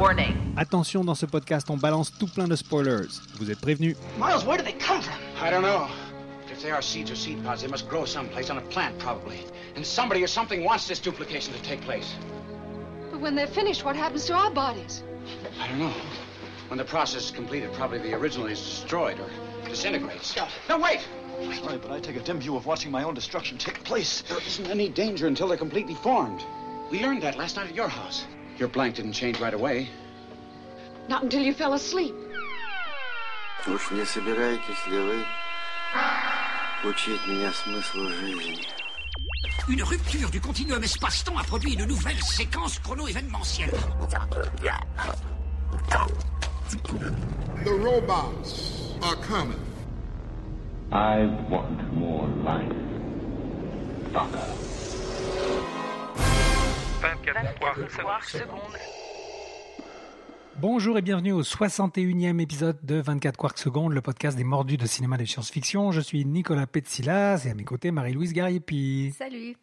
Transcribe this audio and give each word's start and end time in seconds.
Warning. 0.00 0.54
Attention, 0.56 1.04
dans 1.04 1.14
ce 1.14 1.26
podcast, 1.26 1.68
on 1.68 1.76
balance 1.76 2.10
tout 2.18 2.26
plein 2.26 2.48
de 2.48 2.56
spoilers. 2.56 3.20
Vous 3.38 3.50
êtes 3.50 3.60
prévenus. 3.60 3.96
Miles, 4.18 4.46
where 4.46 4.56
do 4.56 4.64
they 4.64 4.72
come 4.72 5.02
from? 5.02 5.12
I 5.38 5.50
don't 5.50 5.60
know. 5.60 5.88
If 6.50 6.62
they 6.62 6.70
are 6.70 6.80
seeds 6.80 7.10
or 7.10 7.16
seed 7.16 7.44
pods, 7.44 7.60
they 7.60 7.68
must 7.68 7.86
grow 7.86 8.06
someplace 8.06 8.48
on 8.48 8.56
a 8.56 8.62
plant, 8.62 8.98
probably. 8.98 9.44
And 9.76 9.84
somebody 9.84 10.24
or 10.24 10.26
something 10.26 10.64
wants 10.64 10.88
this 10.88 11.00
duplication 11.00 11.52
to 11.52 11.60
take 11.62 11.82
place. 11.82 12.14
But 13.10 13.20
when 13.20 13.34
they're 13.34 13.46
finished, 13.46 13.84
what 13.84 13.94
happens 13.94 14.24
to 14.24 14.32
our 14.32 14.50
bodies? 14.50 15.02
I 15.60 15.68
don't 15.68 15.80
know. 15.80 15.92
When 16.68 16.78
the 16.78 16.84
process 16.86 17.26
is 17.26 17.30
completed, 17.30 17.70
probably 17.74 17.98
the 17.98 18.14
original 18.14 18.46
is 18.46 18.58
destroyed 18.58 19.20
or 19.20 19.28
disintegrates. 19.68 20.28
Scott. 20.28 20.48
No, 20.66 20.78
wait! 20.78 21.00
Sorry, 21.62 21.76
but 21.76 21.90
I 21.90 22.00
take 22.00 22.16
a 22.16 22.20
dim 22.20 22.40
view 22.40 22.56
of 22.56 22.64
watching 22.64 22.90
my 22.90 23.02
own 23.02 23.12
destruction 23.12 23.58
take 23.58 23.84
place. 23.84 24.22
There 24.22 24.38
isn't 24.38 24.70
any 24.70 24.88
danger 24.88 25.26
until 25.26 25.48
they're 25.48 25.58
completely 25.58 25.94
formed. 25.96 26.42
We 26.90 27.02
learned 27.02 27.22
that 27.22 27.36
last 27.36 27.56
night 27.56 27.68
at 27.68 27.74
your 27.74 27.88
house. 27.88 28.24
Your 28.59 28.69
blank 28.69 28.95
didn't 28.95 29.13
change 29.13 29.39
right 29.39 29.53
away. 29.53 29.89
Not 31.09 31.23
until 31.23 31.41
you 31.41 31.53
fell 31.53 31.73
asleep. 31.73 32.13
Уж 33.67 33.91
не 33.91 34.05
собираетесь 34.05 34.87
ли 34.87 34.99
вы 34.99 35.25
учить 36.83 37.27
меня 37.27 37.51
смыслу 37.51 38.09
жизни? 38.09 38.61
Une 39.67 39.81
rupture 39.81 40.29
du 40.29 40.39
continuum 40.39 40.83
espace-temps 40.83 41.37
a 41.39 41.43
produit 41.43 41.73
une 41.73 41.85
nouvelle 41.85 42.21
séquence 42.21 42.79
chrono-événementielle. 42.79 43.71
The 47.63 47.73
robots 47.73 48.93
are 49.01 49.15
coming. 49.15 49.59
I 50.91 51.25
want 51.49 51.93
more 51.93 52.27
life. 52.43 52.71
Doctor. 54.13 54.68
24 57.00 58.28
secondes. 58.28 58.76
Bonjour 60.58 60.98
et 60.98 61.02
bienvenue 61.02 61.32
au 61.32 61.42
61e 61.42 62.38
épisode 62.40 62.76
de 62.82 62.96
24 62.96 63.38
Quarks 63.38 63.58
Secondes, 63.58 63.94
le 63.94 64.02
podcast 64.02 64.36
des 64.36 64.44
mordus 64.44 64.76
de 64.76 64.84
cinéma 64.84 65.16
de 65.16 65.24
science-fiction. 65.24 65.92
Je 65.92 66.00
suis 66.02 66.26
Nicolas 66.26 66.66
Petsilas 66.66 67.44
et 67.46 67.50
à 67.50 67.54
mes 67.54 67.64
côtés 67.64 67.90
Marie-Louise 67.90 68.34
Gariepi. 68.34 69.14
Salut. 69.16 69.56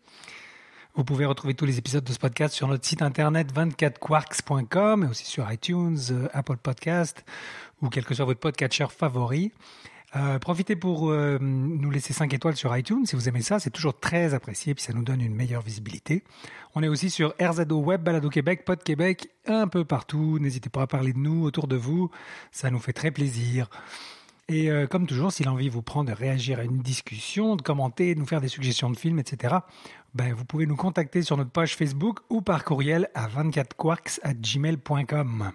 Vous 0.95 1.03
pouvez 1.03 1.25
retrouver 1.25 1.53
tous 1.53 1.65
les 1.65 1.77
épisodes 1.77 2.03
de 2.03 2.11
ce 2.11 2.17
podcast 2.17 2.55
sur 2.55 2.67
notre 2.67 2.85
site 2.85 3.03
internet 3.03 3.53
24quarks.com 3.53 5.03
et 5.03 5.07
aussi 5.07 5.25
sur 5.25 5.51
iTunes, 5.51 5.99
euh, 6.09 6.27
Apple 6.33 6.57
Podcast 6.57 7.23
ou 7.83 7.89
quel 7.89 8.03
que 8.03 8.15
soit 8.15 8.25
votre 8.25 8.39
podcatcher 8.39 8.87
favori. 8.89 9.51
Euh, 10.15 10.39
profitez 10.39 10.77
pour 10.77 11.09
euh, 11.09 11.37
nous 11.41 11.91
laisser 11.91 12.13
5 12.13 12.33
étoiles 12.33 12.55
sur 12.55 12.75
iTunes. 12.75 13.05
Si 13.05 13.15
vous 13.15 13.27
aimez 13.27 13.41
ça, 13.41 13.59
c'est 13.59 13.69
toujours 13.69 13.99
très 13.99 14.33
apprécié 14.33 14.73
puis 14.73 14.83
ça 14.83 14.93
nous 14.93 15.03
donne 15.03 15.21
une 15.21 15.35
meilleure 15.35 15.61
visibilité. 15.61 16.23
On 16.75 16.83
est 16.83 16.87
aussi 16.87 17.09
sur 17.09 17.33
RZO 17.41 17.79
Web, 17.79 18.03
Balado 18.03 18.29
Québec, 18.29 18.63
Pod 18.63 18.81
Québec, 18.81 19.29
un 19.45 19.67
peu 19.67 19.83
partout. 19.83 20.39
N'hésitez 20.39 20.69
pas 20.69 20.83
à 20.83 20.87
parler 20.87 21.11
de 21.11 21.19
nous 21.19 21.43
autour 21.43 21.67
de 21.67 21.75
vous. 21.75 22.09
Ça 22.51 22.71
nous 22.71 22.79
fait 22.79 22.93
très 22.93 23.11
plaisir. 23.11 23.69
Et 24.49 24.71
euh, 24.71 24.87
comme 24.87 25.07
toujours, 25.07 25.33
si 25.33 25.43
l'envie 25.43 25.67
vous 25.67 25.81
prend 25.81 26.05
de 26.05 26.13
réagir 26.13 26.59
à 26.59 26.63
une 26.63 26.77
discussion, 26.77 27.57
de 27.57 27.61
commenter, 27.61 28.15
de 28.15 28.19
nous 28.19 28.25
faire 28.25 28.39
des 28.39 28.47
suggestions 28.47 28.89
de 28.89 28.95
films, 28.95 29.19
etc., 29.19 29.55
ben, 30.15 30.33
vous 30.33 30.45
pouvez 30.45 30.65
nous 30.65 30.77
contacter 30.77 31.21
sur 31.21 31.35
notre 31.35 31.51
page 31.51 31.75
Facebook 31.75 32.19
ou 32.29 32.41
par 32.41 32.63
courriel 32.63 33.09
à 33.13 33.27
24quarks 33.27 34.19
à 34.23 34.33
gmail.com. 34.33 35.51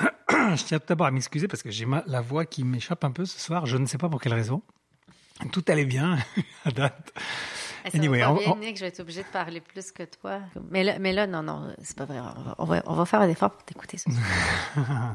Je 0.56 0.64
tiens 0.64 0.78
tout 0.78 0.86
d'abord 0.88 1.06
à 1.06 1.10
m'excuser 1.10 1.48
parce 1.48 1.62
que 1.62 1.70
j'ai 1.70 1.86
la 2.06 2.20
voix 2.20 2.44
qui 2.46 2.64
m'échappe 2.64 3.04
un 3.04 3.10
peu 3.10 3.24
ce 3.24 3.38
soir. 3.38 3.66
Je 3.66 3.76
ne 3.76 3.86
sais 3.86 3.98
pas 3.98 4.08
pour 4.08 4.20
quelle 4.20 4.34
raison. 4.34 4.62
Tout 5.52 5.64
allait 5.68 5.84
bien 5.84 6.18
à 6.64 6.70
date. 6.70 7.12
Eh, 7.86 7.90
Ça 7.90 7.98
Anyway, 7.98 8.20
va 8.20 8.26
pas 8.26 8.32
on- 8.32 8.36
bien, 8.36 8.52
on- 8.52 8.56
Nick, 8.56 8.76
je 8.76 8.82
vais 8.82 8.88
être 8.88 9.00
obligée 9.00 9.22
de 9.22 9.28
parler 9.28 9.60
plus 9.60 9.90
que 9.92 10.02
toi. 10.02 10.40
Mais 10.70 10.84
là, 10.84 10.98
mais 10.98 11.12
là 11.12 11.26
non, 11.26 11.42
non, 11.42 11.74
c'est 11.82 11.96
pas 11.96 12.04
vrai. 12.04 12.18
On 12.20 12.24
va, 12.42 12.54
on 12.58 12.64
va, 12.64 12.82
on 12.86 12.94
va 12.94 13.04
faire 13.06 13.20
un 13.20 13.28
effort 13.28 13.50
pour 13.52 13.64
t'écouter. 13.64 13.96
ce 13.98 14.10
soir. 14.10 15.14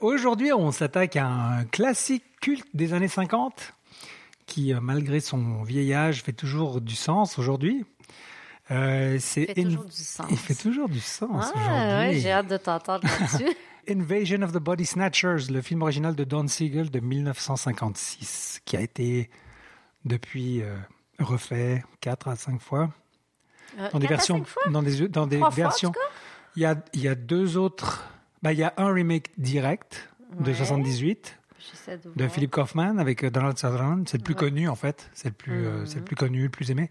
Aujourd'hui, 0.00 0.52
on 0.52 0.70
s'attaque 0.70 1.16
à 1.16 1.26
un 1.26 1.64
classique 1.64 2.24
culte 2.40 2.66
des 2.74 2.94
années 2.94 3.08
50 3.08 3.74
qui, 4.46 4.72
euh, 4.72 4.80
malgré 4.80 5.20
son 5.20 5.62
vieillage, 5.62 6.22
fait 6.22 6.32
toujours 6.32 6.80
du 6.80 6.94
sens 6.94 7.38
aujourd'hui. 7.38 7.84
Euh, 8.70 9.14
Il 9.16 9.20
fait 9.20 9.54
toujours 9.54 9.84
du 9.84 9.90
sens. 10.02 10.26
Il 10.30 10.36
fait 10.38 10.54
toujours 10.54 10.88
du 10.88 11.00
sens 11.00 11.46
Ah, 11.54 11.58
aujourd'hui. 11.58 12.16
ouais, 12.16 12.20
j'ai 12.20 12.30
hâte 12.30 12.46
de 12.48 12.56
t'entendre 12.56 13.06
là-dessus. 13.06 13.56
Invasion 13.88 14.42
of 14.42 14.52
the 14.52 14.58
Body 14.58 14.84
Snatchers, 14.84 15.50
le 15.50 15.60
film 15.62 15.82
original 15.82 16.14
de 16.14 16.24
Don 16.24 16.46
Siegel 16.48 16.90
de 16.90 17.00
1956, 17.00 18.60
qui 18.64 18.76
a 18.76 18.80
été 18.80 19.30
depuis 20.04 20.62
euh, 20.62 20.76
refait 21.18 21.84
quatre 22.00 22.28
à 22.28 22.36
cinq 22.36 22.60
fois 22.60 22.90
Euh, 23.78 23.88
dans 23.92 23.98
des 23.98 24.06
versions, 24.06 24.44
dans 24.70 24.82
des 24.82 25.08
dans 25.08 25.26
des 25.26 25.40
versions. 25.54 25.92
Il 26.56 26.62
y 26.62 26.64
a 26.64 26.74
il 26.94 27.00
y 27.02 27.08
a 27.08 27.14
deux 27.14 27.56
autres. 27.56 28.04
Bah, 28.42 28.52
il 28.52 28.58
y 28.58 28.62
a 28.64 28.72
un 28.78 28.92
remake 28.92 29.30
direct 29.36 30.08
de 30.40 30.50
Ouais. 30.50 30.54
78 30.56 31.36
J'essaie 31.58 31.98
de 31.98 32.08
de 32.14 32.24
voir. 32.24 32.30
Philip 32.30 32.50
Kaufman 32.50 32.98
avec 32.98 33.24
euh, 33.24 33.30
Donald 33.30 33.58
Sutherland. 33.58 34.08
C'est 34.08 34.16
le 34.18 34.22
plus 34.24 34.34
Ouais. 34.34 34.40
connu 34.40 34.68
en 34.68 34.74
fait. 34.76 35.10
C'est 35.12 35.28
le 35.28 35.34
plus 35.34 35.66
euh, 35.66 35.80
Mhm. 35.80 35.86
c'est 35.86 35.98
le 35.98 36.04
plus 36.04 36.16
connu, 36.16 36.42
le 36.44 36.48
plus 36.48 36.70
aimé. 36.70 36.90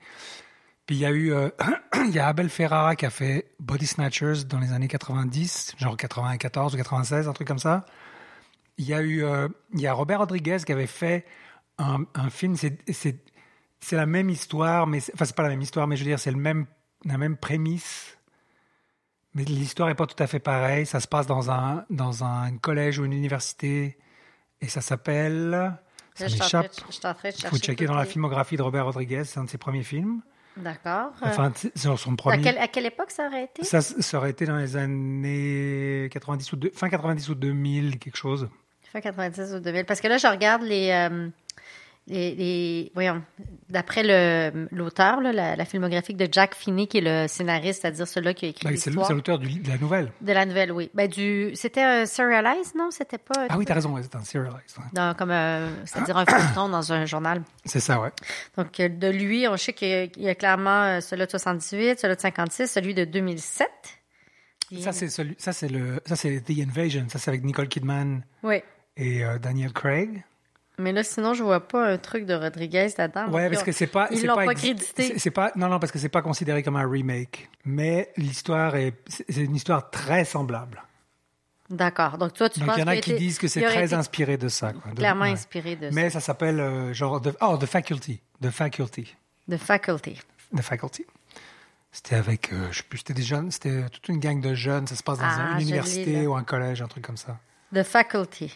Puis 0.88 0.96
il 0.96 1.00
y 1.00 1.06
a 1.06 1.12
eu 1.12 1.34
euh, 1.34 1.50
il 2.08 2.16
y 2.16 2.20
a 2.20 2.28
Abel 2.28 2.50
Ferrara 2.50 2.96
qui 2.96 3.06
a 3.06 3.10
fait 3.10 3.52
Body 3.60 3.86
Snatchers 3.86 4.46
dans 4.46 4.60
les 4.60 4.72
années 4.72 4.88
90, 4.88 5.76
genre 5.78 5.98
94 5.98 6.74
ou 6.74 6.78
96, 6.78 7.28
un 7.28 7.34
truc 7.34 7.48
comme 7.48 7.60
ça. 7.60 7.86
Il 8.78 8.86
y 8.86 8.94
a 8.94 9.02
eu 9.02 9.24
euh, 9.24 9.50
il 9.74 9.82
y 9.82 9.88
a 9.88 9.94
Robert 9.94 10.20
Rodriguez 10.20 10.58
qui 10.66 10.72
avait 10.72 10.88
fait 10.88 11.26
un, 11.78 12.06
un 12.16 12.30
film 12.30 12.56
c'est 12.56 13.96
la 13.96 14.06
même 14.06 14.30
histoire 14.30 14.88
mais 14.88 15.00
enfin 15.14 15.26
c'est 15.26 15.36
pas 15.36 15.44
la 15.44 15.50
même 15.50 15.62
histoire 15.62 15.88
mais 15.88 15.96
je 15.96 16.04
veux 16.04 16.10
dire 16.10 16.20
c'est 16.20 16.32
le 16.32 16.38
même 16.38 16.66
la 17.06 17.18
même 17.18 17.38
prémisse 17.38 18.18
mais 19.34 19.44
l'histoire 19.44 19.90
est 19.90 19.96
pas 19.96 20.08
tout 20.08 20.22
à 20.22 20.26
fait 20.26 20.40
pareille, 20.40 20.86
ça 20.86 21.00
se 21.00 21.08
passe 21.08 21.28
dans 21.28 21.52
un 21.52 21.86
dans 21.90 22.24
un 22.24 22.58
collège 22.58 22.98
ou 22.98 23.06
une 23.06 23.14
université 23.14 23.98
et 24.62 24.68
ça 24.68 24.82
s'appelle 24.82 25.78
ça 26.16 26.26
m'échappe. 26.26 26.72
Il 27.26 27.48
faut 27.48 27.58
checker 27.58 27.86
dans 27.86 27.96
la 27.96 28.06
filmographie 28.06 28.58
de 28.58 28.64
Robert 28.64 28.86
Rodriguez, 28.86 29.26
c'est 29.26 29.40
un 29.40 29.44
de 29.44 29.50
ses 29.50 29.60
premiers 29.60 29.84
films. 29.84 30.22
D'accord. 30.64 31.12
Enfin, 31.22 31.52
sur 31.76 32.00
son 32.00 32.14
à, 32.14 32.16
premier. 32.16 32.42
quelle, 32.42 32.58
à 32.58 32.68
quelle 32.68 32.86
époque 32.86 33.12
ça 33.12 33.28
aurait 33.28 33.46
été? 33.46 33.64
Ça, 33.64 33.82
ça 33.82 34.18
aurait 34.18 34.32
été 34.32 34.46
dans 34.46 34.58
les 34.58 34.76
années 34.76 36.10
90 36.12 36.54
ou 36.54 36.56
deux- 36.56 36.72
fin 36.74 36.90
90 36.90 37.30
ou 37.30 37.36
2000, 37.36 38.00
quelque 38.00 38.18
chose. 38.18 38.50
Fin 38.92 39.02
90 39.02 39.54
ou 39.56 39.60
2000. 39.60 39.86
Parce 39.86 40.02
que 40.02 40.08
là, 40.08 40.18
je 40.18 40.28
regarde 40.28 40.62
les. 40.64 40.90
euh, 40.92 41.30
les, 42.08 42.36
les- 42.36 42.92
voyons, 42.94 43.22
d'après 43.70 44.04
l'auteur, 44.72 45.20
la, 45.22 45.56
la 45.56 45.66
filmographie 45.66 46.14
de 46.14 46.28
Jack 46.32 46.56
Finney, 46.56 46.88
qui 46.88 47.00
est 47.00 47.02
le 47.02 47.28
scénariste, 47.28 47.82
c'est-à-dire 47.82 48.08
celui-là 48.08 48.34
qui 48.34 48.46
a 48.46 48.50
écrit 48.50 48.66
Bah, 48.66 48.72
c'est 48.78 48.92
l'auteur 48.92 49.40
de 49.40 49.48
la 49.68 49.78
nouvelle. 49.78 50.12
de 50.22 50.32
la 50.32 50.46
nouvelle, 50.46 50.72
oui. 50.72 50.90
Ben, 50.94 51.08
du, 51.10 51.52
c'était 51.56 51.82
un 51.84 52.06
serialized, 52.06 52.76
non? 52.78 52.90
C'était 52.92 53.18
pas. 53.18 53.48
Ah 53.50 53.58
oui, 53.58 53.66
t'as 53.66 53.74
raison, 53.74 53.94
ouais, 53.94 54.02
c'est 54.04 54.16
un 54.16 54.24
serialized. 54.24 54.78
ouais. 54.78 55.14
comme 55.18 55.32
un- 55.32 55.70
c'est-à-dire 55.86 56.18
un 56.18 56.26
feuilleton 56.26 56.70
dans 56.70 56.94
un 56.94 57.06
journal. 57.06 57.42
C'est 57.66 57.82
ça, 57.82 58.00
ouais. 58.00 58.12
Donc, 58.58 58.80
euh, 58.80 58.88
de 58.90 59.08
lui, 59.10 59.48
on 59.48 59.58
sait 59.58 59.74
qu'il 59.74 59.90
y 59.90 59.94
a- 59.94 60.04
il 60.06 60.24
y 60.24 60.30
a 60.30 60.36
clairement 60.36 60.84
euh, 60.84 61.02
celui 61.02 61.26
de 61.26 61.30
78, 61.30 62.00
celui 62.00 62.16
de 62.16 62.22
56, 62.22 62.68
celui 62.72 62.94
de 62.94 63.04
2007. 63.04 63.68
Puis- 64.70 64.82
Ça, 64.82 64.92
c'est 64.94 65.10
celui, 65.10 65.36
ça, 65.38 65.52
c'est 65.54 65.68
le, 65.70 66.00
ça, 66.06 66.16
c'est 66.16 66.42
The 66.42 66.52
Invasion. 66.62 67.06
Ça, 67.10 67.20
c'est 67.20 67.30
avec 67.30 67.44
Nicole 67.44 67.68
Kidman 67.68 68.24
Oui. 68.44 68.62
et 68.96 69.24
euh, 69.26 69.40
Daniel 69.40 69.74
Craig. 69.74 70.24
Mais 70.80 70.92
là, 70.92 71.04
sinon, 71.04 71.34
je 71.34 71.42
vois 71.44 71.68
pas 71.68 71.88
un 71.88 71.98
truc 71.98 72.26
de 72.26 72.36
Rodriguez 72.36 72.88
là-dedans. 72.98 73.30
Ouais, 73.32 73.50
parce 73.50 73.64
que 73.64 73.72
c'est 73.72 73.88
pas, 73.88 74.08
Ils 74.12 74.26
l'ont 74.26 74.36
pas 74.36 74.54
crédité. 74.54 75.18
c'est- 75.18 75.32
pas, 75.32 75.52
non, 75.56 75.70
non, 75.70 75.80
parce 75.80 75.92
que 75.92 75.98
c'est 75.98 76.08
pas 76.10 76.22
considéré 76.22 76.62
comme 76.62 76.76
un 76.76 76.88
remake. 76.88 77.50
Mais 77.66 78.12
l'histoire 78.16 78.76
est, 78.76 78.94
c'est 79.08 79.42
une 79.44 79.56
histoire 79.56 79.90
très 79.90 80.24
semblable. 80.24 80.84
D'accord. 81.70 82.18
Donc, 82.18 82.34
toi, 82.34 82.48
tu 82.50 82.60
Donc, 82.60 82.70
penses 82.70 82.78
il 82.78 82.82
y 82.82 82.84
en 82.84 82.88
a 82.88 82.96
qui 82.98 83.12
été- 83.12 83.20
disent 83.20 83.40
que 83.40 83.48
c'est 83.48 83.62
très 83.62 83.86
été 83.86 83.96
inspiré 83.96 84.38
de 84.38 84.48
ça. 84.48 84.72
quoi. 84.72 84.92
De- 84.92 84.98
Clairement 84.98 85.24
ouais. 85.24 85.32
inspiré 85.32 85.76
de 85.76 85.90
Mais 85.92 86.10
ça 86.10 86.20
s'appelle 86.20 86.60
euh, 86.60 86.94
genre 86.94 87.22
oh, 87.42 87.58
the 87.58 87.66
Faculty, 87.66 88.22
The 88.42 88.52
Faculty, 88.52 89.16
The 89.50 89.58
Faculty. 89.58 90.22
The 90.56 90.62
Faculty. 90.62 91.06
C'était 91.92 92.16
avec, 92.16 92.54
euh, 92.54 92.68
je 92.72 92.78
sais 92.78 92.84
plus, 92.88 93.00
c'était 93.00 93.14
des 93.16 93.24
jeunes, 93.24 93.50
c'était 93.52 93.90
toute 93.90 94.08
une 94.10 94.20
gang 94.20 94.40
de 94.40 94.54
jeunes. 94.54 94.86
Ça 94.88 94.96
se 94.96 95.02
passe 95.04 95.18
dans 95.18 95.26
Ah, 95.26 95.42
un- 95.56 95.56
une 95.60 95.68
université 95.68 96.28
ou 96.28 96.36
un 96.36 96.44
collège, 96.44 96.82
un 96.84 96.88
truc 96.88 97.04
comme 97.06 97.18
ça. 97.18 97.38
The 97.74 97.84
Faculty. 97.84 98.56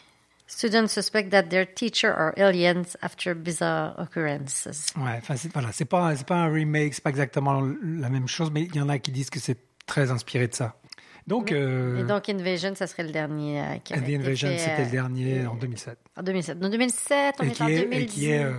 Students 0.53 0.87
suspect 0.89 1.29
that 1.29 1.43
their 1.43 1.65
teacher 1.65 2.09
are 2.09 2.33
aliens 2.37 2.97
after 3.01 3.33
bizarre 3.33 3.95
occurrences. 3.97 4.67
Ouais, 4.97 5.15
enfin 5.17 5.37
c'est- 5.37 5.51
voilà, 5.53 5.69
c'est 5.71 5.85
pas, 5.85 6.13
c'est 6.17 6.27
pas 6.27 6.35
un 6.35 6.51
remake, 6.51 6.93
c'est 6.93 7.03
pas 7.03 7.09
exactement 7.09 7.61
la 7.81 8.09
même 8.09 8.27
chose, 8.27 8.51
mais 8.51 8.63
il 8.63 8.75
y 8.75 8.81
en 8.81 8.89
a 8.89 8.99
qui 8.99 9.11
disent 9.13 9.29
que 9.29 9.39
c'est 9.39 9.57
très 9.85 10.11
inspiré 10.11 10.49
de 10.49 10.53
ça. 10.53 10.75
Donc, 11.25 11.53
euh, 11.53 11.99
Et 11.99 12.03
donc, 12.03 12.27
Invasion, 12.27 12.73
ça 12.75 12.85
serait 12.87 13.03
le 13.03 13.11
dernier 13.11 13.61
euh, 13.61 13.77
qui 13.83 13.93
The 13.93 14.09
Invasion, 14.09 14.49
c'était 14.57 14.81
euh, 14.81 14.85
le 14.85 14.91
dernier 14.91 15.45
en 15.47 15.55
2007. 15.55 15.97
En 16.17 16.23
2007. 16.23 16.57
En 16.61 16.69
2007, 16.69 17.35
on 17.39 17.43
Et 17.43 17.47
est 17.47 17.51
qui 17.51 17.63
en 17.63 17.67
est, 17.67 17.79
2010. 17.83 18.01
et 18.03 18.05
qui 18.07 18.29
est, 18.31 18.43
euh, 18.43 18.53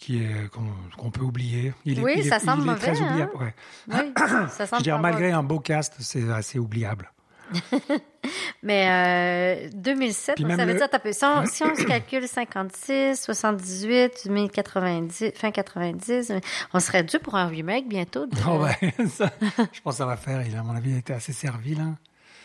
qui 0.00 0.24
est 0.24 0.48
qu'on 0.96 1.10
peut 1.12 1.20
oublier. 1.22 1.72
Il 1.84 2.00
est, 2.00 2.02
Oui, 2.02 2.14
il 2.16 2.26
est- 2.26 2.30
ça 2.30 2.40
semble 2.40 2.62
il 2.62 2.68
est 2.68 2.72
mauvais, 2.72 2.92
très 2.92 3.00
hein. 3.00 3.10
oubliable. 3.10 3.32
ouais. 3.36 3.54
Oui, 3.88 4.12
ça 4.16 4.48
Je 4.58 4.64
semble 4.64 4.76
veux 4.78 4.82
dire, 4.82 4.98
malgré 4.98 5.30
un 5.30 5.44
beau 5.44 5.60
cast, 5.60 5.94
c'est 6.00 6.28
assez 6.32 6.58
oubliable. 6.58 7.12
Mais 8.62 9.66
euh, 9.66 9.68
2007, 9.74 10.34
Puis 10.36 10.44
donc 10.44 10.50
même 10.50 10.58
ça 10.58 10.64
veut 10.66 10.72
le- 10.72 10.78
dire, 10.78 10.88
tapez, 10.90 11.12
si, 11.12 11.24
on, 11.24 11.44
si 11.46 11.62
on 11.64 11.74
se 11.74 11.82
calcule 11.84 12.26
56, 12.28 13.20
78, 13.20 14.26
1090, 14.26 15.32
fin 15.34 15.50
90, 15.50 16.32
on 16.72 16.80
serait 16.80 17.02
dû 17.02 17.18
pour 17.18 17.34
un 17.34 17.46
remake 17.46 17.88
bientôt. 17.88 18.26
de- 18.26 18.36
Oh 18.48 18.62
ouais, 18.64 18.94
ça, 19.08 19.30
je 19.72 19.80
pense 19.80 19.94
que 19.94 19.98
ça 19.98 20.06
va 20.06 20.16
faire. 20.16 20.46
Il, 20.46 20.56
à 20.56 20.62
mon 20.62 20.74
avis, 20.76 20.90
il 20.90 20.94
a 20.96 20.98
été 20.98 21.12
assez 21.12 21.32
servi 21.32 21.74
là. 21.74 21.84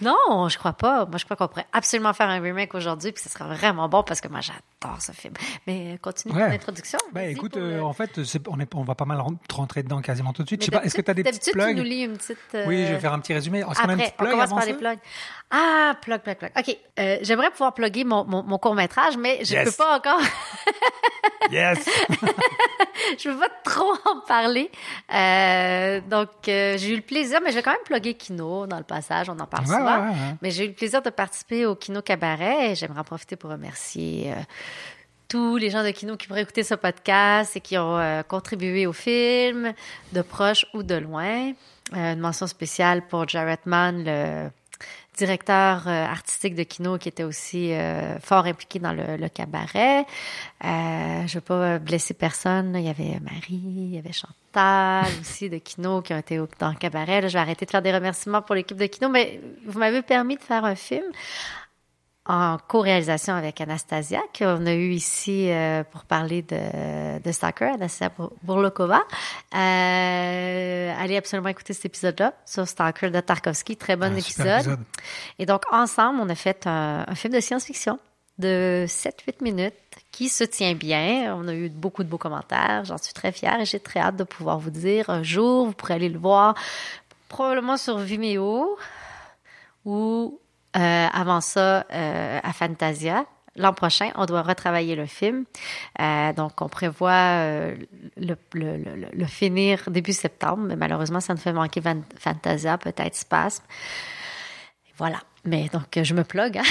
Non, 0.02 0.48
je 0.50 0.58
crois 0.58 0.74
pas. 0.74 1.06
Moi, 1.06 1.18
je 1.18 1.26
crois 1.26 1.36
qu'on 1.38 1.48
pourrait 1.48 1.68
absolument 1.74 2.14
faire 2.14 2.30
un 2.30 2.40
remake 2.40 2.76
aujourd'hui, 2.76 3.12
puis 3.12 3.24
ce 3.24 3.30
serait 3.30 3.46
vraiment 3.46 3.90
bon 3.90 4.04
parce 4.04 4.22
que 4.22 4.28
moi, 4.28 4.42
j'adore 4.42 5.02
ce 5.02 5.12
film. 5.12 5.34
Mais 5.66 5.98
continue 6.02 6.34
Ouais. 6.36 6.50
l'introduction. 6.50 7.00
Bah, 7.14 7.22
Vas-y 7.22 7.32
écoute, 7.32 7.58
euh, 7.58 7.78
le- 7.78 7.84
en 7.84 7.94
fait, 7.94 8.20
on, 8.50 8.60
est, 8.60 8.76
on 8.76 8.84
va 8.84 8.96
pas 8.96 9.06
mal 9.06 9.20
rent- 9.20 9.34
rentrer 9.52 9.84
dedans 9.84 10.02
quasiment 10.02 10.34
tout 10.34 10.44
de 10.44 10.48
suite. 10.48 10.62
Mais 10.62 10.66
Je 10.66 10.72
sais 10.72 10.78
pas, 10.80 10.84
est-ce 10.86 10.96
que 10.96 11.02
tu 11.02 11.12
as 11.12 11.14
des 11.14 11.24
petits 11.24 11.32
d'habitude, 11.32 11.54
tu 11.54 11.60
plugs? 11.60 11.78
nous 11.78 11.84
lis 11.84 12.04
une 12.04 12.18
petite. 12.18 12.38
euh, 12.56 12.66
Oui, 12.68 12.86
je 12.86 12.94
vais 12.94 13.00
faire 13.00 13.14
un 13.14 13.20
petit 13.20 13.34
résumé. 13.34 13.64
Après, 13.64 14.14
on 14.20 14.26
commence 14.26 14.50
par 14.50 14.66
les 14.66 14.74
plugs. 14.76 15.00
Ah, 15.50 15.96
plug, 16.02 16.22
plug, 16.22 16.38
plug. 16.38 16.52
OK. 16.58 16.78
Euh, 17.00 17.18
J'aimerais 17.22 17.50
pouvoir 17.52 17.74
plugger 17.74 18.04
mon, 18.04 18.26
mon, 18.26 18.44
mon 18.44 18.58
court-métrage, 18.58 19.16
mais 19.18 19.46
je 19.46 19.54
Yes. 19.54 19.66
peux 19.78 19.84
pas 19.84 19.98
encore. 19.98 20.20
Yes! 21.52 21.88
je 23.18 23.30
peux 23.30 23.38
pas 23.40 23.50
trop 23.64 23.94
en 24.06 24.20
parler. 24.28 24.70
Euh, 25.14 26.02
donc, 26.02 26.28
euh, 26.50 26.78
j'ai 26.78 26.90
eu 26.90 26.96
le 26.98 27.02
plaisir, 27.02 27.40
mais 27.42 27.52
je 27.52 27.56
vais 27.56 27.64
quand 27.64 27.72
même 27.72 27.80
plugger 27.86 28.16
Kino 28.16 28.68
dans 28.68 28.78
le 28.78 28.84
passage, 28.84 29.30
on 29.30 29.40
en 29.40 29.46
parle 29.46 29.66
Ouais, 29.66 29.76
souvent. 29.78 29.86
ouais, 29.96 30.02
ouais, 30.02 30.10
ouais. 30.10 30.36
Mais 30.42 30.52
j'ai 30.52 30.66
eu 30.66 30.68
le 30.68 30.74
plaisir 30.74 31.02
de 31.02 31.10
participer 31.10 31.66
au 31.66 31.76
Kino 31.76 32.02
Cabaret 32.02 32.72
et 32.72 32.76
j'aimerais 32.76 33.00
en 33.00 33.04
profiter 33.06 33.38
pour 33.38 33.50
remercier 33.50 34.34
tous 35.30 35.56
les 35.56 35.70
gens 35.70 35.84
de 35.86 35.92
Kino 35.92 36.18
qui 36.18 36.28
pourraient 36.28 36.42
écouter 36.42 36.64
ce 36.64 36.76
podcast 36.76 37.56
et 37.56 37.62
qui 37.62 37.78
ont 37.78 37.98
euh, 37.98 38.24
contribué 38.24 38.86
au 38.86 38.94
film, 38.94 39.74
de 40.12 40.22
proche 40.22 40.66
ou 40.74 40.84
de 40.84 40.96
loin. 40.96 41.52
Euh, 41.96 42.14
une 42.14 42.20
mention 42.20 42.48
spéciale 42.48 43.08
pour 43.08 43.26
Jared 43.28 43.60
Mann, 43.66 44.04
le 44.06 44.50
directeur 45.18 45.88
euh, 45.88 46.06
artistique 46.06 46.56
de 46.56 46.64
Kino 46.64 46.98
qui 46.98 47.10
était 47.10 47.24
aussi 47.24 47.74
euh, 47.74 48.20
fort 48.20 48.46
impliqué 48.46 48.80
dans 48.80 48.94
le, 48.94 49.18
le 49.18 49.30
cabaret. 49.30 50.06
Euh, 50.64 51.28
je 51.28 51.34
veux 51.36 51.42
pas 51.42 51.80
blesser 51.80 52.14
personne. 52.14 52.74
là. 52.74 52.80
Il 52.80 52.86
y 52.86 52.90
avait 52.90 53.20
Marie, 53.20 53.44
il 53.50 53.96
y 53.96 53.98
avait 53.98 54.12
Chantal 54.14 55.06
aussi 55.22 55.50
de 55.50 55.58
Kino 55.58 56.02
qui 56.02 56.14
ont 56.14 56.18
été 56.20 56.40
au- 56.40 56.48
dans 56.60 56.70
le 56.70 56.76
cabaret. 56.76 57.22
Là, 57.22 57.28
je 57.28 57.34
vais 57.34 57.40
arrêter 57.40 57.66
de 57.66 57.72
faire 57.72 57.82
des 57.82 57.94
remerciements 57.94 58.42
pour 58.42 58.56
l'équipe 58.56 58.78
de 58.78 58.86
Kino, 58.86 59.10
mais 59.10 59.42
vous 59.66 59.80
m'avez 59.80 60.02
permis 60.02 60.38
de 60.38 60.42
faire 60.44 60.64
un 60.66 60.76
film 60.76 61.06
en 62.28 62.58
co-réalisation 62.68 63.34
avec 63.34 63.62
Anastasia, 63.62 64.22
qu'on 64.38 64.66
a 64.66 64.74
eu 64.74 64.92
ici 64.92 65.50
euh, 65.50 65.84
pour 65.84 66.04
parler 66.04 66.42
de, 66.42 67.20
de 67.20 67.32
Stalker, 67.32 67.66
Anastasia 67.66 68.12
Burlokova. 68.44 69.02
Euh, 69.56 70.94
allez 71.00 71.18
absolument 71.18 71.50
écouter 71.50 71.74
cet 71.74 71.86
épisode-là 71.86 72.34
sur 72.46 72.68
Stalker 72.68 73.10
de 73.10 73.20
Tarkovsky. 73.20 73.78
Très 73.78 73.96
bon 73.96 74.08
Un 74.08 74.16
épisode. 74.16 74.78
Et 75.40 75.46
donc, 75.46 75.62
ensemble, 75.72 76.20
on 76.22 76.30
a 76.30 76.36
fait 76.36 76.68
un, 76.68 77.06
un 77.08 77.16
film 77.16 77.34
de 77.34 77.40
science-fiction 77.40 78.00
de 78.38 78.86
7-8 78.88 79.42
minutes 79.42 79.74
qui 80.12 80.30
se 80.30 80.44
tient 80.44 80.76
bien. 80.76 81.36
On 81.36 81.48
a 81.48 81.54
eu 81.54 81.70
beaucoup 81.70 82.04
de 82.04 82.10
beaux 82.10 82.18
commentaires. 82.18 82.84
J'en 82.86 82.98
suis 82.98 83.14
très 83.14 83.32
fière 83.32 83.60
et 83.60 83.66
j'ai 83.66 83.80
très 83.80 84.00
hâte 84.00 84.16
de 84.16 84.24
pouvoir 84.24 84.60
vous 84.60 84.70
dire 84.70 85.10
un 85.10 85.24
jour, 85.24 85.66
vous 85.66 85.74
pourrez 85.74 85.96
aller 85.96 86.10
le 86.10 86.20
voir 86.20 86.56
probablement 87.30 87.78
sur 87.78 87.98
Vimeo 87.98 88.78
ou 89.86 90.40
avant 90.82 91.42
ça 91.42 91.86
euh, 91.94 92.40
à 92.42 92.54
Fantasia. 92.54 93.26
L'an 93.56 93.74
prochain, 93.74 94.12
on 94.16 94.26
doit 94.26 94.44
retravailler 94.44 94.96
le 94.96 95.08
film. 95.08 95.46
Euh, 96.00 96.32
donc, 96.34 96.62
on 96.62 96.70
prévoit 96.70 97.12
euh, 97.12 97.76
le, 98.16 99.26
finir 99.26 99.90
début 99.90 100.14
septembre, 100.14 100.64
mais 100.68 100.76
malheureusement, 100.76 101.20
ça 101.20 101.34
nous 101.34 101.40
fait 101.40 101.54
manquer 101.54 101.82
Fantasia, 102.20 102.78
peut-être 102.78 103.16
Spasme. 103.16 103.64
Voilà. 104.98 105.18
Mais 105.50 105.70
donc, 105.72 105.96
euh, 105.96 106.04
je 106.04 106.14
me 106.14 106.24
plug. 106.26 106.58
hein. 106.58 106.64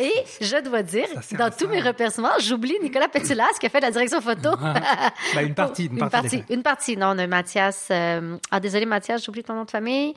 Et 0.00 0.12
je 0.40 0.60
dois 0.64 0.82
dire, 0.82 1.06
Ça 1.22 1.36
dans 1.36 1.48
tous 1.50 1.60
ça. 1.66 1.70
mes 1.70 1.80
remerciements, 1.80 2.36
j'oublie 2.40 2.74
Nicolas 2.82 3.06
Petulas 3.06 3.46
qui 3.60 3.66
a 3.66 3.68
fait 3.68 3.78
la 3.80 3.92
direction 3.92 4.20
photo. 4.20 4.50
Bah, 5.34 5.42
une 5.42 5.54
partie, 5.54 5.84
une 5.86 5.92
Une 5.98 6.10
partie. 6.10 6.44
Une 6.50 6.62
partie. 6.64 6.96
Non, 6.96 7.12
on 7.14 7.18
a 7.18 7.26
Mathias. 7.28 7.86
euh, 7.92 8.36
Ah, 8.50 8.58
désolé, 8.58 8.84
Mathias, 8.84 9.24
j'oublie 9.24 9.44
ton 9.44 9.54
nom 9.54 9.64
de 9.64 9.70
famille. 9.70 10.12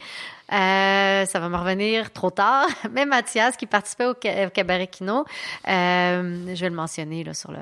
Euh, 0.52 1.26
ça 1.26 1.40
va 1.40 1.48
me 1.50 1.56
revenir 1.58 2.12
trop 2.12 2.32
tard. 2.32 2.66
Mais 2.92 3.06
Mathias, 3.06 3.56
qui 3.58 3.68
participait 3.68 4.06
au, 4.06 4.16
ca- 4.22 4.48
au 4.48 4.50
Cabaret 4.50 4.88
Kino, 4.88 5.24
euh, 5.68 6.56
je 6.56 6.60
vais 6.62 6.70
le 6.70 6.76
mentionner 6.76 7.24
là, 7.24 7.34
sur 7.36 7.52
le, 7.52 7.60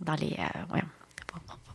dans 0.00 0.14
les. 0.14 0.36
voyons. 0.68 0.86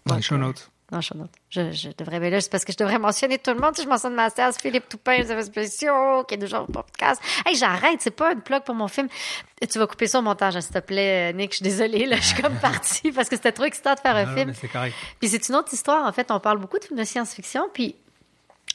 Dans 0.06 0.16
les 0.16 0.22
show 0.22 0.38
notes. 0.38 0.70
Non, 0.90 1.02
je, 1.02 1.12
je, 1.50 1.72
je 1.74 1.90
devrais, 1.98 2.20
mais 2.22 2.30
là, 2.30 2.40
c'est 2.40 2.50
parce 2.50 2.64
que 2.64 2.72
je 2.72 2.78
devrais 2.78 2.98
mentionner 2.98 3.38
tout 3.40 3.52
le 3.52 3.60
monde. 3.60 3.76
Si 3.76 3.84
je 3.84 3.90
mentionne 3.90 4.14
Mathias, 4.16 4.58
Philippe 4.58 4.88
Toupin, 4.88 5.18
les 5.18 5.44
spéciaux, 5.44 6.24
qui 6.26 6.36
est 6.36 6.38
déjà 6.38 6.62
au 6.62 6.66
podcast. 6.66 7.22
Hey, 7.46 7.56
j'arrête, 7.56 8.00
c'est 8.02 8.12
pas 8.16 8.32
une 8.32 8.40
plug 8.42 8.64
pour 8.64 8.74
mon 8.74 8.88
film. 8.88 9.10
Tu 9.70 9.80
vas 9.80 9.88
couper 9.88 10.08
ça 10.08 10.20
au 10.20 10.22
montage, 10.22 10.56
hein, 10.56 10.62
s'il 10.62 10.72
te 10.74 10.80
plaît, 10.80 11.34
Nick. 11.34 11.52
Je 11.52 11.56
suis 11.58 11.64
désolée, 11.64 12.06
là, 12.06 12.16
je 12.16 12.28
suis 12.28 12.42
comme 12.42 12.56
partie 12.62 13.12
parce 13.12 13.28
que 13.28 13.36
c'était 13.36 13.52
trop 13.52 13.66
excitant 13.66 13.96
de 13.96 14.00
faire 14.00 14.16
un 14.16 14.26
Non, 14.28 14.36
film. 14.36 14.54
c'est 14.54 14.70
correct. 14.70 14.96
Puis 15.20 15.30
c'est 15.30 15.50
une 15.50 15.56
autre 15.56 15.74
histoire. 15.74 16.06
En 16.06 16.12
fait, 16.14 16.32
on 16.32 16.40
parle 16.40 16.60
beaucoup 16.60 16.80
de 16.80 16.86
films 16.86 17.00
de 17.00 17.04
science-fiction, 17.04 17.68
puis 17.74 17.96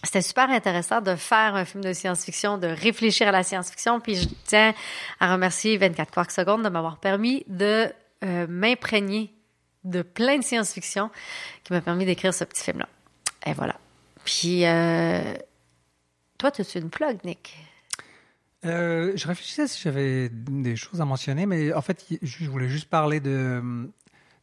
c'était 0.03 0.20
super 0.20 0.50
intéressant 0.50 1.00
de 1.00 1.15
faire 1.17 1.55
un 1.55 1.65
film 1.65 1.82
de 1.82 1.94
science-fiction, 1.94 2.58
de 2.58 2.67
réfléchir 2.67 3.29
à 3.29 3.32
la 3.32 3.43
science-fiction. 3.43 4.00
Puis 4.00 4.17
je 4.17 4.29
tiens 4.44 4.75
à 5.19 5.32
remercier 5.32 5.79
24 5.79 6.11
Quark 6.12 6.31
Secondes 6.31 6.62
de 6.62 6.69
m'avoir 6.69 6.99
permis 6.99 7.44
de 7.47 7.91
euh, 8.25 8.47
m'imprégner 8.50 9.32
de 9.84 10.02
plein 10.02 10.38
de 10.38 10.44
science-fiction 10.44 11.11
qui 11.64 11.73
m'a 11.73 11.81
permis 11.81 12.05
d'écrire 12.05 12.32
ce 12.34 12.44
petit 12.44 12.62
film-là. 12.64 12.88
Et 13.46 13.52
voilà. 13.52 13.79
Puis, 14.25 14.64
euh, 14.64 15.34
toi, 16.38 16.50
tu 16.50 16.62
as 16.62 16.79
une 16.79 16.90
plug, 16.90 17.19
Nick? 17.25 17.56
Euh, 18.64 19.12
je 19.17 19.26
réfléchissais 19.26 19.67
si 19.67 19.81
j'avais 19.82 20.29
des 20.31 20.76
choses 20.76 21.00
à 21.00 21.05
mentionner, 21.05 21.46
mais 21.46 21.73
en 21.73 21.82
fait, 21.82 22.05
je 22.23 22.49
voulais 22.49 22.69
juste 22.69 22.88
parler 22.88 23.19
de 23.19 23.61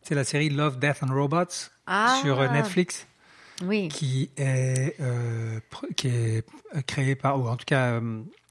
c'est 0.02 0.16
la 0.16 0.24
série 0.26 0.50
Love, 0.50 0.80
Death 0.80 1.04
and 1.04 1.14
Robots 1.14 1.70
Ah. 1.88 2.18
sur 2.22 2.40
euh, 2.42 2.50
Netflix, 2.50 3.08
Oui. 3.64 3.88
qui 3.88 4.30
est 4.36 5.00
euh, 5.00 5.60
qui 5.96 6.08
est 6.10 6.46
créée 6.86 7.16
par 7.16 7.40
ou 7.40 7.48
en 7.48 7.56
tout 7.56 7.66
cas 7.66 8.02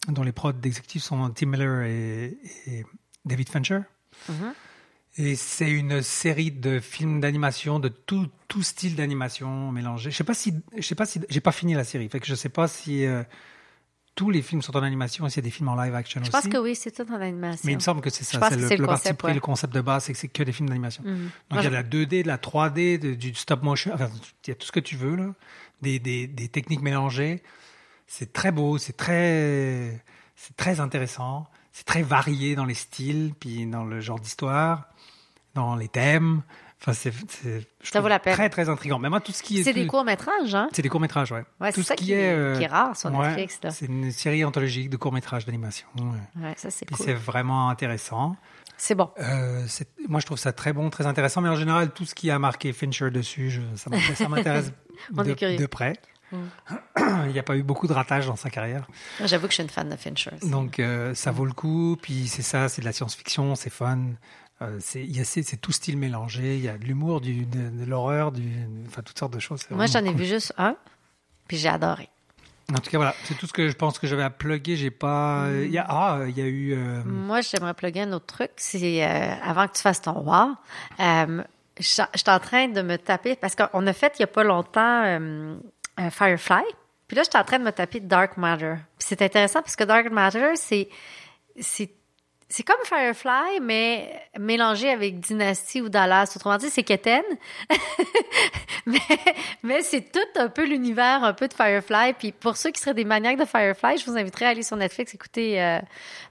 dont 0.09 0.23
les 0.23 0.33
prods 0.33 0.53
d'exécutifs 0.53 1.03
sont 1.03 1.29
Tim 1.31 1.47
Miller 1.47 1.83
et, 1.83 2.39
et 2.67 2.85
David 3.27 3.51
Fincher. 3.51 3.81
Mhm. 4.29 4.55
Et 5.21 5.35
c'est 5.35 5.69
une 5.71 6.01
série 6.01 6.53
de 6.53 6.79
films 6.79 7.21
d'animation 7.21 7.81
de 7.81 7.89
tout, 7.89 8.29
tout 8.47 8.63
style 8.63 8.95
d'animation 8.95 9.73
mélangé. 9.73 10.11
Je 10.13 10.17
sais 10.17 10.25
pas 10.25 10.35
si 10.35 10.55
je 10.77 10.83
sais 10.83 10.95
pas 10.95 11.07
si 11.07 11.21
j'ai 11.29 11.41
pas 11.41 11.51
fini 11.53 11.75
la 11.75 11.83
série, 11.85 12.09
fait 12.09 12.21
que 12.21 12.27
je 12.27 12.37
sais 12.37 12.49
pas 12.49 12.69
si 12.69 13.05
euh, 13.05 13.25
tous 14.15 14.31
les 14.31 14.43
films 14.43 14.63
sont 14.63 14.77
en 14.77 14.83
animation 14.83 15.27
et 15.27 15.31
s'il 15.31 15.39
y 15.43 15.45
a 15.45 15.49
des 15.49 15.51
films 15.51 15.69
en 15.71 15.75
live 15.77 15.95
action 15.95 16.21
Je 16.21 16.29
aussi. 16.29 16.31
pense 16.31 16.47
que 16.49 16.59
oui, 16.59 16.77
c'est 16.77 16.93
tout 16.93 17.11
en 17.13 17.21
animation. 17.21 17.63
Mais 17.65 17.73
il 17.73 17.77
me 17.77 17.81
semble 17.81 18.01
que 18.01 18.11
c'est 18.11 18.25
Je 18.25 18.39
ça, 18.39 18.49
c'est 18.49 18.57
le, 18.57 18.69
c'est 18.69 18.77
le 18.77 18.83
le 18.83 18.87
parti 18.87 19.03
concept, 19.03 19.19
pris, 19.21 19.29
ouais. 19.29 19.35
le 19.35 19.41
concept 19.41 19.75
de 19.75 19.81
base, 19.81 20.05
c'est 20.05 20.13
que 20.13 20.19
c'est 20.21 20.29
que 20.29 20.43
des 20.45 20.53
films 20.53 20.69
d'animation. 20.69 21.03
Mhm. 21.05 21.17
Donc 21.17 21.31
il 21.51 21.57
y 21.57 21.59
a 21.59 21.63
je- 21.63 21.69
de 21.69 21.75
la 21.75 21.83
2D, 21.83 22.23
de 22.23 22.29
la 22.29 22.39
3D, 22.39 22.99
de- 22.99 23.15
du 23.15 23.35
stop 23.35 23.63
motion, 23.65 23.93
enfin 23.95 24.11
il 24.47 24.51
y 24.51 24.53
a 24.53 24.55
tout 24.55 24.67
ce 24.67 24.73
que 24.73 24.81
tu 24.81 24.95
veux 24.97 25.17
là, 25.17 25.35
des, 25.83 25.99
des, 25.99 26.29
des 26.29 26.49
techniques 26.49 26.83
mélangées. 26.83 27.43
C'est 28.07 28.33
très 28.33 28.53
beau, 28.53 28.79
c'est 28.79 28.97
très 28.97 30.01
c'est 30.37 30.57
très 30.57 30.79
intéressant, 30.79 31.49
c'est 31.73 31.85
très 31.87 32.03
varié 32.03 32.55
dans 32.57 32.65
les 32.65 32.75
styles, 32.75 33.33
puis 33.39 33.67
dans 33.67 33.85
le 33.85 34.01
genre 34.01 34.19
d'histoire, 34.21 34.89
dans 35.55 35.77
les 35.77 35.89
thèmes. 35.89 36.43
Enfin 36.81 36.93
c'est 36.93 37.13
Ça 37.83 38.01
vaut 38.01 38.07
la 38.07 38.21
peine. 38.21 38.35
très 38.35 38.49
très 38.49 38.69
intriguant. 38.69 39.01
Mais 39.01 39.09
moi 39.09 39.21
tout 39.21 39.33
ce 39.33 39.43
qui 39.43 39.59
est 39.59 39.65
C'est 39.65 39.73
des 39.73 39.83
tout- 39.83 39.91
courts-métrages, 39.91 40.55
hein? 40.55 40.69
c'est 40.73 40.81
des 40.83 40.89
courts-métrages, 40.89 41.33
ouais. 41.33 41.45
Ouais, 41.61 41.73
tout 41.73 41.83
ça 41.83 41.97
qui 41.97 42.13
est- 42.13 42.33
euh, 42.33 42.57
qui 42.57 42.63
est 42.63 42.69
rare 42.69 42.97
sur 42.97 43.11
ouais, 43.13 43.27
Netflix, 43.27 43.59
là. 43.65 43.71
C'est 43.73 43.87
une 43.87 44.13
série 44.13 44.45
anthologique 44.45 44.89
de 44.89 44.97
courts-métrages 44.97 45.45
d'animation. 45.45 45.89
ouais. 45.97 46.43
Ouais, 46.43 46.55
ça, 46.57 46.71
c'est 46.71 46.87
cool. 46.87 47.05
c'est 47.05 47.15
vraiment 47.15 47.69
intéressant. 47.69 48.37
C'est 48.77 48.95
bon. 48.95 49.11
Euh, 49.19 49.67
moi, 50.09 50.21
je 50.21 50.27
trouve 50.27 50.39
ça 50.39 50.53
très 50.53 50.73
bon, 50.73 50.89
très 50.89 51.07
intéressant, 51.07 51.41
mais 51.41 51.49
en 51.49 51.57
général, 51.57 51.91
tout 51.91 52.05
ce 52.05 52.15
qui 52.15 52.31
a 52.31 52.39
marqué 52.39 52.73
Fincher 52.73 53.11
dessus, 53.11 53.51
je- 53.51 53.61
ça 53.75 54.29
m'intéresse- 54.29 54.73
de 55.13 55.67
près. 55.67 55.95
Mm. 56.33 56.37
Il 57.27 57.33
n'y 57.33 57.39
a 57.39 57.43
pas 57.43 57.57
eu 57.57 57.63
beaucoup 57.63 57.87
de 57.87 57.93
ratage 57.93 58.27
dans 58.27 58.37
sa 58.37 58.51
carrière. 58.51 58.87
Moi, 59.19 59.27
J'avoue 59.27 59.47
que 59.47 59.51
je 59.53 59.55
suis 59.55 59.63
une 59.63 59.69
fan 59.71 59.89
de 59.89 59.97
Fincher. 59.97 60.31
aussi. 60.37 60.51
Donc, 60.51 60.79
euh, 60.79 61.15
ça 61.15 61.31
vaut 61.31 61.45
le 61.47 61.53
coup. 61.53 61.97
Puis, 62.01 62.29
c'est 62.29 62.43
ça, 62.43 62.69
c'est 62.69 62.81
de 62.83 62.87
la 62.87 62.93
science-fiction, 62.93 63.55
c'est 63.55 63.71
fun. 63.71 63.99
Euh, 64.61 64.79
c'est 64.81 65.61
tout 65.61 65.73
style 65.73 65.97
mélangé. 65.97 66.57
Il 66.57 66.63
y 66.65 66.69
a 66.69 66.77
de 66.77 66.85
l'humour, 66.85 67.21
de, 67.21 67.29
de 67.45 67.85
l'horreur, 67.85 68.33
enfin, 68.89 69.03
toutes 69.03 69.19
sortes 69.19 69.33
de 69.33 69.39
choses. 69.39 69.63
Moi, 69.71 69.87
j'en 69.87 70.01
ai 70.01 70.09
cool. 70.09 70.17
vu 70.17 70.25
juste 70.27 70.53
un, 70.59 70.77
puis 71.47 71.57
j'ai 71.57 71.69
adoré. 71.69 72.09
En 72.71 72.81
tout 72.81 72.91
cas, 72.91 72.99
voilà, 72.99 73.15
c'est 73.25 73.35
tout 73.39 73.47
ce 73.47 73.53
que 73.55 73.69
je 73.69 73.75
pense 73.75 73.99
que 73.99 74.07
j'avais 74.07 74.25
à 74.25 74.29
plugger. 74.31 74.77
J'ai 74.77 74.91
pas. 74.91 75.45
Mm. 75.47 75.65
Il 75.65 75.71
y 75.71 75.79
a, 75.79 75.87
ah, 75.89 76.21
il 76.29 76.37
y 76.37 76.43
a 76.43 76.47
eu. 76.47 76.75
euh, 76.75 77.03
Moi, 77.05 77.41
j'aimerais 77.41 77.73
plugger 77.73 78.03
un 78.03 78.13
autre 78.13 78.27
truc. 78.27 78.51
C'est 78.57 79.03
euh, 79.07 79.35
avant 79.43 79.67
que 79.69 79.75
tu 79.75 79.81
fasses 79.81 80.03
ton 80.03 80.13
roi, 80.13 80.57
euh, 81.01 81.43
je 81.79 81.85
suis 81.85 82.03
en 82.27 82.39
train 82.41 82.69
de 82.69 82.83
me 82.83 82.97
taper 82.99 83.37
parce 83.37 83.55
qu'on 83.55 83.87
a 83.87 83.93
fait 83.95 84.13
il 84.19 84.21
y 84.21 84.25
a 84.25 84.27
pas 84.27 84.43
longtemps 84.45 85.19
euh, 85.99 86.11
Firefly. 86.11 86.65
Puis 87.07 87.17
là, 87.17 87.23
je 87.23 87.31
suis 87.31 87.39
en 87.39 87.45
train 87.45 87.59
de 87.59 87.65
me 87.65 87.73
taper 87.73 88.01
Dark 88.01 88.37
Matter. 88.37 88.75
Puis 88.99 89.07
c'est 89.09 89.23
intéressant 89.23 89.63
parce 89.63 89.77
que 89.77 89.85
Dark 89.85 90.11
Matter, 90.11 90.57
c'est 90.57 90.89
c'est 91.61 91.91
c'est 92.51 92.63
comme 92.63 92.81
Firefly, 92.85 93.61
mais 93.61 94.11
mélangé 94.39 94.91
avec 94.91 95.21
Dynasty 95.21 95.83
ou 95.83 95.91
Dallas. 95.91 96.33
Autrement 96.35 96.57
dit, 96.57 96.71
c'est 96.71 96.83
Keten. 96.83 97.23
mais 99.63 99.83
c'est 99.83 100.11
tout 100.11 100.41
un 100.41 100.49
peu 100.49 100.65
l'univers 100.65 101.25
un 101.25 101.35
peu 101.35 101.47
de 101.47 101.53
Firefly. 101.53 102.15
Puis 102.15 102.33
pour 102.33 102.57
ceux 102.57 102.71
qui 102.71 102.81
seraient 102.81 102.95
des 102.95 103.05
maniaques 103.05 103.39
de 103.39 103.45
Firefly, 103.45 103.99
je 103.99 104.07
vous 104.07 104.17
inviterais 104.17 104.47
à 104.47 104.49
aller 104.51 104.63
sur 104.63 104.77
Netflix 104.77 105.13
écouter 105.13 105.63
euh, 105.63 105.79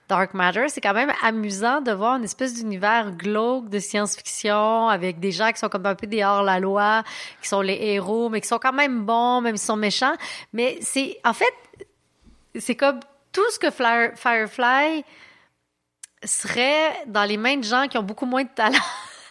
Dark 0.09 0.33
Matter. 0.33 0.69
C'est 0.69 0.81
quand 0.81 0.95
même 0.95 1.11
amusant 1.21 1.81
de 1.81 1.91
voir 1.91 2.15
une 2.17 2.23
espèce 2.23 2.55
d'univers 2.55 3.11
glauque 3.11 3.69
de 3.69 3.77
science-fiction 3.77 4.89
avec 4.89 5.19
des 5.19 5.31
gens 5.31 5.51
qui 5.51 5.59
sont 5.59 5.69
comme 5.69 5.85
un 5.85 5.93
peu 5.93 6.07
des 6.07 6.23
hors-la-loi, 6.23 7.03
qui 7.43 7.47
sont 7.47 7.61
les 7.61 7.77
héros, 7.79 8.29
mais 8.29 8.41
qui 8.41 8.47
sont 8.47 8.59
quand 8.59 8.73
même 8.73 9.03
bons, 9.05 9.41
même 9.41 9.55
s'ils 9.55 9.67
sont 9.67 9.77
méchants. 9.77 10.15
Mais 10.51 10.79
c'est, 10.81 11.19
en 11.23 11.33
fait, 11.33 11.53
c'est 12.55 12.75
comme 12.75 13.01
tout 13.31 13.47
ce 13.51 13.59
que 13.59 13.69
Fire- 13.69 14.13
Firefly 14.15 15.03
serait 16.23 16.91
dans 17.07 17.23
les 17.23 17.37
mains 17.37 17.57
de 17.57 17.63
gens 17.63 17.87
qui 17.87 17.97
ont 17.97 18.03
beaucoup 18.03 18.25
moins 18.25 18.43
de 18.43 18.49
talent. 18.49 18.77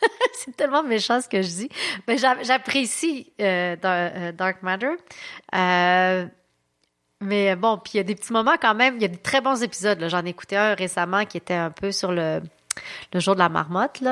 c'est 0.35 0.57
tellement 0.57 0.83
méchant 0.83 1.21
ce 1.21 1.28
que 1.28 1.43
je 1.43 1.49
dis. 1.49 1.69
Mais 2.07 2.19
j'a- 2.19 2.43
j'apprécie 2.43 3.33
euh, 3.40 3.76
euh, 3.85 4.33
Dark 4.33 4.62
Matter. 4.62 4.93
Euh, 5.55 6.26
mais 7.21 7.57
bon, 7.57 7.78
puis 7.78 7.93
il 7.95 7.97
y 7.97 8.00
a 8.00 8.05
des 8.05 8.14
petits 8.14 8.33
moments 8.33 8.57
quand 8.61 8.75
même. 8.75 8.97
Il 8.97 9.02
y 9.02 9.07
a 9.07 9.09
des 9.09 9.16
très 9.16 9.40
bons 9.40 9.62
épisodes. 9.62 10.05
J'en 10.09 10.25
ai 10.25 10.28
écouté 10.31 10.57
un 10.57 10.75
récemment 10.75 11.25
qui 11.25 11.38
était 11.38 11.55
un 11.55 11.71
peu 11.71 11.93
sur 11.93 12.12
le, 12.12 12.43
le 13.12 13.21
jour 13.21 13.35
de 13.35 13.40
la 13.40 13.49
marmotte. 13.49 14.02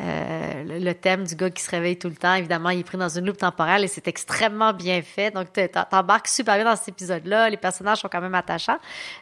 Euh, 0.00 0.64
le, 0.64 0.92
thème 0.94 1.24
du 1.24 1.36
gars 1.36 1.50
qui 1.50 1.62
se 1.62 1.70
réveille 1.70 1.98
tout 1.98 2.08
le 2.08 2.16
temps. 2.16 2.34
Évidemment, 2.34 2.70
il 2.70 2.80
est 2.80 2.84
pris 2.84 2.98
dans 2.98 3.08
une 3.08 3.26
loupe 3.26 3.38
temporelle 3.38 3.84
et 3.84 3.88
c'est 3.88 4.08
extrêmement 4.08 4.72
bien 4.72 5.02
fait. 5.02 5.30
Donc, 5.30 5.48
t'embarques 5.90 6.28
super 6.28 6.56
bien 6.56 6.64
dans 6.64 6.76
cet 6.76 6.88
épisode-là. 6.88 7.50
Les 7.50 7.56
personnages 7.56 7.98
sont 7.98 8.08
quand 8.08 8.20
même 8.20 8.34
attachants. 8.34 8.78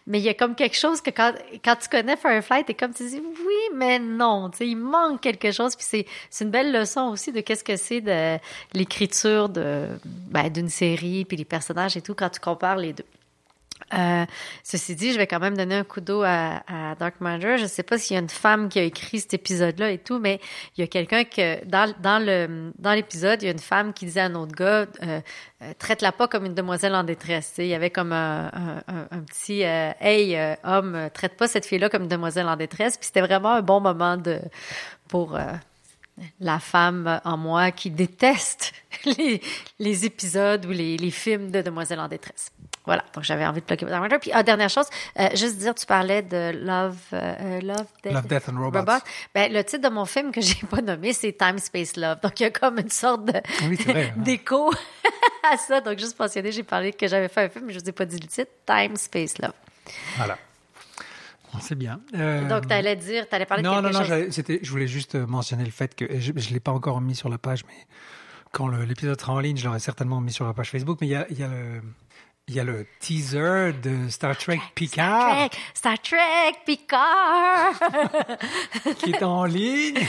Mais 0.07 0.19
il 0.19 0.25
y 0.25 0.29
a 0.29 0.35
comme 0.35 0.55
quelque 0.55 0.77
chose 0.77 1.01
que 1.01 1.11
quand, 1.11 1.33
tu 1.77 1.89
connais 1.89 2.17
Firefly, 2.17 2.65
t'es 2.65 2.75
comme 2.75 2.95
tu 2.95 3.09
dis 3.09 3.21
oui, 3.21 3.75
mais 3.75 3.99
non. 3.99 4.51
Il 4.61 4.77
manque 4.77 5.21
quelque 5.21 5.53
chose. 5.53 5.77
Puis 5.77 5.87
c'est, 5.89 6.07
c'est 6.31 6.45
une 6.45 6.51
belle 6.51 6.73
leçon 6.73 7.03
aussi 7.03 7.33
de 7.33 7.41
qu'est-ce 7.41 7.65
que 7.65 7.77
c'est 7.77 8.01
de 8.01 8.39
l'écriture 8.73 9.49
de, 9.49 9.89
ben, 10.05 10.51
d'une 10.51 10.69
série, 10.69 11.25
puis 11.25 11.37
les 11.37 11.45
personnages 11.45 11.97
et 11.97 12.03
tout, 12.03 12.15
quand 12.15 12.31
tu 12.31 12.41
compares 12.41 12.77
les 12.77 12.93
deux. 12.93 13.05
Euh, 13.95 14.25
ceci 14.65 14.97
dit, 14.97 15.13
je 15.13 15.19
vais 15.19 15.27
quand 15.29 15.39
même 15.39 15.57
donner 15.57 15.77
un 15.77 15.85
coup 15.85 16.01
d'eau 16.01 16.23
à, 16.25 16.63
à 16.67 16.95
Dark 16.97 17.21
Matter. 17.21 17.57
Je 17.59 17.63
ne 17.63 17.69
sais 17.69 17.85
pas 17.85 17.99
s'il 17.99 18.15
y 18.15 18.19
a 18.19 18.21
une 18.23 18.29
femme 18.29 18.69
qui 18.69 18.79
a 18.79 18.83
écrit 18.83 19.21
cet 19.21 19.35
épisode-là 19.35 19.91
et 19.91 19.99
tout, 19.99 20.19
mais 20.19 20.41
il 20.77 20.81
y 20.81 20.85
a 20.85 20.87
quelqu'un 20.89 21.23
que 21.25 21.65
dans, 21.67 21.95
le 22.25 22.73
dans 22.79 22.93
l'épisode, 22.93 23.43
il 23.43 23.47
y 23.47 23.49
a 23.49 23.53
une 23.53 23.59
femme 23.61 23.93
qui 23.93 24.07
disait 24.07 24.21
à 24.21 24.25
un 24.25 24.35
autre 24.35 24.55
gars, 24.57 24.87
euh, 25.03 25.21
euh, 25.63 25.73
traite-la 25.79 26.11
pas 26.13 26.27
comme 26.27 26.45
une 26.47 26.55
demoiselle 26.55 26.95
en 26.97 27.05
détresse. 27.05 27.51
Tu 27.51 27.55
sais, 27.57 27.67
Il 27.67 27.71
y 27.71 27.75
avait 27.75 27.91
comme 27.91 28.13
un, 28.13 28.47
un, 28.53 28.83
un- 28.89 29.09
un 29.13 29.21
petit 29.21 29.65
euh, 29.65 29.93
hey 30.01 30.37
homme, 30.65 31.09
traite 31.15 31.37
pas 31.37 31.47
cette 31.47 31.65
fille-là 31.67 31.89
comme 31.89 32.03
une 32.03 32.09
demoiselle 32.09 32.49
en 32.49 32.57
détresse. 32.57 32.97
Puis 32.97 33.07
c'était 33.07 33.21
vraiment 33.23 33.53
un 33.53 33.63
bon 33.63 33.81
moment 33.81 34.17
de 34.17 34.41
pour 35.09 35.39
la 36.41 36.59
femme 36.59 37.21
en 37.25 37.37
moi 37.37 37.71
qui 37.71 37.91
déteste 37.91 38.73
les, 39.05 39.41
les 39.79 40.07
épisodes 40.07 40.65
ou 40.67 40.71
les, 40.71 40.97
les 40.97 41.11
films 41.11 41.51
de 41.51 41.61
Demoiselles 41.63 42.01
en 42.01 42.09
détresse. 42.09 42.51
Voilà, 42.87 43.05
donc 43.15 43.25
j'avais 43.25 43.45
envie 43.45 43.61
de 43.61 43.67
plugger 43.67 43.85
Matter. 43.87 44.19
Puis, 44.21 44.31
ah, 44.33 44.43
dernière 44.43 44.71
chose, 44.71 44.87
euh, 45.19 45.29
juste 45.35 45.59
dire, 45.59 45.75
tu 45.75 45.85
parlais 45.87 46.23
de 46.23 46.53
Love, 46.65 46.97
euh, 47.13 47.61
Love, 47.61 47.87
Death, 48.05 48.13
Love, 48.13 48.27
Death 48.29 48.49
and 48.49 48.59
Robots. 48.61 48.85
Ben, 49.35 49.53
le 49.53 49.63
titre 49.65 49.89
de 49.89 49.93
mon 49.93 50.05
film 50.05 50.31
que 50.31 50.41
j'ai 50.41 50.65
pas 50.71 50.81
nommé, 50.81 51.13
c'est 51.13 51.33
Time, 51.37 51.59
Space, 51.59 51.97
Love. 51.97 52.21
Donc, 52.23 52.39
il 52.39 52.45
y 52.45 52.47
a 52.47 52.51
comme 52.51 52.79
une 52.79 52.91
sorte 52.91 53.25
de 53.25 53.41
Oui, 53.69 53.77
c'est 53.77 53.91
vrai. 53.93 54.13
hein. 54.17 54.21
d'écho 54.23 54.71
à 55.53 55.57
ça. 55.57 55.81
Donc, 55.81 55.99
juste 55.99 56.19
mentionner, 56.19 56.53
j'ai 56.53 56.63
parlé 56.63 56.93
que 56.93 57.09
j'avais 57.09 57.29
fait 57.29 57.43
un 57.45 57.49
film, 57.49 57.65
mais 57.67 57.73
je 57.73 57.81
vous 57.81 57.89
ai 57.89 57.93
pas 57.93 58.05
dit 58.05 58.19
le 58.21 58.29
titre, 58.29 58.51
Time, 58.65 58.97
Space, 58.97 59.39
Love. 59.39 59.53
Voilà. 60.17 60.39
C'est 61.61 61.75
bien. 61.75 62.01
Euh, 62.15 62.47
Donc, 62.49 62.69
t'allais 62.69 62.97
dire, 62.97 63.27
t'allais 63.29 63.47
parler 63.47 63.63
non, 63.63 63.81
de 63.81 63.89
quelque 63.89 63.93
non, 63.95 64.01
non, 64.01 64.07
chose. 64.25 64.31
c'était, 64.35 64.61
je 64.63 64.71
voulais 64.71 64.87
juste 64.87 65.15
euh, 65.15 65.27
mentionner 65.27 65.65
le 65.65 65.71
fait 65.71 65.95
que 65.95 66.21
je 66.21 66.33
ne 66.33 66.53
l'ai 66.53 66.61
pas 66.61 66.73
encore 66.73 67.01
mis 67.01 67.15
sur 67.15 67.31
la 67.31 67.39
page, 67.39 67.65
mais 67.67 67.87
quand 68.53 68.69
l'épisode 68.69 69.19
sera 69.19 69.33
en 69.33 69.41
ligne, 69.41 69.57
je 69.57 69.65
l'aurai 69.65 69.79
certainement 69.79 70.21
mis 70.21 70.33
sur 70.33 70.45
la 70.47 70.53
page 70.53 70.71
Facebook. 70.71 70.99
Mais 71.01 71.07
il 71.07 71.11
y 71.11 71.15
a, 71.17 71.27
il 71.31 71.39
y 71.39 71.43
a 71.43 71.49
le. 71.49 71.81
Il 72.49 72.55
y 72.55 72.61
a 72.61 72.65
le 72.65 72.87
teaser 73.01 73.73
de 73.83 74.09
Star 74.09 74.39
Trek 74.39 74.61
Picard 74.77 75.51
Star 75.75 75.99
Trek, 75.99 75.99
Star 75.99 76.01
Trek, 76.01 76.61
Picard! 76.65 77.75
qui 78.99 79.11
est 79.11 79.23
en 79.25 79.45
ligne. 79.47 79.99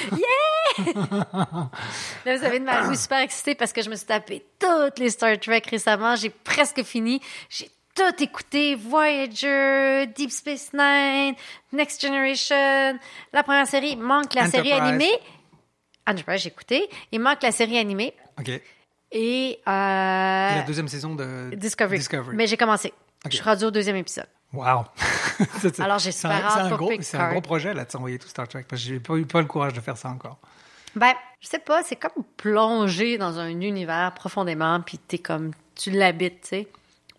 Là, 0.78 2.38
vous 2.38 2.44
avez 2.44 2.58
une 2.58 2.66
Marie 2.66 2.96
super 2.96 3.22
excitée 3.22 3.56
parce 3.56 3.74
que 3.74 3.82
je 3.82 3.90
me 3.90 3.96
suis 3.96 4.06
tapé 4.06 4.46
toutes 4.60 5.00
les 5.00 5.10
Star 5.10 5.40
Trek 5.40 5.64
récemment. 5.68 6.16
J'ai 6.16 6.30
presque 6.30 6.84
fini. 6.84 7.22
J'ai 7.50 7.72
tout 7.96 8.24
écouté. 8.24 8.76
Voyager, 8.76 10.06
Deep 10.16 10.30
Space 10.30 10.70
Nine, 10.74 11.34
Next 11.74 12.00
Generation, 12.00 13.00
la 13.34 13.42
première 13.42 13.66
série. 13.66 13.94
Il 13.94 14.00
manque 14.00 14.36
la 14.36 14.46
série 14.46 14.74
animée. 14.74 15.18
Enterprise, 16.06 16.42
j'ai 16.44 16.50
écouté. 16.50 16.88
Il 17.12 17.20
manque 17.20 17.42
la 17.42 17.52
série 17.52 17.80
animée. 17.80 18.14
OK. 18.40 18.62
Et 19.12 19.50
Et, 19.52 19.60
euh, 19.68 19.72
la 19.72 20.64
deuxième 20.64 20.88
saison 20.88 21.16
de 21.16 21.52
Discovery. 21.56 21.98
Discovery. 22.00 22.36
Mais 22.36 22.48
j'ai 22.48 22.58
commencé. 22.58 22.94
Je 23.30 23.36
suis 23.36 23.44
rendue 23.44 23.66
au 23.66 23.72
deuxième 23.72 23.96
épisode. 23.96 24.28
Wow. 24.54 24.86
Alors, 25.80 26.00
j'ai 26.00 26.12
super 26.12 26.32
un- 26.46 26.50
c'est 26.50 26.60
hâte 26.60 26.66
un 26.66 26.70
pour 26.70 26.78
gros, 26.78 26.90
Picard. 26.90 27.06
C'est 27.06 27.18
un 27.18 27.32
gros 27.32 27.42
projet 27.42 27.74
là 27.74 27.86
de 27.86 27.92
s'envoyer 27.92 28.18
tout 28.20 28.28
Star 28.28 28.48
Trek 28.48 28.66
parce 28.70 28.82
que 28.82 28.88
j'ai 28.88 29.00
pas 29.00 29.16
eu 29.16 29.26
pas 29.26 29.40
le 29.42 29.48
courage 29.48 29.74
de 29.74 29.82
faire 29.82 29.98
ça 29.98 30.10
encore. 30.10 30.38
Ben, 30.96 31.14
je 31.42 31.48
sais 31.48 31.60
pas, 31.60 31.84
c'est 31.84 31.96
comme 31.96 32.24
plonger 32.38 33.18
dans 33.18 33.38
un 33.40 33.50
univers 33.50 34.14
profondément, 34.14 34.80
puis 34.82 34.98
t'es 34.98 35.20
comme, 35.20 35.52
tu 35.76 35.92
l'habites, 35.92 36.42
tu 36.42 36.48
sais. 36.48 36.68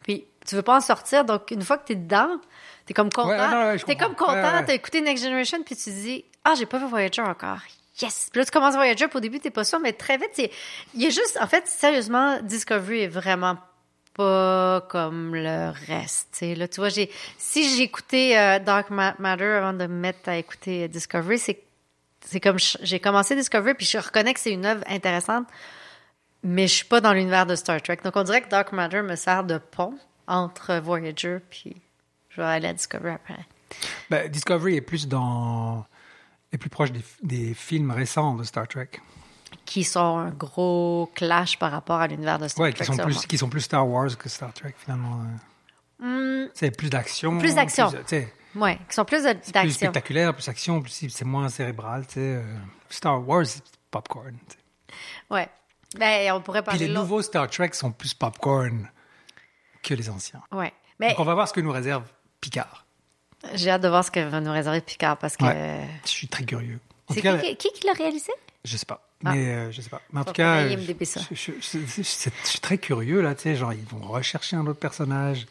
Puis 0.02 0.24
tu 0.46 0.54
veux 0.56 0.62
pas 0.62 0.76
en 0.78 0.80
sortir, 0.80 1.24
donc 1.24 1.50
une 1.50 1.62
fois 1.62 1.78
que 1.78 1.86
t'es 1.86 1.94
dedans, 1.94 2.38
t'es 2.86 2.94
comme 2.94 3.10
content. 3.12 3.28
Ouais, 3.28 3.36
non, 3.48 3.66
ouais, 3.72 3.78
t'es 3.78 3.96
comme 3.96 4.14
content, 4.16 4.32
ouais. 4.32 4.64
t'as 4.64 4.74
écouté 4.74 5.00
Next 5.00 5.22
Generation, 5.22 5.62
puis 5.62 5.76
tu 5.76 5.84
te 5.84 5.90
dis, 5.90 6.24
ah, 6.44 6.54
j'ai 6.58 6.66
pas 6.66 6.78
vu 6.78 6.86
Voyager 6.86 7.22
encore. 7.22 7.58
Yes! 8.00 8.28
Puis 8.30 8.40
là, 8.40 8.44
tu 8.44 8.50
commences 8.50 8.74
Voyager, 8.74 9.08
puis 9.08 9.16
au 9.16 9.20
début, 9.20 9.40
t'es 9.40 9.50
pas 9.50 9.64
sûr, 9.64 9.80
mais 9.80 9.92
très 9.92 10.16
vite, 10.18 10.30
il 10.94 11.02
y 11.02 11.06
a 11.06 11.10
juste, 11.10 11.38
en 11.40 11.46
fait, 11.46 11.66
sérieusement, 11.66 12.38
Discovery 12.42 13.00
est 13.02 13.08
vraiment 13.08 13.56
pas 14.14 14.86
comme 14.88 15.34
le 15.34 15.70
reste. 15.86 16.28
tu 16.32 16.38
sais. 16.38 16.54
Là, 16.54 16.66
tu 16.68 16.80
vois, 16.80 16.88
j'ai, 16.88 17.10
si 17.38 17.76
j'ai 17.76 17.82
écouté 17.84 18.38
euh, 18.38 18.58
Dark 18.58 18.90
Ma- 18.90 19.14
Matter 19.18 19.44
avant 19.44 19.72
de 19.72 19.86
me 19.86 19.94
mettre 20.00 20.28
à 20.28 20.36
écouter 20.36 20.84
euh, 20.84 20.88
Discovery, 20.88 21.38
c'est, 21.38 21.62
c'est 22.24 22.40
comme 22.40 22.56
j'ai 22.58 22.98
commencé 23.00 23.36
Discovery, 23.36 23.74
puis 23.74 23.86
je 23.86 23.98
reconnais 23.98 24.34
que 24.34 24.40
c'est 24.40 24.52
une 24.52 24.66
œuvre 24.66 24.82
intéressante, 24.88 25.46
mais 26.42 26.66
je 26.66 26.74
suis 26.74 26.84
pas 26.84 27.00
dans 27.00 27.12
l'univers 27.12 27.46
de 27.46 27.54
Star 27.54 27.80
Trek. 27.80 27.98
Donc, 28.04 28.16
on 28.16 28.22
dirait 28.24 28.42
que 28.42 28.48
Dark 28.48 28.72
Matter 28.72 29.02
me 29.02 29.14
sert 29.16 29.44
de 29.44 29.58
pont 29.58 29.94
entre 30.26 30.78
Voyager, 30.78 31.38
puis 31.50 31.76
je 32.30 32.40
vais 32.40 32.46
aller 32.46 32.68
à 32.68 32.72
Discovery 32.72 33.14
après. 33.14 33.38
Ben, 34.10 34.28
Discovery 34.28 34.76
est 34.76 34.80
plus 34.80 35.06
dans 35.06 35.84
est 36.52 36.58
plus 36.58 36.70
proche 36.70 36.92
des, 36.92 37.02
des 37.22 37.54
films 37.54 37.90
récents 37.90 38.34
de 38.34 38.44
Star 38.44 38.66
Trek. 38.68 38.90
Qui 39.64 39.84
sont 39.84 40.18
un 40.18 40.30
gros 40.30 41.10
clash 41.14 41.58
par 41.58 41.70
rapport 41.72 42.00
à 42.00 42.06
l'univers 42.06 42.38
de 42.38 42.48
Star 42.48 42.62
Ouais, 42.64 42.72
Trek. 42.72 42.84
qui 42.84 42.92
sont 42.92 42.96
plus 43.02 43.26
qui 43.26 43.38
sont 43.38 43.48
plus 43.48 43.60
Star 43.62 43.86
Wars 43.88 44.16
que 44.16 44.28
Star 44.28 44.52
Trek 44.52 44.74
finalement. 44.78 45.22
Hmm, 45.98 46.46
C'est 46.54 46.70
plus 46.76 46.90
d'action. 46.90 47.38
Plus 47.38 47.54
d'action. 47.54 47.90
ouais, 48.54 48.78
qui 48.88 48.94
sont 48.94 49.04
plus 49.04 49.24
de- 49.24 49.32
plus 49.32 49.52
d'action. 49.52 49.70
spectaculaire, 49.72 50.34
plus 50.34 50.48
action, 50.48 50.80
plus 50.82 51.08
c'est 51.08 51.24
moins 51.24 51.48
cérébral. 51.48 52.06
Tu 52.06 52.14
sais, 52.14 52.20
euh, 52.20 52.42
Star 52.88 53.26
Wars, 53.26 53.46
c'est 53.46 53.62
popcorn. 53.90 54.36
Ouais. 55.30 55.48
Ben, 55.96 56.32
on 56.32 56.40
pourrait 56.42 56.60
Puis 56.62 56.66
parler 56.72 56.86
les 56.88 56.92
long- 56.92 57.00
nouveaux 57.00 57.22
Star 57.22 57.48
Trek 57.48 57.70
sont 57.72 57.90
plus 57.92 58.12
popcorn 58.14 58.88
que 59.82 59.94
les 59.94 60.08
anciens. 60.10 60.42
Ouais. 60.52 60.72
Mais 61.00 61.08
Donc 61.10 61.20
on 61.20 61.24
va 61.24 61.34
voir 61.34 61.48
ce 61.48 61.52
que 61.54 61.60
nous 61.60 61.72
réserve 61.72 62.04
Picard. 62.40 62.84
J'ai 63.54 63.70
hâte 63.70 63.82
de 63.82 63.88
voir 63.88 64.04
ce 64.04 64.10
que 64.10 64.20
va 64.20 64.40
nous 64.40 64.52
réserver 64.52 64.80
Picard 64.80 65.16
parce 65.16 65.36
que. 65.36 65.44
Ouais. 65.44 65.86
Je 66.04 66.10
suis 66.10 66.28
très 66.28 66.44
curieux. 66.44 66.78
En 67.08 67.14
C'est 67.14 67.20
tout 67.20 67.26
cas, 67.26 67.38
qui, 67.38 67.56
qui, 67.56 67.72
qui 67.72 67.86
l'a 67.86 67.92
réalisé? 67.94 68.32
Je 68.64 68.76
sais 68.76 68.84
pas. 68.86 69.02
Ah. 69.24 69.32
Mais 69.32 69.46
euh, 69.48 69.72
je 69.72 69.80
sais 69.80 69.88
pas. 69.90 70.00
Mais 70.12 70.20
en 70.20 70.24
tout 70.24 70.32
cas, 70.32 70.54
aille 70.56 70.72
je, 70.74 70.78
IMDb 70.78 71.04
ça. 71.04 71.20
je- 71.30 71.34
je- 71.34 71.52
je- 71.60 71.78
je- 71.78 72.02
je- 72.02 72.02
je 72.02 72.48
suis 72.48 72.60
très 72.60 72.78
curieux 72.78 73.20
là. 73.20 73.34
Tu 73.34 73.42
sais, 73.42 73.56
genre 73.56 73.72
ils 73.72 73.84
vont 73.84 74.00
rechercher 74.06 74.56
un 74.56 74.66
autre 74.66 74.78
personnage. 74.78 75.46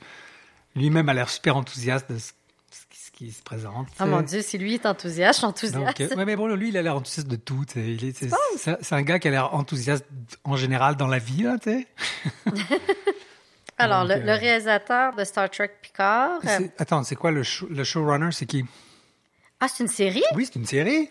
Lui-même 0.76 1.10
a 1.10 1.14
l'air 1.14 1.30
super 1.30 1.58
enthousiaste 1.58 2.12
de 2.12 2.18
ce, 2.20 2.32
ce 2.72 2.82
qui- 2.90 3.00
ce 3.00 3.12
qui 3.12 3.32
se 3.32 3.42
présente. 3.42 3.88
Oh 4.00 4.06
mon 4.06 4.22
Dieu, 4.22 4.42
si 4.42 4.58
lui 4.58 4.76
est 4.76 4.86
enthousiaste, 4.86 5.36
je 5.36 5.38
suis 5.40 5.48
enthousiaste. 5.48 5.76
Donc, 6.00 6.00
euh, 6.02 6.16
ouais, 6.16 6.26
mais 6.26 6.36
bon, 6.36 6.48
lui, 6.48 6.70
il 6.70 6.78
a 6.78 6.82
l'air 6.82 6.96
enthousiaste 6.96 7.28
de 7.28 7.36
tout. 7.36 7.66
tu 7.68 7.74
sais. 7.74 7.92
Il 7.94 8.06
est- 8.06 8.16
c'est, 8.18 8.30
c'est- 8.58 8.78
c'est 8.82 8.96
un 8.96 9.02
gars 9.02 9.18
qui 9.20 9.28
a 9.28 9.32
l'air 9.32 9.54
enthousiaste 9.54 10.06
en 10.44 10.56
général 10.56 10.96
dans 10.96 11.08
la 11.08 11.18
vie, 11.20 11.44
là, 11.44 11.58
tu 11.62 11.72
sais. 11.72 11.88
Alors, 13.78 14.02
Donc, 14.02 14.10
le, 14.10 14.16
euh, 14.16 14.26
le 14.26 14.34
réalisateur 14.34 15.16
de 15.16 15.24
Star 15.24 15.50
Trek 15.50 15.72
Picard. 15.82 16.40
euh, 16.46 16.60
Attends, 16.78 17.04
c'est 17.04 17.16
quoi 17.16 17.32
le, 17.32 17.44
show- 17.44 17.68
le 17.70 17.84
showrunner 17.84 18.32
C'est 18.32 18.46
qui? 18.46 18.66
Ah, 19.60 19.68
c'est 19.68 19.84
une 19.84 19.90
série? 19.90 20.24
Oui, 20.36 20.46
c'est 20.46 20.56
une 20.60 20.66
série. 20.66 21.10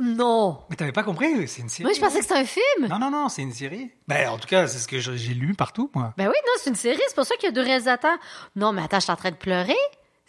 Non. 0.00 0.62
Mais 0.70 0.76
t'avais 0.76 0.92
pas 0.92 1.02
compris 1.02 1.48
C'est 1.48 1.62
une 1.62 1.68
série. 1.68 1.82
Moi, 1.84 1.92
je 1.92 2.00
pensais 2.00 2.18
que 2.18 2.24
c'était 2.24 2.38
un 2.38 2.44
film. 2.44 2.86
Non, 2.88 3.00
non, 3.00 3.10
non, 3.10 3.28
c'est 3.28 3.42
une 3.42 3.52
série. 3.52 3.90
Ben, 4.06 4.28
en 4.28 4.38
tout 4.38 4.46
cas, 4.46 4.68
c'est 4.68 4.78
ce 4.78 4.86
que 4.86 5.00
j'ai 5.00 5.34
lu 5.34 5.54
partout, 5.54 5.90
moi. 5.94 6.14
Ben 6.16 6.28
oui, 6.28 6.34
non, 6.46 6.52
c'est 6.58 6.70
une 6.70 6.76
série. 6.76 7.00
C'est 7.08 7.16
pour 7.16 7.24
ça 7.24 7.34
qu'il 7.34 7.46
y 7.46 7.48
a 7.48 7.52
deux 7.52 7.62
réalisateurs. 7.62 8.16
Non, 8.54 8.72
mais 8.72 8.82
attends, 8.82 8.98
je 9.00 9.04
suis 9.04 9.12
en 9.12 9.16
train 9.16 9.32
de 9.32 9.36
pleurer. 9.36 9.74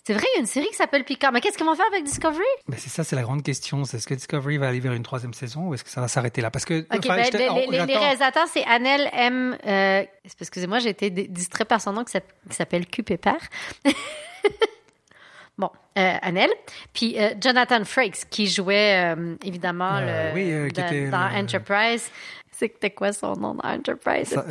C'est 0.10 0.16
vrai, 0.16 0.26
il 0.34 0.38
y 0.38 0.38
a 0.38 0.40
une 0.40 0.48
série 0.48 0.66
qui 0.70 0.74
s'appelle 0.76 1.04
Picard. 1.04 1.32
Mais 1.32 1.40
qu'est-ce 1.40 1.56
qu'ils 1.56 1.68
vont 1.68 1.76
faire 1.76 1.86
avec 1.86 2.04
Discovery? 2.04 2.42
Ben, 2.68 2.78
c'est 2.80 2.90
ça, 2.90 3.04
c'est 3.04 3.16
la 3.16 3.22
grande 3.22 3.44
question. 3.44 3.84
C'est 3.86 3.98
est-ce 3.98 4.08
que 4.08 4.16
Discovery 4.16 4.58
va 4.58 4.70
aller 4.70 4.80
vers 4.80 4.94
une 4.94 5.04
troisième 5.04 5.36
saison 5.36 5.68
ou 5.68 5.76
est-ce 5.76 5.84
que 5.84 5.90
ça 5.92 6.02
va 6.02 6.08
s'arrêter 6.08 6.42
là? 6.42 6.50
Parce 6.50 6.66
que 6.66 6.84
ben, 6.90 6.98
les, 7.00 7.48
oh, 7.52 7.56
les- 7.60 7.68
les 7.68 7.78
j'attends. 7.78 8.00
réalisateurs, 8.00 8.48
c'est 8.52 8.64
Annel 8.66 9.08
M. 9.14 9.56
euh, 9.68 10.04
excusez-moi, 10.42 10.80
j'ai 10.80 10.90
été 10.90 11.12
distrait 11.12 11.64
par 11.66 11.80
son 11.80 11.94
nom 11.94 12.04
qui 12.04 12.12
s'app- 12.14 12.34
qui 12.50 12.56
s'appelle 12.56 12.88
Q 12.88 13.04
Pépère. 13.04 13.38
bon, 15.60 15.70
euh, 16.00 16.14
Annel. 16.24 16.50
Puis 16.92 17.16
euh, 17.20 17.36
Jonathan 17.40 17.84
Frakes, 17.86 18.28
qui 18.32 18.48
jouait 18.48 19.14
euh, 19.16 19.36
évidemment 19.46 20.00
le, 20.00 20.34
oui, 20.34 20.70
qui 20.70 20.82
dans- 20.82 20.88
était 20.88 21.10
dans 21.10 21.30
Enterprise. 21.36 22.10
C'était 22.52 22.90
quoi 22.90 23.14
son 23.14 23.34
nom 23.36 23.54
dans 23.54 23.70
Enterprise? 23.70 24.30
Ça- 24.30 24.44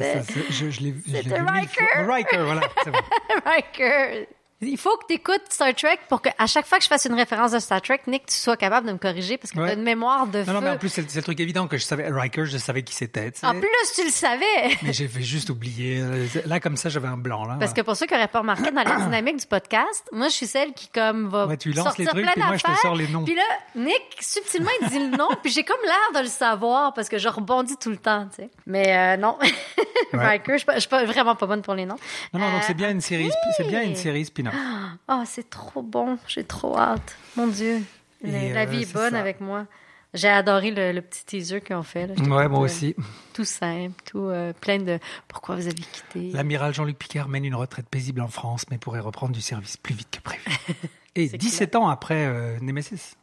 je, 0.51 0.71
je 0.71 0.81
l'ai 0.81 0.93
vu 0.93 1.03
Riker. 1.13 2.05
Riker, 2.07 2.45
voilà. 2.45 2.61
bon. 2.87 2.93
Riker. 3.45 4.29
Il 4.61 4.77
faut 4.77 4.97
que 4.97 5.07
tu 5.09 5.15
écoutes 5.15 5.43
Star 5.51 5.73
Trek 5.73 6.01
pour 6.09 6.21
qu'à 6.21 6.33
chaque 6.49 6.67
fois 6.67 6.79
que 6.79 6.85
je 6.85 6.89
fasse 6.89 7.05
une 7.05 7.15
référence 7.15 7.53
de 7.53 7.61
Star 7.61 7.81
Trek, 7.81 8.01
Nick, 8.09 8.27
tu 8.27 8.35
sois 8.35 8.57
capable 8.57 8.89
de 8.89 8.93
me 8.93 8.99
corriger 8.99 9.37
parce 9.39 9.53
que 9.53 9.57
tu 9.57 9.63
Ouais. 9.63 9.71
as 9.71 9.75
une 9.75 9.85
mémoire 9.85 10.27
de 10.27 10.43
feu. 10.43 10.49
Non, 10.51 10.55
non, 10.55 10.61
mais 10.63 10.71
en 10.71 10.77
plus, 10.79 10.89
c'est 10.89 11.15
le 11.15 11.23
truc 11.23 11.39
évident 11.39 11.69
que 11.69 11.77
je 11.79 11.85
savais. 11.85 12.09
Riker, 12.11 12.45
je 12.45 12.59
savais 12.59 12.83
qui 12.83 12.93
c'était. 12.93 13.31
tu. 13.31 13.47
En 13.47 13.53
plus, 13.53 13.69
tu 13.95 14.05
le 14.05 14.11
savais. 14.11 14.45
Mais 14.83 14.93
j'ai 14.93 15.07
fait 15.07 15.23
juste 15.23 15.51
oublier. 15.51 16.03
Là, 16.45 16.59
comme 16.59 16.77
ça, 16.77 16.89
j'avais 16.89 17.07
un 17.07 17.17
blanc. 17.17 17.45
Là, 17.47 17.57
Parce 17.61 17.73
que 17.73 17.83
pour 17.83 17.95
ceux 17.97 18.07
qui 18.07 18.15
n'auraient 18.15 18.27
pas 18.27 18.41
remarqué 18.41 18.71
dans 18.73 18.83
la 18.83 18.97
dynamique 19.05 19.37
du 19.39 19.47
podcast, 19.47 20.09
moi, 20.11 20.27
je 20.29 20.35
suis 20.35 20.49
celle 20.49 20.73
qui 20.73 20.89
comme 20.89 21.29
va 21.29 21.47
Ouais, 21.47 21.57
tu 21.57 21.71
lances 21.73 21.85
sortir 21.85 22.07
les 22.07 22.11
trucs, 22.11 22.23
plein 22.25 22.33
puis 22.33 22.43
moi, 22.43 22.57
je 22.57 22.65
te 22.65 22.81
sors 22.81 22.97
les 22.97 23.07
noms. 23.07 23.25
Puis 23.25 23.37
là, 23.37 23.43
Nick, 23.77 24.03
subtilement, 24.21 24.71
il 24.83 24.89
dit 24.89 24.99
le 24.99 25.17
nom, 25.17 25.29
puis 25.41 25.53
j'ai 25.53 25.63
comme 25.63 25.77
l'air 25.85 26.21
de 26.21 26.27
le 26.27 26.31
savoir 26.31 26.95
parce 26.95 27.09
que 27.09 27.19
je 27.19 27.29
rebondis 27.29 27.77
tout 27.77 27.91
le 27.91 27.97
temps, 27.97 28.27
tu 28.35 28.43
sais. 28.43 28.51
Mais 28.67 29.15
euh, 29.15 29.17
non, 29.17 29.39
Riker, 30.13 30.55
je 30.59 30.65
suis 30.65 30.67
je 30.75 30.81
suis 30.81 31.07
vraiment 31.07 31.37
pas 31.37 31.47
bonne 31.47 31.63
pour 31.63 31.75
les 31.75 31.87
noms. 31.87 31.97
Non, 32.33 32.41
non, 32.41 32.47
donc 32.51 32.63
Euh, 32.63 32.65
c'est 32.67 32.75
bien 32.75 32.91
une 32.91 33.01
série, 33.01 33.31
c'est 33.57 33.69
bien 33.69 33.83
une 33.83 33.95
série 33.97 34.25
spin-off. 34.51 34.99
Oh, 35.11 35.23
c'est 35.27 35.49
trop 35.51 35.83
bon. 35.83 36.19
J'ai 36.27 36.45
trop 36.45 36.77
hâte. 36.79 37.17
Mon 37.37 37.47
Dieu. 37.47 37.81
Et, 38.25 38.53
La, 38.53 38.63
euh, 38.63 38.65
vie 38.67 38.83
est 38.83 38.93
bonne 38.93 39.13
ça. 39.13 39.21
avec 39.21 39.41
moi. 39.41 39.67
J'ai 40.15 40.29
adoré 40.29 40.71
le, 40.71 40.93
le 40.93 41.03
petit 41.03 41.25
teaser 41.25 41.61
qu'ils 41.61 41.77
ont 41.77 41.83
fait. 41.83 42.07
là. 42.07 42.15
Ouais, 42.15 42.49
moi 42.49 42.61
euh, 42.61 42.65
aussi. 42.65 42.95
Tout 43.35 43.45
simple, 43.45 43.95
tout 44.05 44.21
euh, 44.21 44.53
plein 44.59 44.79
de 44.79 44.99
pourquoi 45.29 45.55
vous 45.57 45.67
avez 45.67 45.75
quitté? 45.75 46.31
L'amiral 46.33 46.73
Jean-Luc 46.75 46.99
Picard 46.99 47.29
mène 47.29 47.45
une 47.45 47.55
retraite 47.55 47.89
paisible 47.89 48.21
en 48.23 48.29
France, 48.29 48.65
mais 48.71 48.79
pourrait 48.79 49.01
reprendre 49.01 49.33
du 49.33 49.41
service 49.43 49.77
plus 49.77 49.95
vite 49.95 50.09
que 50.11 50.21
prévu. 50.21 50.43
Et 51.15 51.29
17 51.29 51.77
ans 51.77 51.89
après 51.89 52.27
euh, 52.27 52.59
Nemesis. 52.61 53.17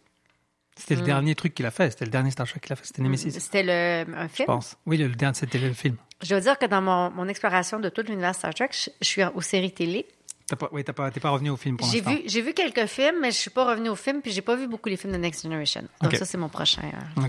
C'était 0.77 0.95
le 0.95 1.01
Mm. 1.01 1.05
dernier 1.05 1.35
truc 1.35 1.53
qu'il 1.55 1.65
a 1.65 1.71
fait. 1.71 1.89
C'était 1.91 2.05
le 2.05 2.11
dernier 2.11 2.31
Star 2.31 2.47
Trek 2.47 2.59
qu'il 2.59 2.73
a 2.73 2.75
fait. 2.75 2.85
C'était 2.85 3.01
Nemesis, 3.01 3.31
C'était 3.31 3.63
le, 3.63 4.13
un 4.15 4.27
je 4.27 4.33
film? 4.33 4.45
pense. 4.47 4.75
Oui, 4.85 4.97
le, 4.97 5.07
le 5.07 5.15
dernier, 5.15 5.35
c'était 5.35 5.57
le 5.57 5.71
film. 5.73 5.95
Je 6.21 6.29
dois 6.29 6.39
dire 6.41 6.57
que 6.59 6.65
dans 6.65 6.81
mon, 6.81 7.09
mon 7.11 7.27
exploration 7.27 7.79
de 7.79 7.89
tout 7.89 8.01
l'univers 8.03 8.35
Star 8.35 8.53
Trek, 8.53 8.69
je, 8.71 8.89
je 9.01 9.05
suis 9.07 9.23
aux 9.23 9.41
séries 9.41 9.71
télé. 9.73 10.05
T'as 10.47 10.55
pas, 10.55 10.69
oui, 10.71 10.83
t'as 10.83 10.93
pas, 10.93 11.09
t'es 11.09 11.19
pas 11.19 11.31
revenu 11.31 11.49
au 11.49 11.57
film 11.57 11.75
pour 11.77 11.87
J'ai 11.89 12.01
l'instant. 12.01 12.11
vu, 12.11 12.21
j'ai 12.27 12.41
vu 12.41 12.53
quelques 12.53 12.85
films, 12.85 13.15
mais 13.21 13.31
je 13.31 13.37
suis 13.37 13.49
pas 13.49 13.65
revenue 13.65 13.89
au 13.89 13.95
film, 13.95 14.21
puis 14.21 14.31
j'ai 14.31 14.43
pas 14.43 14.55
vu 14.55 14.67
beaucoup 14.67 14.89
les 14.89 14.97
films 14.97 15.13
de 15.13 15.17
Next 15.17 15.41
Generation. 15.43 15.83
Donc 16.01 16.15
ça, 16.15 16.25
c'est 16.25 16.37
mon 16.37 16.49
prochain. 16.49 16.83
euh. 16.83 17.27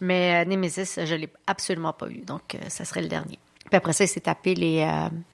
Mais 0.00 0.42
euh, 0.42 0.48
Nemesis, 0.48 0.98
je 1.04 1.14
l'ai 1.14 1.28
absolument 1.46 1.92
pas 1.92 2.06
vu, 2.06 2.20
donc 2.20 2.54
euh, 2.54 2.58
ça 2.68 2.84
serait 2.86 3.02
le 3.02 3.08
dernier. 3.08 3.38
Puis 3.68 3.76
après 3.76 3.92
ça, 3.92 4.04
il 4.04 4.08
s'est 4.08 4.20
tapé 4.20 4.54
les, 4.54 4.88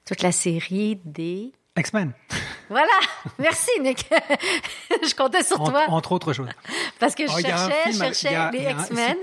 toute 0.05 0.21
la 0.21 0.31
série 0.31 0.99
des... 1.05 1.51
X-Men, 1.77 2.13
Voilà! 2.69 2.91
Merci, 3.39 3.69
Nick! 3.81 4.07
je 4.89 5.15
comptais 5.15 5.43
sur 5.43 5.57
toi, 5.63 5.85
entre 5.87 6.11
autres 6.11 6.33
choses. 6.33 6.49
parce 6.99 7.15
que 7.15 7.25
je 7.25 7.31
Oh, 7.33 7.39
y 7.39 7.45
a 7.45 7.57
cherchais, 7.57 7.83
film 7.91 8.03
cherchais 8.03 8.31
y 8.31 8.35
a- 8.35 8.51
les 8.51 8.59
y 8.63 8.67
a 8.67 8.71
X-Men. 8.71 9.17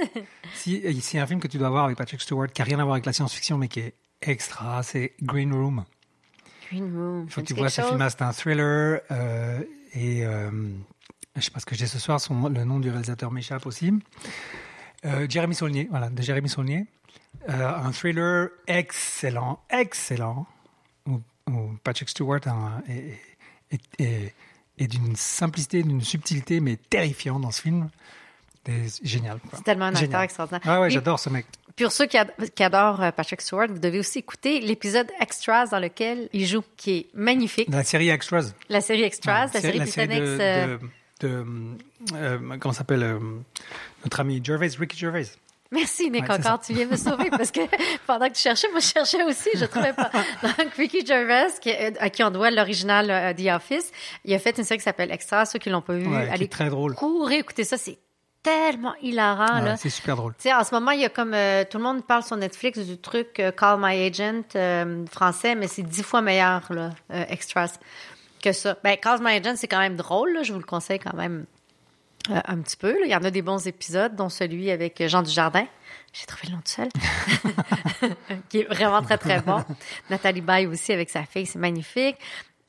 Si, 0.55 0.81
euh, 0.85 0.93
c'est 1.01 1.19
un 1.19 1.27
film 1.27 1.39
que 1.39 1.47
tu 1.49 1.59
dois 1.59 1.69
voir 1.71 1.85
avec 1.85 1.97
Patrick 1.99 2.21
Stewart, 2.21 2.49
qui 2.53 2.63
a 2.63 2.65
rien 2.65 2.79
à 2.81 2.83
voir 2.85 2.95
avec 2.95 3.07
la 3.07 3.13
science-fiction, 3.13 3.59
mais 3.59 3.69
qui 3.69 3.81
est 3.81 3.95
extra. 4.23 4.83
C'est 4.83 5.15
Green 5.23 5.53
Room. 5.53 5.85
Il 6.73 7.27
faut 7.31 7.41
que 7.43 7.47
tu 7.47 7.55
vois 7.55 7.69
ce 7.71 7.83
film. 7.83 8.09
C'est 8.09 8.23
un 8.23 8.33
thriller. 8.33 9.01
euh, 9.11 9.61
et 9.95 10.25
euh, 10.25 10.51
je 11.37 11.41
sais 11.43 11.51
pas 11.51 11.61
ce 11.61 11.67
que 11.67 11.75
j'ai 11.75 11.87
ce 11.87 11.99
soir. 11.99 12.21
Son, 12.21 12.49
le 12.49 12.65
nom 12.65 12.79
du 12.81 12.91
réalisateur 12.91 13.31
m'échappe 13.33 13.67
aussi. 13.67 13.93
Euh, 15.05 15.27
Jérémy 15.29 15.55
Saulnier. 15.55 15.89
Voilà, 15.91 16.11
de 16.11 16.23
Jérémy 16.23 16.49
Saulnier. 16.49 16.87
Euh, 17.49 17.75
un 17.75 17.91
thriller 17.93 18.49
excellent, 18.67 19.61
excellent. 19.71 20.47
Où, 21.07 21.21
où 21.51 21.73
Patrick 21.83 22.09
Stewart 22.09 22.41
est, 22.89 23.19
est- 23.71 23.81
est- 24.03 24.35
est 24.79 24.87
d'une 24.89 25.15
simplicité, 25.17 25.83
d'une 25.83 26.01
subtilité, 26.03 26.61
mais 26.61 26.77
terrifiant 26.77 27.39
dans 27.41 27.51
ce 27.51 27.63
film. 27.63 27.89
C'est 28.67 29.05
génial. 29.05 29.39
C'est 29.55 29.65
tellement 29.65 29.87
un 29.87 29.95
acteur 29.95 30.21
extraordinaire. 30.21 30.61
Ah 30.65 30.81
ouais, 30.81 30.91
j'adore 30.91 31.19
ce 31.19 31.31
mec. 31.31 31.47
Pour 31.85 31.93
ceux 31.93 32.07
qui, 32.07 32.19
ad- 32.19 32.33
qui 32.55 32.63
adorent 32.63 33.03
euh, 33.03 33.11
Patrick 33.11 33.41
Stewart, 33.41 33.69
vous 33.69 33.79
devez 33.79 33.99
aussi 33.99 34.19
écouter 34.19 34.61
l'épisode 34.61 35.09
Extras 35.21 35.67
dans 35.67 35.79
lequel 35.79 36.29
il 36.33 36.47
joue, 36.47 36.63
qui 36.77 36.91
est 36.99 37.07
magnifique. 37.15 37.69
La 37.71 37.85
série 37.85 38.11
Extras. 38.11 38.53
La 38.69 38.81
série 38.81 39.03
Extras, 39.03 39.47
Ouais, 39.47 39.51
la 39.55 39.61
série 39.61 39.79
britannique. 39.81 40.19
de, 40.21 40.39
euh, 40.41 40.79
de, 41.21 41.29
de, 41.29 41.45
euh, 42.15 42.39
comment 42.61 42.73
s'appelle 42.73 43.03
euh, 43.03 43.19
notre 44.05 44.21
ami 44.21 44.41
Gervais, 44.45 44.69
Ricky 44.79 44.97
Gervais. 44.99 45.27
Merci, 45.73 46.11
Nick, 46.11 46.25
Ouais, 46.29 46.33
encore. 46.35 46.61
Tu 46.61 46.73
viens 46.75 46.87
me 46.87 46.97
sauver 46.97 47.31
parce 47.31 47.53
que 47.53 47.61
pendant 48.07 48.29
que 48.29 48.35
tu 48.35 48.41
cherchais, 48.41 48.69
moi, 48.73 48.81
je 48.81 48.87
cherchais 48.87 49.23
aussi. 49.23 49.51
Je 49.55 49.65
trouvais 49.67 49.93
pas. 49.93 50.11
Donc, 50.43 50.75
Ricky 50.77 51.07
Gervais, 51.07 51.47
qui, 51.61 51.71
à 51.73 52.11
qui 52.11 52.25
on 52.25 52.31
doit 52.33 52.51
l'original 52.51 53.35
The 53.37 53.47
Office, 53.55 53.93
il 54.25 54.35
a 54.35 54.39
fait 54.41 54.59
une 54.59 54.65
série 54.65 54.79
qui 54.79 54.85
s'appelle 54.85 55.13
Extras. 55.13 55.47
Ceux 55.47 55.61
qui 55.61 55.71
l'ont 55.71 55.81
pas 55.83 55.95
vu, 55.95 56.09
Ouais, 56.09 56.29
allez 56.29 56.49
très 56.49 56.71
drôle. 56.71 56.95
courir 56.95 57.39
écouter 57.39 57.63
ça. 57.65 57.79
C'est 57.79 57.99
tellement 58.43 58.95
hilarant, 59.03 59.59
Ouais, 59.61 59.65
là. 59.65 59.77
c'est 59.77 59.91
super 59.91 60.17
drôle. 60.17 60.33
Tu 60.35 60.43
sais, 60.45 60.55
en 60.55 60.65
ce 60.65 60.75
moment, 60.75 60.93
il 60.93 61.01
y 61.01 61.05
a 61.05 61.09
comme 61.11 61.35
euh, 61.35 61.65
tout 61.69 61.79
le 61.79 61.85
monde 61.85 62.05
parle 62.05 62.23
sur 62.23 62.37
Netflix 62.37 62.79
du 62.79 62.97
truc 62.99 63.39
euh, 63.39 63.51
Call 63.53 63.79
My 63.81 64.07
Agent 64.07 64.43
euh, 64.57 65.05
français, 65.07 65.55
mais 65.55 65.69
c'est 65.69 65.83
dix 65.83 66.03
fois 66.03 66.23
meilleur 66.23 66.63
là, 66.73 66.91
extras 67.29 67.79
que 68.43 68.53
ça. 68.53 68.77
Ben, 68.83 68.97
Call 68.97 69.21
My 69.23 69.33
Agent, 69.37 69.57
c'est 69.57 69.69
quand 69.69 69.81
même 69.81 69.97
drôle. 69.97 70.33
là. 70.33 70.43
je 70.43 70.53
vous 70.53 70.59
le 70.59 70.65
conseille 70.65 70.99
quand 70.99 71.15
même 71.15 71.45
un 72.29 72.59
petit 72.59 72.77
peu. 72.77 72.93
là. 72.93 73.01
Il 73.07 73.11
y 73.11 73.17
en 73.17 73.25
a 73.25 73.31
des 73.31 73.43
bons 73.43 73.67
épisodes, 73.67 74.15
dont 74.17 74.29
celui 74.29 74.71
avec 74.71 75.07
Jean 75.09 75.23
Dujardin. 75.23 75.67
J'ai 76.13 76.27
trouvé 76.27 76.49
le 76.49 76.55
nom 76.55 76.59
tout 76.63 76.73
seul. 76.73 76.89
qui 78.49 78.61
est 78.61 78.65
vraiment 78.65 79.03
très, 79.03 79.19
très 79.19 79.41
bon. 79.41 79.63
Nathalie 80.11 80.41
Baye 80.41 80.67
aussi 80.67 80.93
avec 80.93 81.09
sa 81.11 81.25
fille, 81.25 81.47
c'est 81.47 81.59
magnifique. 81.59 82.17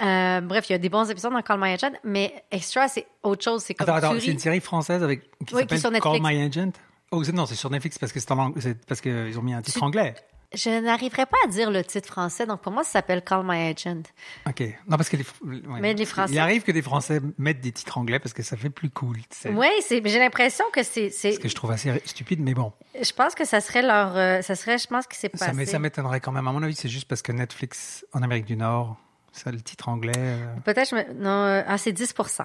Euh, 0.01 0.41
bref, 0.41 0.69
il 0.69 0.73
y 0.73 0.75
a 0.75 0.79
des 0.79 0.89
bons 0.89 1.09
épisodes 1.09 1.31
dans 1.31 1.41
Call 1.41 1.59
My 1.59 1.73
Agent, 1.73 1.91
mais 2.03 2.43
Extra, 2.51 2.87
c'est 2.87 3.05
autre 3.23 3.43
chose. 3.43 3.63
C'est 3.63 3.73
comme 3.73 3.87
Attends, 3.89 4.07
attends, 4.07 4.19
c'est 4.19 4.31
une 4.31 4.39
série 4.39 4.59
française 4.61 5.03
avec, 5.03 5.29
qui 5.45 5.53
Oui, 5.55 5.61
s'appelle 5.77 6.01
Call. 6.01 6.19
My 6.21 6.41
Agent? 6.43 6.71
Oh, 7.11 7.23
non, 7.33 7.45
c'est 7.45 7.55
sur 7.55 7.69
Netflix 7.69 7.99
parce 7.99 8.11
que 8.11 8.19
c'est 8.19 8.31
en 8.31 8.51
parce 8.87 9.01
qu'ils 9.01 9.37
ont 9.37 9.41
mis 9.41 9.53
un 9.53 9.61
titre 9.61 9.77
Tu- 9.79 9.83
anglais. 9.83 10.15
Je 10.53 10.69
n'arriverai 10.81 11.25
pas 11.27 11.37
à 11.45 11.47
dire 11.47 11.71
le 11.71 11.81
titre 11.81 12.09
français, 12.09 12.45
donc 12.45 12.59
pour 12.59 12.73
moi, 12.73 12.83
ça 12.83 12.91
s'appelle 12.93 13.23
Call 13.23 13.41
My 13.45 13.69
Agent. 13.69 14.01
Ok. 14.45 14.61
Non, 14.85 14.97
parce 14.97 15.07
que 15.07 15.15
les, 15.15 15.25
ouais. 15.45 15.79
Mais 15.79 15.93
les 15.93 16.05
Français- 16.05 16.33
Il 16.33 16.39
arrive 16.39 16.63
que 16.63 16.73
des 16.73 16.81
Français 16.81 17.21
mettent 17.37 17.61
des 17.61 17.71
titres 17.71 17.97
anglais 17.97 18.19
parce 18.19 18.33
que 18.33 18.43
ça 18.43 18.57
fait 18.57 18.69
plus 18.69 18.89
cool. 18.89 19.17
tu 19.17 19.23
sais. 19.31 19.49
Oui, 19.49 19.69
j'ai 19.89 20.19
l'impression 20.19 20.65
que 20.73 20.83
c'est, 20.83 21.09
Ce 21.09 21.39
que 21.39 21.47
je 21.47 21.55
trouve 21.55 21.71
assez 21.71 22.01
stupide, 22.05 22.41
mais 22.41 22.53
bon. 22.53 22.73
je 23.01 23.11
pense 23.13 23.33
que 23.33 23.45
ça 23.45 23.61
serait 23.61 23.81
leur, 23.81 24.17
euh, 24.17 24.41
ça 24.41 24.55
serait, 24.55 24.77
je 24.77 24.87
pense 24.87 25.07
que 25.07 25.15
c'est 25.15 25.31
m'é- 25.53 25.65
ça 25.65 25.79
m'étonnerait 25.79 26.19
quand 26.19 26.33
même. 26.33 26.47
À 26.47 26.51
mon 26.51 26.63
avis, 26.63 26.75
c'est 26.75 26.89
juste 26.89 27.07
parce 27.07 27.21
que 27.21 27.31
Netflix 27.31 28.05
en 28.11 28.21
Amérique 28.21 28.45
du 28.45 28.57
Nord, 28.57 28.97
ça, 29.31 29.51
le 29.51 29.61
titre 29.61 29.89
anglais, 29.89 30.13
euh, 30.17 30.45
Peut-être, 30.65 30.93
me- 30.93 31.13
non, 31.13 31.29
euh, 31.45 31.63
ah, 31.67 31.77
c'est 31.77 31.91
10% 31.93 32.43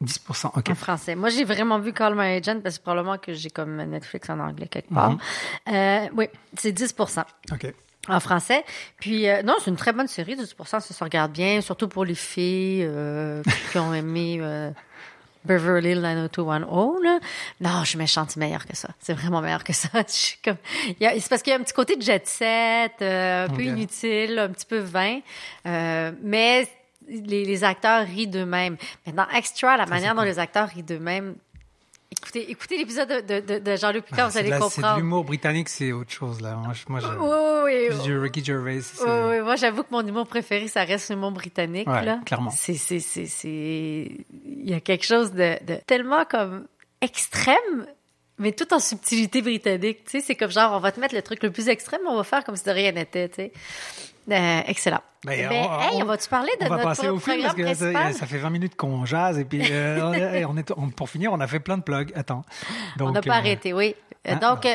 10%. 0.00 0.50
Ok. 0.58 0.70
en 0.70 0.74
français. 0.74 1.14
Moi, 1.14 1.28
j'ai 1.28 1.44
vraiment 1.44 1.78
vu 1.78 1.92
Call 1.92 2.14
My 2.16 2.36
Agent 2.36 2.60
parce 2.60 2.78
que 2.78 2.82
probablement 2.82 3.18
que 3.18 3.32
j'ai 3.34 3.50
comme 3.50 3.76
Netflix 3.84 4.28
en 4.30 4.40
anglais 4.40 4.66
quelque 4.66 4.92
part. 4.92 5.16
Euh, 5.68 6.08
oui, 6.16 6.28
c'est 6.56 6.72
10% 6.72 7.24
Ok. 7.52 7.72
en 8.08 8.18
français. 8.18 8.64
Puis, 8.98 9.28
euh, 9.28 9.42
non, 9.42 9.54
c'est 9.62 9.70
une 9.70 9.76
très 9.76 9.92
bonne 9.92 10.08
série, 10.08 10.34
10% 10.34 10.64
ça 10.66 10.80
se 10.80 11.04
regarde 11.04 11.30
bien, 11.32 11.60
surtout 11.60 11.86
pour 11.88 12.04
les 12.04 12.16
filles 12.16 12.88
qui 13.70 13.78
ont 13.78 13.94
aimé 13.94 14.40
Beverly 15.44 15.90
Hills 15.90 16.00
90210. 16.00 17.02
Là. 17.02 17.18
Non, 17.60 17.80
je 17.82 17.90
suis 17.90 17.98
méchante, 17.98 18.30
c'est 18.30 18.40
meilleur 18.40 18.66
que 18.66 18.76
ça. 18.76 18.88
C'est 19.00 19.14
vraiment 19.14 19.40
meilleur 19.40 19.64
que 19.64 19.72
ça. 19.72 19.88
Comme... 20.44 20.56
C'est 20.98 21.28
parce 21.28 21.42
qu'il 21.42 21.52
y 21.52 21.56
a 21.56 21.58
un 21.58 21.62
petit 21.62 21.74
côté 21.74 21.96
de 21.96 22.02
jet 22.02 22.26
set, 22.26 22.92
euh, 23.02 23.46
un 23.46 23.48
peu 23.48 23.62
inutile, 23.62 24.38
un 24.38 24.48
petit 24.48 24.66
peu 24.66 24.78
vain. 24.78 25.20
Euh, 25.66 26.12
mais 26.22 26.68
les, 27.08 27.44
les 27.44 27.64
acteurs 27.64 28.06
rient 28.06 28.28
d'eux-mêmes. 28.28 28.76
Mais 29.06 29.12
dans 29.12 29.28
Extra, 29.28 29.76
la 29.76 29.86
manière 29.86 30.14
dont 30.14 30.22
les 30.22 30.38
acteurs 30.38 30.68
rient 30.68 30.82
d'eux-mêmes... 30.82 31.34
Écoutez, 32.22 32.50
écoutez 32.52 32.76
l'épisode 32.78 33.08
de, 33.08 33.40
de, 33.40 33.46
de- 33.54 33.58
de 33.58 33.76
Jean-Luc 33.76 34.04
Picard, 34.04 34.28
vous 34.28 34.32
C'est 34.34 34.38
allez 34.38 34.50
de 34.50 34.58
comprendre. 34.58 34.96
l'humour 34.98 35.24
britannique, 35.24 35.68
c'est 35.68 35.90
autre 35.90 36.12
chose 36.12 36.40
là. 36.40 36.54
Moi, 36.54 36.72
je, 36.72 36.84
moi, 36.88 37.00
je- 37.00 37.06
Oui, 37.08 37.88
oui, 37.90 38.02
du 38.04 38.16
Ricky 38.16 38.44
Gervais. 38.44 38.78
Oui, 38.78 39.06
oui, 39.28 39.40
moi, 39.40 39.56
j'avoue 39.56 39.82
que 39.82 39.88
mon 39.90 40.06
humour 40.06 40.26
préféré, 40.28 40.68
ça 40.68 40.84
reste 40.84 41.10
l'humour 41.10 41.32
britannique. 41.32 41.88
Ouais, 41.88 42.04
là. 42.04 42.20
clairement. 42.24 42.50
C'est, 42.56 42.74
c'est, 42.74 43.00
c'est, 43.00 43.26
c'est... 43.26 43.46
Il 44.46 44.70
y 44.70 44.72
a 44.72 44.80
quelque 44.80 45.04
chose 45.04 45.32
de, 45.32 45.62
de 45.64 45.74
tellement 45.86 46.24
comme 46.24 46.66
extrême, 47.00 47.86
mais 48.42 48.52
tout 48.52 48.72
en 48.74 48.78
subtilité 48.80 49.40
britannique. 49.40 50.04
Tu 50.04 50.10
sais, 50.10 50.20
c'est 50.20 50.34
comme 50.34 50.50
genre, 50.50 50.72
on 50.72 50.80
va 50.80 50.92
te 50.92 51.00
mettre 51.00 51.14
le 51.14 51.22
truc 51.22 51.42
le 51.42 51.50
plus 51.50 51.68
extrême, 51.68 52.00
on 52.06 52.16
va 52.16 52.24
faire 52.24 52.44
comme 52.44 52.56
si 52.56 52.64
de 52.64 52.70
rien 52.70 52.92
n'était, 52.92 53.28
tu 53.28 53.34
sais. 53.36 53.52
Euh, 54.30 54.60
excellent. 54.66 55.00
Ben, 55.24 55.48
Ben, 55.48 55.66
on- 55.68 55.80
hey, 55.80 55.88
on- 55.94 56.02
on 56.02 56.04
va-tu 56.04 56.28
parler 56.28 56.50
de 56.60 56.66
On 56.66 56.68
va 56.68 56.76
notre 56.76 56.88
passer 56.88 57.08
au 57.08 57.18
film 57.18 57.42
parce 57.42 57.54
que 57.54 57.74
ça, 57.74 58.26
fait 58.26 58.38
20 58.38 58.50
minutes 58.50 58.76
qu'on 58.76 59.04
jase 59.04 59.38
et 59.38 59.44
puis 59.44 59.62
euh, 59.70 60.44
on 60.48 60.56
est- 60.56 60.72
pour 60.96 61.08
finir, 61.10 61.32
on 61.32 61.40
a 61.40 61.46
fait 61.46 61.58
plein 61.60 61.76
de 61.78 61.82
plugs. 61.82 62.12
Attends. 62.14 62.44
on 63.00 63.06
n'a 63.06 63.12
Donc, 63.20 63.26
pas 63.26 63.34
euh, 63.34 63.38
arrêté, 63.38 63.72
oui. 63.72 63.94
Euh, 64.28 64.34
ah, 64.36 64.36
Donc, 64.36 64.68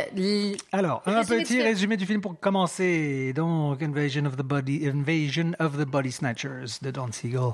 Alors, 0.74 1.02
un 1.06 1.22
du 1.22 1.28
petit 1.28 1.62
résumé 1.62 1.96
du 1.96 2.06
film 2.06 2.20
pour 2.20 2.38
commencer. 2.38 3.32
Donc, 3.34 3.82
Invasion 3.82 4.26
of 4.26 4.36
the 4.36 4.42
Body, 4.42 4.86
Invasion 4.86 5.52
of 5.60 5.78
the 5.78 5.86
Body 5.86 6.12
Snatchers 6.12 6.80
de 6.82 6.92
Don 6.92 7.10
Siegel. 7.14 7.52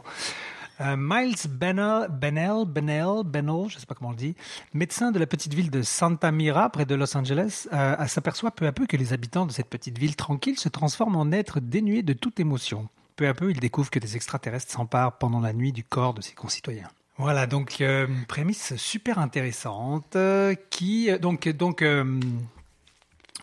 Euh, 0.82 0.96
Miles 0.98 1.36
Benel, 1.50 2.08
Benel, 2.10 2.66
Benel, 2.66 3.24
Benel, 3.26 3.70
je 3.70 3.78
sais 3.78 3.86
pas 3.86 3.96
comment 3.96 4.10
on 4.10 4.14
le 4.14 4.18
dit, 4.18 4.36
médecin 4.74 5.12
de 5.12 5.20
la 5.20 5.28
petite 5.28 5.54
ville 5.54 5.70
de 5.70 5.82
Santa 5.82 6.32
Mira, 6.32 6.70
près 6.70 6.86
de 6.86 6.96
Los 6.96 7.16
Angeles, 7.16 7.68
euh, 7.74 8.08
s'aperçoit 8.08 8.52
peu 8.52 8.66
à 8.66 8.72
peu 8.72 8.88
que 8.88 8.98
les 8.98 9.14
habitants 9.14 9.46
de 9.46 9.52
cette 9.52 9.70
petite 9.70 9.98
ville 9.98 10.16
tranquille 10.16 10.58
se 10.58 10.70
transforment 10.70 11.18
en 11.18 11.32
êtres 11.32 11.60
dénués 11.60 12.02
de 12.02 12.14
toute 12.14 12.40
émotion. 12.40 12.90
Peu 13.16 13.28
à 13.28 13.34
peu, 13.34 13.52
il 13.52 13.60
découvre 13.60 13.92
que 13.92 14.00
des 14.00 14.16
extraterrestres 14.16 14.72
s'emparent 14.72 15.18
pendant 15.20 15.40
la 15.40 15.54
nuit 15.54 15.72
du 15.72 15.84
corps 15.84 16.16
de 16.16 16.22
ses 16.22 16.34
concitoyens. 16.34 16.90
Voilà, 17.18 17.46
donc 17.46 17.80
euh, 17.80 18.08
une 18.08 18.26
prémisse 18.26 18.76
super 18.76 19.20
intéressante 19.20 20.16
euh, 20.16 20.56
qui 20.72 21.12
euh, 21.12 21.20
donc 21.20 21.48
donc 21.48 21.84
euh, 21.84 22.20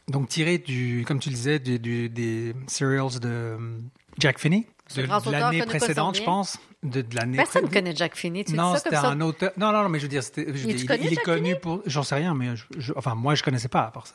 donc 0.08 0.28
tiré 0.28 0.58
du 0.58 1.04
comme 1.06 1.20
tu 1.20 1.30
le 1.30 1.36
disais 1.36 1.58
des 1.60 2.54
serials 2.66 3.20
de 3.20 3.28
euh, 3.28 3.78
Jack 4.18 4.40
Finney, 4.40 4.66
de, 4.96 5.02
l'année 5.32 5.58
connu 5.60 5.64
précédente, 5.78 6.16
je 6.16 6.22
pense. 6.22 6.58
De, 6.82 7.02
de 7.02 7.14
l'année 7.16 7.36
Personne 7.36 7.64
ne 7.64 7.68
connaît 7.68 7.94
Jack 7.94 8.16
Finney. 8.16 8.44
Tu 8.44 8.54
Non, 8.54 8.74
c'était 8.76 8.96
un 8.96 9.20
auteur. 9.20 9.50
Non, 9.58 9.70
non, 9.72 9.82
non, 9.82 9.88
mais 9.90 9.98
je 9.98 10.04
veux 10.04 10.08
dire, 10.08 10.22
je 10.22 10.40
Il 10.40 10.82
est 10.82 10.86
connu, 10.86 11.00
il, 11.02 11.06
est 11.12 11.14
Jack 11.16 11.24
connu 11.24 11.36
Finney 11.38 11.54
pour. 11.56 11.82
J'en 11.86 12.02
sais 12.02 12.14
rien, 12.14 12.34
mais 12.34 12.56
je, 12.56 12.64
je- 12.78 12.92
enfin, 12.96 13.14
moi, 13.14 13.34
je 13.34 13.42
connaissais 13.42 13.68
pas 13.68 13.82
à 13.82 13.90
part 13.90 14.06
ça. 14.06 14.14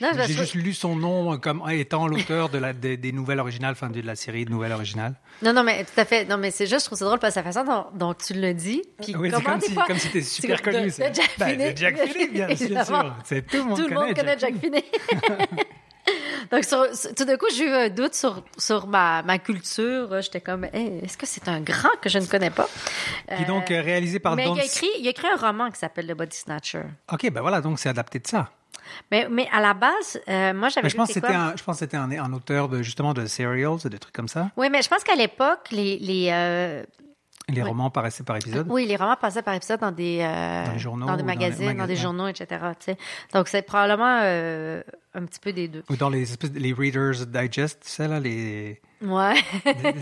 J'ai 0.00 0.32
juste 0.32 0.54
lu 0.54 0.72
son 0.72 0.96
nom 0.96 1.34
euh, 1.34 1.36
comme 1.36 1.62
étant 1.70 2.06
l'auteur 2.08 2.48
de 2.48 2.56
la, 2.56 2.72
des, 2.72 2.96
des 2.96 3.12
nouvelles 3.12 3.38
originales, 3.40 3.72
enfin 3.72 3.90
de 3.90 4.00
la 4.00 4.14
série 4.16 4.46
de 4.46 4.50
nouvelles 4.50 4.72
originales. 4.72 5.14
Non, 5.42 5.52
non, 5.52 5.62
mais 5.62 5.84
tout 5.84 6.00
à 6.00 6.06
fait. 6.06 6.24
Non, 6.24 6.38
mais 6.38 6.50
c'est 6.50 6.66
juste, 6.66 6.80
je 6.80 6.86
trouve 6.86 6.98
ça 6.98 7.04
drôle 7.04 7.18
parce 7.18 7.34
que 7.34 7.40
la 7.40 7.52
façon 7.52 7.64
dont, 7.66 7.84
dont 7.92 8.14
tu 8.14 8.32
le 8.32 8.54
dis. 8.54 8.80
Puis 9.02 9.14
Oui, 9.14 9.30
c'est 9.30 9.42
comme 9.44 9.60
si, 9.60 9.74
comme 9.74 9.98
si 9.98 10.22
super 10.24 10.62
comme 10.62 10.72
de- 10.72 10.78
connu. 10.78 10.88
de 10.88 10.92
c'est- 10.94 11.14
Jack 11.14 11.30
Ben, 11.38 11.50
Finney. 11.50 11.72
de 11.74 11.76
Jack 11.76 11.98
Finney, 11.98 12.28
bien, 12.28 12.56
sûr. 12.56 13.14
C'est 13.24 13.46
tout 13.46 13.58
le 13.58 13.64
monde 13.64 13.76
Tout 13.76 13.88
le 13.88 13.94
connaît. 13.94 14.06
monde 14.06 14.16
connaît 14.16 14.38
Jack 14.38 14.54
Finney. 14.58 14.84
Donc, 16.50 16.64
sur- 16.64 16.86
tout 17.16 17.24
d'un 17.24 17.36
coup, 17.36 17.46
j'ai 17.54 17.64
eu 17.64 17.70
un 17.72 17.88
doute 17.88 18.14
sur, 18.14 18.42
sur 18.58 18.86
ma, 18.86 19.22
ma 19.22 19.38
culture. 19.38 20.20
J'étais 20.22 20.40
comme, 20.40 20.64
Hey, 20.72 21.00
est-ce 21.02 21.16
que 21.16 21.26
c'est 21.26 21.48
un 21.48 21.60
grand 21.60 21.90
que 22.00 22.08
je 22.08 22.18
ne 22.18 22.26
connais 22.26 22.50
pas? 22.50 22.68
Puis 23.36 23.44
donc, 23.44 23.70
euh, 23.70 23.80
réalisé 23.82 24.18
par 24.18 24.36
mais 24.36 24.44
Don... 24.44 24.54
il 24.54 24.60
a, 24.60 24.64
écrit, 24.64 24.88
il 24.98 25.06
a 25.06 25.10
écrit 25.10 25.28
un 25.28 25.36
roman 25.36 25.70
qui 25.70 25.78
s'appelle 25.78 26.06
The 26.06 26.14
Body 26.16 26.36
Snatcher. 26.36 26.82
Ok, 27.12 27.30
ben 27.30 27.40
voilà, 27.40 27.60
donc 27.60 27.78
c'est 27.78 27.88
adapté 27.88 28.18
de 28.18 28.26
ça. 28.26 28.50
Mais, 29.12 29.28
mais 29.30 29.48
à 29.52 29.60
la 29.60 29.74
base, 29.74 30.20
euh, 30.28 30.52
moi, 30.54 30.68
j'avais 30.68 30.88
je 30.88 30.96
pense 30.96 31.12
que 31.12 31.20
quoi? 31.20 31.30
un, 31.30 31.56
je 31.56 31.62
pense 31.62 31.76
que 31.76 31.80
c'était 31.80 31.96
un, 31.96 32.10
un 32.10 32.32
auteur 32.32 32.68
de 32.68 32.82
justement 32.82 33.14
de 33.14 33.26
serials, 33.26 33.76
des 33.84 33.98
trucs 33.98 34.14
comme 34.14 34.28
ça. 34.28 34.50
Oui, 34.56 34.68
mais 34.70 34.82
je 34.82 34.88
pense 34.88 35.04
qu'à 35.04 35.14
l'époque, 35.14 35.68
les, 35.70 35.98
les, 35.98 36.28
euh, 36.32 36.82
les 37.48 37.62
Oui. 37.62 37.68
romans 37.68 37.90
paraissaient 37.90 38.24
par 38.24 38.36
épisode. 38.36 38.66
Oui, 38.70 38.86
les 38.86 38.96
romans 38.96 39.16
passaient 39.20 39.42
par 39.42 39.54
épisode 39.54 39.80
dans 39.80 39.92
des, 39.92 40.20
euh, 40.22 40.64
Dans 40.66 40.72
les 40.72 40.78
journaux 40.78 41.06
dans 41.06 41.16
des 41.16 41.22
dans 41.22 41.26
magazines, 41.26 41.76
dans, 41.76 41.86
des 41.86 41.96
journaux, 41.96 42.26
etc. 42.28 42.60
Donc, 43.32 43.48
c'est 43.48 43.62
probablement 43.62 44.20
euh, 44.22 44.82
un 45.14 45.24
petit 45.24 45.40
peu 45.40 45.52
des 45.52 45.68
deux. 45.68 45.82
Ou 45.90 45.96
dans 45.96 46.08
les 46.08 46.24
les 46.54 46.72
Reader's 46.72 47.26
Digest, 47.26 47.82
tu 47.84 47.90
sais 47.90 48.06
là, 48.08 48.20
les. 48.20 48.80
Ouais. 49.02 49.34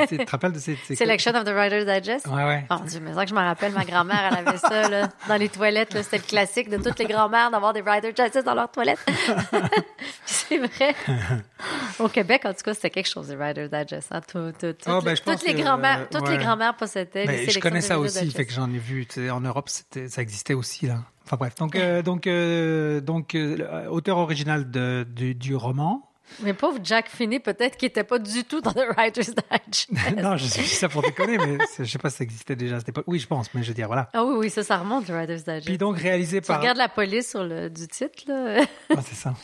tu 0.09 0.19
te 0.19 0.29
rappelles 0.31 0.53
de 0.53 0.59
ces. 0.59 0.77
Selection 0.95 1.33
of 1.37 1.45
the 1.45 1.51
Writer's 1.51 1.87
Digest? 1.87 2.27
Ouais, 2.27 2.43
ouais. 2.45 2.65
Oh 2.71 2.75
Dieu, 2.85 2.99
mais 3.01 3.15
ça 3.15 3.25
que 3.25 3.31
je 3.31 3.35
me 3.35 3.41
rappelle, 3.41 3.73
ma 3.73 3.85
grand-mère, 3.85 4.31
elle 4.37 4.49
avait 4.49 4.59
ça 4.59 4.89
là, 4.89 5.09
dans 5.29 5.37
les 5.37 5.49
toilettes. 5.49 5.95
là. 5.95 6.03
C'était 6.03 6.17
le 6.19 6.25
classique 6.25 6.69
de 6.69 6.79
toutes 6.79 6.99
les 6.99 7.07
grand-mères 7.07 7.51
d'avoir 7.51 7.73
des 7.73 7.81
Writer's 7.81 8.13
Digest 8.15 8.45
dans 8.45 8.55
leurs 8.55 8.71
toilettes. 8.71 8.99
C'est 10.27 10.59
vrai. 10.59 10.95
Au 12.01 12.09
Québec, 12.09 12.43
en 12.45 12.53
tout 12.53 12.63
cas, 12.65 12.75
c'était 12.75 12.91
quelque 12.91 13.09
chose, 13.09 13.29
les 13.29 13.37
Writer's 13.37 13.71
Digest. 13.71 14.09
hein. 14.11 14.21
Tout- 14.21 14.53
tout- 14.53 14.73
toutes 14.73 14.83
Ah, 14.87 15.01
ben, 15.03 15.15
je 15.17 15.23
toutes 15.23 15.45
les 15.47 15.55
grand-mères, 15.55 16.01
euh, 16.01 16.07
toutes 16.11 16.29
ouais. 16.29 16.37
les 16.37 16.45
grand-mères 16.45 16.77
possédaient 16.77 17.27
Ben, 17.27 17.49
je 17.49 17.59
connais 17.61 17.81
ça 17.81 17.99
aussi, 17.99 18.19
Digest. 18.21 18.37
fait 18.37 18.47
que 18.47 18.53
j'en 18.53 18.71
ai 18.73 18.79
vu. 18.79 19.07
tu 19.07 19.21
sais, 19.27 19.31
En 19.31 19.41
Europe, 19.41 19.69
ça 19.71 20.23
existait 20.23 20.55
aussi 20.55 20.87
là. 20.87 20.99
Enfin 21.29 21.37
bref, 21.37 21.57
donc 21.57 21.77
euh, 21.77 22.01
donc 22.01 22.27
euh, 22.27 23.03
donc 23.03 23.35
euh, 23.35 23.87
auteur 23.89 24.17
original 24.17 24.71
de, 24.71 25.07
du, 25.07 25.35
du 25.35 25.55
roman. 25.55 26.11
Mais 26.43 26.55
pauvre 26.55 26.79
Jack 26.83 27.11
Finney, 27.11 27.39
peut-être 27.39 27.77
qu'il 27.77 27.89
n'était 27.89 28.03
pas 28.05 28.19
du 28.19 28.45
tout 28.45 28.63
dans 28.63 28.73
The 28.73 28.87
Writer's 28.97 29.35
Digest. 29.35 29.91
non, 30.23 30.39
je 30.39 30.45
dis 30.45 30.67
ça 30.67 30.89
pour 30.89 31.03
déconner, 31.03 31.37
mais 31.37 31.59
je 31.79 31.85
sais 31.85 31.99
pas 31.99 32.09
si 32.09 32.17
ça 32.17 32.25
existait 32.25 32.57
déjà 32.57 32.77
à 32.77 32.79
cette 32.79 32.89
époque. 32.89 33.05
Oui, 33.07 33.19
je 33.19 33.27
pense, 33.27 33.53
mais 33.53 33.63
je 33.63 33.69
veux 33.69 33.75
dire 33.75 33.89
voilà. 33.89 34.09
Ah 34.15 34.25
oui, 34.25 34.37
oui, 34.39 34.51
ça, 34.51 34.63
ça 34.63 34.79
remonte, 34.79 35.05
The 35.05 35.11
Writer's 35.11 35.45
Digest. 35.45 35.67
Puis 35.67 35.77
donc 35.77 35.99
réalisé 35.99 36.41
tu 36.41 36.47
par. 36.47 36.61
regardes 36.61 36.79
la 36.79 36.89
police 36.89 37.29
sur 37.29 37.45
le 37.45 37.69
du 37.69 37.87
titre, 37.89 38.25
là. 38.27 38.65
Ah, 38.89 39.03
c'est 39.05 39.15
ça. 39.15 39.35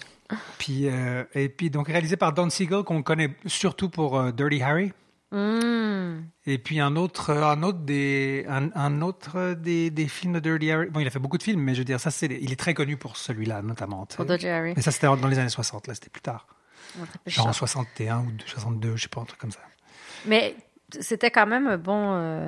Puis 0.57 0.87
et 0.87 1.49
puis 1.51 1.69
donc 1.69 1.89
réalisé 1.89 2.17
par 2.17 2.33
Don 2.33 2.49
Siegel 2.49 2.83
qu'on 2.83 3.03
connaît 3.03 3.37
surtout 3.45 3.91
pour 3.91 4.33
Dirty 4.33 4.63
Harry. 4.63 4.93
Hmm. 5.35 6.27
Et 6.47 6.59
puis 6.59 6.79
un 6.79 6.95
autre, 6.95 7.31
un 7.31 7.65
autre 7.65 7.81
des, 7.81 8.47
un, 8.49 8.71
un 8.77 9.03
autre 9.03 9.55
des, 9.55 9.91
des 9.91 10.07
films 10.07 10.35
de 10.35 10.39
Dirty 10.39 10.71
Harry. 10.71 10.87
Bon, 10.91 11.01
il 11.01 11.07
a 11.09 11.11
fait 11.11 11.19
beaucoup 11.19 11.39
de 11.39 11.43
films, 11.43 11.61
mais 11.61 11.75
je 11.75 11.81
veux 11.81 11.85
dire, 11.85 11.99
ça, 11.99 12.13
c'est, 12.13 12.27
il 12.27 12.53
est 12.53 12.57
très 12.57 12.73
connu 12.73 12.97
pour 12.97 13.17
celui-là, 13.17 13.61
notamment. 13.61 14.07
Pour 14.07 14.25
Dirty 14.27 14.47
Harry. 14.47 14.75
Mais 14.77 14.83
ça, 14.83 14.93
c'était 14.93 15.09
dans 15.09 15.27
les 15.27 15.39
années 15.41 15.49
60, 15.49 15.89
là, 15.89 15.95
c'était 15.95 16.11
plus 16.11 16.23
tard. 16.23 16.47
Genre 17.27 17.49
en 17.49 17.53
ça. 17.53 17.59
61 17.59 18.21
ou 18.21 18.27
62, 18.47 18.95
je 18.95 19.03
sais 19.03 19.09
pas, 19.09 19.23
un 19.23 19.25
truc 19.25 19.41
comme 19.41 19.51
ça. 19.51 19.59
Mais 20.27 20.55
c'était 21.01 21.33
quand 21.33 21.47
même 21.47 21.67
un 21.67 21.79
bon, 21.79 22.13
euh, 22.13 22.47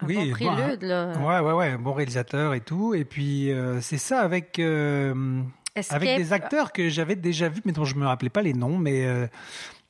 un 0.00 0.06
bon 0.06 0.14
bon, 0.14 0.30
prélude, 0.32 0.82
là. 0.82 1.12
Ouais, 1.18 1.40
ouais, 1.40 1.52
ouais, 1.52 1.68
un 1.68 1.78
bon 1.78 1.92
réalisateur 1.92 2.54
et 2.54 2.60
tout. 2.60 2.94
Et 2.94 3.04
puis, 3.04 3.52
euh, 3.52 3.80
c'est 3.80 3.98
ça 3.98 4.20
avec, 4.20 4.58
euh, 4.58 5.42
avec 5.90 6.16
des 6.18 6.32
acteurs 6.32 6.72
que 6.72 6.88
j'avais 6.88 7.16
déjà 7.16 7.48
vus, 7.48 7.62
mais 7.64 7.72
dont 7.72 7.84
je 7.84 7.94
me 7.94 8.06
rappelais 8.06 8.30
pas 8.30 8.42
les 8.42 8.54
noms, 8.54 8.78
mais 8.78 9.06
euh, 9.06 9.26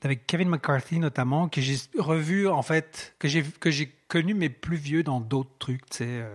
avec 0.07 0.27
Kevin 0.27 0.49
McCarthy 0.49 0.99
notamment, 0.99 1.49
que 1.49 1.61
j'ai 1.61 1.77
revu, 1.99 2.49
en 2.49 2.63
fait, 2.63 3.15
que 3.19 3.29
j'ai, 3.29 3.43
que 3.43 3.71
j'ai 3.71 3.93
connu, 4.09 4.33
mais 4.35 4.49
plus 4.49 4.77
vieux 4.77 5.03
dans 5.03 5.21
d'autres 5.21 5.51
trucs, 5.59 5.85
tu 5.91 5.99
sais, 5.99 6.07
euh, 6.09 6.29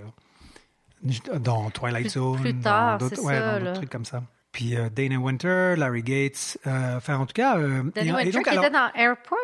dans 1.40 1.70
Twilight 1.72 2.04
Plus- 2.04 2.10
Zone, 2.12 2.40
plus 2.42 2.54
dans 2.54 2.62
tard, 2.62 2.98
d'autres, 3.00 3.24
ouais, 3.24 3.40
dans 3.40 3.54
d'autres 3.54 3.66
là. 3.66 3.72
trucs 3.74 3.90
comme 3.90 4.06
ça. 4.06 4.24
Puis 4.52 4.76
euh, 4.76 4.90
Dana 4.90 5.18
Winter, 5.18 5.76
Larry 5.78 6.04
Gates, 6.04 6.58
euh, 6.68 6.98
enfin, 6.98 7.18
en 7.18 7.26
tout 7.26 7.34
cas. 7.34 7.58
et- 7.58 7.62
et 8.08 8.12
Winter 8.14 8.32
donc, 8.32 8.44
qui 8.44 8.50
alors- 8.50 8.64
était 8.66 8.74
dans 8.74 8.90
Airport? 8.94 9.38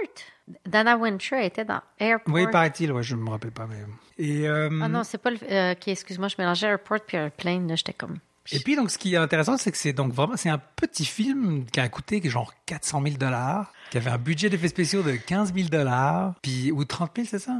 Dana 0.65 0.95
Winter 0.97 1.45
était 1.45 1.65
dans 1.65 1.81
Airport. 1.99 2.33
Oui, 2.33 2.45
paraît-il, 2.51 2.91
ouais, 2.91 3.03
je 3.03 3.15
me 3.15 3.29
rappelle 3.29 3.51
pas. 3.51 3.67
Mais... 3.67 3.83
Et, 4.17 4.47
Ah 4.47 4.87
non, 4.87 5.03
c'est 5.03 5.17
pas 5.17 5.29
le. 5.31 5.37
ok, 5.73 5.87
excuse-moi, 5.87 6.27
je 6.27 6.35
mélangeais 6.37 6.67
Airport 6.67 6.99
puis 7.05 7.17
Airplane, 7.17 7.67
là, 7.67 7.75
j'étais 7.75 7.93
comme. 7.93 8.17
Et 8.51 8.59
puis, 8.59 8.75
donc, 8.75 8.89
ce 8.91 8.97
qui 8.97 9.13
est 9.13 9.17
intéressant, 9.17 9.57
c'est 9.57 9.71
que 9.71 9.77
c'est 9.77 9.93
donc 9.93 10.13
vraiment, 10.13 10.37
c'est 10.37 10.49
un 10.49 10.57
petit 10.75 11.05
film 11.05 11.65
qui 11.65 11.79
a 11.79 11.89
coûté 11.89 12.21
genre 12.29 12.53
400 12.65 13.01
000 13.03 13.15
dollars, 13.17 13.71
qui 13.91 13.97
avait 13.97 14.09
un 14.09 14.17
budget 14.17 14.49
d'effets 14.49 14.67
spéciaux 14.69 15.03
de 15.03 15.13
15 15.15 15.53
000 15.53 15.69
dollars, 15.69 16.33
puis, 16.41 16.71
ou 16.71 16.85
30 16.85 17.11
000, 17.15 17.27
c'est 17.29 17.39
ça? 17.39 17.59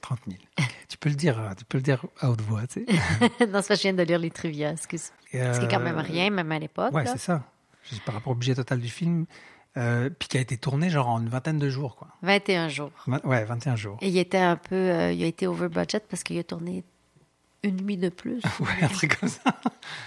30 0.00 0.18
000. 0.28 0.38
Ok, 0.58 0.64
Tu 0.88 0.98
peux 0.98 1.08
le 1.08 1.14
dire, 1.14 1.38
euh, 1.38 1.50
tu 1.56 1.64
peux 1.64 1.78
le 1.78 1.82
dire 1.82 2.04
à 2.20 2.30
haute 2.30 2.40
voix, 2.40 2.66
tu 2.66 2.84
sais. 2.86 3.46
non, 3.46 3.62
que 3.62 3.74
je 3.74 3.82
viens 3.82 3.92
de 3.92 4.02
lire 4.02 4.18
les 4.18 4.30
trivia, 4.30 4.72
excuse. 4.72 5.10
Et, 5.32 5.38
Ce 5.38 5.58
qui 5.60 5.66
est 5.66 5.68
quand 5.68 5.80
euh, 5.80 5.84
même 5.84 5.98
rien, 5.98 6.30
même 6.30 6.50
à 6.52 6.58
l'époque. 6.58 6.92
Ouais, 6.92 7.06
c'est 7.06 7.18
ça. 7.18 7.42
Par 8.04 8.14
rapport 8.14 8.32
au 8.32 8.36
budget 8.36 8.54
total 8.54 8.78
du 8.80 8.88
film, 8.88 9.26
euh, 9.76 10.10
puis 10.10 10.28
qui 10.28 10.36
a 10.38 10.40
été 10.40 10.56
tourné 10.56 10.90
genre 10.90 11.08
en 11.08 11.20
une 11.20 11.28
vingtaine 11.28 11.58
de 11.58 11.68
jours, 11.68 11.96
quoi. 11.96 12.08
21 12.22 12.68
jours. 12.68 12.90
Vingt- 13.06 13.24
Ouais, 13.24 13.44
21 13.44 13.74
jours. 13.76 13.98
Et 14.02 14.08
il 14.08 14.18
était 14.18 14.36
un 14.38 14.56
peu. 14.56 14.74
euh, 14.74 15.12
il 15.12 15.22
a 15.22 15.26
été 15.26 15.46
over 15.46 15.68
budget 15.68 16.00
parce 16.08 16.22
qu'il 16.22 16.38
a 16.38 16.44
tourné 16.44 16.84
une 17.62 17.80
nuit 17.82 17.96
de 17.96 18.08
plus. 18.08 18.40
Ouais, 18.60 18.82
un 18.82 18.88
truc 18.88 19.18
comme 19.18 19.28
ça. 19.28 19.40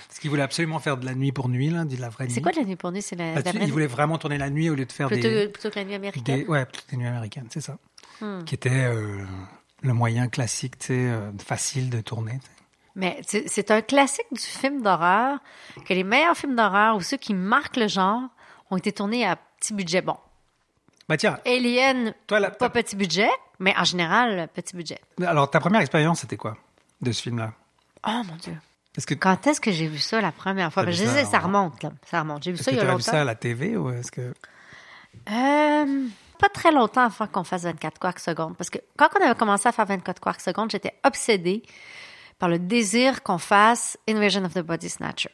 Parce 0.08 0.20
qu'il 0.20 0.30
voulait 0.30 0.42
absolument 0.44 0.80
faire 0.80 0.98
de 0.98 1.06
la 1.06 1.16
nuit 1.16 1.32
pour 1.32 1.50
nuit, 1.50 1.70
là, 1.70 1.86
de 1.86 1.96
la 1.98 2.10
vraie 2.10 2.26
nuit. 2.26 2.34
C'est 2.34 2.42
quoi 2.42 2.52
la 2.56 2.64
nuit 2.64 2.76
pour 2.76 2.92
nuit? 2.92 3.02
C'est 3.02 3.16
la, 3.16 3.28
la 3.30 3.36
Là-dessus, 3.36 3.58
vraie 3.58 3.66
il 3.68 3.72
voulait 3.72 3.88
vraiment 3.88 4.18
tourner 4.18 4.38
la 4.38 4.50
nuit 4.50 4.70
au 4.70 4.76
lieu 4.76 4.86
de 4.86 4.92
faire 4.92 5.08
plutôt, 5.08 5.28
des... 5.28 5.48
plutôt 5.50 5.70
que 5.70 5.80
la 5.80 5.86
nuit 5.86 5.96
américaine? 5.96 6.24
Des, 6.24 6.46
ouais, 6.46 6.66
plutôt 6.66 6.84
des 6.92 6.98
nuits 6.98 7.08
américaines, 7.08 7.48
c'est 7.50 7.62
ça. 7.62 7.78
Hmm. 8.22 8.44
Qui 8.46 8.56
était 8.56 8.70
euh, 8.86 9.24
le 9.82 9.94
moyen 9.94 10.28
classique, 10.28 10.78
tu 10.80 10.88
sais, 10.88 10.94
euh, 10.94 11.32
facile 11.38 11.90
de 11.90 12.00
tourner. 12.02 12.40
Mais 12.96 13.20
c'est 13.28 13.50
c'est 13.50 13.72
un 13.72 13.82
classique 13.82 14.26
du 14.32 14.40
film 14.42 14.82
d'horreur 14.82 15.40
que 15.86 15.94
les 15.94 16.06
meilleurs 16.06 16.38
films 16.38 16.56
d'horreur 16.56 16.96
ou 16.96 17.02
ceux 17.02 17.18
qui 17.18 17.34
marquent 17.34 17.76
le 17.76 17.90
genre 17.90 18.22
ont 18.72 18.78
été 18.78 18.94
tournés 18.94 19.26
à 19.26 19.36
petit 19.60 19.74
budget. 19.74 20.02
Bon, 20.02 20.16
Bah 21.10 21.18
tiens, 21.18 21.38
Alien, 21.46 22.14
toi, 22.26 22.40
la- 22.40 22.52
pas 22.52 22.70
petit 22.70 22.96
budget, 22.96 23.30
mais 23.60 23.74
en 23.78 23.84
général, 23.84 24.48
petit 24.54 24.78
budget. 24.78 25.00
alors 25.26 25.50
ta 25.52 25.60
première 25.60 25.82
expérience, 25.82 26.22
c'était 26.22 26.38
quoi? 26.38 26.56
De 27.02 27.12
ce 27.12 27.22
film-là 27.24 27.54
Oh 28.08 28.22
mon 28.26 28.36
Dieu. 28.36 28.58
Est-ce 28.98 29.08
que 29.08 29.14
Quand 29.16 29.46
est-ce 29.48 29.60
que 29.60 29.72
j'ai 29.72 29.88
vu 29.88 29.98
ça 30.00 30.22
la 30.22 30.32
première 30.32 30.72
fois? 30.72 30.84
Ben, 30.84 30.92
je 30.92 31.04
ça 31.04 31.12
sais, 31.14 31.26
ça 31.26 31.40
remonte, 31.40 31.84
là. 31.84 31.92
Ça 32.10 32.22
remonte. 32.22 32.44
J'ai 32.44 32.52
vu 32.52 32.58
ça 32.58 32.72
il 32.72 32.78
y 32.78 32.80
a 32.80 32.82
tu 32.82 32.88
as 32.88 32.90
vu 32.92 32.98
longtemps. 32.98 33.12
ça 33.12 33.22
à 33.22 33.26
la 33.26 33.36
TV 33.36 33.76
ou 33.78 33.90
est-ce 33.92 34.12
que 34.12 34.34
Euh, 35.32 36.08
pas 36.40 36.50
très 36.50 36.72
longtemps 36.72 37.06
avant 37.06 37.28
qu'on 37.28 37.44
fasse 37.44 37.64
24 37.64 38.00
quarks 38.00 38.20
secondes. 38.20 38.56
Parce 38.58 38.70
que 38.70 38.80
quand 38.98 39.10
on 39.20 39.24
avait 39.24 39.36
commencé 39.36 39.68
à 39.68 39.72
faire 39.72 39.86
24 39.86 40.20
quarks 40.22 40.42
secondes, 40.42 40.70
j'étais 40.72 40.94
obsédée 41.04 41.64
par 42.40 42.50
le 42.50 42.60
désir 42.60 43.24
qu'on 43.24 43.38
fasse 43.38 43.98
Invasion 44.08 44.44
of 44.46 44.54
the 44.54 44.60
Body 44.60 44.90
Snatcher. 44.90 45.32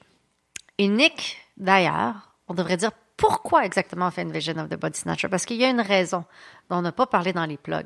Et 0.78 0.88
Nick, 0.88 1.38
d'ailleurs, 1.58 2.36
on 2.47 2.54
devrait 2.54 2.78
dire 2.78 2.91
pourquoi 3.17 3.65
exactement 3.65 4.08
on 4.08 4.12
fait 4.12 4.21
Invasion 4.21 4.58
of 4.58 4.69
the 4.69 4.76
Body 4.80 4.97
Snatcher? 5.00 5.28
Parce 5.28 5.45
qu'il 5.45 5.58
y 5.58 5.65
a 5.65 5.69
une 5.69 5.82
raison 5.82 6.26
dont 6.69 6.78
on 6.78 6.82
n'a 6.82 6.91
pas 6.91 7.06
parlé 7.06 7.34
dans 7.34 7.45
les 7.45 7.58
plugs. 7.58 7.86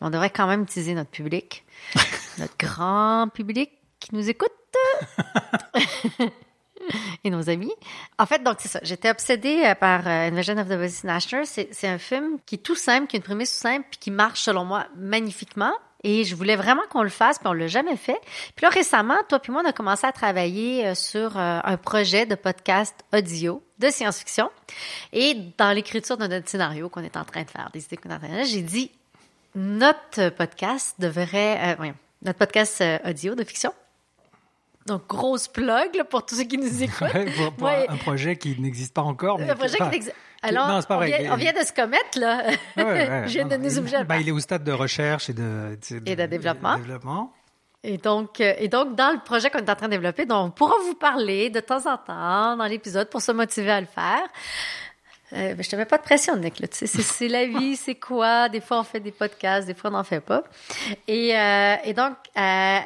On 0.00 0.10
devrait 0.10 0.30
quand 0.30 0.46
même 0.46 0.62
utiliser 0.62 0.94
notre 0.94 1.10
public, 1.10 1.64
notre 2.38 2.56
grand 2.58 3.28
public 3.32 3.70
qui 3.98 4.14
nous 4.14 4.28
écoute. 4.28 4.50
et 7.24 7.30
nos 7.30 7.50
amis. 7.50 7.72
En 8.18 8.26
fait, 8.26 8.42
donc 8.42 8.56
c'est 8.58 8.68
ça. 8.68 8.80
J'étais 8.82 9.10
obsédée 9.10 9.62
euh, 9.64 9.74
par 9.74 10.06
euh, 10.06 10.28
Invasion 10.28 10.56
of 10.56 10.66
the 10.66 10.76
Body 10.76 10.90
Snatcher. 10.90 11.44
C'est 11.44 11.86
un 11.86 11.98
film 11.98 12.38
qui 12.46 12.54
est 12.56 12.58
tout 12.58 12.74
simple, 12.74 13.06
qui 13.06 13.16
a 13.16 13.18
une 13.18 13.22
prémisse 13.22 13.52
tout 13.52 13.60
simple, 13.60 13.86
puis 13.90 13.98
qui 13.98 14.10
marche 14.10 14.40
selon 14.40 14.64
moi 14.64 14.86
magnifiquement. 14.96 15.72
Et 16.02 16.24
je 16.24 16.34
voulais 16.34 16.56
vraiment 16.56 16.82
qu'on 16.90 17.02
le 17.02 17.10
fasse, 17.10 17.38
puis 17.38 17.48
on 17.48 17.52
l'a 17.52 17.66
jamais 17.66 17.96
fait. 17.96 18.18
Puis 18.56 18.64
là 18.64 18.70
récemment, 18.70 19.16
toi 19.28 19.38
puis 19.38 19.52
moi, 19.52 19.62
on 19.64 19.68
a 19.68 19.72
commencé 19.72 20.06
à 20.06 20.12
travailler 20.12 20.86
euh, 20.86 20.94
sur 20.94 21.36
euh, 21.36 21.60
un 21.62 21.76
projet 21.76 22.26
de 22.26 22.34
podcast 22.34 22.94
audio 23.12 23.62
de 23.78 23.88
science-fiction. 23.88 24.50
Et 25.12 25.34
dans 25.58 25.72
l'écriture 25.72 26.16
de 26.16 26.26
notre 26.26 26.48
scénario 26.48 26.88
qu'on 26.88 27.04
est 27.04 27.16
en 27.16 27.24
train 27.24 27.42
de 27.42 27.50
faire, 27.50 27.70
des 27.72 27.84
idées 27.84 27.96
qu'on 27.96 28.10
est 28.10 28.14
en 28.14 28.18
train 28.18 28.28
de 28.28 28.34
faire, 28.34 28.44
j'ai 28.44 28.62
dit 28.62 28.90
notre 29.54 30.28
podcast 30.30 30.94
devrait, 30.98 31.58
euh, 31.60 31.74
voyons, 31.76 31.94
notre 32.22 32.38
podcast 32.38 32.80
euh, 32.80 32.98
audio 33.04 33.34
de 33.34 33.44
fiction. 33.44 33.72
Donc 34.86 35.06
grosse 35.06 35.46
plug 35.48 35.94
là, 35.94 36.04
pour 36.04 36.24
tous 36.24 36.36
ceux 36.36 36.44
qui 36.44 36.58
nous 36.58 36.82
écoutent. 36.82 37.12
Ouais, 37.14 37.26
pour, 37.36 37.52
pour 37.52 37.66
Ouais. 37.68 37.86
un, 37.88 37.96
projet 37.96 38.36
qui 38.36 38.58
n'existe 38.60 38.94
pas 38.94 39.02
encore 39.02 39.38
mais 39.38 39.50
Un 39.50 39.54
projet 39.56 39.76
qui 39.76 39.82
n'existe. 39.84 40.14
Alors, 40.42 40.68
non, 40.68 40.80
pas 40.82 40.94
on, 40.94 40.98
vrai. 40.98 41.18
vient, 41.18 41.32
on 41.34 41.36
vient 41.36 41.52
de 41.52 41.58
se 41.66 41.72
commettre, 41.72 42.18
là. 42.18 42.44
Ouais, 42.78 43.24
Je 43.26 43.32
viens 43.32 43.46
de 43.46 43.56
nous 43.56 43.70
il- 43.74 43.78
obliger 43.78 43.96
à 43.96 44.00
le 44.00 44.06
bah, 44.06 44.16
il 44.16 44.26
est 44.26 44.32
au 44.32 44.40
stade 44.40 44.64
de 44.64 44.72
recherche 44.72 45.28
et 45.28 45.34
de, 45.34 45.78
tu 45.82 45.98
sais, 45.98 46.02
Et 46.06 46.16
de 46.16 46.24
développement. 46.26 46.76
développement. 46.78 47.32
Et 47.82 47.98
donc, 47.98 48.40
euh, 48.40 48.54
et 48.58 48.68
donc, 48.68 48.94
dans 48.94 49.12
le 49.12 49.18
projet 49.22 49.50
qu'on 49.50 49.58
est 49.58 49.70
en 49.70 49.74
train 49.74 49.86
de 49.88 49.92
développer, 49.92 50.24
dont 50.24 50.44
on 50.44 50.50
pourra 50.50 50.74
vous 50.86 50.94
parler 50.94 51.50
de 51.50 51.60
temps 51.60 51.84
en 51.90 51.98
temps 51.98 52.56
dans 52.56 52.66
l'épisode 52.66 53.10
pour 53.10 53.20
se 53.20 53.32
motiver 53.32 53.70
à 53.70 53.80
le 53.82 53.86
faire. 53.86 54.22
Euh, 55.32 55.54
ben, 55.54 55.62
je 55.62 55.68
te 55.68 55.76
mets 55.76 55.84
pas 55.84 55.98
de 55.98 56.02
pression, 56.02 56.36
Nick. 56.36 56.58
là. 56.58 56.68
Tu 56.68 56.86
sais, 56.86 57.02
c'est, 57.02 57.28
la 57.28 57.46
vie, 57.46 57.76
c'est 57.76 57.94
quoi? 57.94 58.48
Des 58.48 58.60
fois, 58.60 58.80
on 58.80 58.84
fait 58.84 59.00
des 59.00 59.12
podcasts, 59.12 59.66
des 59.66 59.74
fois, 59.74 59.90
on 59.90 59.94
n'en 59.94 60.04
fait 60.04 60.20
pas. 60.20 60.44
Et, 61.06 61.38
euh, 61.38 61.76
et 61.84 61.94
donc, 61.94 62.16
euh, 62.36 62.78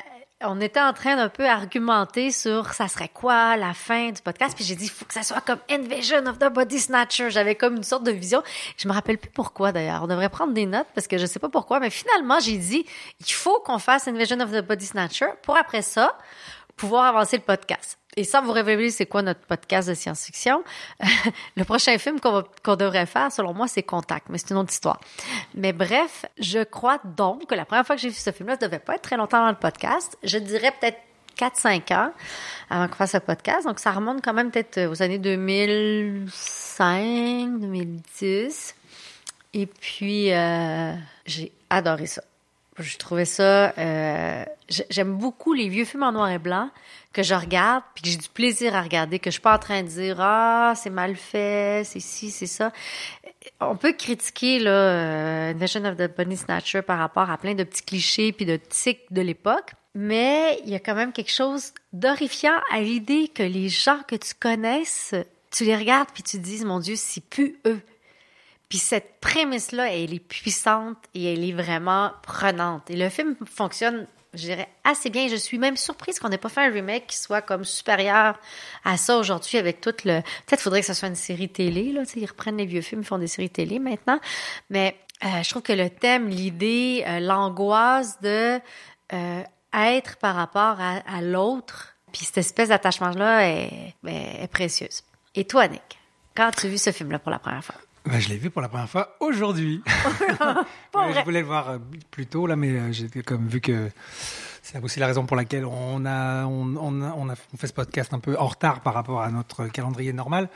on 0.43 0.61
était 0.61 0.81
en 0.81 0.93
train 0.93 1.17
d'un 1.17 1.29
peu 1.29 1.49
argumenter 1.49 2.31
sur 2.31 2.75
ça 2.75 2.89
serait 2.89 3.09
quoi 3.09 3.57
la 3.57 3.73
fin 3.73 4.11
du 4.11 4.21
podcast. 4.21 4.55
Puis 4.55 4.65
j'ai 4.65 4.77
dit, 4.77 4.85
il 4.85 4.91
faut 4.91 5.05
que 5.05 5.15
ça 5.15 5.23
soit 5.23 5.41
comme 5.41 5.59
Invasion 5.71 6.27
of 6.27 6.39
the 6.39 6.53
Body 6.53 6.79
Snatcher. 6.79 7.31
J'avais 7.31 7.55
comme 7.55 7.77
une 7.77 7.83
sorte 7.83 8.05
de 8.05 8.11
vision. 8.11 8.43
Je 8.77 8.89
me 8.89 8.93
rappelle 8.93 9.19
plus 9.19 9.31
pourquoi 9.31 9.73
d'ailleurs. 9.73 10.03
On 10.03 10.07
devrait 10.07 10.29
prendre 10.29 10.53
des 10.53 10.67
notes 10.67 10.89
parce 10.95 11.07
que 11.07 11.19
je 11.19 11.27
sais 11.27 11.39
pas 11.39 11.49
pourquoi. 11.49 11.81
Mais 11.81 11.91
finalement, 11.91 12.41
j'ai 12.41 12.59
dit, 12.59 12.85
il 13.21 13.33
faut 13.33 13.61
qu'on 13.61 13.79
fasse 13.79 14.07
Invasion 14.07 14.41
of 14.41 14.51
the 14.53 14.61
Body 14.61 14.87
Snatcher 14.87 15.29
pour 15.43 15.57
après 15.57 15.83
ça 15.83 16.17
pouvoir 16.77 17.05
avancer 17.05 17.37
le 17.37 17.43
podcast. 17.43 17.99
Et 18.17 18.25
sans 18.25 18.43
vous 18.43 18.53
révéler 18.53 18.91
c'est 18.91 19.07
quoi 19.07 19.23
notre 19.23 19.41
podcast 19.41 19.89
de 19.89 19.95
science-fiction, 19.95 20.63
le 21.57 21.65
prochain 21.65 21.97
film 21.99 22.21
qu'on 22.21 22.45
qu'on 22.63 22.77
devrait 22.77 23.07
faire, 23.07 23.33
selon 23.33 23.55
moi, 23.55 23.67
c'est 23.69 23.83
Contact, 23.83 24.27
mais 24.29 24.37
c'est 24.39 24.51
une 24.51 24.59
autre 24.59 24.73
histoire. 24.73 25.01
Mais 25.55 25.73
bref, 25.73 26.27
je 26.39 26.63
crois 26.63 26.99
donc 27.05 27.47
que 27.47 27.55
la 27.55 27.65
première 27.65 27.87
fois 27.87 27.97
que 27.97 28.03
j'ai 28.03 28.09
vu 28.09 28.15
ce 28.15 28.31
film-là, 28.31 28.57
ça 28.61 28.69
devait 28.69 28.79
pas 28.79 28.95
être 28.95 29.03
très 29.03 29.17
longtemps 29.17 29.43
dans 29.43 29.51
le 29.51 29.57
podcast. 29.57 30.17
Je 30.23 30.39
dirais 30.39 30.73
peut-être 30.81 30.99
4-5 31.37 31.93
ans 31.95 32.13
avant 32.71 32.89
qu'on 32.89 32.95
fasse 32.95 33.13
ce 33.13 33.19
podcast. 33.19 33.67
Donc, 33.67 33.79
ça 33.79 33.93
remonte 33.93 34.23
quand 34.23 34.33
même 34.33 34.51
peut-être 34.51 34.91
aux 34.91 35.03
années 35.03 35.19
2005, 35.19 37.61
2010. 37.61 38.75
Et 39.55 39.67
puis, 39.67 40.33
euh, 40.33 40.95
j'ai 41.27 41.53
adoré 41.71 42.07
ça. 42.07 42.23
Je 42.79 42.97
trouvais 42.99 43.25
ça. 43.25 43.73
euh, 43.79 44.45
j'ai- 44.69 44.87
J'aime 44.91 45.17
beaucoup 45.17 45.53
les 45.53 45.69
vieux 45.69 45.85
films 45.85 46.03
en 46.03 46.13
noir 46.13 46.29
et 46.31 46.39
blanc 46.39 46.71
que 47.13 47.23
je 47.23 47.35
regarde, 47.35 47.85
puis 47.95 48.03
que 48.03 48.11
j'ai 48.11 48.17
du 48.17 48.29
plaisir 48.29 48.75
à 48.75 48.83
regarder, 48.83 49.21
que 49.21 49.31
je 49.31 49.35
suis 49.35 49.41
pas 49.41 49.55
en 49.55 49.59
train 49.61 49.83
de 49.85 49.89
dire 49.89 50.17
ah 50.21 50.73
c'est 50.77 50.91
mal 50.91 51.15
fait, 51.15 51.83
c'est 51.85 52.01
ci, 52.01 52.31
c'est 52.31 52.47
ça. 52.49 52.73
On 53.61 53.77
peut 53.77 53.93
critiquer 53.93 54.59
là 54.59 54.71
euh, 54.71 55.51
Invasion 55.53 55.85
of 55.85 55.97
the 55.97 56.11
Bunny 56.17 56.37
Snatcher 56.37 56.83
par 56.83 56.99
rapport 56.99 57.31
à 57.31 57.39
plein 57.39 57.55
de 57.55 57.63
petits 57.63 57.83
clichés 57.85 58.33
puis 58.33 58.47
de 58.47 58.57
tics 58.57 59.03
de 59.13 59.21
l'époque, 59.23 59.73
mais 59.95 60.59
il 60.65 60.71
y 60.71 60.75
a 60.75 60.81
quand 60.81 60.97
même 60.97 61.13
quelque 61.13 61.31
chose 61.31 61.73
d'horrifiant 61.93 62.57
à 62.73 62.81
l'idée 62.81 63.29
que 63.29 63.45
les 63.45 63.69
gens 63.69 64.01
que 64.09 64.17
tu 64.17 64.35
connaisses, 64.35 65.15
tu 65.53 65.65
les 65.65 65.77
regardes 65.77 66.09
puis 66.13 66.25
tu 66.25 66.39
te 66.39 66.43
dis 66.43 66.65
mon 66.65 66.81
Dieu 66.81 66.95
c'est 66.97 67.23
plus 67.25 67.57
eux. 67.67 67.81
Puis 68.69 68.79
cette 68.79 69.21
prémisse-là, 69.21 69.93
elle 69.93 70.15
est 70.15 70.19
puissante 70.21 70.99
et 71.15 71.33
elle 71.33 71.45
est 71.45 71.53
vraiment 71.53 72.13
prenante. 72.23 72.91
Et 72.91 72.97
le 72.97 73.09
film 73.09 73.37
fonctionne, 73.45 74.07
je 74.33 74.41
dirais, 74.41 74.69
assez 74.83 75.11
bien. 75.11 75.29
Je 75.29 75.37
suis 75.37 75.59
même 75.59 75.77
surprise 75.77 76.19
qu'on 76.19 76.29
n'ait 76.29 76.39
pas 76.39 76.49
fait 76.49 76.63
un 76.67 76.71
remake 76.73 77.07
qui 77.07 77.17
soit 77.19 77.43
comme 77.43 77.65
supérieur 77.65 78.39
à 78.85 78.97
ça 78.97 79.17
aujourd'hui 79.19 79.59
avec 79.59 79.81
tout 79.81 79.95
le... 80.05 80.21
Peut-être 80.47 80.61
faudrait 80.61 80.81
que 80.81 80.87
ce 80.87 80.95
soit 80.95 81.09
une 81.09 81.15
série 81.15 81.49
télé, 81.49 81.93
là. 81.93 82.05
Tu 82.05 82.13
sais, 82.15 82.21
ils 82.21 82.27
reprennent 82.27 82.57
les 82.57 82.67
vieux 82.67 82.81
films, 82.81 83.03
ils 83.03 83.07
font 83.07 83.19
des 83.19 83.29
séries 83.29 83.51
télé 83.51 83.79
maintenant. 83.79 84.19
Mais 84.71 84.97
euh, 85.25 85.43
je 85.43 85.51
trouve 85.51 85.63
que 85.63 85.73
le 85.73 85.89
thème, 85.91 86.29
l'idée, 86.29 87.05
euh, 87.07 87.21
l'angoisse 87.21 88.21
de 88.23 88.59
euh, 89.13 89.43
être 89.73 90.17
par 90.17 90.35
rapport 90.35 90.79
à, 90.81 91.21
l'autre, 91.21 91.95
puis 92.13 92.25
cette 92.25 92.39
espèce 92.39 92.69
d'attachement-là 92.71 93.49
est, 93.49 93.95
est- 94.07 94.43
est 94.43 94.49
précieuse. 94.51 95.03
Et 95.35 95.45
toi, 95.45 95.69
Nick, 95.69 95.99
quand 96.37 96.47
as-tu 96.49 96.69
vu 96.69 96.79
ce 96.79 96.91
film-là 96.93 97.19
pour 97.19 97.31
la 97.31 97.39
première 97.39 97.65
fois? 97.65 97.75
Ben, 98.05 98.21
je 98.21 98.29
l'ai 98.29 98.37
vu 98.37 98.51
pour 98.51 98.61
la 98.61 98.69
première 98.69 98.89
fois 98.89 99.17
aujourd'hui. 99.21 99.83
Je 100.95 101.25
voulais 101.25 101.41
le 101.41 101.47
voir 101.47 101.71
euh, 101.71 101.79
plus 102.11 102.27
tôt 102.27 102.47
là, 102.47 102.55
mais 102.57 102.71
euh, 102.71 102.93
j'ai 102.93 103.09
comme 103.23 103.47
vu 103.49 103.61
que 103.61 103.91
c'est 104.63 104.79
aussi 104.83 105.01
la 105.01 105.07
raison 105.07 105.27
pour 105.27 105.37
laquelle 105.37 105.65
on 105.65 106.05
a 106.07 106.45
on, 106.45 106.77
on, 106.77 107.03
a, 107.03 107.15
on 107.17 107.29
a 107.29 107.35
fait 107.35 107.67
ce 107.67 107.73
podcast 107.73 108.13
un 108.15 108.19
peu 108.21 108.39
en 108.39 108.47
retard 108.47 108.81
par 108.81 108.95
rapport 108.95 109.23
à 109.23 109.31
notre 109.31 109.67
calendrier 109.69 110.13
normal. 110.13 110.49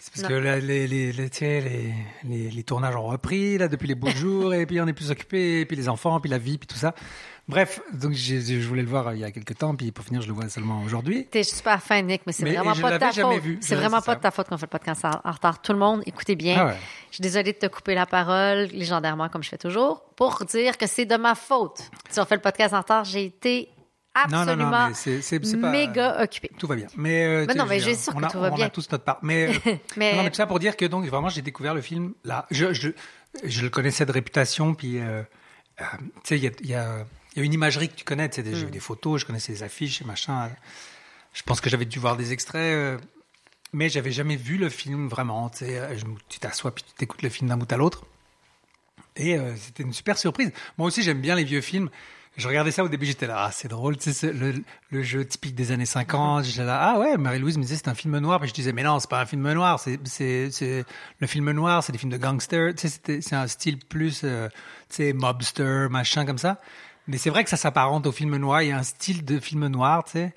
C'est 0.00 0.12
parce 0.12 0.22
Non. 0.22 0.28
que 0.28 0.34
là, 0.34 0.58
les, 0.58 0.86
les, 0.86 1.12
les, 1.12 1.30
tu 1.30 1.38
sais, 1.38 1.60
les, 1.60 1.94
les, 2.24 2.50
les 2.50 2.62
tournages 2.62 2.94
ont 2.96 3.06
repris 3.06 3.58
là 3.58 3.68
depuis 3.68 3.88
les 3.88 3.94
beaux 3.94 4.10
jours 4.10 4.54
et 4.54 4.64
puis 4.66 4.80
on 4.80 4.86
est 4.86 4.92
plus 4.92 5.10
occupé 5.10 5.60
et 5.60 5.66
puis 5.66 5.76
les 5.76 5.88
enfants 5.88 6.20
puis 6.20 6.30
la 6.30 6.38
vie 6.38 6.58
puis 6.58 6.66
tout 6.66 6.76
ça. 6.78 6.94
Bref, 7.48 7.80
donc 7.92 8.12
je 8.12 8.66
voulais 8.66 8.82
le 8.82 8.88
voir 8.88 9.08
euh, 9.08 9.14
il 9.14 9.20
y 9.20 9.24
a 9.24 9.30
quelques 9.30 9.56
temps 9.56 9.76
puis 9.76 9.92
pour 9.92 10.04
finir 10.04 10.20
je 10.20 10.26
le 10.26 10.32
vois 10.32 10.48
seulement 10.48 10.82
aujourd'hui. 10.82 11.26
T'es 11.30 11.44
super 11.44 11.80
fin, 11.80 12.02
Nick, 12.02 12.22
mais 12.26 12.32
c'est 12.32 12.44
vraiment 12.44 12.74
je 12.74 12.82
pas 12.82 12.92
de 12.92 12.98
ta 12.98 13.12
faute. 13.12 13.40
vu. 13.40 13.58
C'est 13.60 13.76
vraiment 13.76 14.00
pas 14.00 14.16
de 14.16 14.20
ta 14.20 14.32
faute 14.32 14.48
qu'on 14.48 14.56
fait 14.58 14.66
le 14.66 14.70
podcast 14.78 15.04
en, 15.04 15.30
retard. 15.30 15.62
Tout 15.62 15.72
le 15.72 15.78
monde, 15.78 16.02
écoutez 16.06 16.34
bien. 16.34 16.56
Ah 16.58 16.66
ouais. 16.66 16.76
Je 17.10 17.16
suis 17.16 17.22
désolée 17.22 17.52
de 17.52 17.58
te 17.58 17.66
couper 17.66 17.94
la 17.94 18.04
parole, 18.06 18.64
légendairement, 18.72 19.28
comme 19.28 19.44
je 19.44 19.48
fais 19.48 19.58
toujours, 19.58 20.02
pour 20.16 20.44
dire 20.44 20.76
que 20.76 20.88
c'est 20.88 21.04
de 21.06 21.16
ma 21.16 21.36
faute. 21.36 21.88
Si 22.10 22.18
on 22.18 22.24
fait 22.24 22.34
le 22.34 22.40
podcast 22.40 22.74
en 22.74 22.78
retard, 22.80 23.04
j'ai 23.04 23.24
été 23.26 23.68
Non, 24.28 24.38
non, 24.38 24.38
absolument 24.42 24.70
non, 24.70 24.88
mais 24.88 25.20
c'est- 25.22 25.60
pas- 25.60 25.70
méga 25.70 26.22
occupée. 26.24 26.50
Tout 26.58 26.66
va 26.66 26.74
bien. 26.74 26.88
Mais, 26.96 27.24
euh, 27.26 27.44
Mais 27.46 27.54
non, 27.54 27.64
je 27.64 27.68
mais 27.68 27.78
j'ai 27.80 27.92
dire, 27.92 28.00
sûr 28.00 28.12
on 28.16 28.20
que 28.20 28.24
a, 28.24 28.28
tout 28.28 28.40
va 28.40 28.50
on 28.50 28.56
bien. 28.56 28.66
a 28.66 28.70
tous 28.70 28.90
notre 28.90 29.04
part. 29.04 29.18
Mais, 29.22 29.50
euh, 29.66 29.76
Mais- 29.96 30.16
non, 30.16 30.24
mais 30.24 30.30
tout 30.30 30.36
ça 30.36 30.46
pour 30.48 30.58
dire 30.58 30.76
que 30.76 30.84
donc 30.84 31.04
vraiment 31.06 31.28
j'ai 31.28 31.42
découvert 31.42 31.74
le 31.74 31.80
film 31.80 32.12
là. 32.24 32.46
Je, 32.50 32.72
je, 32.72 32.88
je 33.44 33.62
le 33.62 33.70
connaissais 33.70 34.04
de 34.04 34.10
réputation, 34.12 34.74
puis 34.74 34.98
euh, 34.98 35.22
euh, 35.80 35.84
tu 36.00 36.08
sais 36.24 36.38
il 36.38 36.44
y 36.44 36.48
a, 36.48 36.50
il 36.60 36.66
y, 36.70 36.74
a, 36.74 37.04
il 37.36 37.40
y 37.40 37.42
a 37.42 37.44
une 37.44 37.52
imagerie 37.52 37.88
que 37.88 37.94
tu 37.94 38.04
connais. 38.04 38.28
Tu 38.28 38.42
sais, 38.42 38.50
j'ai 38.54 38.62
Mm. 38.62 38.66
vu 38.66 38.70
des 38.72 38.80
photos, 38.80 39.20
je 39.20 39.26
connaissais 39.26 39.52
les 39.52 39.62
affiches 39.62 40.00
et 40.02 40.04
machin. 40.04 40.50
Je 41.34 41.42
pense 41.42 41.60
que 41.60 41.68
j'avais 41.70 41.84
dû 41.84 41.98
voir 41.98 42.16
des 42.16 42.32
extraits. 42.32 42.60
euh, 42.74 42.98
mais 43.72 43.88
j'avais 43.90 44.12
jamais 44.12 44.36
vu 44.36 44.56
le 44.56 44.68
film 44.70 45.08
vraiment. 45.08 45.50
Tu 45.50 45.58
sais, 45.58 45.78
euh, 45.78 45.94
tu 46.28 46.38
t'assois 46.38 46.74
puis 46.74 46.82
tu 46.84 46.94
t'écoutes 46.94 47.22
le 47.22 47.28
film 47.28 47.48
d'un 47.48 47.56
bout 47.58 47.70
à 47.70 47.76
l'autre. 47.76 48.04
Et 49.16 49.36
euh, 49.36 49.54
c'était 49.56 49.82
une 49.82 49.92
super 49.92 50.16
surprise. 50.18 50.52
Moi 50.78 50.86
aussi, 50.88 51.02
j'aime 51.02 51.20
bien 51.20 51.34
les 51.34 51.44
vieux 51.44 51.60
films. 51.60 51.90
Je 52.36 52.46
regardais 52.48 52.70
ça 52.70 52.84
au 52.84 52.88
début, 52.88 53.06
j'étais 53.06 53.26
là, 53.26 53.44
ah, 53.46 53.50
c'est 53.50 53.68
drôle, 53.68 53.96
tu 53.96 54.02
sais, 54.04 54.12
c'est 54.12 54.30
le, 54.34 54.52
le 54.90 55.02
jeu 55.02 55.24
typique 55.24 55.54
des 55.54 55.72
années 55.72 55.86
50. 55.86 56.44
J'étais 56.44 56.64
là, 56.64 56.78
ah 56.94 56.98
ouais, 56.98 57.16
Marie-Louise 57.16 57.56
me 57.56 57.62
disait 57.62 57.76
c'est 57.76 57.88
un 57.88 57.94
film 57.94 58.18
noir. 58.18 58.38
Puis 58.40 58.50
je 58.50 58.54
disais, 58.54 58.72
mais 58.74 58.82
non, 58.82 58.98
c'est 59.00 59.08
pas 59.08 59.22
un 59.22 59.26
film 59.26 59.50
noir, 59.54 59.80
c'est, 59.80 59.98
c'est, 60.06 60.50
c'est 60.50 60.84
le 61.18 61.26
film 61.26 61.50
noir, 61.52 61.82
c'est 61.82 61.92
des 61.92 61.98
films 61.98 62.12
de 62.12 62.18
gangsters. 62.18 62.74
Tu 62.74 62.88
sais, 62.90 63.20
c'est 63.22 63.34
un 63.34 63.46
style 63.46 63.78
plus, 63.78 64.20
euh, 64.24 64.48
tu 64.90 64.96
sais, 64.96 65.12
mobster, 65.14 65.86
machin 65.90 66.26
comme 66.26 66.36
ça. 66.38 66.60
Mais 67.08 67.18
c'est 67.18 67.30
vrai 67.30 67.44
que 67.44 67.50
ça 67.50 67.56
s'apparente 67.56 68.06
au 68.06 68.12
film 68.12 68.36
noir. 68.36 68.62
Il 68.62 68.68
y 68.68 68.72
a 68.72 68.78
un 68.78 68.82
style 68.82 69.24
de 69.24 69.38
film 69.38 69.66
noir, 69.68 70.04
tu 70.04 70.12
sais. 70.12 70.34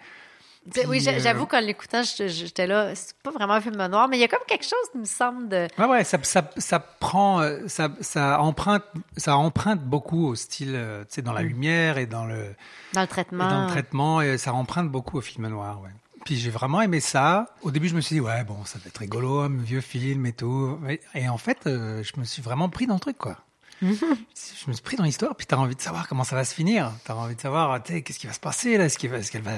Oui, 0.87 1.03
euh, 1.07 1.19
j'avoue 1.19 1.47
qu'en 1.47 1.61
l'écoutant, 1.61 2.03
j'étais 2.03 2.67
là, 2.67 2.93
c'est 2.93 3.15
pas 3.23 3.31
vraiment 3.31 3.53
un 3.53 3.61
film 3.61 3.75
noir, 3.87 4.07
mais 4.07 4.17
il 4.17 4.19
y 4.19 4.23
a 4.23 4.27
comme 4.27 4.43
quelque 4.47 4.65
chose 4.65 4.89
qui 4.91 4.99
me 4.99 5.05
semble 5.05 5.49
de. 5.49 5.67
Ouais, 5.79 5.85
ouais, 5.85 6.03
ça, 6.03 6.19
ça, 6.21 6.47
ça 6.57 6.79
prend, 6.79 7.41
euh, 7.41 7.67
ça, 7.67 7.89
ça 8.01 8.39
emprunte, 8.41 8.83
ça 9.17 9.35
emprunte 9.37 9.81
beaucoup 9.81 10.27
au 10.27 10.35
style, 10.35 10.73
euh, 10.75 11.01
tu 11.05 11.15
sais, 11.15 11.21
dans 11.23 11.33
la 11.33 11.41
lumière 11.41 11.97
et 11.97 12.05
dans 12.05 12.25
le, 12.25 12.53
Dans 12.93 13.01
le 13.01 13.05
et 13.05 13.07
traitement. 13.07 13.47
dans 13.47 13.61
le 13.61 13.67
traitement, 13.67 14.21
et 14.21 14.37
ça 14.37 14.53
emprunte 14.53 14.89
beaucoup 14.91 15.17
au 15.17 15.21
film 15.21 15.47
noir, 15.47 15.81
ouais. 15.81 15.89
Puis 16.25 16.35
j'ai 16.35 16.51
vraiment 16.51 16.81
aimé 16.81 16.99
ça. 16.99 17.47
Au 17.63 17.71
début, 17.71 17.87
je 17.87 17.95
me 17.95 18.01
suis 18.01 18.15
dit, 18.15 18.19
ouais, 18.19 18.43
bon, 18.43 18.63
ça 18.65 18.77
va 18.77 18.87
être 18.89 18.97
rigolo, 18.97 19.39
un 19.39 19.49
vieux 19.49 19.81
film 19.81 20.25
et 20.27 20.33
tout. 20.33 20.77
Et- 21.15 21.29
en 21.29 21.37
fait, 21.37 21.59
je 21.65 22.19
me 22.19 22.25
suis 22.25 22.41
vraiment 22.43 22.69
pris 22.69 22.85
dans 22.85 22.95
le 22.95 22.99
truc, 22.99 23.17
quoi. 23.17 23.37
Je 23.81 24.67
me 24.67 24.73
suis 24.73 24.81
pris 24.83 24.97
dans 24.97 25.03
l'histoire, 25.03 25.35
puis 25.35 25.47
t'as 25.47 25.57
envie 25.57 25.75
de 25.75 25.81
savoir 25.81 26.07
comment 26.07 26.23
ça 26.23 26.35
va 26.35 26.43
se 26.43 26.53
finir. 26.53 26.91
T'as 27.05 27.13
envie 27.15 27.35
de 27.35 27.41
savoir, 27.41 27.81
qu'est-ce 27.83 28.19
qui 28.19 28.27
va 28.27 28.33
se 28.33 28.39
passer, 28.39 28.77
là, 28.77 28.85
est-ce 28.85 29.07
va, 29.07 29.19
qu'elle 29.21 29.41
va... 29.41 29.57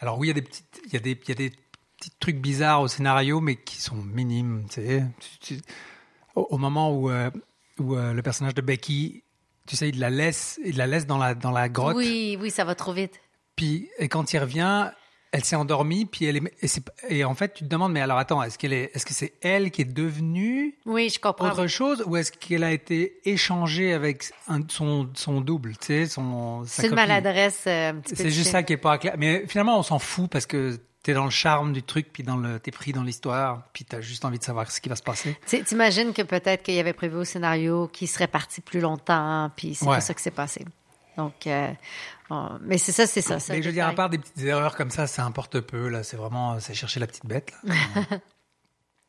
Alors 0.00 0.18
oui, 0.18 0.28
il 0.28 0.30
y 0.30 0.32
a 0.32 0.34
des 0.34 0.42
petites, 0.42 0.80
il 0.86 0.92
y 0.92 0.96
a 0.96 1.00
des, 1.00 1.10
il 1.10 1.28
y 1.28 1.32
a 1.32 1.34
des 1.34 1.50
petits 1.50 2.12
trucs 2.20 2.40
bizarres 2.40 2.82
au 2.82 2.88
scénario, 2.88 3.40
mais 3.40 3.56
qui 3.56 3.80
sont 3.80 3.96
minimes, 3.96 4.66
tu 4.70 5.60
Au, 6.34 6.46
au 6.50 6.58
moment 6.58 6.92
où, 6.92 7.10
euh, 7.10 7.30
où 7.78 7.96
euh, 7.96 8.12
le 8.12 8.22
personnage 8.22 8.54
de 8.54 8.62
Becky, 8.62 9.24
tu 9.66 9.76
sais, 9.76 9.88
il 9.88 9.98
la 9.98 10.08
laisse, 10.08 10.58
il 10.64 10.76
la 10.76 10.86
laisse 10.86 11.06
dans 11.06 11.18
la, 11.18 11.34
dans 11.34 11.50
la 11.50 11.68
grotte. 11.68 11.96
Oui, 11.96 12.38
oui, 12.40 12.50
ça 12.50 12.64
va 12.64 12.74
trop 12.74 12.92
vite. 12.92 13.20
Puis, 13.56 13.90
et 13.98 14.08
quand 14.08 14.32
il 14.32 14.38
revient, 14.38 14.90
elle 15.32 15.44
s'est 15.44 15.56
endormie, 15.56 16.06
puis 16.06 16.24
elle 16.24 16.38
est, 16.38 16.54
et, 16.62 16.68
c'est- 16.68 16.82
et 17.08 17.24
en 17.24 17.34
fait, 17.34 17.52
tu 17.54 17.64
te 17.64 17.68
demandes, 17.68 17.92
mais 17.92 18.00
alors 18.00 18.18
attends, 18.18 18.42
est-ce 18.42 18.56
qu'elle 18.58 18.72
est, 18.72 18.90
est-ce 18.94 19.04
que 19.04 19.12
c'est 19.12 19.34
elle 19.42 19.70
qui 19.70 19.82
est 19.82 19.92
devenue 19.92 20.76
Oui, 20.86 21.10
je 21.10 21.20
comprends. 21.20 21.48
autre 21.50 21.66
chose, 21.66 22.02
ou 22.06 22.16
est-ce 22.16 22.32
qu'elle 22.32 22.64
a 22.64 22.72
été 22.72 23.20
échangée 23.24 23.92
avec 23.92 24.24
un- 24.48 24.60
son, 24.68 25.08
son 25.14 25.40
double, 25.40 25.72
tu 25.76 25.86
sais, 25.86 26.06
son, 26.06 26.64
sa 26.64 26.82
C'est 26.82 26.88
une 26.88 26.94
maladresse 26.94 27.64
euh, 27.66 27.90
un 27.90 27.94
petit. 27.96 28.16
C'est 28.16 28.30
juste 28.30 28.50
ça 28.50 28.62
qui 28.62 28.72
est 28.72 28.76
pas 28.78 28.96
clair. 28.98 29.14
Mais 29.18 29.44
finalement, 29.46 29.78
on 29.78 29.82
s'en 29.82 29.98
fout 29.98 30.30
parce 30.30 30.46
que 30.46 30.78
t'es 31.02 31.12
dans 31.14 31.24
le 31.24 31.30
charme 31.30 31.72
du 31.72 31.82
truc, 31.82 32.08
puis 32.12 32.22
dans 32.22 32.36
le, 32.36 32.58
t'es 32.58 32.70
pris 32.70 32.92
dans 32.92 33.02
l'histoire, 33.02 33.62
puis 33.72 33.84
t'as 33.84 34.00
juste 34.00 34.24
envie 34.24 34.38
de 34.38 34.44
savoir 34.44 34.70
ce 34.70 34.80
qui 34.80 34.88
va 34.88 34.96
se 34.96 35.02
passer. 35.02 35.36
Tu- 35.46 35.62
T'imagines 35.62 36.12
que 36.12 36.22
peut-être 36.22 36.62
qu'il 36.62 36.74
y 36.74 36.80
avait 36.80 36.92
prévu 36.92 37.16
au 37.16 37.24
scénario 37.24 37.88
qu'il 37.88 38.08
serait 38.08 38.26
parti 38.26 38.60
plus 38.60 38.80
longtemps, 38.80 39.50
puis 39.56 39.74
c'est 39.74 39.86
Ouais. 39.86 39.96
pas 39.96 40.00
ça 40.00 40.14
qui 40.14 40.22
s'est 40.22 40.30
passé. 40.30 40.64
Donc, 41.16 41.46
euh, 41.46 41.70
mais 42.62 42.78
c'est 42.78 42.92
ça, 42.92 43.06
c'est 43.06 43.22
ça. 43.22 43.38
ça 43.40 43.52
Mais 43.54 43.62
je 43.62 43.68
veux 43.68 43.72
dire, 43.74 43.86
à 43.86 43.92
part 43.94 44.10
des 44.10 44.18
petites 44.18 44.42
erreurs 44.42 44.76
comme 44.76 44.90
ça, 44.90 45.06
ça 45.06 45.24
importe 45.24 45.60
peu, 45.60 45.88
là. 45.88 46.02
C'est 46.02 46.16
vraiment, 46.16 46.60
c'est 46.60 46.74
chercher 46.74 47.00
la 47.00 47.06
petite 47.06 47.26
bête, 47.26 47.52
là. 47.64 47.72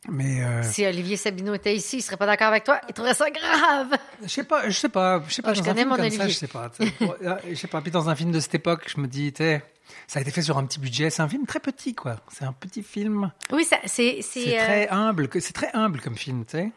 Mais, 0.07 0.41
euh, 0.43 0.63
Si 0.63 0.85
Olivier 0.85 1.17
Sabino 1.17 1.53
était 1.53 1.75
ici, 1.75 1.97
il 1.97 2.01
serait 2.01 2.15
pas 2.15 2.25
d'accord 2.25 2.47
avec 2.47 2.63
toi. 2.63 2.79
Il 2.87 2.93
trouverait 2.93 3.13
ça 3.13 3.29
grave. 3.29 3.97
Je 4.23 4.29
sais 4.29 4.45
pas, 4.45 4.69
je 4.69 4.73
sais 4.75 4.87
pas, 4.87 5.21
je 5.27 5.33
sais 5.33 5.41
pas. 5.41 5.51
Oh, 5.51 5.53
je 5.53 5.59
un 5.59 5.75
film 5.75 5.89
comme 5.89 5.99
Olivier. 5.99 6.17
ça, 6.17 6.27
je 6.29 6.33
sais 6.33 6.47
pas. 6.47 6.71
euh, 7.01 7.35
je 7.49 7.55
sais 7.55 7.67
pas. 7.67 7.81
Puis 7.81 7.91
dans 7.91 8.07
un 8.09 8.15
film 8.15 8.31
de 8.31 8.39
cette 8.39 8.55
époque, 8.55 8.89
je 8.95 9.01
me 9.01 9.07
dis, 9.07 9.33
tu 9.33 9.43
sais, 9.43 9.61
ça 10.07 10.19
a 10.19 10.21
été 10.21 10.31
fait 10.31 10.41
sur 10.41 10.57
un 10.57 10.65
petit 10.65 10.79
budget. 10.79 11.09
C'est 11.09 11.21
un 11.21 11.27
film 11.27 11.45
très 11.45 11.59
petit, 11.59 11.95
quoi. 11.95 12.15
C'est 12.31 12.45
un 12.45 12.53
petit 12.53 12.81
film. 12.81 13.29
Oui, 13.51 13.65
ça, 13.65 13.77
c'est, 13.85 14.19
c'est, 14.21 14.45
C'est 14.45 14.59
euh, 14.59 14.63
très 14.65 14.87
humble. 14.87 15.27
C'est 15.41 15.53
très 15.53 15.69
humble 15.73 15.99
comme 15.99 16.15
film, 16.15 16.45
tu 16.45 16.51
sais. 16.57 16.71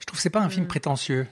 Je 0.00 0.06
trouve 0.06 0.16
que 0.18 0.22
c'est 0.22 0.30
pas 0.30 0.40
un 0.40 0.50
film 0.50 0.64
Mm. 0.64 0.68
prétentieux. 0.68 1.26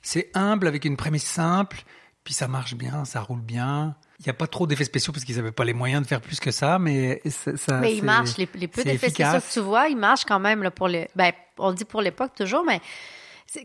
C'est 0.00 0.30
humble 0.34 0.68
avec 0.68 0.84
une 0.84 0.96
prémisse 0.96 1.26
simple. 1.26 1.82
Puis 2.28 2.34
ça 2.34 2.46
marche 2.46 2.74
bien, 2.74 3.06
ça 3.06 3.22
roule 3.22 3.40
bien. 3.40 3.96
Il 4.20 4.24
n'y 4.24 4.28
a 4.28 4.34
pas 4.34 4.46
trop 4.46 4.66
d'effets 4.66 4.84
spéciaux 4.84 5.14
parce 5.14 5.24
qu'ils 5.24 5.36
n'avaient 5.36 5.50
pas 5.50 5.64
les 5.64 5.72
moyens 5.72 6.02
de 6.02 6.06
faire 6.06 6.20
plus 6.20 6.40
que 6.40 6.50
ça, 6.50 6.78
mais 6.78 7.22
ça. 7.24 7.78
Mais 7.80 7.96
ils 7.96 8.04
marchent. 8.04 8.36
Les, 8.36 8.46
les 8.54 8.68
peu 8.68 8.84
d'effets 8.84 9.08
spéciaux 9.08 9.40
que 9.40 9.50
tu 9.54 9.60
vois, 9.60 9.88
ils 9.88 9.96
marchent 9.96 10.26
quand 10.26 10.38
même 10.38 10.62
là, 10.62 10.70
pour 10.70 10.88
les. 10.88 11.08
Ben, 11.16 11.32
on 11.56 11.70
le 11.70 11.74
dit 11.74 11.86
pour 11.86 12.02
l'époque 12.02 12.32
toujours, 12.36 12.64
mais 12.66 12.82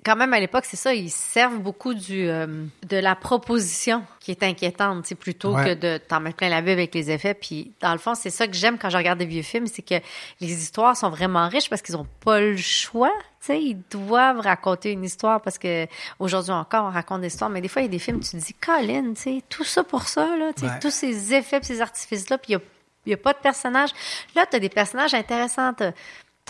quand 0.06 0.15
même 0.15 0.32
à 0.32 0.39
l'époque, 0.39 0.63
c'est 0.63 0.78
ça. 0.78 0.93
Ils 0.93 1.10
servent 1.10 1.60
beaucoup 1.60 1.93
du 1.93 2.30
euh, 2.30 2.47
de 2.88 2.95
la 2.95 3.17
proposition 3.17 4.06
qui 4.21 4.32
est 4.32 4.41
inquiétante, 4.43 5.06
c'est 5.08 5.15
plutôt 5.15 5.54
Ouais. 5.56 5.65
que 5.65 5.73
de 5.78 5.97
t'en 5.97 6.21
mettre 6.21 6.38
plein 6.38 6.47
la 6.47 6.62
vue 6.62 6.71
avec 6.71 6.95
les 6.95 7.12
effets. 7.12 7.34
Puis 7.34 7.73
dans 7.82 7.91
le 7.91 7.99
fond, 7.99 8.15
c'est 8.15 8.30
ça 8.30 8.47
que 8.47 8.54
j'aime 8.56 8.78
quand 8.78 8.89
je 8.89 8.95
regarde 8.95 9.19
des 9.19 9.26
vieux 9.26 9.41
films, 9.41 9.67
c'est 9.67 9.82
que 9.82 9.95
les 10.39 10.54
histoires 10.54 10.95
sont 10.95 11.10
vraiment 11.10 11.49
riches 11.49 11.69
parce 11.69 11.82
qu'ils 11.82 11.97
ont 11.97 12.08
pas 12.21 12.39
le 12.39 12.56
choix. 12.56 13.12
Tu 13.45 13.47
sais, 13.47 13.62
ils 13.62 13.82
doivent 13.91 14.39
raconter 14.39 14.91
une 14.91 15.03
histoire 15.03 15.41
parce 15.41 15.58
que 15.58 15.86
aujourd'hui 16.17 16.53
encore, 16.53 16.86
on 16.86 16.91
raconte 16.91 17.19
des 17.21 17.27
histoires, 17.27 17.49
mais 17.49 17.60
des 17.60 17.67
fois, 17.67 17.82
il 17.82 17.86
y 17.86 17.88
a 17.89 17.91
des 17.91 17.99
films, 17.99 18.21
tu 18.21 18.29
te 18.32 18.38
dis, 18.38 18.53
Colin, 18.53 19.13
tu 19.15 19.21
sais, 19.21 19.41
tout 19.49 19.65
ça 19.65 19.84
pour 19.84 20.03
ça, 20.08 20.38
là, 20.38 20.51
Ouais. 20.62 20.79
tous 20.79 20.91
ces 20.91 21.34
effets, 21.34 21.60
pis 21.60 21.65
ces 21.65 21.82
artifices-là, 21.82 22.38
puis 22.38 22.51
il 22.51 22.53
y 22.53 22.56
a 22.56 22.62
n'y 23.06 23.13
a 23.13 23.17
pas 23.17 23.34
de 23.34 23.39
personnage. 23.39 23.89
Là, 24.34 24.45
tu 24.49 24.56
as 24.56 24.60
des 24.60 24.69
personnages 24.69 25.13
intéressants. 25.13 25.73
Tu 25.73 25.84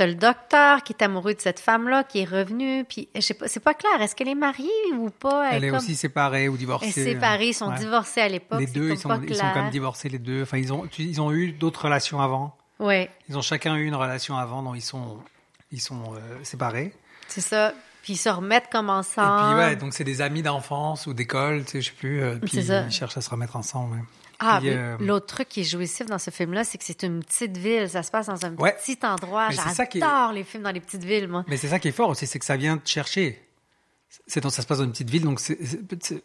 as, 0.04 0.06
le 0.06 0.14
docteur 0.14 0.84
qui 0.84 0.94
est 0.94 1.02
amoureux 1.04 1.34
de 1.34 1.42
cette 1.42 1.60
femme-là, 1.60 2.04
qui 2.04 2.20
est 2.20 2.26
revenu. 2.26 2.84
Puis, 2.86 3.10
je 3.16 3.22
sais 3.22 3.34
pas, 3.34 3.48
c'est 3.48 3.60
pas 3.60 3.74
clair. 3.74 4.00
Est-ce 4.02 4.16
qu'elle 4.16 4.28
est 4.30 4.36
mariée 4.36 4.70
ou 4.96 5.10
pas? 5.10 5.50
Elle 5.52 5.64
est 5.64 5.70
comme- 5.70 5.78
aussi 5.80 5.96
séparée 5.96 6.48
ou 6.50 6.58
divorcée. 6.58 6.94
Elle 6.96 7.08
est 7.08 7.14
séparée. 7.14 7.48
Ils 7.48 7.54
sont 7.56 7.70
Ouais. 7.72 7.78
divorcés 7.80 8.22
à 8.22 8.28
l'époque. 8.28 8.60
Les 8.60 8.68
deux, 8.68 8.92
ils 8.92 8.98
sont, 9.00 9.10
ils 9.24 9.34
sont 9.36 9.42
clair. 9.42 9.54
comme 9.56 9.70
divorcés 9.72 10.10
les 10.10 10.20
deux. 10.20 10.44
Enfin, 10.44 10.60
ils 10.60 10.72
ont, 10.72 10.88
ils 11.00 11.20
ont 11.22 11.32
eu 11.32 11.54
d'autres 11.54 11.86
relations 11.86 12.22
avant. 12.22 12.56
Ouais, 12.80 13.10
Ils 13.30 13.36
ont 13.38 13.42
chacun 13.42 13.76
eu 13.78 13.86
une 13.86 13.96
relation 13.96 14.38
avant, 14.38 14.62
dont 14.62 14.76
ils 14.76 14.82
sont, 14.82 15.18
ils 15.74 15.82
sont 15.82 16.14
euh, 16.16 16.20
séparés. 16.44 16.94
c'est 17.28 17.42
ça. 17.42 17.74
Puis 18.04 18.14
ils 18.14 18.18
se 18.18 18.28
remettent 18.30 18.70
comme 18.72 18.88
Et 18.88 18.92
ensemble. 18.92 19.56
puis 19.56 19.64
ouais, 19.66 19.76
donc 19.78 19.94
c'est 19.94 20.04
des 20.04 20.22
amis 20.22 20.42
d'enfance 20.42 21.08
ou 21.08 21.14
d'école, 21.14 21.64
tu 21.66 21.72
sais, 21.72 21.82
je 21.82 21.88
sais 21.90 21.96
plus. 21.96 22.22
euh, 22.22 22.36
puis 22.38 22.58
ils 22.58 22.92
cherchent 22.92 23.18
à 23.18 23.22
se 23.22 23.30
remettre 23.30 23.56
ensemble. 23.58 23.96
ouais. 23.96 24.04
Ah, 24.40 24.60
euh, 24.64 24.98
l'autre 25.00 25.28
truc 25.28 25.48
qui 25.48 25.62
est 25.62 25.64
jouissif 25.64 26.08
dans 26.08 26.18
ce 26.20 26.30
film-là, 26.30 26.66
c'est 26.66 26.78
que 26.78 26.84
c'est 26.84 27.04
une 27.04 27.24
petite 27.24 27.56
ville. 27.56 27.88
Ça 27.90 28.04
se 28.04 28.12
passe 28.12 28.26
dans 28.28 28.46
un 28.46 28.54
Ouais. 28.56 28.74
petit 28.76 28.98
endroit. 29.04 29.48
Mais 29.50 29.56
c'est 29.56 29.70
ça 29.74 29.86
qui 29.86 30.00
est- 30.00 30.02
J'adore 30.02 30.34
les 30.34 30.44
films 30.44 30.64
dans 30.64 30.72
les 30.72 30.82
petites 30.82 31.04
villes, 31.06 31.30
moi. 31.30 31.46
Mais 31.48 31.56
c'est 31.56 31.70
ça 31.70 31.80
qui 31.80 31.88
est 31.88 31.92
fort 31.94 32.10
aussi, 32.10 32.28
c'est 32.28 32.40
que 32.40 32.46
ça 32.46 32.58
vient 32.58 32.78
te 32.78 32.90
chercher. 32.90 33.42
C'est 34.28 34.42
donc 34.42 34.52
ça 34.52 34.62
se 34.62 34.68
passe 34.68 34.80
dans 34.80 34.84
une 34.84 34.92
petite 34.92 35.10
ville, 35.10 35.24
donc 35.24 35.40
c'est 35.40 35.58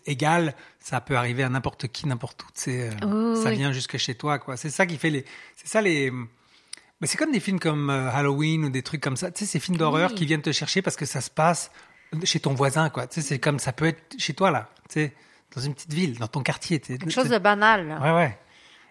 égal. 0.04 0.54
Ça 0.80 1.00
peut 1.00 1.16
arriver 1.16 1.44
à 1.44 1.48
n'importe 1.48 1.86
qui, 1.88 2.08
n'importe 2.08 2.42
où. 2.42 2.46
tu 2.46 2.62
sais, 2.62 2.90
euh, 3.02 3.06
Oui, 3.34 3.40
ça 3.42 3.50
oui. 3.50 3.56
vient 3.56 3.70
jusque 3.72 3.96
chez 3.98 4.14
toi, 4.16 4.38
quoi. 4.40 4.56
C'est 4.56 4.70
ça 4.70 4.84
qui 4.84 4.98
fait 4.98 5.10
les. 5.10 5.24
C'est 5.56 5.68
ça 5.68 5.80
les. 5.80 6.12
Mais 7.00 7.06
c'est 7.06 7.16
comme 7.16 7.32
des 7.32 7.40
films 7.40 7.60
comme 7.60 7.90
euh, 7.90 8.10
Halloween 8.10 8.64
ou 8.64 8.70
des 8.70 8.82
trucs 8.82 9.00
comme 9.00 9.16
ça. 9.16 9.30
Tu 9.30 9.40
sais, 9.40 9.46
ces 9.50 9.60
films 9.60 9.76
d'horreur 9.76 10.10
Oui. 10.10 10.16
qui 10.16 10.26
viennent 10.26 10.42
te 10.42 10.52
chercher 10.52 10.82
parce 10.82 10.96
que 10.96 11.04
ça 11.06 11.20
se 11.20 11.30
passe 11.30 11.70
chez 12.24 12.40
ton 12.40 12.54
voisin, 12.54 12.90
quoi. 12.90 13.06
Tu 13.06 13.20
sais, 13.20 13.26
c'est 13.28 13.38
comme 13.38 13.58
ça 13.58 13.72
peut 13.72 13.86
être 13.86 14.14
chez 14.18 14.34
toi 14.34 14.50
là. 14.50 14.68
Tu 14.88 14.94
sais, 14.94 15.14
dans 15.54 15.60
une 15.60 15.74
petite 15.74 15.92
ville, 15.92 16.18
dans 16.18 16.26
ton 16.28 16.42
quartier. 16.42 16.80
tu 16.80 16.92
sais. 16.92 16.98
Quelque 16.98 17.10
chose 17.12 17.28
de 17.28 17.38
banal. 17.38 17.86
là. 17.88 18.00
Ouais, 18.00 18.12
ouais. 18.18 18.38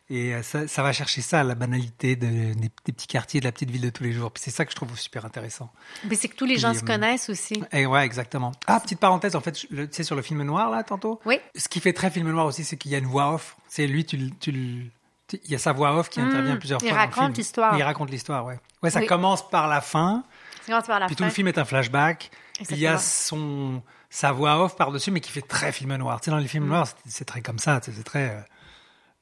Et 0.09 0.33
euh, 0.33 0.41
ça, 0.41 0.69
ça 0.69 0.83
va 0.83 0.93
chercher 0.93 1.21
ça, 1.21 1.43
la 1.43 1.53
banalité 1.53 2.15
de- 2.15 2.53
des, 2.53 2.71
des 2.85 2.93
petits 2.93 3.07
quartiers, 3.07 3.41
de 3.41 3.45
la 3.45 3.51
petite 3.51 3.69
ville 3.69 3.81
de 3.81 3.89
tous 3.89 4.03
les 4.03 4.13
jours. 4.13 4.31
Puis 4.31 4.41
c'est 4.41 4.51
ça 4.51 4.63
que 4.63 4.71
je 4.71 4.75
trouve 4.77 4.97
super 4.97 5.25
intéressant. 5.25 5.69
Mais 6.05 6.15
c'est 6.15 6.29
que 6.29 6.35
tous 6.37 6.45
les 6.45 6.57
gens 6.57 6.69
Puis, 6.69 6.79
se 6.79 6.83
euh, 6.85 6.87
connaissent 6.87 7.29
aussi. 7.29 7.61
Et 7.73 7.85
ouais, 7.85 8.05
exactement. 8.05 8.53
Ah, 8.67 8.79
petite 8.79 8.99
parenthèse, 9.01 9.35
en 9.35 9.41
fait, 9.41 9.51
tu 9.51 9.67
sais, 9.91 10.03
sur 10.03 10.15
le 10.15 10.21
film 10.21 10.41
noir, 10.43 10.71
là, 10.71 10.81
tantôt? 10.83 11.19
Oui. 11.25 11.39
Ce 11.55 11.67
qui 11.67 11.81
fait 11.81 11.91
très 11.91 12.09
film 12.09 12.31
noir 12.31 12.45
aussi, 12.45 12.63
c'est 12.63 12.77
qu'il 12.77 12.89
y 12.91 12.95
a 12.95 12.99
une 12.99 13.05
voix 13.05 13.33
off. 13.33 13.57
C'est 13.67 13.85
lui, 13.85 14.05
tu, 14.05 14.15
le- 14.15 14.29
tu- 14.39 14.89
il 15.33 15.51
y 15.51 15.55
a 15.55 15.59
sa 15.59 15.71
voix 15.73 15.97
off 15.97 16.09
qui 16.09 16.19
Mm, 16.21 16.27
intervient 16.29 16.55
plusieurs 16.57 16.81
il 16.83 16.89
fois. 16.89 16.97
raconte 16.97 17.37
l'histoire. 17.37 17.77
Il 17.77 17.83
raconte 17.83 18.09
l'histoire, 18.09 18.45
ouais. 18.45 18.59
Ouais, 18.83 18.89
ça 18.89 18.99
Oui. 18.99 19.05
commence 19.07 19.47
par 19.49 19.67
la 19.67 19.81
fin, 19.81 20.23
tu 20.65 20.71
vas 20.71 20.77
à 20.77 20.99
la 20.99 21.05
puis 21.07 21.15
fin. 21.15 21.17
tout 21.19 21.23
le 21.23 21.29
film 21.29 21.47
est 21.47 21.57
un 21.57 21.65
flashback. 21.65 22.31
Puis 22.55 22.65
il 22.71 22.77
y 22.79 22.87
a 22.87 22.93
Exactement. 22.93 23.77
son, 23.79 23.83
sa 24.09 24.31
voix 24.31 24.63
off 24.63 24.75
par-dessus, 24.75 25.11
mais 25.11 25.19
qui 25.19 25.31
fait 25.31 25.41
très 25.41 25.71
film 25.71 25.95
noir. 25.95 26.19
Tu 26.21 26.25
sais, 26.25 26.31
dans 26.31 26.37
les 26.37 26.47
films 26.47 26.65
Mm. 26.65 26.69
noirs, 26.69 26.87
c'est- 27.07 27.25
très 27.25 27.41
comme 27.41 27.59
ça, 27.59 27.79
c'est 27.83 28.03
très. 28.03 28.45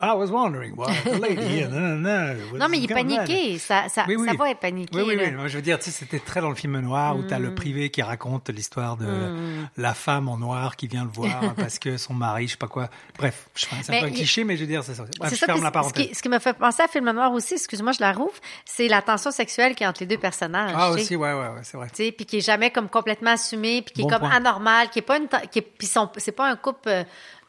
Euh, 0.02 0.06
I 0.08 0.14
was 0.18 0.28
wondering 0.30 0.74
why 0.76 0.94
the 1.04 1.20
lady. 1.22 1.64
uh, 1.64 1.68
uh, 1.68 2.52
was 2.52 2.60
Non, 2.60 2.68
mais 2.70 2.80
il 2.80 2.88
paniqué. 2.88 3.58
Sa, 3.60 3.88
sa, 3.90 4.06
Oui, 4.08 4.16
oui. 4.18 4.28
sa 4.28 4.34
voix 4.34 4.50
est 4.50 4.56
paniquée. 4.56 4.96
Oui, 4.98 5.04
oui, 5.08 5.16
oui. 5.18 5.32
Moi, 5.32 5.48
je 5.48 5.56
veux 5.56 5.62
dire, 5.62 5.78
tu 5.80 5.86
sais, 5.86 5.92
c'était 5.92 6.20
très 6.20 6.42
dans 6.42 6.50
le 6.50 6.56
film 6.56 6.78
noir 6.80 7.18
où 7.18 7.24
tu 7.24 7.34
as 7.34 7.40
le 7.40 7.52
Mm. 7.52 7.56
privé 7.56 7.90
qui 7.90 8.02
raconte 8.02 8.50
l'histoire 8.50 8.98
de 8.98 9.06
Mm. 9.06 9.70
la 9.78 9.94
femme 9.94 10.28
en 10.28 10.38
noir 10.38 10.76
qui 10.76 10.88
vient 10.88 11.04
le 11.06 11.10
voir 11.12 11.54
parce 11.56 11.80
que 11.80 11.98
son 11.98 12.14
mari, 12.14 12.48
je 12.48 12.52
sais 12.52 12.58
pas 12.58 12.68
quoi. 12.68 12.90
Bref, 13.18 13.48
c'est 13.56 13.72
un 13.96 14.00
peu 14.02 14.06
un 14.08 14.12
cliché, 14.12 14.44
mais 14.44 14.56
je 14.58 14.62
veux 14.62 14.68
dire, 14.68 14.84
c'est 14.84 14.96
ça. 14.96 15.06
Bref, 15.20 15.32
je 15.32 15.38
ça 15.38 15.46
ferme 15.46 15.62
la 15.62 15.70
ce 15.70 15.74
parenthèse. 15.74 16.08
qui, 16.10 16.16
ce 16.16 16.22
qui 16.22 16.30
me 16.30 16.40
fait 16.40 16.54
penser 16.58 16.84
à 16.84 16.88
Film 16.88 17.10
Noir 17.12 17.32
aussi, 17.32 17.54
excuse-moi, 17.54 17.94
je 17.94 18.02
la 18.02 18.12
rouvre, 18.12 18.34
c'est 18.66 18.88
la 18.88 19.02
tension 19.02 19.32
sexuelle 19.32 19.76
qui 19.76 19.84
est 19.84 19.88
entre 19.88 20.02
les 20.02 20.08
deux 20.08 20.18
personnages. 20.18 20.72
Ah, 20.76 20.90
tu 20.92 20.98
sais. 20.98 21.04
aussi, 21.04 21.16
ouais, 21.16 21.32
ouais, 21.34 21.40
ouais, 21.40 21.62
c'est 21.64 21.78
vrai. 21.78 21.88
Tu 21.90 22.04
sais, 22.04 22.12
puis 22.12 22.26
qui 22.26 22.38
est 22.38 22.46
jamais 22.46 22.70
comme 22.72 22.90
complètement 22.90 23.32
assumé, 23.32 23.82
puis 23.82 23.94
qui 23.94 24.02
Bon 24.02 24.10
est 24.10 24.12
comme 24.12 24.22
point. 24.22 24.32
anormal, 24.32 24.90
qui 24.90 25.00
est 25.00 25.04
pas 25.04 25.18
une, 25.18 25.28
t- 25.28 25.38
qui 25.52 25.60
est, 25.60 25.62
puis 25.62 25.90
c'est 26.18 26.32
pas 26.34 26.50
un 26.50 26.56
couple 26.58 27.06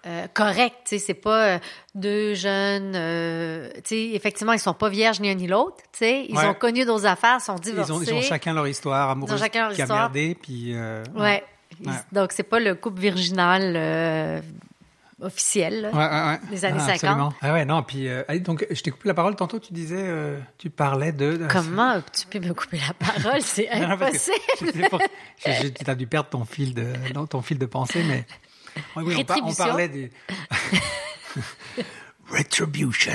euh, 0.06 0.26
correct, 0.32 0.74
tu 0.84 0.90
sais, 0.90 0.98
c'est 1.04 1.14
pas 1.14 1.44
euh, 1.46 1.58
deux 1.94 2.34
jeunes, 2.34 2.92
euh, 2.94 3.68
tu 3.76 3.80
sais, 3.86 4.10
effectivement, 4.14 4.52
ils 4.52 4.58
sont 4.60 4.72
pas 4.74 4.88
vierges 4.88 5.18
ni 5.20 5.28
un 5.30 5.34
ni 5.34 5.46
l'autre, 5.48 5.78
tu 5.92 5.98
sais, 5.98 6.26
ils 6.28 6.36
Ouais. 6.36 6.46
ont 6.46 6.54
connu 6.54 6.84
d'autres 6.84 7.06
affaires, 7.06 7.40
sont 7.40 7.56
Ils 7.56 7.62
divorcés. 7.72 7.92
ont, 7.92 8.00
ils 8.02 8.12
ont 8.14 8.22
chacun 8.22 8.54
leur 8.54 8.68
histoire 8.68 9.10
amoureuse 9.10 9.38
chacun 9.40 9.66
leur 9.68 9.72
qui 9.74 9.80
a 9.82 9.84
histoire. 9.84 10.00
merdé, 10.10 10.36
puis. 10.40 10.74
Ouais. 11.14 11.44
Ils- 11.80 11.88
Ouais. 11.88 11.94
Donc 12.12 12.32
c'est 12.32 12.44
pas 12.44 12.60
le 12.60 12.74
couple 12.76 13.00
virginal 13.00 14.42
officiel. 15.20 15.82
là. 15.82 15.90
Ouais. 16.32 16.38
Des 16.50 16.64
années 16.64 16.76
Ah, 16.80 16.86
50. 16.86 16.94
absolument. 17.04 17.32
Ah 17.42 17.52
ouais, 17.52 17.64
non, 17.64 17.82
puis. 17.82 18.08
donc, 18.40 18.66
je 18.70 18.80
t'ai 18.82 18.90
coupé 18.90 19.08
la 19.08 19.14
parole 19.14 19.34
tantôt, 19.34 19.58
tu 19.58 19.72
disais. 19.72 20.04
tu 20.58 20.70
parlais 20.70 21.12
de. 21.12 21.46
Comment 21.50 22.00
tu 22.12 22.26
peux 22.26 22.46
me 22.46 22.52
couper 22.54 22.78
la 22.86 22.94
parole? 22.94 23.40
C'est 23.42 23.68
Non, 23.80 23.88
non, 23.88 23.98
parce 23.98 24.28
que- 24.28 24.84
impossible. 24.84 24.98
Tu 25.84 25.90
as 25.90 25.94
dû 25.94 26.06
perdre 26.06 26.28
ton 26.30 26.44
fil 26.44 26.74
de, 26.74 26.86
non, 27.14 27.26
ton 27.26 27.42
fil 27.42 27.58
de 27.58 27.66
pensée, 27.66 28.02
mais. 28.06 28.24
Oui, 28.96 29.04
oui, 29.06 29.14
on, 29.18 29.24
par- 29.24 29.36
on 29.38 29.46
Rétribution. 29.46 29.64
parlait 29.64 29.88
des. 29.88 30.10
Retribution. 32.28 33.12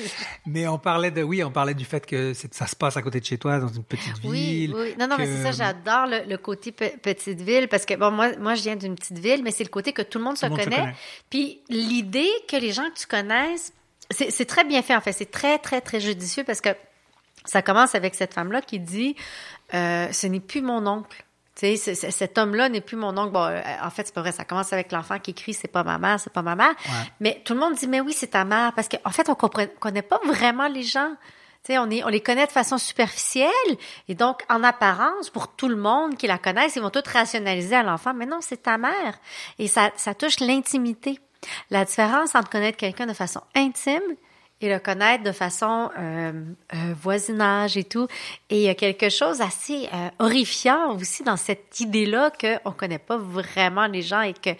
mais 0.46 0.66
on 0.66 0.78
parlait 0.78 1.10
de, 1.10 1.22
oui, 1.22 1.44
on 1.44 1.50
parlait 1.50 1.74
du 1.74 1.84
fait 1.84 2.06
que 2.06 2.32
ça 2.32 2.66
se 2.66 2.74
passe 2.74 2.96
à 2.96 3.02
côté 3.02 3.20
de 3.20 3.24
chez 3.26 3.36
toi, 3.36 3.58
dans 3.58 3.68
une 3.68 3.84
petite 3.84 4.14
Oui, 4.24 4.38
ville. 4.40 4.74
oui. 4.74 4.94
Non, 4.98 5.06
non, 5.06 5.16
mais 5.18 5.26
c'est 5.26 5.42
ça, 5.42 5.52
j'adore 5.52 6.06
le, 6.06 6.24
le 6.26 6.38
côté 6.38 6.72
pe- 6.72 6.96
petite 7.02 7.42
ville 7.42 7.68
parce 7.68 7.84
que, 7.84 7.92
bon, 7.92 8.10
moi, 8.10 8.30
moi, 8.38 8.54
je 8.54 8.62
viens 8.62 8.76
d'une 8.76 8.94
petite 8.94 9.18
ville, 9.18 9.42
mais 9.44 9.50
c'est 9.50 9.64
le 9.64 9.68
côté 9.68 9.92
que 9.92 10.00
tout 10.00 10.16
le 10.16 10.24
monde, 10.24 10.38
se, 10.38 10.46
connaît. 10.46 10.94
Puis 11.28 11.60
l'idée 11.68 12.30
que 12.48 12.56
les 12.56 12.72
gens 12.72 12.88
que 12.88 12.98
tu 12.98 13.06
connaisses, 13.06 13.74
c'est 14.10 14.30
c'est 14.30 14.46
très 14.46 14.64
bien 14.64 14.80
fait, 14.82 14.96
en 14.96 15.00
fait. 15.02 15.12
C'est 15.12 15.30
très, 15.30 15.58
très, 15.58 15.82
très 15.82 16.00
judicieux 16.00 16.44
parce 16.44 16.62
que 16.62 16.70
ça 17.44 17.60
commence 17.60 17.94
avec 17.94 18.14
cette 18.14 18.32
femme-là 18.32 18.62
qui 18.62 18.80
dit 18.80 19.14
euh, 19.74 20.08
Ce 20.10 20.26
n'est 20.26 20.40
plus 20.40 20.62
mon 20.62 20.86
oncle. 20.86 21.22
Tu 21.56 21.76
sais, 21.76 21.94
cet 21.94 22.36
homme-là 22.36 22.68
n'est 22.68 22.80
plus 22.80 22.96
mon 22.96 23.16
oncle. 23.16 23.30
Bon, 23.32 23.44
euh, 23.44 23.60
en 23.82 23.90
fait, 23.90 24.06
c'est 24.06 24.14
pas 24.14 24.22
vrai. 24.22 24.32
Ça 24.32 24.44
commence 24.44 24.72
avec 24.72 24.90
l'enfant 24.90 25.20
qui 25.20 25.34
crie 25.34 25.54
c'est 25.54 25.68
pas 25.68 25.84
ma 25.84 25.98
mère, 25.98 26.18
c'est 26.18 26.32
pas 26.32 26.42
ma 26.42 26.56
mère. 26.56 26.74
Mais 27.20 27.40
tout 27.44 27.54
le 27.54 27.60
monde 27.60 27.74
dit 27.74 27.86
mais 27.86 28.00
oui, 28.00 28.12
c'est 28.12 28.28
ta 28.28 28.44
mère 28.44 28.72
parce 28.72 28.88
qu'en 28.88 28.98
en 29.04 29.10
fait, 29.10 29.28
on 29.28 29.34
connaît 29.34 30.02
pas 30.02 30.20
vraiment 30.24 30.66
les 30.66 30.82
gens. 30.82 31.12
Tu 31.64 31.72
sais, 31.72 31.78
on, 31.78 31.88
est, 31.90 32.04
on 32.04 32.08
les 32.08 32.20
connaît 32.20 32.46
de 32.46 32.52
façon 32.52 32.76
superficielle 32.76 33.50
et 34.08 34.14
donc 34.14 34.42
en 34.50 34.62
apparence, 34.64 35.30
pour 35.30 35.54
tout 35.54 35.68
le 35.68 35.76
monde 35.76 36.16
qui 36.16 36.26
la 36.26 36.38
connaissent, 36.38 36.76
ils 36.76 36.82
vont 36.82 36.90
tous 36.90 37.08
rationaliser 37.10 37.76
à 37.76 37.82
l'enfant. 37.82 38.12
Mais 38.14 38.26
non, 38.26 38.40
c'est 38.40 38.62
ta 38.62 38.76
mère 38.76 39.18
et 39.58 39.68
ça, 39.68 39.90
ça 39.96 40.14
touche 40.14 40.40
l'intimité. 40.40 41.20
La 41.70 41.84
différence 41.84 42.34
entre 42.34 42.50
connaître 42.50 42.76
quelqu'un 42.76 43.06
de 43.06 43.12
façon 43.12 43.40
intime 43.54 44.02
et 44.64 44.68
le 44.68 44.78
connaître 44.78 45.24
de 45.24 45.32
façon 45.32 45.90
euh, 45.98 46.32
euh, 46.74 46.94
voisinage 47.00 47.76
et 47.76 47.84
tout. 47.84 48.08
Et 48.50 48.56
il 48.56 48.62
y 48.62 48.68
a 48.68 48.74
quelque 48.74 49.10
chose 49.10 49.40
assez 49.40 49.88
euh, 49.92 50.08
horrifiant 50.18 50.96
aussi 50.96 51.22
dans 51.22 51.36
cette 51.36 51.80
idée-là 51.80 52.30
qu'on 52.30 52.70
ne 52.70 52.74
connaît 52.74 52.98
pas 52.98 53.18
vraiment 53.18 53.86
les 53.86 54.02
gens 54.02 54.22
et 54.22 54.32
que 54.32 54.50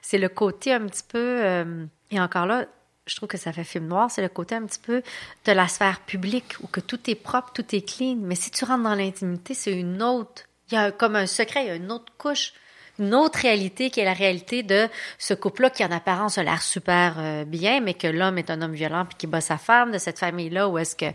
c'est 0.00 0.18
le 0.18 0.28
côté 0.28 0.72
un 0.72 0.86
petit 0.86 1.02
peu... 1.06 1.66
et 2.10 2.20
encore 2.20 2.46
là, 2.46 2.66
je 3.06 3.16
trouve 3.16 3.28
que 3.28 3.38
ça 3.38 3.52
fait 3.52 3.64
film 3.64 3.86
noir, 3.86 4.10
c'est 4.10 4.22
le 4.22 4.28
côté 4.28 4.54
un 4.54 4.64
petit 4.64 4.78
peu 4.78 5.02
de 5.44 5.52
la 5.52 5.66
sphère 5.68 6.00
publique 6.00 6.54
où 6.62 6.68
que 6.68 6.80
tout 6.80 7.10
est 7.10 7.16
propre, 7.16 7.52
tout 7.52 7.74
est 7.74 7.82
clean. 7.82 8.16
Mais 8.20 8.36
si 8.36 8.50
tu 8.50 8.64
rentres 8.64 8.84
dans 8.84 8.94
l'intimité, 8.94 9.54
c'est 9.54 9.72
une 9.72 10.02
autre... 10.02 10.44
Il 10.70 10.74
y 10.74 10.78
a 10.78 10.90
comme 10.90 11.16
un 11.16 11.26
secret, 11.26 11.64
il 11.64 11.66
y 11.68 11.70
a 11.70 11.76
une 11.76 11.92
autre 11.92 12.12
couche 12.18 12.52
une 12.98 13.14
autre 13.14 13.38
réalité 13.40 13.90
qui 13.90 14.00
est 14.00 14.04
la 14.04 14.12
réalité 14.12 14.62
de 14.62 14.88
ce 15.18 15.34
couple-là 15.34 15.70
qui 15.70 15.84
en 15.84 15.90
apparence 15.90 16.38
a 16.38 16.42
l'air 16.42 16.62
super 16.62 17.16
euh, 17.18 17.44
bien, 17.44 17.80
mais 17.80 17.94
que 17.94 18.06
l'homme 18.06 18.38
est 18.38 18.50
un 18.50 18.62
homme 18.62 18.72
violent 18.72 19.04
puis 19.04 19.16
qui 19.16 19.26
bat 19.26 19.40
sa 19.40 19.58
femme, 19.58 19.92
de 19.92 19.98
cette 19.98 20.18
famille-là 20.18 20.68
où 20.68 20.78
est-ce 20.78 20.96
que 20.96 21.06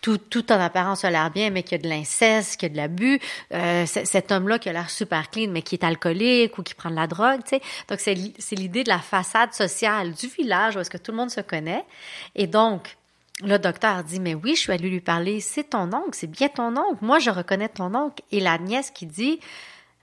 tout, 0.00 0.18
tout 0.18 0.52
en 0.52 0.60
apparence 0.60 1.04
a 1.04 1.10
l'air 1.10 1.30
bien, 1.30 1.50
mais 1.50 1.62
qu'il 1.62 1.72
y 1.72 1.80
a 1.80 1.82
de 1.82 1.88
l'inceste, 1.88 2.58
qu'il 2.58 2.68
y 2.68 2.70
a 2.70 2.72
de 2.72 2.76
l'abus, 2.76 3.20
euh, 3.52 3.86
cet 3.86 4.32
homme-là 4.32 4.58
qui 4.58 4.68
a 4.68 4.72
l'air 4.72 4.90
super 4.90 5.30
clean, 5.30 5.48
mais 5.50 5.62
qui 5.62 5.74
est 5.74 5.84
alcoolique 5.84 6.58
ou 6.58 6.62
qui 6.62 6.74
prend 6.74 6.90
de 6.90 6.96
la 6.96 7.06
drogue, 7.06 7.40
tu 7.44 7.56
sais. 7.56 7.62
Donc, 7.88 8.00
c'est 8.00 8.54
l'idée 8.56 8.84
de 8.84 8.88
la 8.88 8.98
façade 8.98 9.52
sociale 9.52 10.12
du 10.12 10.26
village 10.28 10.76
où 10.76 10.80
est-ce 10.80 10.90
que 10.90 10.98
tout 10.98 11.12
le 11.12 11.16
monde 11.16 11.30
se 11.30 11.40
connaît. 11.40 11.84
Et 12.34 12.46
donc, 12.46 12.96
le 13.42 13.58
docteur 13.58 14.04
dit, 14.04 14.20
mais 14.20 14.34
oui, 14.34 14.54
je 14.54 14.60
suis 14.60 14.72
allée 14.72 14.90
lui 14.90 15.00
parler, 15.00 15.40
c'est 15.40 15.70
ton 15.70 15.92
oncle, 15.92 16.10
c'est 16.12 16.30
bien 16.30 16.48
ton 16.48 16.76
oncle, 16.76 16.98
moi 17.00 17.18
je 17.18 17.30
reconnais 17.30 17.68
ton 17.68 17.94
oncle. 17.94 18.22
Et 18.32 18.40
la 18.40 18.58
nièce 18.58 18.90
qui 18.90 19.06
dit, 19.06 19.40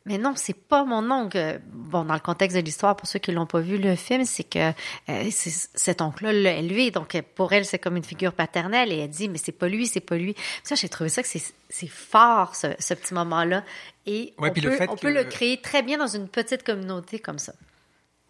mais 0.08 0.18
non, 0.18 0.34
c'est 0.36 0.54
pas 0.56 0.84
mon 0.86 1.10
oncle. 1.12 1.62
Bon, 1.72 2.06
dans 2.06 2.14
le 2.14 2.20
contexte 2.20 2.58
de 2.58 2.62
l'histoire, 2.62 2.96
pour 2.96 3.08
ceux 3.08 3.20
qui 3.20 3.32
l'ont 3.32 3.46
pas 3.46 3.60
vu 3.60 3.78
le 3.78 3.96
film, 3.96 4.26
c'est 4.26 4.44
que 4.44 4.72
euh, 5.10 5.30
cet 5.32 6.02
oncle-là 6.02 6.34
l'a 6.34 6.54
élevé, 6.56 6.90
donc 6.92 7.14
euh, 7.16 7.22
pour 7.36 7.54
elle 7.54 7.66
c'est 7.66 7.78
comme 7.80 7.96
une 7.98 8.04
figure 8.04 8.34
paternelle 8.34 8.92
et 8.92 8.98
elle 8.98 9.10
dit 9.10 9.30
mais 9.30 9.38
c'est 9.38 9.52
pas 9.52 9.68
lui, 9.68 9.86
c'est 9.88 10.00
pas 10.00 10.18
lui. 10.18 10.36
Ça, 10.64 10.76
j'ai 10.76 10.90
trouvé 10.90 11.10
ça 11.10 11.22
que 11.22 11.28
c'est 11.30 11.88
fort 11.88 12.56
ce, 12.56 12.68
ce 12.80 12.94
petit 12.94 13.14
moment-là 13.14 13.64
et 14.06 14.34
Ouais, 14.40 14.50
on, 14.50 14.54
peut, 14.54 14.62
le 14.62 14.90
on 14.90 14.96
que- 14.96 15.02
peut 15.02 15.14
le 15.14 15.24
créer 15.26 15.62
très 15.62 15.84
bien 15.84 15.98
dans 15.98 16.08
une 16.08 16.28
petite 16.28 16.64
communauté 16.64 17.20
comme 17.20 17.40
ça. 17.40 17.54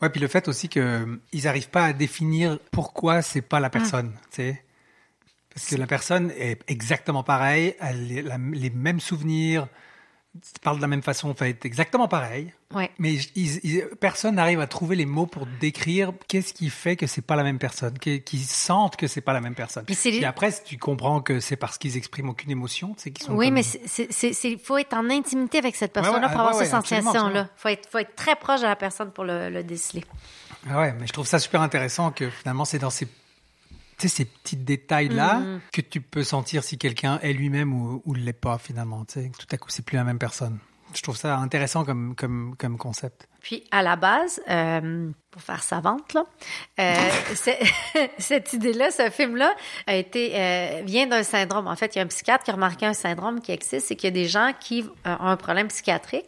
Ouais, 0.01 0.09
puis 0.09 0.21
le 0.21 0.27
fait 0.27 0.47
aussi 0.47 0.69
que 0.69 1.19
ils 1.31 1.43
n'arrivent 1.45 1.69
pas 1.69 1.85
à 1.85 1.93
définir 1.93 2.59
pourquoi 2.71 3.21
c'est 3.21 3.41
pas 3.41 3.59
la 3.59 3.69
personne, 3.69 4.11
tu 4.31 4.35
sais. 4.37 4.63
Parce 5.53 5.69
que 5.69 5.75
la 5.75 5.87
personne 5.87 6.31
est 6.37 6.59
exactement 6.67 7.23
pareille, 7.23 7.75
elle 7.79 8.29
a 8.31 8.37
les 8.37 8.69
mêmes 8.69 8.99
souvenirs, 8.99 9.67
parle 10.61 10.77
de 10.77 10.81
la 10.81 10.87
même 10.87 11.01
façon, 11.01 11.33
fait 11.33 11.63
exactement 11.65 12.07
pareil. 12.07 12.53
Ouais. 12.73 12.91
Mais 12.99 13.13
ils- 13.35 13.59
ils- 13.65 13.85
personne 13.99 14.35
n'arrive 14.35 14.59
à 14.59 14.67
trouver 14.67 14.95
les 14.95 15.05
mots 15.05 15.25
pour 15.25 15.45
décrire 15.59 16.11
qu'est-ce 16.27 16.53
qui 16.53 16.69
fait 16.69 16.95
que 16.97 17.07
c'est 17.07 17.21
pas 17.21 17.35
la 17.35 17.43
même 17.43 17.59
personne, 17.59 17.97
qu'ils 17.97 18.43
sentent 18.45 18.97
que 18.97 19.07
c'est 19.07 19.21
pas 19.21 19.33
la 19.33 19.39
même 19.41 19.55
personne. 19.55 19.85
Puis 19.85 19.97
Et 20.17 20.25
après, 20.25 20.51
si 20.51 20.63
tu 20.63 20.77
comprends 20.77 21.21
que 21.21 21.39
c'est 21.39 21.55
parce 21.55 21.77
qu'ils 21.77 21.95
expriment 21.97 22.29
aucune 22.29 22.51
émotion, 22.51 22.93
c'est 22.97 23.11
qu'ils 23.11 23.25
sont 23.25 23.35
Oui, 23.35 23.45
comme- 23.47 23.53
mais 23.55 23.63
il 24.43 24.59
faut 24.59 24.77
être 24.77 24.93
en 24.93 25.09
intimité 25.09 25.57
avec 25.59 25.75
cette 25.75 25.93
personne-là 25.93 26.27
ouais, 26.27 26.31
pour 26.31 26.41
avoir 26.41 26.55
ouais, 26.55 26.65
cette 26.65 26.71
sensation-là. 26.71 27.49
Il 27.57 27.61
faut 27.61 27.69
être, 27.69 27.89
faut 27.89 27.97
être 27.99 28.15
très 28.15 28.35
proche 28.35 28.61
de 28.61 28.65
la 28.67 28.75
personne 28.75 29.11
pour 29.11 29.23
le, 29.23 29.49
le 29.49 29.63
déceler. 29.63 30.03
Ah 30.69 30.79
ouais, 30.79 30.93
mais 30.99 31.07
je 31.07 31.13
trouve 31.13 31.27
ça 31.27 31.39
super 31.39 31.61
intéressant 31.61 32.11
que 32.11 32.29
finalement 32.29 32.65
c'est 32.65 32.79
dans 32.79 32.89
ces, 32.89 33.05
tu 33.05 33.11
sais, 34.01 34.07
ces 34.07 34.25
petits 34.25 34.57
détails-là 34.57 35.39
Mhm. 35.39 35.61
que 35.71 35.81
tu 35.81 36.01
peux 36.01 36.23
sentir 36.23 36.63
si 36.63 36.77
quelqu'un 36.77 37.19
est 37.21 37.33
lui-même 37.33 37.73
ou, 37.73 38.01
ou 38.05 38.13
l'est 38.13 38.33
pas 38.33 38.57
finalement. 38.57 39.05
Tu 39.05 39.13
sais, 39.21 39.31
tout 39.37 39.47
à 39.51 39.57
coup 39.57 39.69
c'est 39.69 39.83
plus 39.85 39.95
la 39.97 40.03
même 40.03 40.19
personne. 40.19 40.59
Je 40.95 41.01
trouve 41.01 41.17
ça 41.17 41.37
intéressant 41.37 41.83
comme, 41.83 42.15
comme, 42.15 42.55
comme 42.57 42.77
concept. 42.77 43.27
Puis, 43.41 43.65
à 43.71 43.81
la 43.81 43.97
base, 43.97 44.41
euh, 44.49 45.09
pour 45.31 45.41
faire 45.41 45.61
savante, 45.61 46.13
là, 46.13 46.23
euh, 46.79 47.09
cette 48.17 48.53
idée-là, 48.53 48.89
ce 48.91 49.09
film-là, 49.09 49.53
a 49.85 49.95
été, 49.95 50.31
euh, 50.33 50.81
vient 50.85 51.05
d'un 51.07 51.23
syndrome. 51.23 51.67
En 51.67 51.75
fait, 51.75 51.95
il 51.95 51.99
y 51.99 52.01
a 52.01 52.05
un 52.05 52.07
psychiatre 52.07 52.45
qui 52.45 52.51
a 52.51 52.53
remarqué 52.53 52.85
un 52.85 52.93
syndrome 52.93 53.41
qui 53.41 53.51
existe, 53.51 53.87
c'est 53.87 53.95
qu'il 53.97 54.07
y 54.07 54.11
a 54.11 54.11
des 54.11 54.27
gens 54.29 54.53
qui 54.59 54.85
ont 55.05 55.27
un 55.27 55.35
problème 55.35 55.67
psychiatrique, 55.67 56.27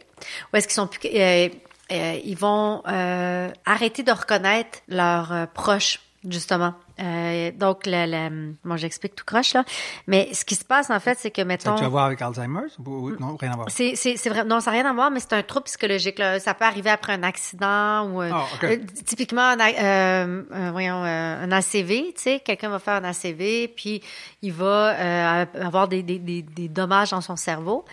ou 0.52 0.56
est-ce 0.56 0.68
qu'ils 0.68 0.74
sont 0.74 0.86
plus, 0.86 1.08
ils 1.08 2.36
vont 2.38 2.82
arrêter 2.84 4.02
de 4.02 4.12
reconnaître 4.12 4.80
leurs 4.88 5.48
proches, 5.54 6.00
justement. 6.28 6.74
Euh, 6.98 7.50
donc, 7.52 7.86
le, 7.86 8.04
le- 8.06 8.54
moi, 8.64 8.76
j'explique 8.76 9.14
tout 9.14 9.24
croche, 9.24 9.54
là. 9.54 9.64
Mais 10.06 10.28
ce 10.34 10.44
qui 10.44 10.54
se 10.54 10.64
passe, 10.64 10.90
en 10.90 11.00
fait, 11.00 11.18
c'est 11.18 11.30
que, 11.30 11.40
Ça 11.40 11.44
mettons... 11.46 11.74
tu 11.76 11.82
vas 11.82 11.88
voir 11.88 12.04
avec 12.06 12.20
Alzheimer 12.20 12.66
ou, 12.84 13.10
non 13.18 13.36
rien 13.36 13.52
à 13.52 13.56
voir? 13.56 13.68
C'est, 13.70 13.94
c'est, 13.96 14.16
c'est 14.16 14.28
vrai. 14.28 14.44
Non, 14.44 14.60
ça 14.60 14.70
n'a 14.70 14.78
rien 14.82 14.90
à 14.90 14.92
voir, 14.92 15.10
mais 15.10 15.20
c'est 15.20 15.32
un 15.32 15.42
trouble 15.42 15.64
psychologique. 15.64 16.18
Là. 16.18 16.38
Ça 16.38 16.52
peut 16.54 16.64
arriver 16.66 16.90
après 16.90 17.14
un 17.14 17.22
accident 17.22 18.06
ou 18.10 18.20
euh, 18.20 18.30
Ah, 18.34 18.44
euh, 18.64 18.76
typiquement 19.06 19.40
un, 19.42 19.60
a- 19.60 19.70
euh, 19.72 20.42
euh, 20.52 20.70
voyons, 20.72 21.02
un 21.02 21.50
ACV. 21.52 22.12
Tu 22.14 22.22
sais, 22.22 22.40
quelqu'un 22.40 22.68
va 22.68 22.78
faire 22.78 22.94
un 22.94 23.04
ACV, 23.04 23.68
puis 23.74 24.02
il 24.42 24.52
va 24.52 24.66
euh, 24.98 25.46
avoir 25.62 25.88
des, 25.88 26.02
des, 26.02 26.18
des, 26.18 26.42
des 26.42 26.68
dommages 26.68 27.10
dans 27.10 27.20
son 27.22 27.36
cerveau, 27.36 27.84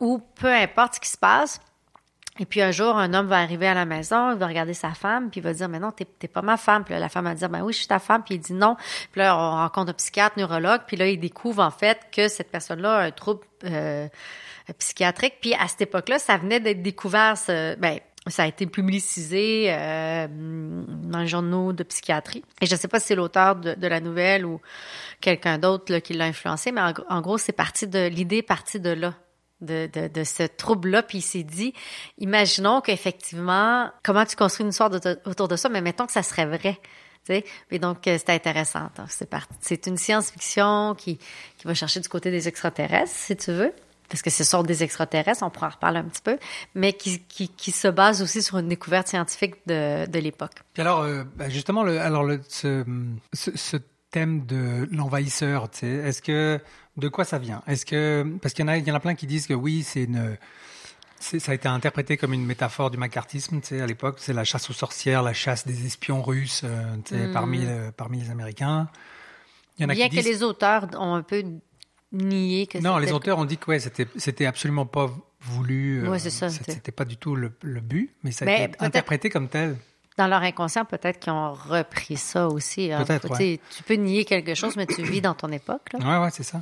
ou 0.00 0.20
peu 0.36 0.52
importe 0.52 0.94
ce 0.96 1.00
qui 1.00 1.08
se 1.10 1.18
passe. 1.18 1.60
Et 2.40 2.46
puis 2.46 2.62
un 2.62 2.70
jour, 2.70 2.96
un 2.96 3.12
homme 3.12 3.26
va 3.26 3.38
arriver 3.38 3.66
à 3.66 3.74
la 3.74 3.84
maison, 3.84 4.32
il 4.32 4.38
va 4.38 4.46
regarder 4.46 4.72
sa 4.72 4.92
femme, 4.92 5.28
puis 5.30 5.40
il 5.40 5.42
va 5.42 5.52
dire 5.52 5.68
mais 5.68 5.78
non, 5.78 5.92
t'es, 5.92 6.06
t'es 6.06 6.26
pas 6.26 6.40
ma 6.40 6.56
femme. 6.56 6.84
Puis 6.84 6.94
là, 6.94 6.98
la 6.98 7.10
femme 7.10 7.24
va 7.24 7.34
dire 7.34 7.50
ben 7.50 7.60
oui, 7.60 7.74
je 7.74 7.78
suis 7.80 7.86
ta 7.86 7.98
femme. 7.98 8.22
Puis 8.24 8.36
il 8.36 8.40
dit 8.40 8.54
non. 8.54 8.76
Puis 9.12 9.20
là, 9.20 9.36
on 9.36 9.50
rencontre 9.56 9.90
un 9.90 9.94
psychiatre, 9.94 10.38
neurologue, 10.38 10.80
puis 10.86 10.96
là, 10.96 11.06
il 11.06 11.20
découvre 11.20 11.62
en 11.62 11.70
fait 11.70 12.00
que 12.10 12.28
cette 12.28 12.50
personne-là 12.50 12.96
a 12.96 13.02
un 13.02 13.10
trouble 13.10 13.42
euh, 13.66 14.08
psychiatrique. 14.78 15.34
Puis 15.42 15.52
à 15.52 15.68
cette 15.68 15.82
époque-là, 15.82 16.18
ça 16.18 16.38
venait 16.38 16.60
d'être 16.60 16.80
découvert. 16.80 17.34
ben, 17.46 17.98
ça 18.26 18.44
a 18.44 18.46
été 18.46 18.66
publicisé 18.66 19.66
euh, 19.68 20.26
dans 20.30 21.20
les 21.20 21.26
journaux 21.26 21.74
de 21.74 21.82
psychiatrie. 21.82 22.42
Et 22.62 22.66
je 22.66 22.74
ne 22.74 22.78
sais 22.78 22.88
pas 22.88 23.00
si 23.00 23.08
c'est 23.08 23.14
l'auteur 23.14 23.56
de, 23.56 23.86
la 23.86 24.00
nouvelle 24.00 24.46
ou 24.46 24.62
quelqu'un 25.20 25.58
d'autre 25.58 25.92
là, 25.92 26.00
qui 26.00 26.14
l'a 26.14 26.24
influencé, 26.24 26.72
mais 26.72 26.80
en, 26.80 26.92
en 27.08 27.20
gros, 27.20 27.36
c'est 27.36 27.52
parti 27.52 27.86
de 27.86 28.06
l'idée 28.06 28.38
est 28.38 28.42
partie 28.42 28.80
de 28.80 28.90
là. 28.90 29.14
De, 29.62 29.90
de, 29.92 30.08
de 30.08 30.24
ce 30.24 30.44
trouble-là, 30.44 31.02
puis 31.02 31.18
il 31.18 31.22
s'est 31.22 31.42
dit, 31.42 31.74
imaginons 32.16 32.80
qu'effectivement, 32.80 33.90
comment 34.02 34.24
tu 34.24 34.34
construis 34.34 34.64
une 34.64 34.70
histoire 34.70 34.90
autour 35.26 35.48
de 35.48 35.56
ça, 35.56 35.68
mais 35.68 35.82
mettons 35.82 36.06
que 36.06 36.12
ça 36.12 36.22
serait 36.22 36.46
vrai. 36.46 36.78
Tu 37.26 37.34
sais? 37.34 37.44
Et 37.70 37.78
donc, 37.78 38.08
euh, 38.08 38.16
c'était 38.16 38.32
intéressant. 38.32 38.88
hein. 38.96 39.04
C'est. 39.08 39.28
C'est 39.60 39.86
une 39.86 39.98
science-fiction 39.98 40.94
qui, 40.96 41.18
qui 41.58 41.66
va 41.66 41.74
chercher 41.74 42.00
du 42.00 42.08
côté 42.08 42.30
des 42.30 42.48
extraterrestres, 42.48 43.12
si 43.14 43.36
tu 43.36 43.52
veux. 43.52 43.74
Parce 44.08 44.22
que 44.22 44.30
ce 44.30 44.42
sont 44.42 44.62
des 44.64 44.82
extraterrestres, 44.82 45.42
on 45.44 45.50
pourra 45.50 45.66
en 45.68 45.70
reparler 45.70 45.98
un 45.98 46.04
petit 46.04 46.22
peu, 46.22 46.36
mais 46.74 46.94
qui, 46.94 47.20
qui, 47.28 47.48
qui 47.48 47.70
se 47.70 47.86
base 47.86 48.22
aussi 48.22 48.42
sur 48.42 48.58
une 48.58 48.66
découverte 48.66 49.06
scientifique 49.06 49.54
de, 49.66 50.06
de 50.06 50.18
l'époque. 50.18 50.54
Alors, 50.78 51.02
euh, 51.02 51.22
bah, 51.36 51.48
justement, 51.48 51.84
le, 51.84 52.00
alors 52.00 52.24
le, 52.24 52.40
ce, 52.48 52.84
ce 53.34 53.76
thème 54.10 54.44
de 54.46 54.88
l'envahisseur, 54.92 55.68
est-ce 55.82 56.20
que 56.22 56.60
de 56.96 57.08
quoi 57.08 57.24
ça 57.24 57.38
vient? 57.38 57.62
Est-ce 57.66 57.86
que 57.86 58.26
parce 58.42 58.54
qu'il 58.54 58.64
y 58.64 58.68
en 58.68 58.72
a, 58.72 58.76
il 58.78 58.86
y 58.86 58.90
en 58.90 58.94
a 58.94 59.00
plein 59.00 59.14
qui 59.14 59.26
disent 59.26 59.46
que 59.46 59.54
oui, 59.54 59.82
c'est 59.82 60.04
une 60.04 60.36
ça 61.20 61.52
a 61.52 61.54
été 61.54 61.68
interprété 61.68 62.16
comme 62.16 62.32
une 62.32 62.46
métaphore 62.46 62.90
du 62.90 62.96
macartisme, 62.96 63.60
tu 63.60 63.68
sais, 63.68 63.80
à 63.82 63.86
l'époque, 63.86 64.16
c'est 64.20 64.32
la 64.32 64.44
chasse 64.44 64.70
aux 64.70 64.72
sorcières, 64.72 65.22
la 65.22 65.34
chasse 65.34 65.66
des 65.66 65.84
espions 65.84 66.22
russes, 66.22 66.62
euh, 66.64 66.96
tu 67.04 67.14
sais, 67.14 67.26
Mm. 67.26 67.32
parmi 67.32 67.60
euh, 67.66 67.90
parmi 67.94 68.20
les 68.22 68.30
Américains. 68.30 68.88
Il 69.78 69.82
y 69.82 69.84
en 69.84 69.90
a 69.90 69.94
Bien 69.94 70.08
qui 70.08 70.16
que 70.16 70.22
disent 70.22 70.30
les 70.30 70.42
auteurs 70.42 70.88
ont 70.98 71.14
un 71.14 71.22
peu 71.22 71.42
nié 72.12 72.66
que 72.66 72.78
non, 72.78 72.96
les 72.98 73.12
auteurs 73.12 73.38
ont 73.38 73.44
dit 73.44 73.58
que 73.58 73.70
ouais, 73.70 73.78
c'était 73.80 74.06
c'était 74.16 74.46
absolument 74.46 74.86
pas 74.86 75.10
voulu. 75.42 76.02
euh, 76.04 76.10
Ouais, 76.10 76.18
c'est 76.18 76.30
ça, 76.30 76.48
c'était 76.48 76.90
pas 76.92 77.04
du 77.04 77.16
tout 77.18 77.36
le, 77.36 77.52
le 77.62 77.80
but, 77.80 78.14
mais 78.24 78.32
ça 78.32 78.46
a 78.46 78.64
été 78.64 78.76
interprété 78.80 79.28
comme 79.30 79.48
tel. 79.48 79.76
Dans 80.18 80.26
leur 80.26 80.42
inconscient, 80.42 80.84
peut-être 80.84 81.18
qu'ils 81.20 81.32
ont 81.32 81.52
repris 81.54 82.16
ça 82.16 82.48
aussi. 82.48 82.92
hein. 82.92 83.04
Peut-être, 83.04 83.36
Tu 83.38 83.82
peux 83.86 83.94
nier 83.94 84.24
quelque 84.24 84.54
chose, 84.54 84.76
mais 84.76 84.86
tu 84.86 85.02
vis 85.02 85.20
dans 85.20 85.34
ton 85.34 85.50
époque. 85.50 85.92
Là. 85.92 85.98
Ouais, 86.18 86.24
ouais, 86.24 86.30
c'est 86.32 86.42
ça. 86.42 86.60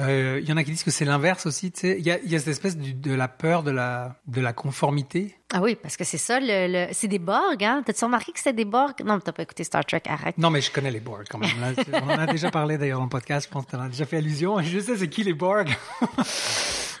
Euh, 0.00 0.38
Il 0.40 0.48
y 0.48 0.52
en 0.52 0.56
a 0.56 0.62
qui 0.62 0.70
disent 0.70 0.84
que 0.84 0.92
c'est 0.92 1.04
l'inverse 1.04 1.44
aussi. 1.46 1.72
Il 1.82 2.06
y 2.06 2.10
a, 2.12 2.18
y 2.20 2.36
a 2.36 2.38
cette 2.38 2.48
espèce 2.48 2.76
du- 2.76 2.94
de 2.94 3.12
la 3.14 3.26
peur 3.26 3.64
de 3.64 3.72
la 3.72 4.14
de 4.28 4.40
la 4.40 4.52
conformité. 4.52 5.34
Ah 5.52 5.60
oui, 5.60 5.74
parce 5.74 5.96
que 5.96 6.04
c'est 6.04 6.18
ça, 6.18 6.38
le, 6.40 6.68
le- 6.68 6.88
c'est 6.92 7.08
des 7.08 7.18
Borg, 7.18 7.64
hein? 7.64 7.82
T'as-tu 7.84 8.04
remarqué 8.04 8.30
que 8.30 8.38
c'est 8.38 8.52
des 8.52 8.64
Borg? 8.64 8.92
Non, 9.04 9.18
t'as 9.18 9.32
pas 9.32 9.42
écouté 9.42 9.64
Star 9.64 9.84
Trek, 9.84 10.02
arrête. 10.06 10.38
Non, 10.38 10.50
mais 10.50 10.60
je 10.60 10.70
connais 10.70 10.92
les 10.92 11.00
Borg 11.00 11.24
quand 11.28 11.38
même. 11.38 11.50
Là, 11.60 11.72
on 12.04 12.10
en 12.10 12.18
a 12.18 12.26
déjà 12.26 12.48
parlé 12.52 12.78
d'ailleurs 12.78 12.98
dans 12.98 13.04
le 13.06 13.10
podcast. 13.10 13.48
Je 13.48 13.52
pense 13.52 13.64
que 13.64 13.70
tu 13.70 13.76
en 13.76 13.80
as 13.80 13.88
déjà 13.88 14.04
fait 14.06 14.18
allusion. 14.18 14.60
Je 14.62 14.78
sais 14.78 14.96
c'est 14.96 15.08
qui 15.08 15.24
les 15.24 15.34
Borg. 15.34 15.68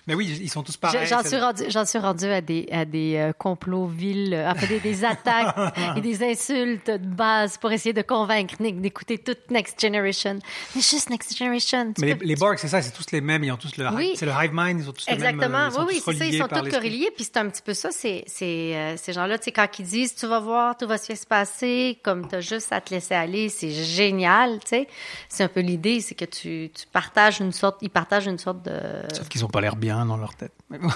mais 0.08 0.14
oui, 0.14 0.36
ils 0.42 0.50
sont 0.50 0.62
tous 0.64 0.76
pareils. 0.76 1.04
Je- 1.04 1.08
J'en 1.10 1.22
suis 1.22 1.36
rendu, 1.38 1.62
j'en 1.68 1.84
suis 1.84 1.98
rendu 2.00 2.24
à 2.24 2.40
des, 2.40 2.66
à 2.72 2.84
des 2.84 3.14
euh, 3.16 3.32
complots 3.32 3.86
vils, 3.86 4.34
euh, 4.34 4.50
enfin 4.50 4.66
des, 4.66 4.80
des 4.80 5.04
attaques 5.04 5.54
et 5.96 6.00
des 6.00 6.24
insultes 6.24 6.90
de 6.90 6.96
base 7.06 7.58
pour 7.58 7.70
essayer 7.70 7.92
de 7.92 8.02
convaincre 8.02 8.54
Nick 8.58 8.80
d'écouter 8.80 9.18
toute 9.18 9.50
Next 9.50 9.80
Generation. 9.80 10.38
Mais 10.74 10.80
juste 10.80 11.10
Next 11.10 11.36
Generation. 11.36 11.92
tu 11.94 12.00
Mais 12.00 12.06
les, 12.08 12.14
peux- 12.16 12.24
les 12.24 12.34
Borg, 12.36 12.56
c'est 12.58 12.68
ça, 12.68 12.82
c'est 12.82 12.90
tous 12.92 13.12
les 13.12 13.20
mêmes. 13.20 13.44
Ils 13.44 13.52
ont 13.52 13.56
tous 13.56 13.76
le, 13.76 13.86
Oui. 13.94 14.14
c'est 14.16 14.26
le 14.26 14.32
hive 14.32 14.50
mind. 14.52 14.80
Ils 14.80 14.88
ont 14.88 14.92
tous 14.92 15.06
le 15.08 15.16
même. 15.16 15.22
Exactement. 15.36 15.58
euh, 15.58 15.70
sont 15.70 15.86
oui, 15.86 16.02
oui, 16.06 16.16
ça. 16.16 16.24
Ils 16.24 16.38
sont 16.38 16.48
tous 16.48 16.76
reliés. 16.76 17.10
Puis 17.14 17.24
c'est 17.24 17.36
un 17.36 17.48
petit 17.48 17.62
peu 17.62 17.74
ça. 17.74 17.90
C'est, 17.92 18.24
c'est, 18.26 18.74
euh, 18.74 18.96
ces 18.96 19.12
gens-là, 19.12 19.38
tu 19.38 19.44
sais, 19.44 19.52
quand 19.52 19.68
ils 19.78 19.84
disent 19.86 20.14
tu 20.14 20.26
vas 20.26 20.40
voir, 20.40 20.76
tout 20.76 20.86
va 20.86 20.96
se 20.98 21.12
passer, 21.26 21.98
comme 22.02 22.26
tu 22.28 22.34
as 22.36 22.40
juste 22.40 22.72
à 22.72 22.80
te 22.80 22.94
laisser 22.94 23.14
aller, 23.14 23.48
c'est 23.50 23.70
génial, 23.70 24.58
tu 24.60 24.68
sais. 24.68 24.88
C'est 25.28 25.44
un 25.44 25.48
peu 25.48 25.60
l'idée, 25.60 26.00
c'est 26.00 26.14
que 26.14 26.24
tu, 26.24 26.70
tu 26.74 26.86
partages 26.92 27.40
une 27.40 27.52
sorte, 27.52 27.78
ils 27.82 27.90
partagent 27.90 28.26
une 28.26 28.38
sorte 28.38 28.62
de. 28.64 28.72
Sauf 29.12 29.28
qu'ils 29.28 29.44
ont 29.44 29.48
pas 29.48 29.60
l'air 29.60 29.76
bien 29.76 29.97
dans 30.06 30.16
leur 30.16 30.34
tête. 30.34 30.52
Mais 30.70 30.78
bon. 30.78 30.88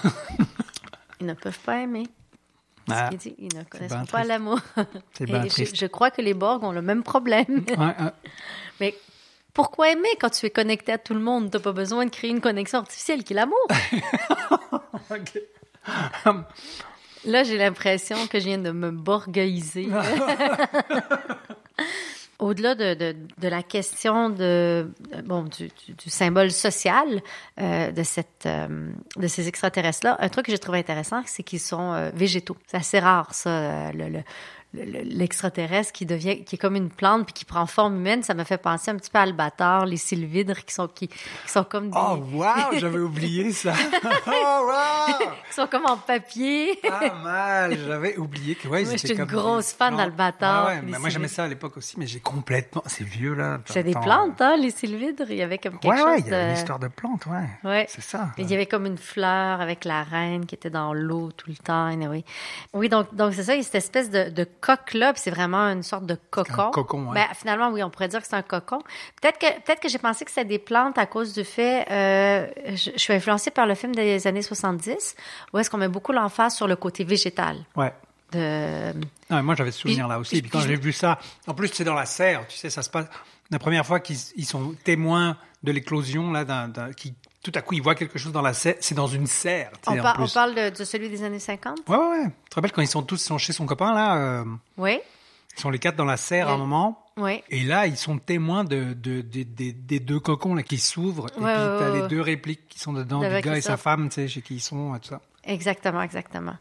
Ils 1.20 1.26
ne 1.26 1.34
peuvent 1.34 1.58
pas 1.60 1.78
aimer. 1.78 2.04
Ah, 2.90 3.06
ce 3.06 3.10
qu'il 3.10 3.18
dit. 3.18 3.34
Ils 3.38 3.56
ne 3.56 3.62
connaissent 3.64 4.10
pas 4.10 4.24
l'amour. 4.24 4.58
Je, 5.18 5.86
crois 5.86 6.10
que 6.10 6.20
les 6.20 6.34
Borg 6.34 6.64
ont 6.64 6.72
le 6.72 6.82
même 6.82 7.02
problème. 7.02 7.64
Ouais, 7.68 7.76
ouais. 7.78 7.94
Mais 8.80 8.96
pourquoi 9.54 9.92
aimer 9.92 10.08
quand 10.20 10.30
tu 10.30 10.46
es 10.46 10.50
connecté 10.50 10.92
à 10.92 10.98
tout 10.98 11.14
le 11.14 11.20
monde? 11.20 11.50
Tu 11.50 11.56
n'as 11.56 11.62
pas 11.62 11.72
besoin 11.72 12.04
de 12.06 12.10
créer 12.10 12.30
une 12.30 12.40
connexion 12.40 12.78
artificielle 12.80 13.22
qui 13.22 13.34
est 13.34 13.36
l'amour. 13.36 13.68
Là, 17.24 17.44
j'ai 17.44 17.56
l'impression 17.56 18.26
que 18.26 18.40
je 18.40 18.46
viens 18.46 18.58
de 18.58 18.72
me 18.72 18.90
borgueiser. 18.90 19.88
Au-delà 22.38 22.74
de, 22.74 22.94
de, 22.94 23.48
la 23.48 23.62
question 23.62 24.28
de, 24.28 24.90
bon, 25.24 25.44
du, 25.44 25.68
du- 25.68 26.10
symbole 26.10 26.50
social 26.50 27.20
euh, 27.60 27.92
de, 27.92 28.02
cette, 28.02 28.46
euh, 28.46 28.90
de 29.16 29.26
ces 29.28 29.46
extraterrestres-là, 29.46 30.16
un 30.18 30.28
truc 30.28 30.46
que 30.46 30.52
j'ai 30.52 30.58
trouvé 30.58 30.78
intéressant, 30.78 31.22
c'est 31.26 31.44
qu'ils 31.44 31.60
sont 31.60 31.92
euh, 31.92 32.10
végétaux. 32.14 32.56
C'est 32.66 32.78
assez 32.78 32.98
rare, 32.98 33.32
ça, 33.34 33.90
l'extraterrestre 34.74 35.92
qui 35.92 36.06
devient 36.06 36.44
qui 36.44 36.56
est 36.56 36.58
comme 36.58 36.76
une 36.76 36.90
plante 36.90 37.26
puis 37.26 37.32
qui 37.34 37.44
prend 37.44 37.66
forme 37.66 37.96
humaine 37.96 38.22
ça 38.22 38.34
me 38.34 38.44
fait 38.44 38.58
penser 38.58 38.90
un 38.90 38.96
petit 38.96 39.10
peu 39.10 39.18
à 39.18 39.22
Albator 39.22 39.84
les 39.84 39.96
sylvidres 39.96 40.64
qui 40.64 40.74
sont 40.74 40.88
qui, 40.88 41.08
qui 41.08 41.16
sont 41.46 41.64
comme 41.64 41.90
des 41.90 41.98
Oh 42.00 42.16
wow, 42.32 42.78
j'avais 42.78 42.98
oublié 42.98 43.52
ça. 43.52 43.74
oh 44.26 44.30
wow, 44.30 45.28
qui 45.48 45.54
sont 45.54 45.66
comme 45.66 45.86
en 45.86 45.96
papier 45.96 46.78
pas 46.82 47.14
mal. 47.22 47.78
J'avais 47.86 48.16
oublié 48.16 48.54
que 48.54 48.68
ouais, 48.68 48.82
Moi, 48.84 48.92
ils 48.92 48.98
j'étais 48.98 49.14
une 49.14 49.24
grosse 49.24 49.72
des 49.72 49.76
fan 49.76 49.96
d'Albator, 49.96 50.66
Ouais, 50.66 50.72
ouais, 50.74 50.80
puis 50.80 50.90
mais 50.92 50.98
moi 50.98 51.08
j'aimais 51.08 51.28
ça 51.28 51.44
à 51.44 51.48
l'époque 51.48 51.76
aussi, 51.76 51.98
mais 51.98 52.06
j'ai 52.06 52.20
complètement. 52.20 52.82
C'est 52.86 53.04
vieux 53.04 53.34
là. 53.34 53.60
c'est 53.66 53.82
des 53.82 53.92
plantes 53.92 54.40
hein 54.40 54.56
les 54.58 54.70
sylvidres 54.70 55.26
il 55.30 55.36
y 55.36 55.42
avait 55.42 55.58
comme 55.58 55.78
quelque 55.78 55.94
Ouais, 55.94 56.02
ouais, 56.02 56.16
chose 56.18 56.24
il 56.26 56.30
y 56.30 56.34
avait 56.34 56.50
une 56.50 56.56
histoire 56.56 56.78
de 56.78 56.88
plantes, 56.88 57.26
ouais. 57.26 57.48
Ouais. 57.70 57.86
C'est 57.88 58.02
ça. 58.02 58.30
Il 58.38 58.50
y 58.50 58.54
avait 58.54 58.66
comme 58.66 58.86
une 58.86 58.98
fleur 58.98 59.60
avec 59.60 59.84
la 59.84 60.02
reine 60.02 60.46
qui 60.46 60.54
était 60.54 60.70
dans 60.70 60.92
l'eau 60.94 61.30
tout 61.32 61.50
le 61.50 61.56
temps. 61.56 61.86
anyway. 61.86 62.24
Oui, 62.72 62.88
donc 62.88 63.14
donc 63.14 63.34
c'est 63.34 63.44
ça, 63.44 63.54
il 63.54 63.58
y 63.58 63.60
a 63.60 63.64
cette 63.64 63.74
espèce 63.76 64.10
de, 64.10 64.30
de 64.30 64.44
coque-là, 64.62 65.12
puis 65.12 65.20
c'est 65.22 65.30
vraiment 65.30 65.64
une 65.68 65.82
sorte 65.82 66.06
de 66.06 66.16
cocon. 66.30 66.68
un 66.68 66.70
cocon, 66.70 67.08
ouais. 67.08 67.14
Ben, 67.14 67.26
finalement, 67.34 67.68
oui, 67.70 67.82
on 67.82 67.90
pourrait 67.90 68.08
dire 68.08 68.20
que 68.22 68.26
c'est 68.26 68.36
un 68.36 68.42
cocon. 68.42 68.78
Peut-être 69.20 69.38
que, 69.38 69.46
peut-être 69.60 69.80
que 69.80 69.88
j'ai 69.88 69.98
pensé 69.98 70.24
que 70.24 70.30
c'était 70.30 70.44
des 70.46 70.58
plantes 70.58 70.96
à 70.96 71.06
cause 71.06 71.34
du 71.34 71.44
fait... 71.44 71.84
euh, 71.90 72.46
je, 72.68 72.90
je 72.94 72.98
suis 72.98 73.12
influencée 73.12 73.50
par 73.50 73.66
le 73.66 73.74
film 73.74 73.94
des 73.94 74.26
années 74.26 74.40
70, 74.42 75.16
où 75.52 75.58
est-ce 75.58 75.68
qu'on 75.68 75.78
met 75.78 75.88
beaucoup 75.88 76.12
l'emphase 76.12 76.54
sur 76.54 76.66
le 76.68 76.76
côté 76.76 77.04
végétal. 77.04 77.58
Ouais. 77.76 77.92
de 78.32 78.92
Non, 78.94 79.36
mais 79.36 79.42
moi, 79.42 79.54
j'avais 79.56 79.72
ce 79.72 79.80
souvenir-là 79.80 80.18
aussi. 80.18 80.38
Et 80.38 80.42
puis 80.42 80.50
quand 80.50 80.60
puis- 80.60 80.68
j'ai 80.68 80.76
vu 80.76 80.92
ça, 80.92 81.18
en 81.46 81.54
plus, 81.54 81.68
c'est 81.68 81.84
dans 81.84 81.94
la 81.94 82.06
serre, 82.06 82.46
tu 82.48 82.56
sais, 82.56 82.70
ça 82.70 82.82
se 82.82 82.88
passe. 82.90 83.06
La 83.50 83.58
première 83.58 83.84
fois 83.84 84.00
qu'ils 84.00 84.16
ils 84.36 84.46
sont 84.46 84.74
témoins 84.84 85.36
de 85.62 85.72
l'éclosion, 85.72 86.30
là, 86.32 86.44
qui, 86.96 87.14
tout 87.42 87.52
à 87.54 87.62
coup, 87.62 87.74
ils 87.74 87.82
voient 87.82 87.94
quelque 87.94 88.18
chose 88.18 88.32
dans 88.32 88.42
la 88.42 88.54
serre, 88.54 88.76
c'est 88.80 88.94
dans 88.94 89.06
une 89.08 89.26
serre, 89.26 89.70
on, 89.86 89.96
par- 89.96 90.16
parle 90.32 90.54
de, 90.54 90.70
de 90.76 90.84
celui 90.84 91.08
des 91.10 91.22
années 91.24 91.38
50 91.38 91.80
Ouais, 91.88 91.96
ouais, 91.96 92.02
ouais. 92.06 92.24
Tu 92.44 92.50
te 92.50 92.54
rappelles 92.54 92.72
quand 92.72 92.82
ils 92.82 92.86
sont 92.88 93.02
tous 93.02 93.16
sont 93.16 93.38
chez 93.38 93.52
son 93.52 93.66
copain, 93.66 93.92
là, 93.94 94.16
euh, 94.16 94.44
Oui, 94.78 94.98
ils 95.56 95.60
sont 95.60 95.70
les 95.70 95.78
quatre 95.78 95.96
dans 95.96 96.04
la 96.04 96.16
serre 96.16 96.48
à 96.48 96.52
un 96.52 96.56
moment. 96.56 97.04
oui. 97.16 97.42
Et 97.50 97.62
là, 97.64 97.86
ils 97.86 97.96
sont 97.96 98.18
témoins 98.18 98.64
de, 98.64 98.94
de, 98.94 99.20
de- 99.22 99.42
des- 99.42 100.00
deux 100.00 100.20
cocons 100.20 100.54
là 100.54 100.62
qui 100.62 100.78
s'ouvrent. 100.78 101.26
et 101.28 101.32
puis, 101.36 101.44
Ouais, 101.44 101.54
t'as 101.54 101.90
ouais, 101.92 102.02
les 102.02 102.08
deux 102.08 102.20
répliques 102.22 102.68
qui 102.68 102.78
sont 102.78 102.92
dedans, 102.92 103.20
du 103.20 103.40
gars 103.42 103.56
et 103.56 103.60
sa 103.60 103.76
femme, 103.76 104.08
tu 104.08 104.14
sais, 104.14 104.28
chez 104.28 104.40
qui 104.40 104.54
ils 104.54 104.60
sont, 104.60 104.94
et 104.94 105.00
tout 105.00 105.08
ça. 105.08 105.20
Exactement, 105.44 106.00
exactement. 106.02 106.54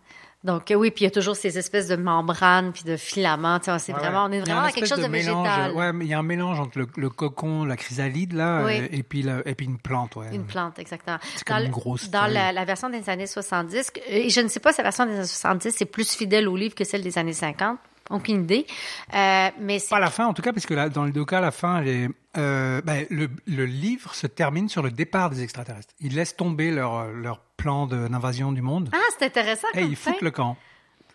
Donc 0.43 0.71
euh, 0.71 0.75
oui, 0.75 0.89
puis 0.89 1.03
il 1.03 1.07
y 1.07 1.07
a 1.07 1.11
toujours 1.11 1.35
ces 1.35 1.59
espèces 1.59 1.87
de 1.87 1.95
membranes 1.95 2.71
puis 2.71 2.83
de 2.83 2.97
filaments. 2.97 3.59
C'est 3.61 3.71
Ouais, 3.93 3.99
vraiment, 3.99 4.25
on 4.25 4.31
est 4.31 4.39
vraiment 4.39 4.63
dans 4.63 4.69
quelque 4.69 4.87
chose 4.87 4.97
de, 4.99 5.05
mélange, 5.07 5.47
végétal. 5.47 5.71
Ouais, 5.73 5.93
mais 5.93 6.05
il 6.05 6.07
y 6.09 6.13
a 6.15 6.19
un 6.19 6.23
mélange 6.23 6.59
entre 6.59 6.79
le, 6.79 6.87
le 6.97 7.09
cocon, 7.11 7.63
la 7.65 7.77
chrysalide, 7.77 8.33
là, 8.33 8.63
Oui. 8.65 8.79
euh, 8.79 8.87
et, 8.91 9.03
puis 9.03 9.21
le- 9.21 9.47
et 9.47 9.53
puis 9.53 9.67
une 9.67 9.77
plante, 9.77 10.15
ouais. 10.15 10.33
Une 10.33 10.45
plante, 10.45 10.79
exactement. 10.79 11.17
Comme 11.45 11.57
dans 11.59 11.65
une 11.65 11.71
grosse 11.71 12.09
Dans 12.09 12.25
la, 12.25 12.51
la 12.51 12.65
version 12.65 12.89
des 12.89 13.07
années 13.09 13.27
70, 13.27 13.91
et 14.07 14.29
je 14.31 14.41
ne 14.41 14.47
sais 14.47 14.59
pas 14.59 14.71
si 14.71 14.79
la 14.79 14.83
version 14.85 15.05
des 15.05 15.13
années 15.13 15.25
70 15.25 15.71
c'est 15.77 15.85
plus 15.85 16.11
fidèle 16.11 16.47
au 16.47 16.55
livre 16.55 16.73
que 16.73 16.85
celle 16.85 17.03
des 17.03 17.17
années 17.19 17.33
50. 17.33 17.77
Aucune 18.09 18.43
idée. 18.43 18.65
Euh, 19.13 19.49
mais 19.59 19.79
c'est 19.79 19.89
Pas 19.89 19.99
la 19.99 20.09
fin, 20.09 20.25
en 20.25 20.33
tout 20.33 20.41
cas, 20.41 20.51
parce 20.51 20.65
que 20.65 20.73
là, 20.73 20.89
dans 20.89 21.05
les 21.05 21.11
deux 21.11 21.23
cas, 21.25 21.39
la 21.39 21.51
fin, 21.51 21.81
elle 21.81 21.87
est, 21.87 22.09
euh, 22.37 22.81
ben, 22.83 23.05
le, 23.09 23.29
le 23.47 23.65
livre 23.65 24.13
se 24.15 24.27
termine 24.27 24.67
sur 24.67 24.81
le 24.81 24.91
départ 24.91 25.29
des 25.29 25.43
extraterrestres. 25.43 25.93
Ils 26.01 26.15
laissent 26.15 26.35
tomber 26.35 26.71
leur, 26.71 27.07
leur 27.07 27.39
plan 27.57 27.87
de- 27.87 28.07
d'invasion 28.07 28.51
du 28.51 28.61
monde 28.61 28.89
Ah, 28.91 28.97
c'est 29.17 29.25
intéressant 29.25 29.67
et 29.75 29.81
ils 29.83 29.95
foutent 29.95 30.21
le 30.21 30.31
camp. 30.31 30.57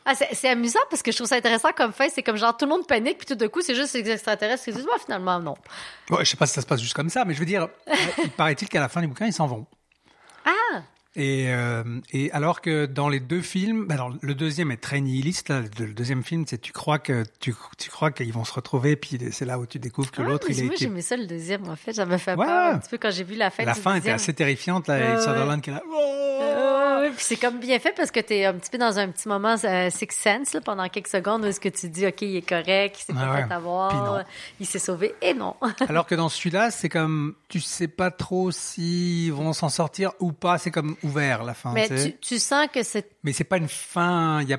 Ah, 0.09 0.14
c'est 0.14 0.28
c'est 0.34 0.49
amusant 0.49 0.78
parce 0.89 1.03
que 1.03 1.11
je 1.11 1.16
trouve 1.16 1.26
ça 1.26 1.34
intéressant 1.34 1.70
comme 1.76 1.93
fin. 1.93 2.07
C'est 2.09 2.22
comme 2.22 2.37
genre 2.37 2.57
tout 2.57 2.64
le 2.64 2.70
monde 2.70 2.87
panique 2.87 3.18
puis 3.18 3.26
tout 3.26 3.34
d'un 3.34 3.49
coup 3.49 3.61
c'est 3.61 3.74
juste 3.74 3.93
les 3.95 4.09
extraterrestres 4.09 4.62
qui 4.64 4.70
disent 4.72 4.87
moi 4.87 4.95
finalement 5.05 5.41
non. 5.41 5.55
Ouais, 6.11 6.24
je 6.24 6.30
sais 6.30 6.37
pas 6.37 6.47
si 6.47 6.55
ça 6.55 6.61
se 6.61 6.66
passe 6.66 6.80
juste 6.80 6.95
comme 6.95 7.11
ça, 7.11 7.24
mais 7.24 7.34
je 7.34 7.41
veux 7.41 7.45
dire, 7.45 7.62
euh, 7.89 7.95
il 8.22 8.30
paraît-il 8.30 8.68
qu'à 8.68 8.78
la 8.78 8.89
fin 8.89 9.01
du 9.01 9.09
bouquin, 9.09 9.26
ils 9.26 9.32
s'en 9.32 9.49
vont. 9.49 9.66
Ah, 10.45 10.82
Et, 11.18 11.46
euh, 11.48 11.82
et 12.12 12.30
alors 12.32 12.60
que 12.60 12.84
dans 12.84 13.08
les 13.08 13.20
deux 13.20 13.40
films, 13.40 13.86
ben 13.86 13.94
alors 13.94 14.12
le 14.20 14.34
deuxième 14.34 14.70
est 14.70 14.76
très 14.76 15.00
nihiliste. 15.00 15.48
Là, 15.48 15.62
le 15.78 15.94
deuxième 15.94 16.22
film, 16.22 16.44
c'est 16.46 16.58
tu 16.60 16.72
crois 16.72 16.98
que 16.98 17.24
tu, 17.40 17.54
tu 17.78 17.88
crois 17.90 18.10
qu'ils 18.10 18.32
vont 18.34 18.44
se 18.44 18.52
retrouver, 18.52 18.96
puis 18.96 19.18
c'est 19.32 19.46
là 19.46 19.58
où 19.58 19.64
tu 19.64 19.78
découvres 19.78 20.10
que 20.10 20.20
Ah, 20.20 20.26
l'autre 20.26 20.46
il 20.50 20.60
a 20.60 20.64
moi 20.64 20.74
été. 20.74 20.84
j'aimais 20.84 21.00
ça 21.00 21.16
le 21.16 21.26
deuxième 21.26 21.66
en 21.68 21.76
fait. 21.76 21.94
Ça 21.94 22.04
m'a 22.04 22.18
fait 22.18 22.34
Ouais, 22.34 22.44
peur 22.46 22.74
un 22.74 22.78
petit 22.78 22.90
peu 22.90 22.98
quand 22.98 23.10
j'ai 23.10 23.24
vu 23.24 23.34
la 23.34 23.50
fin. 23.50 23.64
La 23.64 23.72
du 23.72 23.80
fin 23.80 23.94
était 23.94 24.10
assez 24.10 24.34
terrifiante 24.34 24.88
là, 24.88 24.96
Ouais, 24.98 25.02
avec. 25.06 25.20
Sutherland 25.20 25.60
qui 25.62 25.70
est 25.70 25.72
là. 25.72 25.82
Euh, 26.38 27.00
ouais, 27.00 27.10
puis 27.10 27.24
c'est 27.24 27.36
comme 27.36 27.58
bien 27.60 27.78
fait 27.78 27.94
parce 27.96 28.10
que 28.10 28.20
tu 28.20 28.34
es 28.34 28.44
un 28.44 28.52
petit 28.54 28.70
peu 28.70 28.76
dans 28.78 28.98
un 28.98 29.08
petit 29.08 29.26
moment 29.26 29.56
euh, 29.64 29.88
Six 29.90 30.08
Sense 30.10 30.52
là, 30.52 30.60
pendant 30.60 30.86
quelques 30.90 31.08
secondes 31.08 31.42
où 31.44 31.46
est-ce 31.46 31.60
que 31.60 31.70
tu 31.70 31.88
dis 31.88 32.06
OK, 32.06 32.20
il 32.22 32.36
est 32.36 32.46
correct, 32.46 32.98
il 33.00 33.04
s'est 33.04 33.12
Ah 33.18 33.24
pas 33.26 33.32
ouais. 33.34 33.46
fait 33.48 33.54
avoir, 33.54 34.24
il 34.60 34.66
s'est 34.66 34.78
sauvé 34.78 35.14
et 35.22 35.32
non. 35.32 35.54
Alors 35.88 36.06
que 36.06 36.14
dans 36.14 36.28
celui-là, 36.28 36.70
c'est 36.70 36.90
comme 36.90 37.34
tu 37.48 37.60
sais 37.60 37.88
pas 37.88 38.10
trop 38.10 38.50
s'ils 38.50 39.32
vont 39.32 39.52
s'en 39.54 39.68
sortir 39.70 40.12
ou 40.20 40.32
pas. 40.32 40.58
C'est 40.58 40.70
comme 40.70 40.96
ouvert 41.07 41.44
la 41.44 41.54
fin. 41.54 41.72
Mais 41.72 41.88
tu 42.20 42.38
sens 42.38 42.68
que 42.72 42.82
c'est 42.82 43.09
Mais 43.22 43.32
c'est 43.32 43.44
pas 43.44 43.57
une 43.57 43.68
fin. 43.68 44.42
Y 44.42 44.54
a 44.54 44.59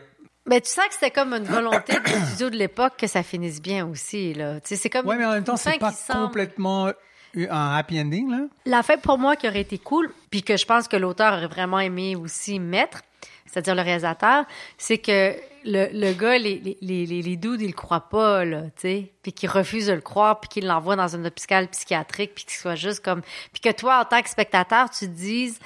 mais 0.49 0.61
tu 0.61 0.69
sens 0.69 0.85
que 0.87 0.93
c'était 0.93 1.11
comme 1.11 1.33
une 1.33 1.43
volonté 1.43 1.93
du 1.99 2.25
studio 2.27 2.49
de 2.49 2.55
l'époque 2.55 2.93
que 2.97 3.07
ça 3.07 3.21
finisse 3.21 3.61
bien 3.61 3.85
aussi 3.85 4.33
là. 4.33 4.61
Tu 4.61 4.69
sais, 4.69 4.75
c'est 4.77 4.89
comme 4.89 5.05
ouais, 5.05 5.17
mais 5.17 5.25
en 5.25 5.33
même 5.33 5.43
temps, 5.43 5.57
c'est 5.57 5.77
pas 5.77 5.91
semble- 5.91 6.27
complètement 6.27 6.89
un 7.35 7.75
happy 7.75 7.99
ending 7.99 8.31
là. 8.31 8.45
La 8.65 8.81
fin 8.81 8.97
pour 8.97 9.17
moi 9.17 9.35
qui 9.35 9.47
aurait 9.47 9.59
été 9.59 9.77
cool, 9.77 10.09
puis 10.31 10.43
que 10.43 10.55
je 10.55 10.65
pense 10.65 10.87
que 10.87 10.95
l'auteur 10.95 11.33
aurait 11.33 11.47
vraiment 11.47 11.79
aimé 11.79 12.15
aussi 12.15 12.59
mettre, 12.59 13.01
c'est-à-dire 13.45 13.75
le 13.75 13.81
réalisateur, 13.81 14.45
c'est 14.77 14.99
que 14.99 15.35
le, 15.65 15.89
le 15.91 16.13
gars, 16.13 16.37
les, 16.37 16.59
les, 16.59 16.77
les, 16.81 17.05
les, 17.05 17.21
les 17.21 17.35
dudes, 17.35 17.61
ils 17.61 17.67
le 17.67 17.73
croient 17.73 18.07
pas, 18.07 18.45
là, 18.45 18.61
tu 18.61 18.71
sais, 18.83 19.11
puis 19.21 19.33
qu'ils 19.33 19.49
refusent 19.49 19.87
de 19.87 19.93
le 19.93 20.01
croire, 20.01 20.39
puis 20.39 20.47
qu'ils 20.47 20.65
l'envoient 20.65 20.95
dans 20.95 21.13
un 21.13 21.25
hôpital 21.25 21.67
psychiatrique, 21.67 22.33
puis 22.35 22.45
qu'il 22.45 22.57
soit 22.57 22.75
juste 22.75 23.03
comme... 23.03 23.21
Puis 23.51 23.59
que 23.61 23.71
toi, 23.77 23.99
en 23.99 24.05
tant 24.05 24.21
que 24.21 24.29
spectateur, 24.29 24.89
tu 24.89 25.07
te 25.07 25.11
dises... 25.11 25.59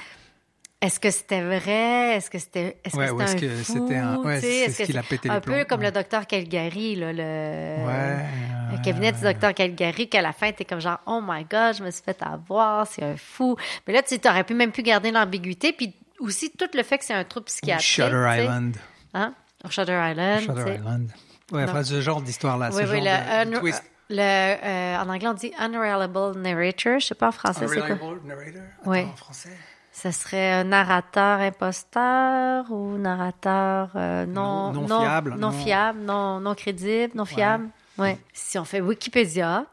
Est-ce 0.82 1.00
que 1.00 1.12
c'était 1.12 1.42
vrai? 1.42 2.16
Est-ce 2.18 2.30
que 2.32 2.40
c'était 2.40 2.78
est-ce 2.84 2.96
Ouais, 2.98 3.08
que 3.08 3.12
ou 3.14 3.20
c'était 3.28 3.46
est-ce 3.46 3.46
un 3.46 3.50
que 3.50 3.64
fou? 3.64 3.88
c'était 3.88 3.98
un- 4.00 4.18
ouais, 4.18 4.42
c'est 4.42 4.48
Est-ce 4.62 4.74
ce 4.74 4.78
que 4.80 4.84
qu'il 4.88 4.98
a 4.98 5.02
c'est 5.04 5.10
pété 5.10 5.30
les 5.30 5.36
Un 5.36 5.40
peu 5.42 5.64
comme 5.66 5.80
ouais. 5.82 5.86
le 5.86 5.92
docteur 5.92 6.26
Calgary, 6.26 6.96
là, 6.96 7.14
le... 7.14 7.20
Ouais. 7.88 8.26
Le 8.72 8.84
cabinet 8.84 9.12
du 9.12 9.22
docteur 9.22 9.54
Calgary, 9.54 10.08
qu'à 10.10 10.22
la 10.22 10.32
fin, 10.34 10.52
t'es 10.54 10.64
comme 10.66 10.80
genre, 10.80 10.98
oh 11.06 11.20
my 11.24 11.44
god, 11.44 11.76
je 11.78 11.84
me 11.84 11.92
suis 11.92 12.02
fait 12.04 12.18
avoir, 12.24 12.88
c'est 12.88 13.04
un 13.04 13.16
fou. 13.18 13.56
Mais 13.86 13.94
là, 13.94 14.02
tu 14.02 14.18
t'aurais 14.18 14.44
pu 14.46 14.54
même 14.56 14.72
pu 14.72 14.82
garder 14.82 15.12
l'ambiguïté, 15.12 15.74
puis 15.74 15.94
aussi 16.20 16.52
tout 16.52 16.70
le 16.74 16.82
fait 16.84 16.98
que 16.98 17.06
c'est 17.06 17.14
un 17.14 17.26
trouble 17.26 17.46
psychiatrique. 17.48 17.86
Shutter. 17.86 18.26
Island. 18.40 18.78
Hein? 19.14 19.34
Shutter 19.70 20.00
Island. 20.12 20.40
Shutter. 20.42 20.76
Island. 20.76 21.12
Ouais, 21.52 21.64
enfin, 21.66 21.84
ce 21.84 22.00
genre 22.02 22.22
d'histoire-là, 22.22 22.70
Oui, 22.72 22.78
ce 22.84 22.90
oui, 22.90 23.04
genre 23.04 23.06
le, 23.44 23.52
de, 23.52 23.56
un- 23.58 23.60
twist. 23.60 23.84
le, 24.10 24.20
euh, 24.20 24.98
en 24.98 25.10
anglais, 25.10 25.28
on 25.28 25.34
dit 25.34 25.52
unreliable 25.60 26.40
narrator. 26.40 27.00
Je 27.02 27.08
sais 27.08 27.16
pas 27.16 27.28
en 27.28 27.32
français, 27.34 27.68
c'est 27.68 27.76
quoi? 27.76 27.88
Unreliable 27.90 28.22
narrator? 28.26 28.62
Attends, 28.82 28.90
Oui. 28.90 29.02
En 29.02 29.16
français? 29.18 29.50
Ce 29.94 30.10
serait 30.12 30.52
un 30.54 30.64
narrateur 30.64 31.40
imposteur 31.42 32.66
ou 32.72 32.98
narrateur 32.98 33.90
euh, 33.96 34.26
non, 34.26 34.72
Non- 34.72 34.88
non 34.88 35.00
fiable, 35.02 35.32
non, 35.32 35.38
non- 35.38 35.52
fiable, 35.52 36.00
non, 36.00 36.40
non 36.40 36.56
crédible, 36.56 37.14
non 37.16 37.26
fiable? 37.26 37.70
Ouais. 37.98 38.18
Si 38.34 38.58
on 38.58 38.64
fait 38.66 38.80
Wikipédia 38.82 39.66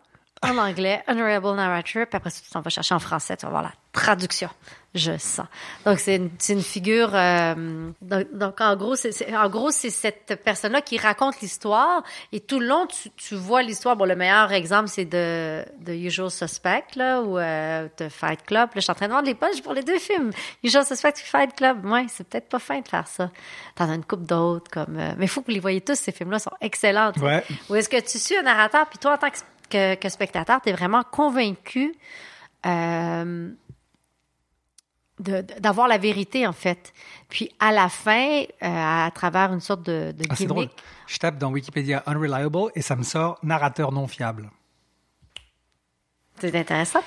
en 0.42 0.58
anglais, 0.58 1.02
unreliable 1.06 1.54
narrator, 1.54 2.06
puis 2.06 2.16
après 2.16 2.30
ça, 2.30 2.40
tu 2.44 2.50
t'en 2.50 2.60
vas 2.60 2.70
chercher 2.70 2.94
en 2.94 2.98
français, 2.98 3.36
tu 3.36 3.46
vas 3.46 3.50
voir 3.50 3.62
la 3.62 3.72
traduction. 3.99 4.51
Je 4.94 5.16
sens. 5.18 5.46
Donc 5.84 5.99
c'est 6.01 6.16
une, 6.16 6.62
figure. 6.62 7.11
euh, 7.14 7.90
donc, 8.01 8.26
donc, 8.32 8.61
en 8.62 8.74
gros, 8.74 8.96
c'est 8.96 9.12
c'est- 9.12 9.36
en 9.36 9.49
gros 9.51 9.70
c'est 9.70 9.90
cette 9.90 10.40
personne-là 10.42 10.80
qui 10.80 10.96
raconte 10.96 11.40
l'histoire 11.42 12.03
et 12.32 12.40
tout 12.40 12.59
le 12.59 12.66
long 12.68 12.86
tu, 12.86 13.11
tu 13.11 13.34
vois 13.34 13.62
l'histoire. 13.62 13.96
Bon, 13.96 14.07
le 14.07 14.16
meilleur 14.16 14.51
exemple 14.51 14.88
c'est 14.88 15.05
de 15.05 15.62
de 15.80 15.92
Usual 15.92 16.30
Suspect 16.30 16.86
là 16.96 17.20
ou 17.20 17.36
euh, 17.38 17.86
de 17.99 18.09
Fight 18.09 18.42
Club. 18.46 18.70
Là, 18.70 18.72
je 18.76 18.80
suis 18.80 18.90
en 18.90 18.94
train 18.94 19.09
de 19.09 19.12
vendre 19.12 19.26
les 19.26 19.34
pages 19.34 19.62
pour 19.62 19.74
les 19.74 19.82
deux 19.82 19.99
films. 19.99 20.30
Usual 20.64 20.86
Suspect 20.86 21.11
et 21.18 21.22
Fight 21.22 21.55
Club. 21.55 21.84
Ouais, 21.84 22.07
c'est 22.09 22.26
peut-être 22.26 22.49
pas 22.49 22.59
fin 22.59 22.80
de 22.80 22.88
faire 22.88 23.07
ça. 23.07 23.30
T'en 23.74 23.90
as 23.90 23.94
une 23.94 24.05
coupe 24.05 24.24
d'autres 24.24 24.70
comme. 24.70 24.96
euh, 24.99 25.12
mais 25.18 25.26
il 25.26 25.28
faut 25.28 25.42
que 25.42 25.46
vous 25.49 25.53
les 25.55 25.61
voyez 25.61 25.82
tous. 25.82 25.96
Ces 25.96 26.12
films-là 26.12 26.38
sont 26.38 26.51
excellents. 26.62 27.12
Ouais. 27.20 27.44
Ou 27.68 27.74
est-ce 27.74 27.90
que 27.90 28.01
tu 28.01 28.18
suis 28.18 28.38
un 28.38 28.42
narrateur, 28.42 28.86
puis 28.88 28.99
toi, 28.99 29.14
en 29.14 29.18
tant 29.18 29.28
que, 29.30 29.36
que, 29.68 29.94
que 30.01 30.09
spectateur, 30.09 30.62
tu 30.62 30.70
es 30.70 30.72
vraiment 30.72 31.03
convaincu 31.03 31.94
euh, 32.66 33.51
d'avoir 35.20 35.88
la 35.88 35.98
vérité, 35.98 36.46
en 36.46 36.52
fait. 36.52 36.92
Puis 37.28 37.50
à 37.58 37.72
la 37.72 37.88
fin, 37.88 38.42
euh, 38.42 38.44
à 38.60 39.10
travers 39.14 39.52
une 39.52 39.60
sorte 39.60 39.82
de, 39.82 40.12
de 40.16 40.24
Ah, 40.30 40.34
c'est 40.36 40.46
drôle. 40.46 40.64
gimmick, 40.66 40.78
Je 41.06 41.18
tape 41.18 41.38
dans 41.38 41.50
Wikipédia 41.50 42.02
unreliable 42.06 42.70
et 42.74 42.82
ça 42.82 42.96
me 42.96 43.02
sort 43.02 43.38
narrateur 43.42 43.92
non 43.92 44.06
fiable. 44.06 44.50
c'est 46.40 46.54
intéressant. 46.54 47.02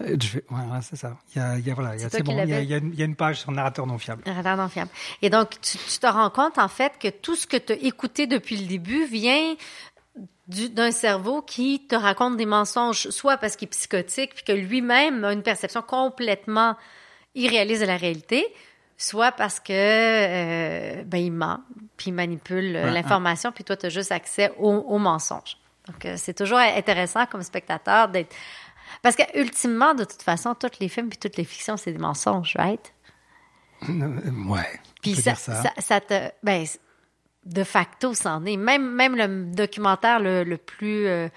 Euh, 0.00 0.16
Je 0.20 0.28
vais, 0.38 0.44
ouais, 0.50 0.56
ouais, 0.72 0.80
c'est 0.82 0.96
ça. 0.96 1.16
Il 1.34 1.38
y 1.38 1.40
a, 1.42 1.58
il 1.58 1.66
y 1.66 1.70
a, 1.70 1.74
voilà, 1.74 1.94
il 1.96 2.02
y 2.02 2.04
a- 2.04 2.10
C'est 2.10 2.18
toi 2.18 2.18
c'est 2.18 2.22
qui 2.24 2.36
bon. 2.36 2.42
Il 2.44 2.50
y, 2.50 2.52
a, 2.52 2.56
l'avais. 2.56 2.64
il 2.64 2.70
y 2.70 2.74
a 2.74 2.78
une- 2.78 2.92
il 2.92 2.98
y 2.98 3.02
a 3.02 3.04
une 3.06 3.16
page 3.16 3.40
sur 3.40 3.50
narrateur 3.52 3.86
non 3.86 3.96
fiable. 3.98 4.22
Narrateur 4.26 4.56
non 4.56 4.68
fiable. 4.68 4.90
Et 5.22 5.30
donc, 5.30 5.50
tu, 5.60 5.78
tu 5.78 5.98
te 5.98 6.06
rends 6.06 6.30
compte, 6.30 6.58
en 6.58 6.68
fait, 6.68 6.98
que 6.98 7.08
tout 7.08 7.36
ce 7.36 7.46
que 7.46 7.56
tu 7.56 7.72
as 7.72 7.76
écouté 7.76 8.26
depuis 8.26 8.56
le 8.56 8.66
début 8.66 9.06
vient 9.06 9.54
du- 10.48 10.68
d'un 10.68 10.90
cerveau 10.90 11.40
qui 11.42 11.86
te 11.86 11.94
raconte 11.94 12.36
des 12.36 12.44
mensonges, 12.46 13.08
soit 13.10 13.36
parce 13.38 13.56
qu'il 13.56 13.66
est 13.66 13.70
psychotique, 13.70 14.34
puis 14.34 14.44
que 14.44 14.52
lui-même 14.52 15.24
a 15.24 15.32
une 15.32 15.42
perception 15.42 15.80
complètement 15.80 16.76
irréaliste 17.34 17.82
de 17.82 17.86
la 17.86 17.96
réalité, 17.96 18.46
soit 18.96 19.32
parce 19.32 19.60
que 19.60 19.72
euh, 19.72 21.02
ben, 21.04 21.18
il 21.18 21.32
ment, 21.32 21.60
puis 21.96 22.10
il 22.10 22.14
manipule 22.14 22.76
euh, 22.76 22.84
Ouais, 22.84 22.90
l'information, 22.90 23.52
puis 23.52 23.64
toi, 23.64 23.76
tu 23.76 23.86
as 23.86 23.90
juste 23.90 24.12
accès 24.12 24.52
au, 24.58 24.70
au 24.70 24.98
mensonge. 24.98 25.58
Donc, 25.88 26.04
euh, 26.04 26.14
c'est 26.16 26.34
toujours 26.34 26.58
intéressant 26.58 27.26
comme 27.26 27.42
spectateur 27.42 28.08
d'être... 28.08 28.34
Parce 29.02 29.16
que, 29.16 29.22
ultimement, 29.38 29.94
de 29.94 30.04
toute 30.04 30.22
façon, 30.22 30.54
tous 30.54 30.78
les 30.80 30.88
films 30.88 31.08
puis 31.08 31.18
toutes 31.18 31.36
les 31.36 31.44
fictions, 31.44 31.76
c'est 31.76 31.92
des 31.92 31.98
mensonges, 31.98 32.54
right? 32.56 32.94
Ouais. 33.88 34.80
Puis 35.02 35.14
ça, 35.14 35.34
ça. 35.34 35.62
ça, 35.62 35.70
ça 35.78 36.00
te. 36.00 36.30
Ben, 36.42 36.64
de 37.44 37.64
facto, 37.64 38.14
c'en 38.14 38.44
est. 38.46 38.56
Même, 38.56 38.90
même 38.90 39.16
le 39.16 39.54
documentaire 39.54 40.20
le, 40.20 40.44
le 40.44 40.56
plus 40.56 41.06
euh, 41.06 41.28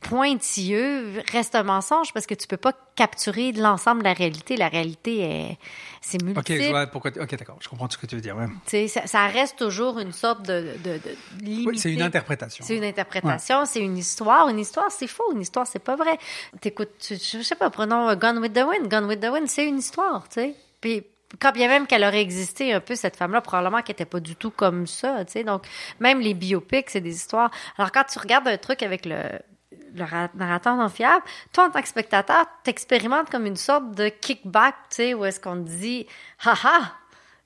pointilleux 0.00 1.22
reste 1.32 1.54
un 1.54 1.62
mensonge 1.62 2.12
parce 2.12 2.26
que 2.26 2.34
tu 2.34 2.46
peux 2.46 2.56
pas 2.56 2.72
capturer 2.96 3.52
l'ensemble 3.52 4.00
de 4.00 4.04
la 4.08 4.12
réalité. 4.12 4.56
La 4.56 4.68
réalité, 4.68 5.20
est, 5.20 5.58
c'est 6.00 6.18
Ok, 6.22 6.26
multiple. 6.28 6.62
je 6.62 6.68
vois 6.70 6.86
pourquoi. 6.86 7.10
tu- 7.10 7.20
Ok, 7.20 7.36
d'accord. 7.36 7.56
Je 7.60 7.68
comprends 7.68 7.88
ce 7.88 7.96
que 7.98 8.06
tu 8.06 8.14
veux 8.16 8.20
dire. 8.20 8.36
Ouais. 8.36 8.88
Ça, 8.88 9.06
ça 9.06 9.26
reste 9.26 9.56
toujours 9.58 9.98
une 9.98 10.12
sorte 10.12 10.42
de, 10.46 10.74
de, 10.84 10.94
de 10.98 11.44
limité. 11.44 11.68
Oui, 11.70 11.78
c'est 11.78 11.92
une 11.92 12.02
interprétation. 12.02 12.64
C'est 12.66 12.76
une 12.76 12.84
interprétation, 12.84 13.64
c'est 13.64 13.80
une 13.80 13.96
histoire. 13.96 14.48
Une 14.48 14.58
histoire, 14.58 14.90
c'est 14.90 15.06
faux. 15.06 15.32
Une 15.34 15.42
histoire, 15.42 15.66
c'est 15.66 15.78
pas 15.78 15.96
vrai. 15.96 16.18
T'écoutes, 16.60 17.06
je 17.10 17.42
sais 17.42 17.54
pas, 17.56 17.70
prenons 17.70 18.08
euh, 18.08 18.14
Gone 18.16 18.38
with 18.38 18.52
the 18.54 18.64
Wind. 18.68 18.88
Gone 18.90 19.04
with 19.04 19.20
the 19.20 19.28
Wind, 19.30 19.48
c'est 19.48 19.66
une 19.66 19.78
histoire, 19.78 20.28
tu 20.28 20.34
sais. 20.40 20.54
Puis, 20.80 21.04
quand 21.40 21.52
bien 21.52 21.68
même 21.68 21.86
qu'elle 21.86 22.04
aurait 22.04 22.22
existé 22.22 22.72
un 22.72 22.80
peu, 22.80 22.94
cette 22.94 23.16
femme-là, 23.16 23.40
probablement 23.42 23.82
qu'elle 23.82 23.94
était 23.94 24.04
pas 24.06 24.20
du 24.20 24.34
tout 24.34 24.50
comme 24.50 24.86
ça, 24.86 25.24
tu 25.26 25.32
sais. 25.32 25.44
Donc, 25.44 25.64
même 26.00 26.20
les 26.20 26.34
biopics, 26.34 26.88
c'est 26.90 27.00
des 27.02 27.14
histoires. 27.14 27.50
Alors, 27.76 27.92
quand 27.92 28.04
tu 28.10 28.18
regardes 28.18 28.48
un 28.48 28.56
truc 28.56 28.82
avec 28.82 29.04
le, 29.04 29.20
le 29.94 30.04
ra- 30.04 30.30
narrateur 30.34 30.76
non 30.76 30.88
fiable, 30.88 31.24
toi, 31.52 31.66
en 31.66 31.70
tant 31.70 31.82
que 31.82 31.88
spectateur, 31.88 32.44
t'expérimentes 32.64 33.30
comme 33.30 33.46
une 33.46 33.56
sorte 33.56 33.92
de 33.92 34.08
kickback, 34.08 34.74
tu 34.90 34.96
sais, 34.96 35.14
où 35.14 35.24
est-ce 35.24 35.40
qu'on 35.40 35.56
te 35.62 35.68
dit, 35.68 36.06
haha, 36.44 36.92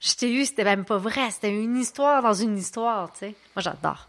Je 0.00 0.14
t'ai 0.16 0.32
eu, 0.32 0.44
c'était 0.44 0.64
même 0.64 0.84
pas 0.84 0.96
vrai. 0.98 1.30
C'était 1.30 1.54
une 1.54 1.76
histoire 1.76 2.22
dans 2.22 2.34
une 2.34 2.58
histoire, 2.58 3.12
tu 3.12 3.18
sais. 3.20 3.34
Moi, 3.54 3.62
j'adore. 3.62 4.08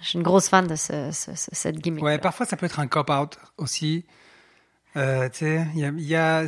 Je 0.00 0.08
suis 0.08 0.16
une 0.16 0.22
grosse 0.22 0.48
fan 0.48 0.66
de 0.66 0.74
ce, 0.74 1.10
ce- 1.12 1.34
ce- 1.34 1.50
cette 1.52 1.76
gimmick. 1.80 2.02
Ouais, 2.02 2.18
parfois 2.18 2.46
ça 2.46 2.56
peut 2.56 2.64
être 2.66 2.80
un 2.80 2.86
cop-out 2.86 3.36
aussi. 3.58 4.04
Euh, 4.96 5.28
tu 5.30 5.38
sais, 5.38 5.66
il 5.74 5.80
y 5.80 5.84
a, 5.84 5.88
il 5.88 6.00
y 6.02 6.14
a- 6.14 6.44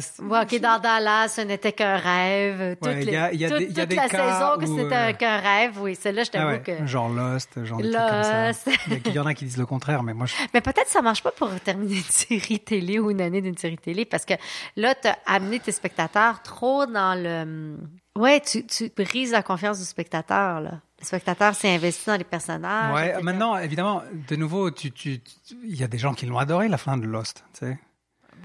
dans 0.61 0.79
Dallas, 0.79 1.29
ce 1.29 1.41
n'était 1.41 1.73
qu'un 1.73 1.97
rêve. 1.97 2.77
Toute, 2.77 2.87
Ouais, 2.89 3.01
il 3.03 3.09
y 3.09 3.11
les- 3.11 3.17
a- 3.17 3.33
il 3.33 3.41
y 3.41 3.45
a 3.45 3.49
toute- 3.49 3.59
des- 3.59 3.65
il 3.65 3.77
y 3.77 3.81
a 3.81 3.83
toute 3.85 3.89
des 3.91 3.97
la 3.97 4.09
saison 4.09 4.59
que 4.59 4.67
c'était 4.67 4.95
euh, 4.95 5.13
qu'un 5.15 5.39
rêve, 5.39 5.81
oui. 5.81 5.95
Celle-là, 5.95 6.25
je 6.25 6.31
Ah 6.35 6.39
t'avoue 6.39 6.51
ouais, 6.51 6.61
que. 6.61 6.87
genre 6.87 7.09
Lost, 7.09 7.65
genre 7.65 7.79
des 7.81 7.91
trucs 7.91 7.97
comme 8.09 8.23
ça. 8.23 8.47
Lost. 8.49 8.71
Il 8.89 8.93
y 8.95 9.11
il 9.13 9.21
en 9.21 9.27
a 9.27 9.33
qui 9.35 9.45
disent 9.47 9.57
le 9.57 9.65
contraire, 9.67 10.03
mais 10.03 10.13
moi 10.13 10.27
je 10.27 10.35
Mais 10.53 10.61
peut-être 10.61 10.89
ça 10.89 11.01
marche 11.01 11.23
pas 11.23 11.31
pour 11.31 11.49
terminer 11.61 11.97
une 11.97 12.03
série 12.03 12.61
télé 12.61 12.99
ou 12.99 13.11
une 13.11 13.21
année 13.23 13.41
d'une 13.41 13.57
série 13.57 13.79
télé 13.79 14.05
parce 14.05 14.25
que 14.27 14.35
là, 14.77 14.95
tu 14.95 15.09
as 15.09 15.17
amené 15.27 15.59
tes 15.61 15.73
spectateurs 15.73 16.43
trop 16.43 16.85
dans 16.87 17.15
le. 17.21 17.77
Ouais, 18.17 18.41
tu, 18.41 18.65
tu 18.67 18.93
brises 18.97 19.33
la 19.33 19.43
confiance 19.43 19.79
du 19.79 19.85
spectateur, 19.85 20.61
là. 20.61 20.81
Le 21.01 21.05
spectateur 21.07 21.55
s'est 21.55 21.75
investi 21.75 22.07
dans 22.07 22.17
les 22.17 22.25
personnages. 22.25 22.95
Ouais, 22.95 23.09
etc. 23.09 23.23
maintenant, 23.23 23.57
évidemment, 23.59 24.03
de 24.29 24.37
nouveau, 24.37 24.71
tu, 24.71 24.91
tu, 24.93 25.21
tu- 25.21 25.33
il 25.65 25.75
y 25.77 25.83
a 25.83 25.89
des 25.89 25.99
gens 25.99 26.15
qui 26.15 26.25
l'ont 26.27 26.39
adoré, 26.39 26.69
la 26.69 26.79
fin 26.79 26.97
de 26.97 27.07
Lost, 27.07 27.45
tu 27.59 27.67
sais. 27.67 27.79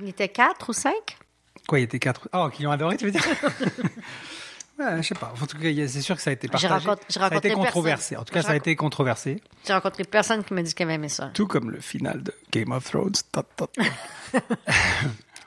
Il 0.01 0.09
était 0.09 0.29
quatre 0.29 0.69
ou 0.69 0.73
cinq? 0.73 1.17
Quoi, 1.67 1.79
il 1.79 1.83
était 1.83 1.99
quatre... 1.99 2.29
Oh, 2.33 2.49
qui 2.49 2.63
l'ont 2.63 2.71
adoré, 2.71 2.97
tu 2.97 3.05
veux 3.05 3.11
dire? 3.11 3.23
Ouais, 4.79 5.03
je 5.03 5.07
sais 5.09 5.15
pas. 5.15 5.33
En 5.41 5.45
tout 5.45 5.57
cas, 5.57 5.67
c'est 5.89 6.01
sûr 6.01 6.15
que 6.15 6.21
ça 6.21 6.29
a 6.29 6.33
été 6.33 6.47
partagé. 6.47 6.85
ça 7.09 7.25
a 7.25 7.35
été 7.35 7.51
controversé. 7.51 8.15
personne. 8.15 8.17
En 8.17 8.23
tout 8.23 8.33
cas, 8.33 8.41
ça 8.41 8.51
a 8.51 8.55
été 8.55 8.77
controversé. 8.77 9.41
J'ai 9.67 9.73
rencontré 9.73 10.05
personne 10.05 10.41
qui 10.41 10.53
m'a 10.53 10.61
dit 10.61 10.73
qu'elle 10.73 10.89
aimé 10.89 11.09
ça. 11.09 11.31
Tout 11.33 11.47
comme 11.47 11.69
le 11.69 11.81
final 11.81 12.23
de 12.23 12.33
Game 12.53 12.71
of 12.71 12.85
Thrones. 12.85 13.11
Ta, 13.29 13.43
ta, 13.43 13.67
ta. 13.67 14.39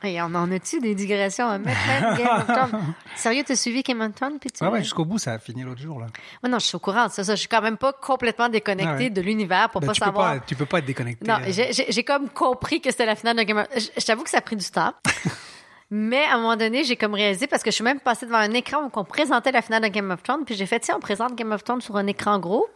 Et 0.05 0.21
on 0.23 0.27
en 0.35 0.51
a-tu 0.51 0.81
des 0.81 0.95
digressions 0.95 1.49
à 1.49 1.59
mettre, 1.59 1.79
même, 1.87 2.17
Game 2.17 2.29
of 2.39 2.47
Thrones? 2.47 2.95
Sérieux, 3.17 3.43
t'as 3.47 3.57
suivi 3.57 3.83
Game 3.83 4.01
of 4.01 4.15
Thrones? 4.15 4.39
Puis 4.41 4.51
tu 4.51 4.65
Ouais, 4.65 4.71
ouais, 4.71 4.83
jusqu'au 4.83 5.05
bout, 5.05 5.19
ça 5.19 5.33
a 5.33 5.39
fini 5.39 5.63
l'autre 5.63 5.81
jour, 5.81 6.01
là. 6.01 6.07
Ouais, 6.43 6.51
non, 6.51 6.59
je 6.59 6.67
suis 6.67 6.77
au 6.77 6.81
courant 6.81 7.07
de 7.07 7.13
ça. 7.13 7.25
ça. 7.25 7.35
Je 7.35 7.41
suis 7.41 7.49
quand 7.49 7.63
même 7.63 7.77
pas 7.77 7.93
complètement 7.93 8.49
déconnectée 8.49 8.93
Ah 8.93 8.97
ouais. 8.99 9.11
de 9.11 9.21
l'univers 9.21 9.71
pour 9.71 9.81
Ben, 9.81 9.87
pas 9.89 9.93
tu, 9.93 10.01
peux 10.01 10.05
savoir. 10.07 10.35
pas, 10.35 10.41
tu 10.41 10.55
peux 10.57 10.67
pas 10.67 10.79
être 10.79 10.87
déconnecté. 10.87 11.27
Non, 11.27 11.39
euh. 11.47 11.73
j'ai- 11.89 12.05
comme 12.05 12.29
compris 12.31 12.81
que 12.81 12.91
c'était 12.91 13.07
la 13.07 13.15
finale 13.17 13.37
de 13.37 13.43
Game 13.43 13.59
of 13.59 13.67
Je, 13.77 13.87
je 14.01 14.05
t'avoue 14.05 14.23
que 14.25 14.31
ça 14.31 14.39
a 14.39 14.43
pris 14.43 14.57
du 14.57 14.67
temps. 14.71 14.93
Mais 15.95 16.25
à 16.25 16.37
un 16.37 16.39
moment 16.39 16.57
donné, 16.57 16.85
j'ai 16.85 16.97
comme 16.97 17.13
réalisé, 17.13 17.47
parce 17.47 17.63
que 17.63 17.71
je 17.71 17.75
suis 17.75 17.85
même 17.85 18.01
passée 18.01 18.25
devant 18.25 18.39
un 18.39 18.53
écran 18.53 18.85
où 18.85 18.91
on 18.95 19.05
présentait 19.05 19.53
la 19.53 19.61
finale 19.61 19.83
de 19.83 19.89
Game 19.89 20.11
of 20.11 20.23
Thrones, 20.23 20.47
puis 20.47 20.55
j'ai 20.55 20.65
fait, 20.65 20.81
tiens, 20.81 20.95
on 20.97 21.01
présente 21.01 21.35
Game 21.35 21.53
of 21.53 21.63
Thrones 21.65 21.83
sur 21.83 21.97
un 21.99 22.07
écran 22.07 22.39
gros. 22.39 22.67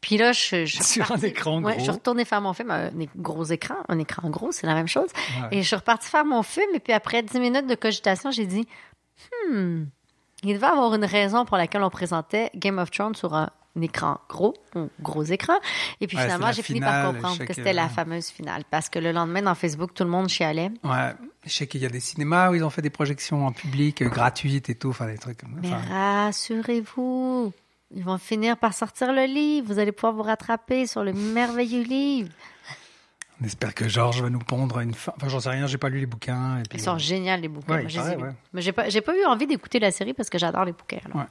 Puis 0.00 0.16
là, 0.16 0.32
je, 0.32 0.64
je 0.64 0.82
suis 0.82 0.82
Sur 1.04 1.12
un 1.12 1.18
écran 1.18 1.62
Ouais, 1.62 1.74
gros. 1.74 1.78
je 1.78 1.82
suis 1.84 1.92
retournée 1.92 2.24
faire 2.24 2.40
mon 2.40 2.52
film, 2.52 2.72
un 2.72 2.90
gros 3.14 3.44
écran, 3.44 3.76
un 3.88 4.00
écran 4.00 4.28
gros, 4.28 4.50
c'est 4.50 4.66
la 4.66 4.74
même 4.74 4.88
chose. 4.88 5.08
Ouais. 5.40 5.58
Et 5.58 5.62
je 5.62 5.68
suis 5.68 5.76
repartie 5.76 6.08
faire 6.10 6.24
mon 6.24 6.42
film, 6.42 6.66
et 6.74 6.80
puis 6.80 6.92
après 6.92 7.22
10 7.22 7.38
minutes 7.38 7.68
de 7.68 7.76
cogitation, 7.76 8.32
j'ai 8.32 8.46
dit, 8.46 8.66
hmm, 9.52 9.84
il 10.42 10.54
devait 10.54 10.66
avoir 10.66 10.92
une 10.96 11.04
raison 11.04 11.44
pour 11.44 11.56
laquelle 11.56 11.84
on 11.84 11.90
présentait 11.90 12.50
Game 12.56 12.80
of 12.80 12.90
Thrones 12.90 13.14
sur 13.14 13.34
un 13.34 13.50
écran 13.82 14.18
gros, 14.28 14.54
un 14.74 14.88
gros 15.00 15.24
écran. 15.24 15.54
Et 16.00 16.06
puis 16.06 16.16
Ouais, 16.16 16.22
finalement, 16.24 16.52
j'ai 16.52 16.62
fini 16.62 16.80
par 16.80 17.12
comprendre 17.12 17.44
que 17.44 17.52
c'était 17.52 17.72
la 17.72 17.88
fameuse 17.88 18.28
finale. 18.28 18.62
Parce 18.70 18.88
que 18.88 18.98
le 18.98 19.12
lendemain, 19.12 19.42
dans 19.42 19.54
Facebook, 19.54 19.92
tout 19.94 20.04
le 20.04 20.10
monde 20.10 20.28
chialait. 20.28 20.70
Ouais, 20.84 21.12
je 21.44 21.52
sais 21.52 21.66
qu'il 21.66 21.80
y 21.82 21.86
a 21.86 21.88
des 21.88 22.00
cinémas 22.00 22.50
où 22.50 22.54
ils 22.54 22.62
ont 22.64 22.70
fait 22.70 22.82
des 22.82 22.90
projections 22.90 23.46
en 23.46 23.52
public 23.52 24.02
euh, 24.02 24.08
gratuites 24.08 24.70
et 24.70 24.74
tout, 24.74 24.90
enfin 24.90 25.06
des 25.06 25.18
trucs 25.18 25.38
comme 25.38 25.58
Mais 25.62 25.70
rassurez-vous, 25.74 27.52
ils 27.94 28.04
vont 28.04 28.18
finir 28.18 28.56
par 28.56 28.74
sortir 28.74 29.12
le 29.12 29.24
livre. 29.24 29.66
Vous 29.72 29.78
allez 29.78 29.92
pouvoir 29.92 30.12
vous 30.14 30.22
rattraper 30.22 30.86
sur 30.86 31.02
le 31.04 31.12
merveilleux 31.12 31.82
livre. 31.84 32.30
On 33.42 33.44
espère 33.46 33.74
que 33.74 33.88
Georges 33.88 34.22
va 34.22 34.30
nous 34.30 34.38
pondre 34.38 34.78
une 34.78 34.94
fin. 34.94 35.12
Enfin, 35.16 35.28
j'en 35.28 35.40
sais 35.40 35.50
rien, 35.50 35.66
j'ai 35.66 35.76
pas 35.76 35.88
lu 35.88 35.98
les 35.98 36.06
bouquins. 36.06 36.58
Et 36.60 36.62
puis, 36.62 36.78
Ils 36.78 36.82
sont 36.82 36.98
géniaux, 36.98 37.36
les 37.36 37.48
bouquins. 37.48 37.74
Ouais, 37.74 37.82
Moi, 37.82 37.90
il 37.90 37.92
je 37.92 37.96
les 37.98 38.02
paraît, 38.04 38.16
lus. 38.16 38.22
ouais. 38.22 38.30
Mais 38.52 38.62
j'ai 38.62 38.72
pas, 38.72 38.88
j'ai 38.88 39.00
pas 39.00 39.12
eu 39.16 39.24
envie 39.24 39.46
d'écouter 39.48 39.80
la 39.80 39.90
série 39.90 40.14
parce 40.14 40.30
que 40.30 40.38
j'adore 40.38 40.64
les 40.64 40.72
bouquins. 40.72 41.00
alors. 41.12 41.26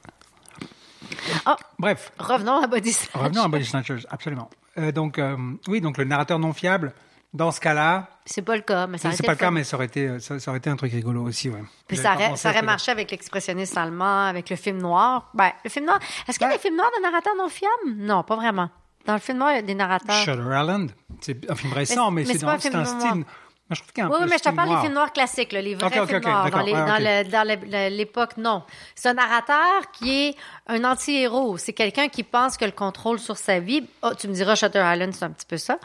Oh, 1.46 1.54
Bref, 1.78 2.12
revenons 2.18 2.62
à 2.62 2.66
Body 2.66 2.92
Snatch. 2.92 3.10
revenons 3.22 3.42
à 3.42 3.48
Body 3.48 3.64
Snatchers, 3.64 4.06
absolument. 4.10 4.50
Euh, 4.78 4.92
donc, 4.92 5.18
euh, 5.18 5.36
oui, 5.68 5.80
donc 5.80 5.98
le 5.98 6.04
narrateur 6.04 6.38
non 6.38 6.52
fiable, 6.52 6.92
dans 7.32 7.50
ce 7.50 7.60
cas-là, 7.60 8.08
C'est 8.26 8.42
pas 8.42 8.54
le 8.56 8.62
cas, 8.62 8.86
mais 8.86 8.96
ça 8.98 9.08
aurait 9.08 9.16
c'est 9.16 9.20
été 9.22 9.26
pas 9.26 9.32
le 9.32 9.38
cas, 9.38 9.50
mais 9.50 9.64
ça 9.64 9.76
aurait 9.76 9.86
été, 9.86 10.20
ça, 10.20 10.38
ça 10.38 10.50
aurait 10.50 10.58
été 10.58 10.70
un 10.70 10.76
truc 10.76 10.92
rigolo 10.92 11.22
aussi, 11.22 11.50
ouais. 11.50 11.62
Puis 11.88 11.96
ça 11.96 12.14
aurait, 12.14 12.36
ça 12.36 12.62
marché 12.62 12.92
avec 12.92 13.10
l'expressionniste 13.10 13.76
allemand, 13.76 14.26
avec 14.26 14.48
le 14.50 14.56
film 14.56 14.78
noir. 14.78 15.30
Ben, 15.34 15.50
le 15.64 15.70
film 15.70 15.86
noir. 15.86 15.98
Est-ce 16.28 16.38
qu'il 16.38 16.46
y 16.46 16.50
a 16.50 16.54
des 16.54 16.60
films 16.60 16.76
noirs 16.76 16.90
de 16.96 17.02
narrateurs 17.02 17.34
non 17.36 17.48
fiables? 17.48 17.96
Non, 17.96 18.22
pas 18.22 18.36
vraiment. 18.36 18.70
Dans 19.04 19.14
le 19.14 19.18
film 19.18 19.38
noir, 19.38 19.50
il 19.52 19.56
y 19.56 19.58
a 19.58 19.62
des 19.62 19.74
narrateurs. 19.74 20.14
Shutter 20.16 20.40
Island, 20.40 20.92
c'est 21.20 21.50
un 21.50 21.54
film 21.56 21.72
récent, 21.72 22.10
mais, 22.10 22.22
mais 22.22 22.26
c'est 22.26 22.38
c'est 22.38 22.70
dans- 22.70 22.78
un 22.78 22.84
c'est 22.84 23.00
style. 23.00 23.24
Je 23.70 23.76
trouve 23.80 23.92
qu'il 23.92 24.02
y 24.02 24.06
a 24.06 24.08
un 24.08 24.10
Oui, 24.10 24.18
peu 24.20 24.28
mais 24.28 24.36
je 24.38 24.42
te 24.42 24.54
parle 24.54 24.68
des 24.68 24.80
films 24.82 24.92
noirs 24.92 25.12
classiques, 25.12 25.50
là, 25.52 25.62
les 25.62 25.74
vrais 25.74 25.88
films 25.90 26.20
noirs. 26.20 26.50
Dans 26.50 26.50
d'accord, 26.50 26.62
les- 26.66 26.72
ouais, 26.74 26.86
dans 26.86 26.94
ok. 26.94 27.00
le- 27.00 27.30
dans 27.30 27.48
le- 27.48 27.88
le- 27.90 27.96
l'époque, 27.96 28.36
non. 28.36 28.62
C'est 28.94 29.08
un 29.08 29.14
narrateur 29.14 29.90
qui 29.92 30.28
est 30.28 30.34
un 30.66 30.84
anti-héros. 30.84 31.56
C'est 31.56 31.72
quelqu'un 31.72 32.08
qui 32.08 32.22
pense 32.24 32.56
que 32.58 32.66
le 32.66 32.72
contrôle 32.72 33.18
sur 33.18 33.38
sa 33.38 33.60
vie, 33.60 33.86
oh, 34.02 34.10
tu 34.18 34.28
me 34.28 34.34
diras 34.34 34.54
Shutter 34.54 34.82
Island, 34.84 35.14
c'est 35.14 35.24
un 35.24 35.30
petit 35.30 35.46
peu 35.46 35.56
ça, 35.56 35.78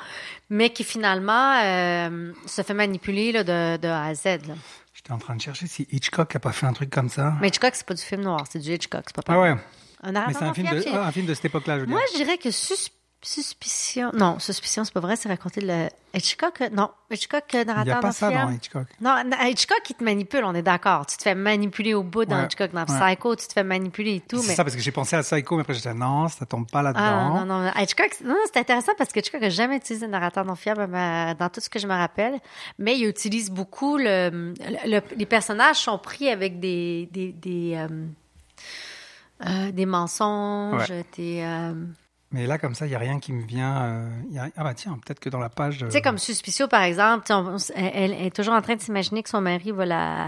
mais 0.50 0.72
qui 0.72 0.84
finalement 0.84 1.58
euh, 1.64 2.34
se 2.46 2.62
fait 2.64 2.74
manipuler 2.74 3.32
là, 3.32 3.44
de, 3.46 3.78
de 3.78 3.88
A 3.88 4.04
à 4.08 4.14
Z. 4.14 4.26
là. 4.26 4.56
J'étais 4.94 5.14
en 5.14 5.18
train 5.18 5.38
de 5.38 5.42
chercher 5.42 5.66
si 5.68 5.88
Hitchcock 5.90 6.36
a 6.36 6.40
pas 6.40 6.52
fait 6.52 6.66
un 6.66 6.74
truc 6.74 6.90
comme 6.90 7.08
ça. 7.08 7.34
Mais 7.40 7.48
Hitchcock, 7.48 7.72
c'est 7.76 7.86
pas 7.88 7.94
du 7.94 8.04
film 8.04 8.22
noir, 8.24 8.44
c'est 8.50 8.60
du 8.60 8.70
Hitchcock, 8.74 9.04
c'est 9.08 9.16
pas 9.16 9.34
Ah 9.34 9.40
ouais, 9.40 9.50
Un 9.50 9.58
mais 10.04 10.12
narrateur 10.12 10.38
c'est 10.38 10.44
un 10.44 10.48
non 10.50 10.54
film 10.54 10.68
fiable, 10.68 10.84
de, 10.84 10.90
c'est- 10.90 10.98
un 10.98 11.12
film 11.14 11.26
de 11.28 11.34
cette 11.34 11.46
époque-là, 11.46 11.80
je. 11.80 11.86
Moi, 11.86 12.02
je 12.12 12.18
dirais 12.18 12.38
que 12.38 12.52
sus- 12.52 12.92
Suspicion. 13.22 14.12
Non, 14.14 14.40
Suspicion, 14.40 14.86
c'est 14.86 14.94
pas 14.94 15.02
vrai, 15.02 15.16
c'est 15.18 15.28
raconter 15.28 15.60
le. 15.62 15.90
Hitchcock, 16.14 16.62
euh, 16.62 16.70
non. 16.72 16.90
Hitchcock, 17.12 17.44
euh, 17.54 17.58
Il 17.58 17.60
n'y 17.60 17.66
narrateur 17.66 17.98
a 17.98 18.02
pas 18.02 18.12
ça 18.14 18.32
dans. 18.32 18.50
Hitchcock. 18.52 18.88
Non, 19.02 19.22
na- 19.26 19.50
Hitchcock, 19.50 19.82
il 19.90 19.96
te 19.96 20.04
manipule, 20.04 20.44
on 20.46 20.56
est 20.56 20.62
d'accord. 20.62 21.06
Tu 21.06 21.18
te 21.18 21.24
fais 21.24 21.36
manipuler 21.36 21.94
au 21.94 22.02
bout 22.02 22.24
dans 22.26 22.44
Hitchcock. 22.46 22.72
Dans 22.72 22.86
ouais. 22.86 23.08
Psycho, 23.10 23.36
tu 23.36 23.48
te 23.48 23.54
fais 23.54 23.64
manipuler 23.66 24.16
et 24.16 24.20
tout. 24.22 24.38
C'est 24.42 24.48
mais... 24.48 24.56
ça, 24.56 24.64
parce 24.64 24.76
que 24.76 24.82
j'ai 24.82 24.92
pensé 24.94 25.18
à 25.18 25.22
Psycho, 25.22 25.56
mais 25.56 25.62
après 25.62 25.74
j'ai 25.74 25.82
dit 25.92 25.98
non, 26.00 26.30
ça 26.30 26.46
tombe 26.46 26.68
pas 26.72 26.80
Ah, 26.80 26.84
là-dedans. 26.84 27.34
non, 27.40 27.46
non, 27.46 27.64
non. 27.66 27.72
Hitchcock, 27.78 28.10
c'est- 28.18 28.24
non, 28.24 28.38
c'est 28.52 28.60
intéressant 28.60 28.94
parce 28.98 29.12
que 29.12 29.20
Hitchcock 29.20 29.42
n'a 29.42 29.50
jamais 29.50 29.76
utilisé 29.78 30.06
de 30.08 30.12
narrateur 30.12 30.46
non 30.46 30.56
fiable 30.56 30.88
euh, 30.92 31.34
dans 31.34 31.50
tout 31.50 31.60
ce 31.60 31.70
que 31.70 31.78
je 31.80 31.88
me 31.88 31.94
rappelle. 31.94 32.40
Mais 32.78 32.98
il 32.98 33.06
utilise 33.06 33.52
beaucoup 33.52 33.98
le, 33.98 34.54
le- 34.60 34.90
le- 34.90 35.02
les 35.18 35.26
personnages 35.26 35.76
sont 35.78 35.98
pris 36.00 36.30
avec 36.30 36.60
des, 36.62 37.10
des, 37.12 37.34
des, 37.34 37.74
euh, 37.76 38.06
euh, 39.46 39.72
des 39.72 39.86
mensonges, 39.86 40.90
Ouais. 40.90 41.06
des, 41.18 41.42
euh, 41.44 41.74
Mais 42.32 42.46
là, 42.46 42.58
comme 42.60 42.76
ça, 42.76 42.86
il 42.86 42.90
n'y 42.90 42.96
a 42.96 43.00
rien 43.00 43.20
qui 43.20 43.34
me 43.34 43.44
vient. 43.44 43.82
euh, 43.82 44.10
il 44.30 44.36
y 44.36 44.40
a- 44.40 44.50
Ah 44.56 44.64
bah 44.64 44.74
tiens, 44.76 45.00
peut-être 45.04 45.20
que 45.20 45.30
dans 45.30 45.40
la 45.40 45.50
page. 45.50 45.80
Tu 45.80 45.90
sais, 45.92 46.02
comme 46.02 46.18
Suspicio, 46.20 46.68
par 46.68 46.84
exemple, 46.84 47.26
on- 47.32 47.58
elle, 47.76 48.14
elle 48.14 48.26
est 48.28 48.36
toujours 48.36 48.54
en 48.54 48.62
train 48.62 48.76
de 48.76 48.82
s'imaginer 48.82 49.24
que 49.24 49.30
son 49.30 49.42
mari 49.42 49.72
va 49.72 49.86
la, 49.86 50.28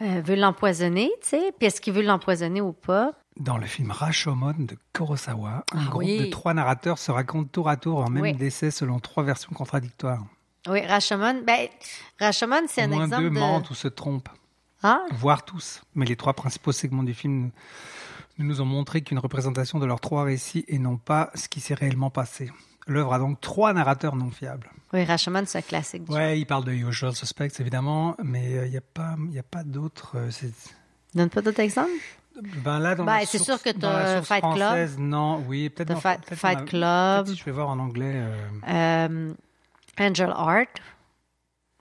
euh, 0.00 0.22
veut 0.24 0.36
l'empoisonner, 0.36 1.10
tu 1.22 1.30
sais. 1.30 1.52
Puis 1.58 1.66
est-ce 1.66 1.80
qu'il 1.80 1.92
veut 1.92 2.02
l'empoisonner 2.02 2.60
ou 2.60 2.72
pas? 2.72 3.12
Dans 3.40 3.58
le 3.58 3.66
film 3.66 3.90
Rashomon 3.90 4.54
de 4.58 4.76
Kurosawa, 4.92 5.64
un 5.72 5.78
Ah 5.86 5.90
groupe 5.90 6.04
oui. 6.04 6.18
de 6.26 6.30
trois 6.30 6.54
narrateurs 6.54 6.98
se 6.98 7.10
racontent 7.10 7.48
tour 7.50 7.68
à 7.68 7.76
tour 7.76 8.04
un 8.04 8.10
même 8.10 8.22
Oui. 8.22 8.32
décès 8.34 8.70
selon 8.70 9.00
trois 9.00 9.24
versions 9.24 9.52
contradictoires. 9.52 10.22
Oui, 10.68 10.86
Rashomon. 10.86 11.42
Ben, 11.44 11.66
Rashomon, 12.20 12.62
c'est 12.68 12.82
un 12.82 12.86
moins 12.88 13.04
exemple 13.06 13.22
deux 13.24 13.30
de... 13.30 13.34
mentent 13.40 13.70
ou 13.70 13.74
se 13.74 13.88
trompent, 13.88 14.28
Hein? 14.84 15.02
voire 15.12 15.44
tous. 15.44 15.82
Mais 15.96 16.06
les 16.06 16.14
trois 16.14 16.32
principaux 16.34 16.70
segments 16.70 17.02
du 17.02 17.12
film 17.12 17.50
ne 18.38 18.44
nous 18.44 18.60
ont 18.60 18.64
montré 18.66 19.02
qu'une 19.02 19.18
représentation 19.18 19.78
de 19.78 19.86
leurs 19.86 20.00
trois 20.00 20.24
récits 20.24 20.64
et 20.68 20.78
non 20.78 20.96
pas 20.96 21.30
ce 21.34 21.48
qui 21.48 21.60
s'est 21.60 21.74
réellement 21.74 22.10
passé. 22.10 22.50
L'œuvre 22.86 23.14
a 23.14 23.18
donc 23.18 23.40
trois 23.40 23.72
narrateurs 23.72 24.14
non 24.16 24.30
fiables. 24.30 24.68
Oui, 24.92 25.04
Rashomon, 25.04 25.44
c'est 25.46 25.58
un 25.58 25.62
classique. 25.62 26.02
Ouais, 26.10 26.38
il 26.38 26.44
parle 26.44 26.64
de 26.64 26.72
Usual 26.72 27.14
Suspects 27.14 27.58
évidemment, 27.60 28.14
mais 28.22 28.58
euh, 28.58 28.66
il 28.66 28.72
n'y 28.72 28.76
a 28.76 28.82
pas, 28.82 29.16
y 29.30 29.38
a 29.38 29.42
pas 29.42 29.62
d'autres. 29.64 30.16
euh, 30.16 30.30
Donne 31.14 31.30
pas 31.30 31.40
d'autres 31.40 31.60
exemples? 31.60 31.90
Ben 32.64 32.80
là, 32.80 32.94
dans 32.96 33.04
Ben, 33.04 33.20
c'est 33.24 33.38
sûr 33.38 33.62
que 33.62 33.70
t'as 33.70 34.16
source 34.16 34.26
Fight 34.26 34.44
Club. 34.54 34.90
non, 34.98 35.42
oui, 35.48 35.70
peut-être 35.70 36.00
Fight- 36.00 36.20
peut-être 36.26 36.38
Fight 36.40 36.64
Club. 36.66 37.26
si 37.28 37.36
je 37.36 37.44
vais 37.44 37.52
voir 37.52 37.68
en 37.68 37.78
anglais. 37.78 38.12
euh, 38.16 38.48
Euh, 39.08 39.32
Angel 40.00 40.30
Art. 40.34 40.64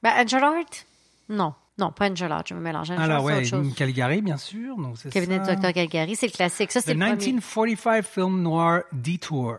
Ben, 0.03 0.11
Angel 0.15 0.43
Art? 0.43 0.85
Non. 1.27 1.53
Non, 1.79 1.91
pas 1.91 2.09
Angel 2.09 2.31
Art, 2.31 2.43
je 2.47 2.53
me 2.53 2.59
mélange. 2.59 2.91
Alors 2.91 3.27
chose. 3.43 3.73
Caligari, 3.75 4.21
bien 4.21 4.37
sûr. 4.37 4.77
Donc 4.77 4.97
c'est 4.97 5.09
Cabinet 5.11 5.39
du 5.39 5.45
ça. 5.45 5.55
Dr. 5.55 5.73
Calgary, 5.73 6.15
c'est 6.15 6.27
le 6.27 6.31
classique. 6.31 6.71
Ça, 6.71 6.81
c'est 6.81 6.93
le 6.93 6.99
premier. 6.99 7.15
1945 7.15 8.03
film 8.05 8.41
noir 8.41 8.81
Detour. 8.91 9.57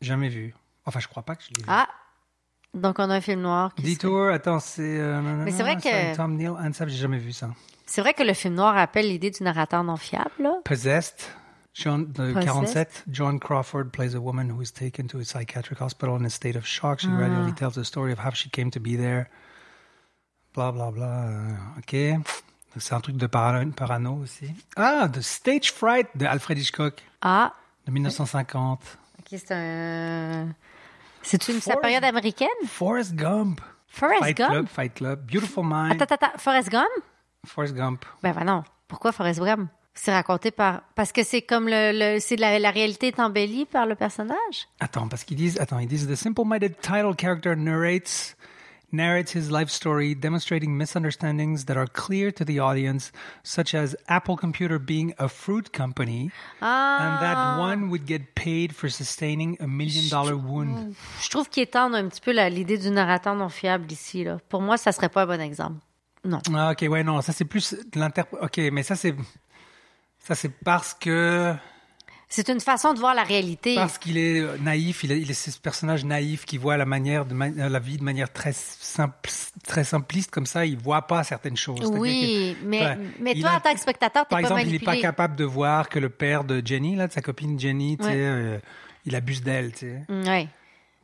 Jamais 0.00 0.28
vu. 0.28 0.54
Enfin, 0.86 1.00
je 1.00 1.08
crois 1.08 1.22
pas 1.24 1.34
que 1.36 1.42
je 1.42 1.48
l'ai 1.56 1.62
vu. 1.62 1.68
Ah! 1.68 1.88
Donc, 2.74 2.98
on 2.98 3.10
a 3.10 3.14
un 3.16 3.20
film 3.20 3.42
noir. 3.42 3.74
qui 3.74 3.82
Detour, 3.82 4.28
attends, 4.28 4.58
c'est. 4.60 4.98
euh, 4.98 5.20
Mais 5.44 5.50
c'est 5.50 5.62
vrai 5.62 5.76
que- 5.76 6.16
Tom 6.16 6.36
Neal, 6.36 6.54
Anne 6.58 6.72
Sab, 6.72 6.88
j'ai 6.88 6.96
jamais 6.96 7.18
vu 7.18 7.32
ça. 7.32 7.50
C'est 7.86 8.00
vrai 8.00 8.14
que 8.14 8.22
le 8.22 8.32
film 8.34 8.54
noir 8.54 8.74
rappelle 8.74 9.08
l'idée 9.08 9.30
du 9.30 9.42
narrateur 9.42 9.84
non 9.84 9.96
fiable, 9.96 10.30
là. 10.38 10.54
Possessed. 10.64 11.28
John, 11.74 12.06
de 12.10 12.32
Possessed. 12.32 12.46
47, 12.46 13.04
John 13.08 13.38
Crawford 13.38 13.90
plays 13.92 14.14
a 14.14 14.18
woman 14.18 14.50
who 14.50 14.62
is 14.62 14.72
taken 14.72 15.06
to 15.08 15.18
a 15.18 15.24
psychiatric 15.24 15.80
hospital 15.80 16.18
in 16.18 16.24
a 16.24 16.30
state 16.30 16.56
of 16.56 16.66
shock. 16.66 17.00
She 17.00 17.08
Ah. 17.10 17.16
gradually 17.16 17.52
tells 17.52 17.74
the 17.74 17.84
story 17.84 18.12
of 18.12 18.18
how 18.24 18.30
she 18.32 18.48
came 18.50 18.70
to 18.70 18.80
be 18.80 18.96
there. 18.96 19.28
Blah, 20.54 20.72
blah, 20.72 20.90
blah. 20.90 21.24
euh, 21.28 21.54
ok. 21.78 22.20
C'est 22.78 22.94
un 22.94 23.00
truc 23.00 23.16
de 23.16 23.26
parano, 23.26 23.70
parano 23.72 24.14
aussi. 24.22 24.50
Ah, 24.76 25.08
The 25.12 25.20
Stage 25.20 25.72
Fright 25.72 26.08
de 26.14 26.24
Alfred 26.26 26.58
Hitchcock 26.58 27.02
Ah, 27.20 27.52
de 27.86 27.92
1950. 27.92 28.80
ok, 29.18 29.26
c'est 29.38 29.50
un. 29.54 30.48
C'est 31.22 31.48
une 31.48 31.60
sa 31.60 31.76
période 31.76 32.04
américaine? 32.04 32.48
Forrest 32.66 33.14
Gump. 33.14 33.60
Forrest 33.88 34.22
Fight 34.24 34.36
Gump? 34.36 34.50
Club, 34.50 34.66
Fight 34.68 34.94
Club. 34.94 35.26
Beautiful 35.30 35.64
Mind. 35.64 35.92
Attends, 36.00 36.14
attends, 36.14 36.26
attends. 36.26 36.38
Forrest 36.38 36.68
Gump? 36.70 36.88
Forrest 37.46 37.74
Gump. 37.74 38.04
Ben, 38.22 38.32
ben 38.32 38.44
non. 38.44 38.64
Pourquoi 38.88 39.12
Forrest 39.12 39.40
Gump? 39.40 39.68
C'est 39.94 40.12
raconté 40.12 40.50
par. 40.50 40.80
Parce 40.94 41.12
que 41.12 41.22
c'est 41.22 41.42
comme 41.42 41.68
le. 41.68 41.92
le- 41.92 42.20
c'est 42.20 42.36
la, 42.36 42.58
la 42.58 42.70
réalité 42.70 43.08
est 43.08 43.20
embellie 43.20 43.66
par 43.66 43.84
le 43.86 43.94
personnage? 43.94 44.66
Attends, 44.80 45.06
parce 45.08 45.22
qu'ils 45.24 45.36
disent, 45.36 45.60
attends, 45.60 45.78
ils 45.78 45.86
disent 45.88 46.08
the 46.08 46.14
simple-minded 46.14 46.80
title 46.80 47.12
character 47.18 47.54
narrates 47.54 48.34
narrates 48.92 49.32
his 49.32 49.50
life 49.50 49.70
story, 49.70 50.14
demonstrating 50.14 50.76
misunderstandings 50.76 51.64
that 51.64 51.76
are 51.76 51.86
clear 51.86 52.30
to 52.32 52.44
the 52.44 52.58
audience, 52.60 53.10
such 53.42 53.74
as 53.74 53.96
Apple 54.08 54.36
Computer 54.36 54.78
being 54.78 55.14
a 55.18 55.28
fruit 55.28 55.72
company, 55.72 56.30
and 56.60 57.20
that 57.20 57.36
Ah. 57.36 57.56
one 57.58 57.88
would 57.90 58.06
get 58.06 58.34
paid 58.34 58.72
for 58.74 58.88
sustaining 58.90 59.56
a 59.60 59.66
million-dollar 59.66 60.36
wound. 60.36 60.94
Je 61.22 61.28
trouve 61.30 61.48
qu'il 61.48 61.62
étend 61.62 61.92
un 61.94 62.08
petit 62.08 62.20
peu 62.20 62.32
l'idée 62.48 62.78
du 62.78 62.90
narrateur 62.90 63.34
non 63.34 63.48
fiable 63.48 63.90
ici. 63.90 64.24
Là. 64.24 64.38
Pour 64.48 64.60
moi, 64.60 64.76
ça 64.76 64.92
serait 64.92 65.08
pas 65.08 65.22
un 65.22 65.26
bon 65.26 65.40
exemple. 65.40 65.80
Non. 66.24 66.38
Ah, 66.54 66.70
ok, 66.72 66.86
ouais, 66.88 67.02
non, 67.02 67.20
ça 67.20 67.32
c'est 67.32 67.44
plus 67.44 67.74
l'inter. 67.94 68.22
Ok, 68.40 68.58
mais 68.70 68.82
ça 68.84 68.94
c'est, 68.94 69.14
ça 70.18 70.34
c'est 70.34 70.50
parce 70.62 70.94
que 70.94 71.54
C'est 72.34 72.48
une 72.48 72.60
façon 72.60 72.94
de 72.94 72.98
voir 72.98 73.14
la 73.14 73.24
réalité. 73.24 73.74
parce 73.74 73.98
qu'il 73.98 74.16
est 74.16 74.40
euh, 74.40 74.56
naïf, 74.58 75.04
il 75.04 75.12
est, 75.12 75.20
il 75.20 75.30
est 75.30 75.34
ce 75.34 75.58
personnage 75.60 76.02
naïf 76.06 76.46
qui 76.46 76.56
voit 76.56 76.78
la 76.78 76.86
manière 76.86 77.26
de 77.26 77.34
ma- 77.34 77.50
la 77.50 77.78
vie 77.78 77.98
de 77.98 78.02
manière 78.04 78.32
très 78.32 78.52
simple, 78.54 79.28
très 79.66 79.84
simpliste 79.84 80.30
comme 80.30 80.46
ça. 80.46 80.64
Il 80.64 80.78
voit 80.78 81.02
pas 81.02 81.24
certaines 81.24 81.58
choses. 81.58 81.84
Oui, 81.92 82.56
mais, 82.64 82.96
Il 83.34 83.40
toi, 83.42 83.50
a- 83.50 83.56
en 83.56 83.60
tant 83.60 83.74
que 83.74 83.80
spectateur, 83.80 84.22
t'es 84.22 84.30
Par 84.30 84.38
pas 84.38 84.40
exemple, 84.40 84.60
il 84.62 84.64
n'est 84.64 84.70
manipulé. 84.78 84.86
pas 84.86 84.96
capable 84.96 85.36
de 85.36 85.44
voir 85.44 85.90
que 85.90 85.98
le 85.98 86.08
père 86.08 86.44
de 86.44 86.62
Jenny, 86.64 86.96
là, 86.96 87.06
de 87.06 87.12
sa 87.12 87.20
copine 87.20 87.60
Jenny, 87.60 87.98
Ouais. 88.00 88.06
euh, 88.14 88.58
il 89.04 89.14
abuse 89.14 89.42
d'elle. 89.42 89.72
tu 89.72 89.80
sais. 89.80 90.02
Mm, 90.08 90.26
ouais. 90.26 90.48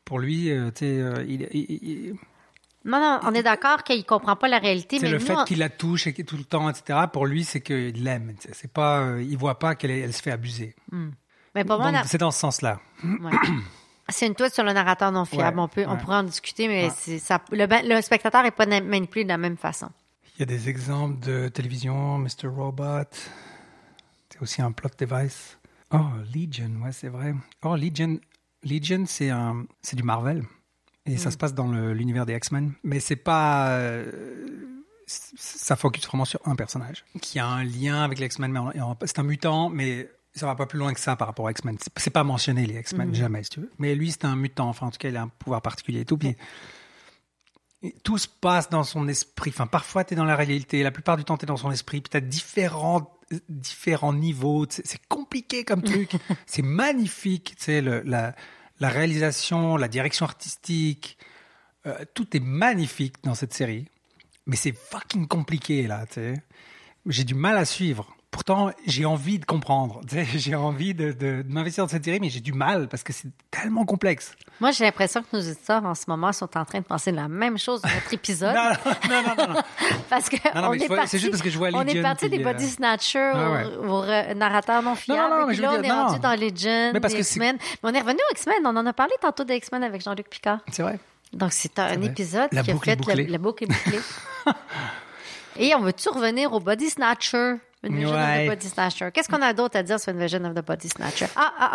Pour 0.07 0.21
lui, 0.21 0.51
euh, 0.51 0.71
tu 0.71 0.87
sais, 0.87 0.99
euh, 0.99 1.25
il, 1.29 1.47
il- 1.53 1.67
il- 1.83 2.15
Non, 2.85 3.01
non, 3.01 3.21
on 3.25 3.35
est 3.35 3.43
d'accord 3.43 3.83
qu'il 3.83 4.05
comprend 4.05 4.37
pas 4.37 4.49
la 4.49 4.59
réalité, 4.59 4.99
mais 5.01 5.11
le 5.11 5.19
nous, 5.19 5.25
fait 5.25 5.35
on- 5.37 5.45
qu'il 5.45 5.59
la 5.59 5.69
touche 5.69 6.07
et 6.07 6.13
tout 6.25 6.37
le 6.37 6.45
temps, 6.45 6.71
etc. 6.71 7.01
Pour 7.13 7.27
lui, 7.27 7.45
c'est 7.45 7.61
qu'il 7.61 8.03
l'aime. 8.05 8.35
C'est 8.53 8.73
pas, 8.73 9.01
euh, 9.01 9.23
il 9.23 9.37
voit 9.37 9.59
pas 9.59 9.75
qu'elle 9.75 9.91
elle 9.91 10.13
se 10.15 10.23
fait 10.23 10.31
abuser. 10.31 10.75
mais 11.55 11.65
pour 11.65 11.79
moi, 11.79 11.91
Donc, 11.91 12.01
on 12.01 12.05
a- 12.05 12.05
c'est 12.05 12.19
dans 12.19 12.31
ce 12.31 12.39
sens-là. 12.41 12.81
Ouais. 13.05 13.33
C'est 14.11 14.27
une 14.27 14.35
touche 14.35 14.53
sur 14.53 14.65
le 14.65 14.73
narrateur 14.73 15.13
non 15.13 15.27
fiable. 15.27 15.59
Ouais, 15.59 15.65
on 15.65 15.69
peut, 15.69 15.85
on 15.87 15.99
pourrait 15.99 16.17
en 16.17 16.23
discuter, 16.23 16.67
mais 16.67 16.87
Ouais. 16.87 16.93
c'est 16.97 17.19
ça. 17.19 17.43
Le, 17.53 18.01
spectateur 18.01 18.43
est 18.47 18.53
pas 18.53 18.65
manipulé 18.65 19.25
de 19.25 19.29
la 19.29 19.37
même 19.37 19.59
façon. 19.59 19.91
Il 20.37 20.41
y 20.41 20.43
a 20.45 20.47
des 20.47 20.71
exemples 20.71 21.21
de 21.27 21.49
télévision, 21.49 22.17
Mr. 22.17 22.47
Robot. 22.47 23.03
C'est 24.31 24.41
aussi 24.41 24.63
un 24.63 24.73
plot 24.73 24.89
device. 24.99 25.59
Oh, 25.93 25.99
Legion, 26.35 26.71
ouais, 26.83 26.93
c'est 26.93 27.09
vrai. 27.09 27.35
Oh, 27.63 27.77
Legion, 27.77 28.19
Legion, 28.65 29.05
c'est 29.07 29.29
un, 29.29 29.67
c'est 29.83 29.97
du 29.97 30.03
Marvel 30.03 30.43
et 31.09 31.17
ça 31.17 31.31
se 31.31 31.37
passe 31.37 31.55
dans 31.55 31.71
l'univers 31.71 32.27
des 32.27 32.35
X-Men, 32.35 32.73
mais 32.85 33.01
c'est 33.01 33.17
pas, 33.17 33.71
euh, 33.71 34.11
ça 35.07 35.75
focus 35.77 36.07
vraiment 36.07 36.25
sur 36.25 36.41
un 36.47 36.55
personnage 36.55 37.05
qui 37.21 37.39
a 37.39 37.47
un 37.47 37.65
lien 37.65 38.03
avec 38.03 38.19
les 38.19 38.27
X-Men, 38.27 38.59
c'est 39.05 39.19
un 39.19 39.23
mutant, 39.23 39.69
mais 39.71 40.11
ça 40.35 40.47
va 40.47 40.55
pas 40.55 40.67
plus 40.67 40.79
loin 40.79 40.93
que 40.93 41.01
ça 41.01 41.17
par 41.17 41.27
rapport 41.29 41.47
aux 41.47 41.51
X-Men. 41.51 41.79
C'est- 41.97 42.11
pas 42.11 42.23
mentionné 42.25 42.67
les 42.67 42.79
X-Men 42.79 43.15
jamais, 43.15 43.43
si 43.43 43.51
tu 43.51 43.61
veux. 43.61 43.71
Mais 43.79 43.95
lui, 43.95 44.13
c'est 44.13 44.25
un 44.27 44.37
mutant. 44.37 44.69
Enfin, 44.69 44.87
en 44.87 44.91
tout 44.91 44.99
cas, 44.99 45.09
il 45.09 45.17
a 45.17 45.23
un 45.23 45.29
pouvoir 45.29 45.63
particulier 45.63 46.01
et 46.01 46.05
tout. 46.05 46.17
Puis 46.19 46.37
et 47.83 47.95
tout 48.03 48.19
se 48.19 48.27
passe 48.29 48.69
dans 48.71 48.83
son 48.85 49.07
esprit. 49.09 49.51
Enfin, 49.51 49.67
parfois, 49.69 50.05
tu 50.05 50.15
es 50.15 50.17
dans 50.17 50.25
la 50.25 50.37
réalité. 50.37 50.83
La 50.83 50.91
plupart 50.91 51.17
du 51.17 51.25
temps, 51.25 51.37
tu 51.37 51.45
es 51.45 51.47
dans 51.47 51.57
son 51.57 51.71
esprit. 51.71 52.01
Puis 52.01 52.11
tu 52.11 52.17
as 52.17 52.21
différents, 52.21 53.17
différents 53.49 54.13
niveaux. 54.13 54.67
C'est 54.69 54.87
c'est 54.87 55.01
compliqué 55.09 55.65
comme 55.65 55.83
truc. 55.83 56.11
c'est 56.47 56.63
magnifique. 56.63 57.55
Tu 57.57 57.65
sais, 57.65 57.81
le- 57.81 58.03
la, 58.05 58.35
la 58.81 58.89
réalisation, 58.89 59.77
la 59.77 59.89
direction 59.89 60.27
artistique, 60.27 61.19
euh, 61.87 62.05
tout 62.15 62.37
est 62.37 62.41
magnifique 62.41 63.17
dans 63.25 63.35
cette 63.35 63.55
série. 63.55 63.87
Mais 64.47 64.57
c'est 64.57 64.73
fucking 64.73 65.27
compliqué, 65.27 65.87
là, 65.87 66.07
tu 66.07 66.15
sais. 66.15 66.35
J'ai 67.07 67.25
du 67.25 67.35
mal 67.35 67.57
à 67.57 67.65
suivre. 67.65 68.17
Pourtant, 68.31 68.71
j'ai 68.87 69.05
envie 69.07 69.39
de 69.39 69.45
comprendre. 69.47 70.01
J'ai 70.37 70.55
envie 70.55 70.93
de, 70.95 71.13
de- 71.13 71.43
de 71.43 71.53
m'investir 71.53 71.85
dans 71.85 71.89
cette 71.89 72.05
série, 72.05 72.21
mais 72.21 72.29
j'ai 72.29 72.41
du 72.41 72.53
mal 72.53 72.87
parce 72.89 73.03
que 73.03 73.13
c'est 73.13 73.29
tellement 73.51 73.85
complexe. 73.87 74.35
Moi, 74.61 74.71
j'ai 74.71 74.85
l'impression 74.85 75.23
que 75.23 75.29
nos 75.37 75.41
auditeurs, 75.43 75.85
en 75.85 75.95
ce 75.95 76.05
moment, 76.09 76.33
sont 76.33 76.57
en 76.57 76.65
train 76.65 76.81
de 76.81 76.85
penser 76.85 77.11
la 77.11 77.27
même 77.27 77.57
chose 77.59 77.81
de 77.83 77.89
notre 77.89 78.13
épisode. 78.15 78.55
Non, 78.55 78.71
non, 79.11 79.23
non, 79.47 79.55
non, 79.55 79.61
parce 80.11 80.29
que 80.29 80.37
on 80.55 80.73
est 80.75 80.89
parti, 80.89 81.19
juste 81.19 81.31
parce 81.31 81.43
que 81.43 81.49
je 81.51 81.57
vois 81.59 81.71
on 81.73 81.83
est 81.87 82.03
parti 82.03 82.29
des 82.29 82.37
puis, 82.37 82.45
body 82.45 82.65
euh, 82.65 82.69
snatchers 82.69 83.33
ouais, 83.35 83.65
au, 83.77 83.81
ouais. 83.81 83.89
au 83.89 84.03
re- 84.03 84.35
narrateur 84.35 84.83
non 84.83 84.95
fiable. 84.95 85.21
non, 85.35 85.41
non, 85.41 85.47
mais 85.47 85.55
je 85.55 85.63
là, 85.63 85.73
on 85.79 85.83
est 85.83 85.91
rendu 85.91 86.19
dans 86.21 86.35
Legend, 86.39 86.93
Mais 86.93 87.01
parce 87.01 87.15
des 87.15 87.21
que 87.21 87.25
c'est- 87.25 87.37
X-Men. 87.41 87.57
Mais 87.83 87.91
on 87.91 87.95
est 87.95 88.01
revenu 88.01 88.19
aux 88.31 88.33
X-Men. 88.35 88.59
On 88.67 88.77
en 88.77 88.85
a 88.87 88.93
parlé 88.93 89.15
tantôt 89.23 89.45
des 89.45 89.55
X-Men 89.57 89.83
avec 89.83 90.03
Jean-Luc 90.03 90.29
Picard. 90.29 90.59
C'est 90.71 90.83
vrai. 90.83 90.99
Donc, 91.33 91.53
c'est 91.53 91.79
un 91.79 92.01
épisode 92.03 92.51
qui 92.51 92.59
a 92.59 92.63
fait 92.65 92.73
la 92.73 93.39
boucle 93.39 93.65
est 93.65 93.67
bouclée. 93.67 94.01
Et 95.59 95.75
on 95.75 95.81
veut-tu 95.81 96.09
revenir 96.09 96.53
au 96.53 96.61
Body 96.61 96.89
Snatcher? 96.89 97.55
Une 97.85 97.95
Vision 97.97 98.15
of 98.15 98.39
the 98.45 98.47
Body 98.49 98.69
Snatcher. 98.69 99.09
Qu'est-ce 99.13 99.29
qu'on 99.29 99.43
a 99.43 99.53
d'autre 99.53 99.77
à 99.77 99.83
dire 99.83 100.01
sur 100.01 100.13
une 100.13 100.21
Vision 100.21 100.45
of 100.45 100.55
the 100.55 100.65
Body 100.67 100.89
Snatcher? 100.89 101.27
Ah, 101.37 101.53
ah, 101.59 101.71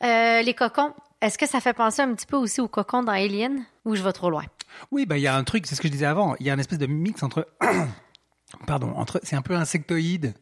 ah. 0.00 0.06
Euh, 0.06 0.42
les 0.42 0.54
cocons. 0.54 0.92
Est-ce 1.20 1.38
que 1.38 1.46
ça 1.46 1.60
fait 1.60 1.72
penser 1.72 2.02
un 2.02 2.12
petit 2.14 2.26
peu 2.26 2.36
aussi 2.36 2.60
aux 2.60 2.68
cocons 2.68 3.02
dans 3.02 3.12
Alien? 3.12 3.64
Ou 3.84 3.94
je 3.96 4.02
vais 4.02 4.12
trop 4.12 4.30
loin? 4.30 4.44
Oui, 4.90 5.06
bah 5.06 5.16
il 5.16 5.22
y 5.22 5.26
a 5.28 5.36
un 5.36 5.44
truc, 5.44 5.66
c'est 5.66 5.74
ce 5.74 5.80
que 5.80 5.88
je 5.88 5.92
disais 5.92 6.06
avant. 6.06 6.34
Il 6.40 6.46
y 6.46 6.50
a 6.50 6.54
une 6.54 6.60
espèce 6.60 6.78
de 6.78 6.86
mix 6.86 7.22
entre, 7.22 7.46
pardon, 8.66 8.92
entre, 8.96 9.20
c'est 9.22 9.36
un 9.36 9.42
peu 9.42 9.54
insectoïde. 9.54 10.34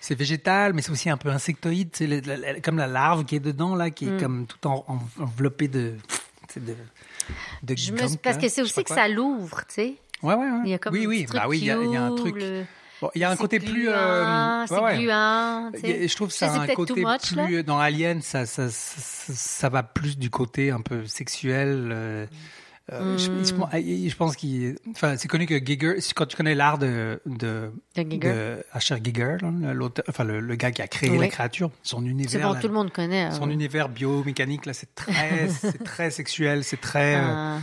C'est 0.00 0.14
végétal, 0.14 0.72
mais 0.74 0.82
c'est 0.82 0.92
aussi 0.92 1.10
un 1.10 1.16
peu 1.16 1.28
insectoïde. 1.30 1.90
C'est 1.92 2.06
le- 2.06 2.60
comme 2.60 2.78
la 2.78 2.86
larve 2.86 3.24
qui 3.24 3.34
est 3.36 3.40
dedans 3.40 3.74
là, 3.74 3.90
qui 3.90 4.06
Mm. 4.06 4.16
est 4.16 4.20
comme 4.20 4.46
tout 4.46 4.66
en, 4.68 4.84
en- 4.86 5.22
enveloppée 5.22 5.66
de, 5.68 5.96
de, 6.56 6.74
de 7.64 7.76
Je 7.76 7.92
me, 7.92 7.98
parce 7.98 8.36
là, 8.36 8.42
que 8.42 8.48
c'est 8.48 8.62
aussi 8.62 8.84
que 8.84 8.94
ça 8.94 9.08
l'ouvre, 9.08 9.58
tu 9.68 9.74
sais. 9.74 9.94
Ouais, 10.22 10.34
ouais, 10.34 10.40
ouais. 10.50 10.60
Il 10.64 10.70
y 10.70 10.74
a 10.74 10.78
comme 10.78 10.92
oui, 10.94 11.06
oui, 11.06 11.26
bah 11.32 11.44
oui, 11.48 11.58
il 11.58 11.64
y, 11.66 11.70
a- 11.70 11.76
il 11.82 11.90
y 11.92 11.96
a 11.96 12.02
un 12.02 12.14
truc. 12.14 12.36
ouvre, 12.36 12.64
Bon, 13.00 13.10
il 13.14 13.20
y 13.20 13.24
a 13.24 13.30
un 13.30 13.36
côté 13.36 13.60
plus. 13.60 13.88
euh, 13.88 14.66
c'est 14.66 14.74
ouais, 14.74 14.80
ouais. 15.06 16.08
Je 16.08 16.14
trouve 16.16 16.30
Ça, 16.32 16.52
a 16.52 16.60
un 16.62 16.66
côté 16.66 17.04
much, 17.04 17.30
là. 17.36 17.44
plus 17.44 17.62
dans 17.62 17.78
Alien, 17.78 18.20
ça, 18.22 18.44
ça, 18.44 18.68
ça, 18.70 19.32
ça 19.32 19.68
va 19.68 19.84
plus 19.84 20.18
du 20.18 20.30
côté 20.30 20.72
un 20.72 20.80
peu 20.80 21.06
sexuel. 21.06 21.90
euh, 21.92 22.26
euh, 22.90 23.16
je, 23.18 23.30
Mm. 23.30 23.44
je- 23.44 24.08
je 24.08 24.16
pense 24.16 24.34
qu'il, 24.34 24.76
enfin, 24.90 25.16
c'est 25.18 25.28
connu 25.28 25.44
que 25.46 25.64
Giger, 25.64 25.96
quand 26.16 26.26
tu 26.26 26.36
connais 26.36 26.54
l'art 26.56 26.78
de 26.78 27.20
de, 27.26 27.70
De 27.94 28.02
Giger. 28.02 28.18
de 28.18 28.64
Asher 28.72 28.96
Giger, 29.04 29.36
là, 29.42 29.74
l'auteur, 29.74 30.04
enfin 30.08 30.24
le, 30.24 30.40
le 30.40 30.54
gars 30.56 30.70
qui 30.72 30.80
a 30.82 30.88
créé 30.88 31.10
Oui. 31.10 31.18
la 31.18 31.28
créature, 31.28 31.70
son 31.82 32.00
C'est 32.00 32.06
univers, 32.08 32.48
bon, 32.48 32.54
là, 32.54 32.60
tout 32.60 32.66
le 32.66 32.72
monde 32.74 32.90
connaît. 32.90 33.30
son 33.30 33.46
euh, 33.48 33.52
univers 33.52 33.88
biomécanique 33.90 34.64
là, 34.66 34.72
c'est 34.72 34.92
très, 34.94 35.48
c'est 35.48 35.84
très 35.84 36.10
sexuel, 36.10 36.64
c'est 36.64 36.80
très, 36.80 37.16
euh, 37.16 37.28
euh, 37.28 37.58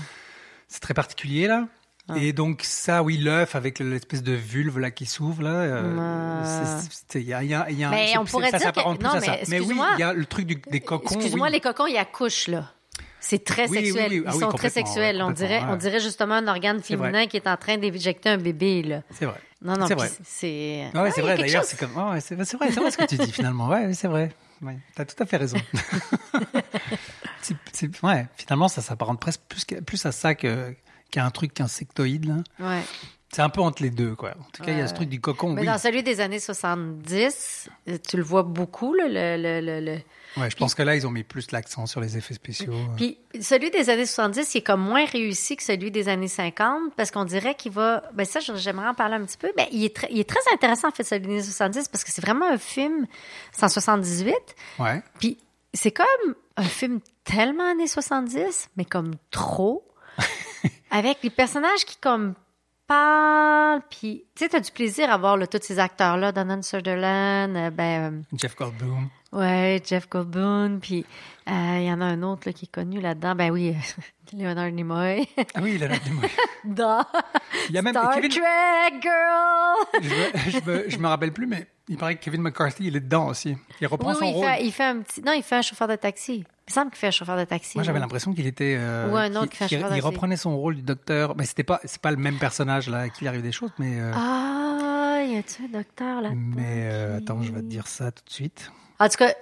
c'est 0.70 0.80
très 0.80 0.94
particulier 0.94 1.48
là. 1.48 1.68
Ah. 2.08 2.18
Et 2.18 2.34
donc 2.34 2.62
ça, 2.64 3.02
oui, 3.02 3.18
l'œuf 3.18 3.56
avec 3.56 3.80
l'espèce 3.80 4.22
de 4.22 4.34
vulve 4.34 4.78
là 4.78 4.92
qui 4.92 5.06
s'ouvre 5.08 5.42
là, 5.42 5.50
euh, 5.50 5.98
Ah. 6.00 6.80
il 7.16 7.22
y 7.22 7.34
a, 7.34 7.44
y 7.44 7.54
a, 7.56 7.70
y 7.72 7.84
a 7.84 7.90
Mais 7.90 8.16
on 8.18 8.26
pourrait 8.26 8.52
ça 8.52 8.60
dire 8.60 8.68
que- 8.72 8.76
s'apparente 8.76 9.00
plus 9.00 9.08
non, 9.08 9.14
à 9.16 9.22
ça. 9.22 9.32
mais 9.32 9.44
Mais 9.48 9.60
oui, 9.60 9.76
il 9.96 10.00
y 10.00 10.04
a 10.04 10.14
le 10.14 10.26
truc 10.26 10.46
du- 10.46 10.62
des 10.70 10.82
cocons. 10.82 11.16
Excuse-moi, 11.16 11.48
oui. 11.48 11.54
les 11.54 11.62
cocons, 11.62 11.88
il 11.88 11.98
accouchent, 11.98 12.48
là. 12.48 12.72
C'est 13.20 13.44
très 13.44 13.68
Oui, 13.70 13.78
sexuel. 13.78 14.12
oui. 14.12 14.18
Ils 14.24 14.28
Ah 14.28 14.32
sont 14.34 14.52
très 14.52 14.70
sexuels. 14.70 15.20
on, 15.24 15.32
dirait, 15.32 15.60
ouais. 15.62 15.66
on 15.68 15.78
dirait 15.78 16.00
justement 16.00 16.36
un 16.36 16.48
organe 16.48 16.84
féminin 16.84 17.26
qui 17.26 17.38
est 17.38 17.48
en 17.48 17.58
train 17.58 17.78
d'éjecter 17.78 18.30
un 18.30 18.38
bébé, 18.38 18.84
là. 18.84 19.02
C'est 19.12 19.26
vrai. 19.26 19.42
Non, 19.64 19.74
non, 19.76 19.88
C'est 19.88 19.96
vrai. 19.96 20.12
c'est... 20.24 20.48
Ouais, 20.48 20.92
Ah, 20.94 21.08
y 21.08 21.20
a 21.20 21.24
vrai. 21.24 21.38
D'ailleurs, 21.38 21.64
chose. 21.64 21.72
c'est 21.72 21.80
comme, 21.80 21.98
ouais, 22.12 22.22
c'est 22.22 22.36
vrai, 22.36 22.46
c'est 22.46 22.56
vrai 22.58 22.92
ce 22.92 22.98
que 22.98 23.06
tu 23.06 23.16
dis 23.18 23.32
finalement. 23.32 23.68
Ouais, 23.70 23.92
c'est 23.94 24.08
vrai. 24.08 24.32
Ouais, 24.62 24.78
t'as 24.94 25.06
tout 25.06 25.16
à 25.24 25.26
fait 25.26 25.38
raison. 25.38 25.58
C'est- 27.72 28.04
ouais, 28.04 28.28
finalement, 28.36 28.68
ça 28.68 28.82
s'apparente 28.82 29.20
presque 29.20 29.42
plus 29.86 30.06
à 30.06 30.12
ça 30.12 30.36
que 30.36 30.74
qu'à 31.16 31.26
un 31.26 31.32
truc 31.32 31.60
insectoïde. 31.62 32.26
là. 32.26 32.36
Ouais. 32.60 32.82
C'est 33.32 33.42
un 33.42 33.50
peu 33.50 33.62
entre 33.62 33.84
les 33.84 33.90
deux, 33.90 34.16
quoi. 34.16 34.32
En 34.40 34.50
tout 34.54 34.64
cas, 34.64 34.72
il 34.72 34.78
y 34.78 34.82
a 34.82 34.88
ce 34.88 34.94
truc 34.94 35.10
du 35.10 35.20
cocon. 35.20 35.52
Mais 35.54 35.62
oui. 35.62 35.68
dans 35.68 35.78
celui 35.78 36.04
des 36.04 36.22
années 36.22 36.40
70, 36.40 37.70
euh, 37.90 37.98
tu 38.08 38.18
le 38.18 38.24
vois 38.24 38.44
beaucoup, 38.44 38.94
là, 38.94 39.08
le... 39.08 39.42
le, 39.42 39.62
le, 39.66 39.80
le- 39.86 40.00
Ouais, 40.38 40.50
je 40.50 40.56
pense 40.58 40.76
que 40.76 40.84
là, 40.84 40.96
ils 40.98 41.08
ont 41.08 41.12
mis 41.12 41.24
plus 41.24 41.52
l'accent 41.52 41.86
sur 41.86 42.02
les 42.02 42.18
effets 42.18 42.34
spéciaux. 42.34 42.74
Puis 42.98 43.18
celui 43.40 43.72
des 43.72 43.90
années 43.90 44.06
70, 44.06 44.54
il 44.54 44.58
est 44.58 44.62
comme 44.62 44.82
moins 44.82 45.06
réussi 45.06 45.56
que 45.56 45.64
celui 45.64 45.92
des 45.92 46.10
années 46.10 46.28
50 46.28 46.94
parce 46.98 47.10
qu'on 47.10 47.24
dirait 47.24 47.56
qu'il 47.56 47.72
va. 47.72 48.04
Ben 48.14 48.26
ça, 48.26 48.42
j'aimerais 48.42 48.88
en 48.90 48.94
parler 48.94 49.16
un 49.16 49.24
petit 49.24 49.38
peu. 49.38 49.54
Ben, 49.56 49.66
il, 49.72 49.86
est 49.86 49.96
très, 49.96 50.08
il 50.12 50.20
est 50.20 50.28
très 50.30 50.42
intéressant, 50.54 50.90
en 50.90 50.92
fait, 50.92 51.06
celui 51.06 51.22
des 51.28 51.34
années 51.36 51.42
70 51.42 51.88
parce 51.88 52.04
que 52.04 52.12
c'est 52.12 52.22
vraiment 52.22 52.50
un 52.52 52.58
film. 52.58 53.08
C'est 53.54 53.64
en 53.64 53.70
78. 53.70 54.34
Ouais. 54.80 55.02
Puis 55.20 55.38
c'est 55.74 55.92
comme 55.92 56.36
un 56.58 56.64
film 56.64 57.00
tellement 57.24 57.72
années 57.72 57.88
70, 57.88 58.72
mais 58.76 58.84
comme 58.84 59.12
trop. 59.32 59.88
Avec 60.98 61.18
les 61.24 61.30
personnages 61.30 61.86
qui, 61.86 61.98
comme, 61.98 62.34
parlent. 62.88 63.82
Puis, 63.90 64.24
tu 64.36 64.44
sais, 64.44 64.50
t'as 64.50 64.60
du 64.60 64.72
plaisir 64.72 65.12
à 65.12 65.18
voir 65.18 65.38
là, 65.38 65.48
tous 65.48 65.60
ces 65.62 65.80
acteurs-là, 65.80 66.32
Donald 66.32 66.64
Sutherland, 66.64 67.56
euh, 67.58 67.70
ben. 67.70 68.14
euh, 68.14 68.38
Jeff 68.38 68.56
Goldblum. 68.56 69.10
Ouais, 69.32 69.82
Jeff 69.86 70.08
Goldblum, 70.10 70.80
puis 70.80 71.06
euh, 71.50 71.78
il 71.80 71.84
y 71.86 71.92
en 71.92 72.00
a 72.00 72.06
un 72.06 72.22
autre 72.24 72.44
là, 72.46 72.54
qui 72.54 72.66
est 72.66 72.72
connu 72.72 73.02
là-dedans. 73.02 73.36
Ben 73.36 73.52
oui, 73.52 73.76
Leonard 74.34 74.72
Nimoy. 74.72 75.28
Ah 75.54 75.60
oui, 75.62 75.78
de 75.78 75.88
moi. 76.14 76.24
Dans 76.64 77.06
Il 77.70 77.76
y 77.76 77.78
a 77.78 77.82
même 77.82 77.94
Star 77.94 78.14
Kevin. 78.16 78.30
Trek, 78.32 79.02
girl! 79.02 80.02
Je 80.02 80.10
me, 80.10 80.52
je, 80.52 80.70
me, 80.70 80.90
je 80.90 80.98
me 80.98 81.08
rappelle 81.08 81.34
plus, 81.34 81.48
mais 81.48 81.68
il 81.90 81.98
paraît 81.98 82.16
que 82.16 82.24
Kevin 82.24 82.42
McCarthy, 82.42 82.86
il 82.88 82.96
est 82.96 83.02
dedans 83.02 83.28
aussi. 83.28 83.58
Il 83.82 83.88
reprend 83.88 84.10
Oui, 84.12 84.16
son 84.16 84.22
oui, 84.22 84.30
il 84.32 84.34
rôle. 84.36 84.46
fait, 84.48 84.64
il 84.66 84.72
fait 84.72 84.84
un 84.84 85.00
petit... 85.02 85.22
Non, 85.22 85.34
il 85.34 85.44
fait 85.44 85.56
un 85.58 85.62
chauffeur 85.62 85.88
de 85.90 85.96
taxi. 85.98 86.46
Il 86.68 86.72
me 86.72 86.74
semble 86.74 86.90
qu'il 86.92 86.98
fait 87.00 87.08
un 87.08 87.12
chauffeur 87.12 87.38
de 87.38 87.44
taxi. 87.44 87.78
Moi, 87.78 87.84
j'avais 87.84 88.00
l'impression 88.00 88.34
qu'il 88.34 88.48
était. 88.48 88.76
euh, 88.80 89.12
Ou 89.12 89.16
un 89.18 89.36
autre 89.36 89.52
qui 89.52 89.58
fait 89.58 89.66
un 89.66 89.68
chauffeur 89.68 89.88
il 89.90 89.90
taxi. 89.94 90.02
reprenait 90.02 90.36
son 90.38 90.58
rôle 90.58 90.76
du 90.76 90.82
docteur. 90.82 91.36
Mais 91.38 91.46
c'était 91.46 91.64
pas, 91.64 91.80
c'est 91.86 92.02
pas 92.02 92.10
le 92.12 92.18
même 92.18 92.38
personnage 92.40 92.90
là, 92.90 93.10
qu'il 93.10 93.28
arrive 93.28 93.44
des 93.44 93.52
choses, 93.52 93.70
mais. 93.78 94.00
euh, 94.00 94.12
Ah, 94.16 95.20
il 95.24 95.34
y 95.36 95.38
a-tu 95.38 95.64
un 95.66 95.78
docteur 95.78 96.22
là 96.22 96.32
Mais 96.34 96.90
euh, 96.92 97.18
attends, 97.20 97.42
je 97.44 97.52
vais 97.52 97.62
te 97.62 97.66
dire 97.68 97.86
ça 97.88 98.12
tout 98.12 98.24
de 98.26 98.32
suite. 98.32 98.72
En 99.00 99.08
tout 99.10 99.18
cas, 99.18 99.34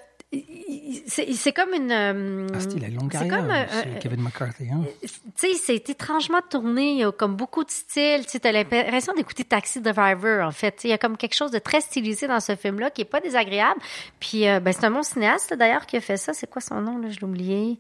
c'est 1.08 1.52
comme 1.54 1.74
une. 1.74 1.92
euh, 1.92 2.48
Ah, 2.54 2.58
il 2.76 2.84
a 2.84 2.88
une 2.88 2.96
longue 2.96 3.12
c'est 3.12 3.28
carrière, 3.28 3.38
comme, 3.40 3.50
euh, 3.52 3.64
euh, 3.96 4.00
Kevin 4.00 4.22
McCarthy. 4.22 4.68
Hein? 4.72 4.82
tu 5.02 5.08
sais, 5.36 5.54
c'est 5.56 5.90
étrangement 5.90 6.42
tourné, 6.50 6.92
il 6.92 6.98
y 7.00 7.04
a 7.04 7.12
comme 7.12 7.36
beaucoup 7.36 7.64
de 7.64 7.72
styles. 7.72 8.26
Tu 8.26 8.40
as 8.48 8.52
l'impression 8.52 9.14
d'écouter 9.14 9.44
Taxi 9.44 9.82
Driver, 9.82 10.46
en 10.46 10.52
fait. 10.52 10.82
Il 10.84 10.90
y 10.90 10.94
a 10.94 10.98
comme 10.98 11.18
quelque 11.18 11.36
chose 11.36 11.52
de 11.52 11.60
très 11.60 11.82
stylisé 11.82 12.28
dans 12.28 12.40
ce 12.40 12.56
film-là 12.56 12.90
qui 12.90 13.02
est 13.02 13.06
pas 13.06 13.20
désagréable. 13.20 13.80
Puis, 14.20 14.48
euh, 14.48 14.60
ben, 14.60 14.74
c'est 14.74 14.86
un 14.86 14.92
bon 14.92 15.04
cinéaste, 15.04 15.54
d'ailleurs, 15.54 15.86
qui 15.86 15.98
a 15.98 16.02
fait 16.02 16.18
ça. 16.18 16.34
C'est 16.34 16.50
quoi 16.50 16.62
son 16.62 16.82
nom, 16.82 16.98
là? 16.98 17.10
Je 17.10 17.20
l'ai 17.20 17.26
oublié. 17.26 17.80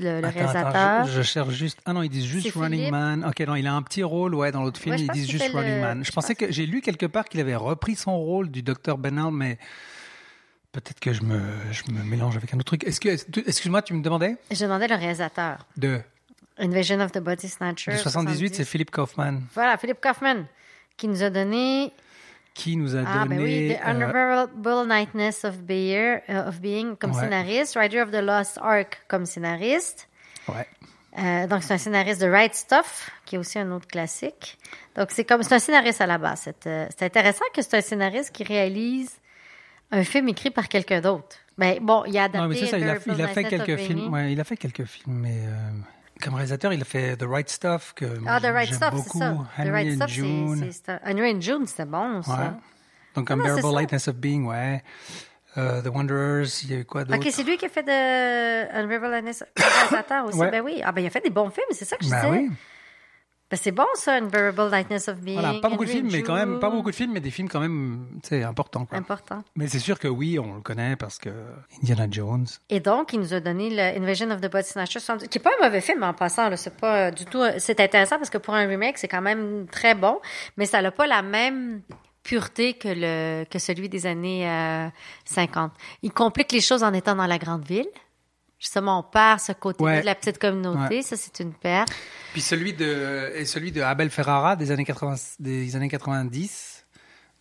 Le, 0.00 0.20
le 0.20 0.26
Attends, 0.28 0.28
réalisateur. 0.38 0.66
attends, 0.76 1.04
je, 1.08 1.12
je 1.16 1.22
cherche 1.22 1.54
juste. 1.54 1.80
Ah 1.84 1.92
non, 1.92 2.02
ils 2.02 2.08
disent 2.08 2.24
juste 2.26 2.52
Running 2.54 2.78
Philippe. 2.78 2.92
Man. 2.92 3.24
Ok, 3.28 3.40
non, 3.40 3.56
il 3.56 3.66
a 3.66 3.74
un 3.74 3.82
petit 3.82 4.04
rôle, 4.04 4.32
ouais, 4.36 4.52
dans 4.52 4.62
l'autre 4.62 4.80
film. 4.80 4.94
Ouais, 4.94 5.00
ils 5.00 5.10
disent 5.10 5.28
juste 5.28 5.50
Running 5.52 5.74
le- 5.74 5.80
Man. 5.80 5.98
Je 6.02 6.08
je 6.08 6.12
pensais 6.12 6.36
que 6.36 6.52
j'ai 6.52 6.66
lu 6.66 6.80
quelque 6.82 7.06
part 7.06 7.24
qu'il 7.24 7.40
avait 7.40 7.56
repris 7.56 7.96
son 7.96 8.16
rôle 8.16 8.48
du 8.48 8.62
docteur 8.62 8.96
Benal, 8.96 9.32
mais 9.32 9.58
peut-être 10.72 11.00
que 11.00 11.12
je 11.12 11.22
me, 11.22 11.40
je 11.70 11.90
me 11.90 12.02
mélange 12.04 12.36
avec 12.36 12.52
un 12.54 12.56
autre 12.56 12.66
truc. 12.66 12.84
Est-ce 12.84 13.00
que, 13.00 13.08
excuse-moi, 13.08 13.82
tu 13.82 13.94
me 13.94 14.02
demandais? 14.02 14.36
Je 14.50 14.64
demandais 14.64 14.88
le 14.88 14.94
réalisateur. 14.96 15.66
de, 15.76 16.00
Invasion 16.58 16.98
of 17.00 17.12
the 17.12 17.18
Body 17.20 17.48
Snatcher. 17.48 17.92
de 17.92 17.96
78, 17.98 18.54
c'est 18.56 18.64
Philip 18.64 18.90
Kaufman 18.90 19.42
Voilà, 19.54 19.76
Philippe 19.78 20.00
Kaufman, 20.00 20.44
qui 20.96 21.06
nous 21.08 21.22
a 21.22 21.30
donné 21.30 21.92
qui 22.54 22.76
nous 22.76 22.96
a 22.96 23.04
Ah, 23.06 23.24
ben 23.26 23.38
oui, 23.40 23.68
donné. 23.68 23.76
The 23.76 23.80
euh, 23.86 23.90
Unbearable 23.90 24.88
Nightness 24.88 25.44
of, 25.44 25.58
Beer, 25.58 26.22
euh, 26.28 26.48
of 26.48 26.60
Being 26.60 26.96
comme 26.96 27.12
Ouais. 27.12 27.20
scénariste, 27.20 27.76
Rider 27.78 28.00
of 28.00 28.10
the 28.10 28.20
Lost 28.20 28.58
Ark 28.60 29.00
comme 29.06 29.24
scénariste. 29.26 30.08
ouais. 30.48 30.66
Euh, 31.18 31.46
donc, 31.46 31.62
c'est 31.62 31.74
un 31.74 31.78
scénariste 31.78 32.20
de 32.20 32.28
Right 32.28 32.54
Stuff, 32.54 33.10
qui 33.24 33.36
est 33.36 33.38
aussi 33.38 33.58
un 33.58 33.70
autre 33.72 33.86
classique. 33.86 34.58
Donc, 34.96 35.08
c'est 35.10 35.24
comme 35.24 35.42
c'est 35.42 35.54
un 35.54 35.58
scénariste 35.58 36.00
à 36.00 36.06
la 36.06 36.18
base. 36.18 36.42
C'est 36.44 36.66
euh, 36.66 36.86
c'est 36.96 37.04
intéressant 37.06 37.44
que 37.54 37.62
c'est 37.62 37.76
un 37.76 37.80
scénariste 37.80 38.30
qui 38.32 38.44
réalise 38.44 39.10
un 39.90 40.04
film 40.04 40.28
écrit 40.28 40.50
par 40.50 40.68
quelqu'un 40.68 41.00
d'autre. 41.00 41.36
Ben, 41.56 41.78
bon, 41.80 42.04
il 42.06 42.16
a 42.18 42.24
adapté 42.24 42.38
Non, 42.38 42.48
mais 42.48 42.56
c'est 42.56 42.66
ça, 42.66 42.78
il 42.78 42.88
a, 42.88 42.96
il 43.06 43.22
a 43.22 43.28
fait 43.28 43.44
quelques 43.44 43.76
films. 43.76 44.12
Ouais, 44.12 44.32
il 44.32 44.40
a 44.40 44.44
fait 44.44 44.56
quelques 44.56 44.84
films, 44.84 45.16
mais 45.18 45.40
euh, 45.46 45.70
comme 46.22 46.34
réalisateur, 46.34 46.72
il 46.72 46.80
a 46.80 46.84
fait 46.84 47.16
The 47.16 47.24
Right 47.28 47.48
Stuff 47.48 47.94
que 47.96 48.04
Ah, 48.26 48.38
The 48.40 48.44
Right 48.52 48.72
Stuff, 48.72 48.90
c'est 48.90 48.96
beaucoup. 48.96 49.18
ça. 49.18 49.30
The 49.56 49.60
Henry 49.60 49.70
Right 49.70 49.88
and 49.92 49.94
Stuff, 49.96 50.08
c'est- 50.10 50.14
June. 50.14 50.70
c'est- 50.72 51.00
Henry 51.04 51.32
and 51.34 51.40
June, 51.40 51.66
c'était 51.66 51.84
bon, 51.86 52.22
ça. 52.22 52.32
Ouais. 52.32 52.50
Donc 53.14 53.30
Unbearable. 53.30 53.74
Lightness 53.74 54.06
of 54.08 54.16
Being, 54.16 54.46
ouais. 54.46 54.82
Euh, 55.56 55.82
The 55.82 55.88
Wanderers, 55.88 56.46
il 56.62 56.70
y 56.70 56.74
a 56.74 56.78
eu 56.80 56.84
quoi 56.84 57.04
d'autre? 57.04 57.18
Ok, 57.18 57.28
c'est 57.32 57.42
lui 57.42 57.56
qui 57.56 57.64
a 57.66 57.68
fait 57.68 57.82
de 57.82 58.72
Unbearable 58.76 59.06
réalisateur 59.58 60.26
aussi. 60.26 60.38
Ouais. 60.38 60.50
Ben 60.50 60.62
oui, 60.64 60.80
ah 60.84 60.92
ben 60.92 61.00
il 61.00 61.06
a 61.06 61.10
fait 61.10 61.22
des 61.22 61.30
bons 61.30 61.50
films, 61.50 61.66
c'est 61.72 61.84
ça 61.86 61.96
que 61.96 62.04
je 62.04 62.10
Ben 62.10 62.20
disais. 62.20 62.30
oui. 62.30 62.50
Ben 63.50 63.56
c'est 63.56 63.72
bon 63.72 63.86
ça, 63.94 64.16
Unbearable 64.16 64.70
Nightness 64.70 65.08
of 65.08 65.20
Being. 65.20 65.40
Voilà, 65.40 65.58
pas 65.60 65.70
beaucoup 65.70 65.86
de 65.86 65.90
films, 65.90 66.10
mais 66.12 66.22
quand 66.22 66.34
même, 66.34 66.60
pas 66.60 66.68
beaucoup 66.68 66.90
de 66.90 66.94
films, 66.94 67.12
mais 67.12 67.20
des 67.20 67.30
films 67.30 67.48
quand 67.48 67.60
même, 67.60 68.06
importants. 68.44 68.84
Quoi. 68.84 68.98
Important. 68.98 69.42
Mais 69.56 69.68
c'est 69.68 69.78
sûr 69.78 69.98
que 69.98 70.06
oui, 70.06 70.38
on 70.38 70.56
le 70.56 70.60
connaît 70.60 70.96
parce 70.96 71.18
que 71.18 71.30
Indiana 71.82 72.06
Jones. 72.10 72.46
Et 72.68 72.80
donc, 72.80 73.14
il 73.14 73.20
nous 73.20 73.32
a 73.32 73.40
donné 73.40 73.70
le 73.70 73.98
Invasion 73.98 74.30
of 74.30 74.42
the 74.42 74.50
Body 74.50 74.68
Snatchers, 74.68 75.00
qui 75.30 75.38
est 75.38 75.42
pas 75.42 75.50
un 75.60 75.64
mauvais 75.64 75.80
film 75.80 76.02
en 76.02 76.12
passant. 76.12 76.54
C'est 76.56 76.76
pas 76.76 77.06
euh, 77.06 77.10
du 77.10 77.24
tout. 77.24 77.40
euh, 77.40 77.52
C'est 77.58 77.80
intéressant 77.80 78.16
parce 78.18 78.28
que 78.30 78.36
pour 78.38 78.54
un 78.54 78.66
remake, 78.66 78.98
c'est 78.98 79.08
quand 79.08 79.22
même 79.22 79.66
très 79.70 79.94
bon, 79.94 80.20
mais 80.58 80.66
ça 80.66 80.82
n'a 80.82 80.90
pas 80.90 81.06
la 81.06 81.22
même 81.22 81.80
pureté 82.22 82.74
que 82.74 82.88
le 82.88 83.44
que 83.46 83.58
celui 83.58 83.88
des 83.88 84.04
années 84.04 84.46
euh, 84.46 84.88
50. 85.24 85.72
Il 86.02 86.12
complique 86.12 86.52
les 86.52 86.60
choses 86.60 86.82
en 86.82 86.92
étant 86.92 87.14
dans 87.14 87.26
la 87.26 87.38
grande 87.38 87.64
ville. 87.64 87.88
Justement, 88.58 88.98
on 89.00 89.02
perd 89.04 89.38
ce 89.40 89.52
côté 89.52 89.84
Ouais. 89.84 90.00
de 90.00 90.06
la 90.06 90.14
petite 90.14 90.38
communauté. 90.38 90.96
Ouais. 90.96 91.02
Ça, 91.02 91.16
c'est 91.16 91.40
une 91.40 91.52
perte. 91.52 91.90
Puis 92.32 92.40
celui 92.40 92.72
de, 92.72 93.30
et 93.34 93.44
celui 93.44 93.70
de 93.72 93.80
Abel 93.82 94.10
Ferrara 94.10 94.56
des 94.56 94.70
années 94.72 94.84
80, 94.84 95.14
des 95.38 95.76
années 95.76 95.88
90, 95.88 96.84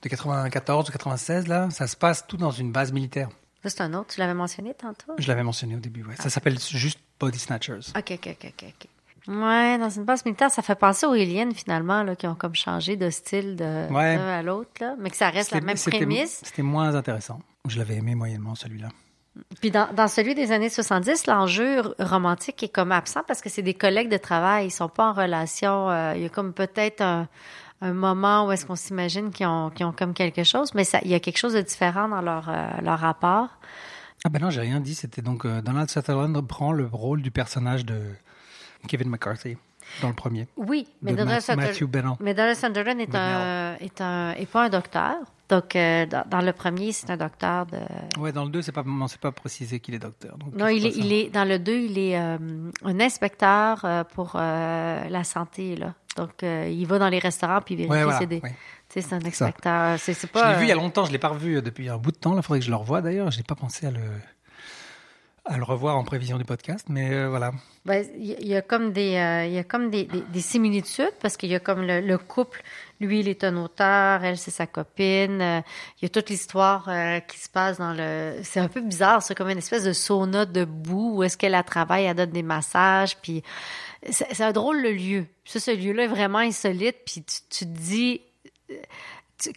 de 0.03 0.09
94 0.09 0.89
ou 0.89 0.91
96 0.91 1.47
là, 1.47 1.69
ça 1.71 1.87
se 1.87 1.95
passe 1.95 2.25
tout 2.27 2.37
dans 2.37 2.51
une 2.51 2.71
base 2.71 2.91
militaire. 2.93 3.29
Ça, 3.63 3.69
c'est 3.71 3.81
un 3.81 3.93
autre. 3.95 4.13
Tu 4.13 4.19
l'avais 4.19 4.35
mentionné 4.35 4.75
tantôt? 4.75 5.13
Je 5.17 5.27
l'avais 5.27 5.41
mentionné 5.43 5.75
au 5.75 5.79
début, 5.79 6.03
ouais. 6.05 6.15
Ça 6.17 6.29
s'appelle 6.29 6.59
juste 6.59 6.99
Body 7.19 7.39
Snatchers. 7.39 7.91
OK, 7.97 8.11
OK, 8.11 8.37
OK, 8.43 8.53
OK. 8.63 8.87
Ouais, 9.27 9.77
dans 9.77 9.89
une 9.89 10.05
base 10.05 10.23
militaire, 10.23 10.49
ça 10.51 10.61
fait 10.61 10.75
penser 10.75 11.05
aux 11.05 11.11
aliens, 11.11 11.49
finalement, 11.53 12.03
là, 12.03 12.15
qui 12.15 12.27
ont 12.27 12.35
comme 12.35 12.55
changé 12.55 12.95
de 12.95 13.09
style 13.09 13.55
de 13.57 13.91
Ouais. 13.91 14.15
à 14.15 14.41
l'autre, 14.43 14.69
là. 14.79 14.95
Mais 14.99 15.09
que 15.09 15.17
ça 15.17 15.29
reste 15.31 15.51
la 15.51 15.59
même 15.61 15.75
prémisse. 15.77 16.41
C'était 16.43 16.61
moins 16.61 16.93
intéressant. 16.95 17.41
Je 17.67 17.77
l'avais 17.79 17.95
aimé 17.95 18.13
moyennement 18.15 18.55
celui-là. 18.55 18.87
Puis 19.61 19.71
dans, 19.71 19.91
dans 19.93 20.07
celui 20.07 20.35
des 20.35 20.51
années 20.51 20.69
70, 20.69 21.27
l'enjeu 21.27 21.81
romantique 21.99 22.63
est 22.63 22.69
comme 22.69 22.91
absent 22.91 23.21
parce 23.27 23.41
que 23.41 23.49
c'est 23.49 23.61
des 23.61 23.73
collègues 23.73 24.09
de 24.09 24.17
travail. 24.17 24.67
Ils 24.67 24.71
sont 24.71 24.89
pas 24.89 25.09
en 25.09 25.13
relation. 25.13 25.89
euh, 25.89 26.13
il 26.15 26.21
y 26.23 26.25
a 26.25 26.29
comme 26.29 26.53
peut-être 26.53 27.01
un, 27.01 27.27
un 27.81 27.93
moment 27.93 28.47
où 28.47 28.51
est-ce 28.51 28.65
qu'on 28.65 28.75
s'imagine 28.75 29.31
qu'ils 29.31 29.47
ont, 29.47 29.69
qu'ils 29.69 29.85
ont 29.85 29.91
comme 29.91 30.13
quelque 30.13 30.43
chose, 30.43 30.73
mais 30.73 30.83
ça, 30.83 30.99
il 31.03 31.11
y 31.11 31.15
a 31.15 31.19
quelque 31.19 31.37
chose 31.37 31.53
de 31.53 31.61
différent 31.61 32.07
dans 32.07 32.21
leur, 32.21 32.49
euh, 32.49 32.67
leur 32.81 32.99
rapport. 32.99 33.49
Ah 34.25 34.29
ben 34.29 34.41
non, 34.41 34.49
j'ai 34.49 34.61
rien 34.61 34.79
dit. 34.79 34.95
C'était 34.95 35.21
donc 35.21 35.45
euh, 35.45 35.61
Donald 35.61 35.89
Sutherland 35.89 36.39
prend 36.47 36.71
le 36.71 36.87
rôle 36.91 37.21
du 37.21 37.31
personnage 37.31 37.85
de 37.85 38.01
Kevin 38.87 39.09
McCarthy 39.09 39.57
dans 40.01 40.09
le 40.09 40.13
premier. 40.13 40.47
Oui, 40.57 40.87
mais 41.01 41.13
Donald, 41.13 41.41
Sutherland 41.41 42.99
est 42.99 43.15
un, 43.15 43.75
est 43.75 44.01
un, 44.01 44.31
est 44.33 44.45
pas 44.45 44.65
un 44.65 44.69
docteur. 44.69 45.15
Donc, 45.49 45.75
euh, 45.75 46.05
dans, 46.05 46.25
dans 46.29 46.41
le 46.41 46.51
premier, 46.51 46.91
c'est 46.91 47.09
un 47.09 47.17
docteur 47.17 47.65
de. 47.67 47.77
Ouais, 48.19 48.33
dans 48.33 48.43
le 48.43 48.49
2, 48.49 48.61
c'est 48.61 48.73
pas, 48.73 48.83
on 48.85 49.07
s'est 49.07 49.17
pas 49.17 49.31
précisé 49.31 49.79
qu'il 49.79 49.95
est 49.95 49.99
docteur. 49.99 50.37
donc 50.37 50.53
Non, 50.53 50.67
il 50.67 50.81
pas 50.81 50.87
est, 50.89 50.97
il 50.97 51.13
est 51.13 51.29
dans 51.29 51.45
le 51.47 51.57
2, 51.57 51.71
il 51.73 51.97
est 51.97 52.19
euh, 52.19 52.37
un 52.83 52.99
inspecteur 52.99 53.81
euh, 53.85 54.03
pour 54.03 54.33
la 54.35 55.23
santé 55.23 55.75
là. 55.75 55.93
Donc 56.17 56.41
il 56.41 56.83
va 56.87 56.97
dans 56.97 57.09
les 57.09 57.19
restaurants 57.19 57.61
puis 57.61 57.75
il 57.75 57.77
vérifie 57.77 57.93
Ouais, 57.93 58.03
voilà, 58.03 58.25
des 58.25 58.39
ouais. 58.39 58.55
c'est 58.89 59.13
un 59.13 59.23
inspecteur, 59.23 59.99
c'est 59.99 60.15
c'est 60.15 60.25
Je 60.25 60.31
pas 60.33 60.53
l'ai 60.53 60.57
vu 60.57 60.65
il 60.65 60.69
y 60.69 60.71
a 60.71 60.75
longtemps, 60.75 61.05
je 61.05 61.11
l'ai 61.11 61.19
pas 61.19 61.27
revu 61.27 61.61
depuis 61.61 61.89
un 61.89 61.97
bout 61.97 62.11
de 62.11 62.17
temps. 62.17 62.33
Là, 62.33 62.41
faudrait 62.41 62.59
que 62.59 62.65
je 62.65 62.71
le 62.71 62.75
revoie 62.75 63.01
d'ailleurs. 63.01 63.29
Je 63.29 63.37
n'ai 63.37 63.43
pas 63.43 63.53
pensé 63.53 63.85
à 63.85 63.91
le 63.91 63.99
à 65.47 65.57
le 65.57 65.63
revoir 65.63 65.97
en 65.97 66.03
prévision 66.03 66.37
du 66.37 66.45
podcast, 66.45 66.85
mais 66.89 67.11
euh, 67.13 67.29
voilà. 67.29 67.51
ben, 67.85 68.05
il 68.17 68.47
y, 68.47 68.55
a 68.55 68.61
comme 68.61 68.91
des 68.91 69.15
euh, 69.15 69.45
y 69.45 69.57
a 69.57 69.63
comme 69.63 69.89
des, 69.89 70.03
des, 70.05 70.21
des 70.21 70.39
similitudes 70.39 71.13
parce 71.21 71.37
qu'il 71.37 71.49
y 71.49 71.55
a 71.55 71.59
comme 71.59 71.81
le, 71.81 72.01
le 72.01 72.17
couple 72.17 72.63
lui 72.99 73.19
il 73.19 73.27
est 73.27 73.43
un 73.43 73.55
auteur, 73.57 74.23
elle 74.23 74.37
c'est 74.37 74.51
sa 74.51 74.67
copine, 74.67 75.41
euh, 75.41 75.61
il 76.01 76.03
y 76.03 76.05
a 76.05 76.09
toute 76.09 76.29
l'histoire 76.29 76.87
euh, 76.89 77.19
qui 77.21 77.37
se 77.37 77.49
passe 77.49 77.77
dans 77.77 77.93
le 77.93 78.39
c'est 78.43 78.59
un 78.59 78.67
peu 78.67 78.81
bizarre, 78.81 79.21
c'est 79.21 79.35
comme 79.35 79.49
une 79.49 79.57
espèce 79.57 79.83
de 79.83 79.93
sauna 79.93 80.45
debout 80.45 81.17
où 81.17 81.23
est-ce 81.23 81.37
qu'elle 81.37 81.55
a 81.55 81.63
travaille, 81.63 82.05
elle 82.05 82.15
donne 82.15 82.31
des 82.31 82.43
massages 82.43 83.17
puis 83.17 83.43
c'est 84.09 84.41
un 84.41 84.51
drôle 84.51 84.81
le 84.81 84.91
lieu. 84.91 85.25
Ça, 85.45 85.59
ce 85.59 85.71
lieu-là 85.71 86.03
est 86.03 86.07
vraiment 86.07 86.39
insolite. 86.39 86.97
Puis 87.05 87.23
tu, 87.23 87.39
tu 87.49 87.65
te 87.65 87.79
dis, 87.79 88.21
euh, 88.71 88.75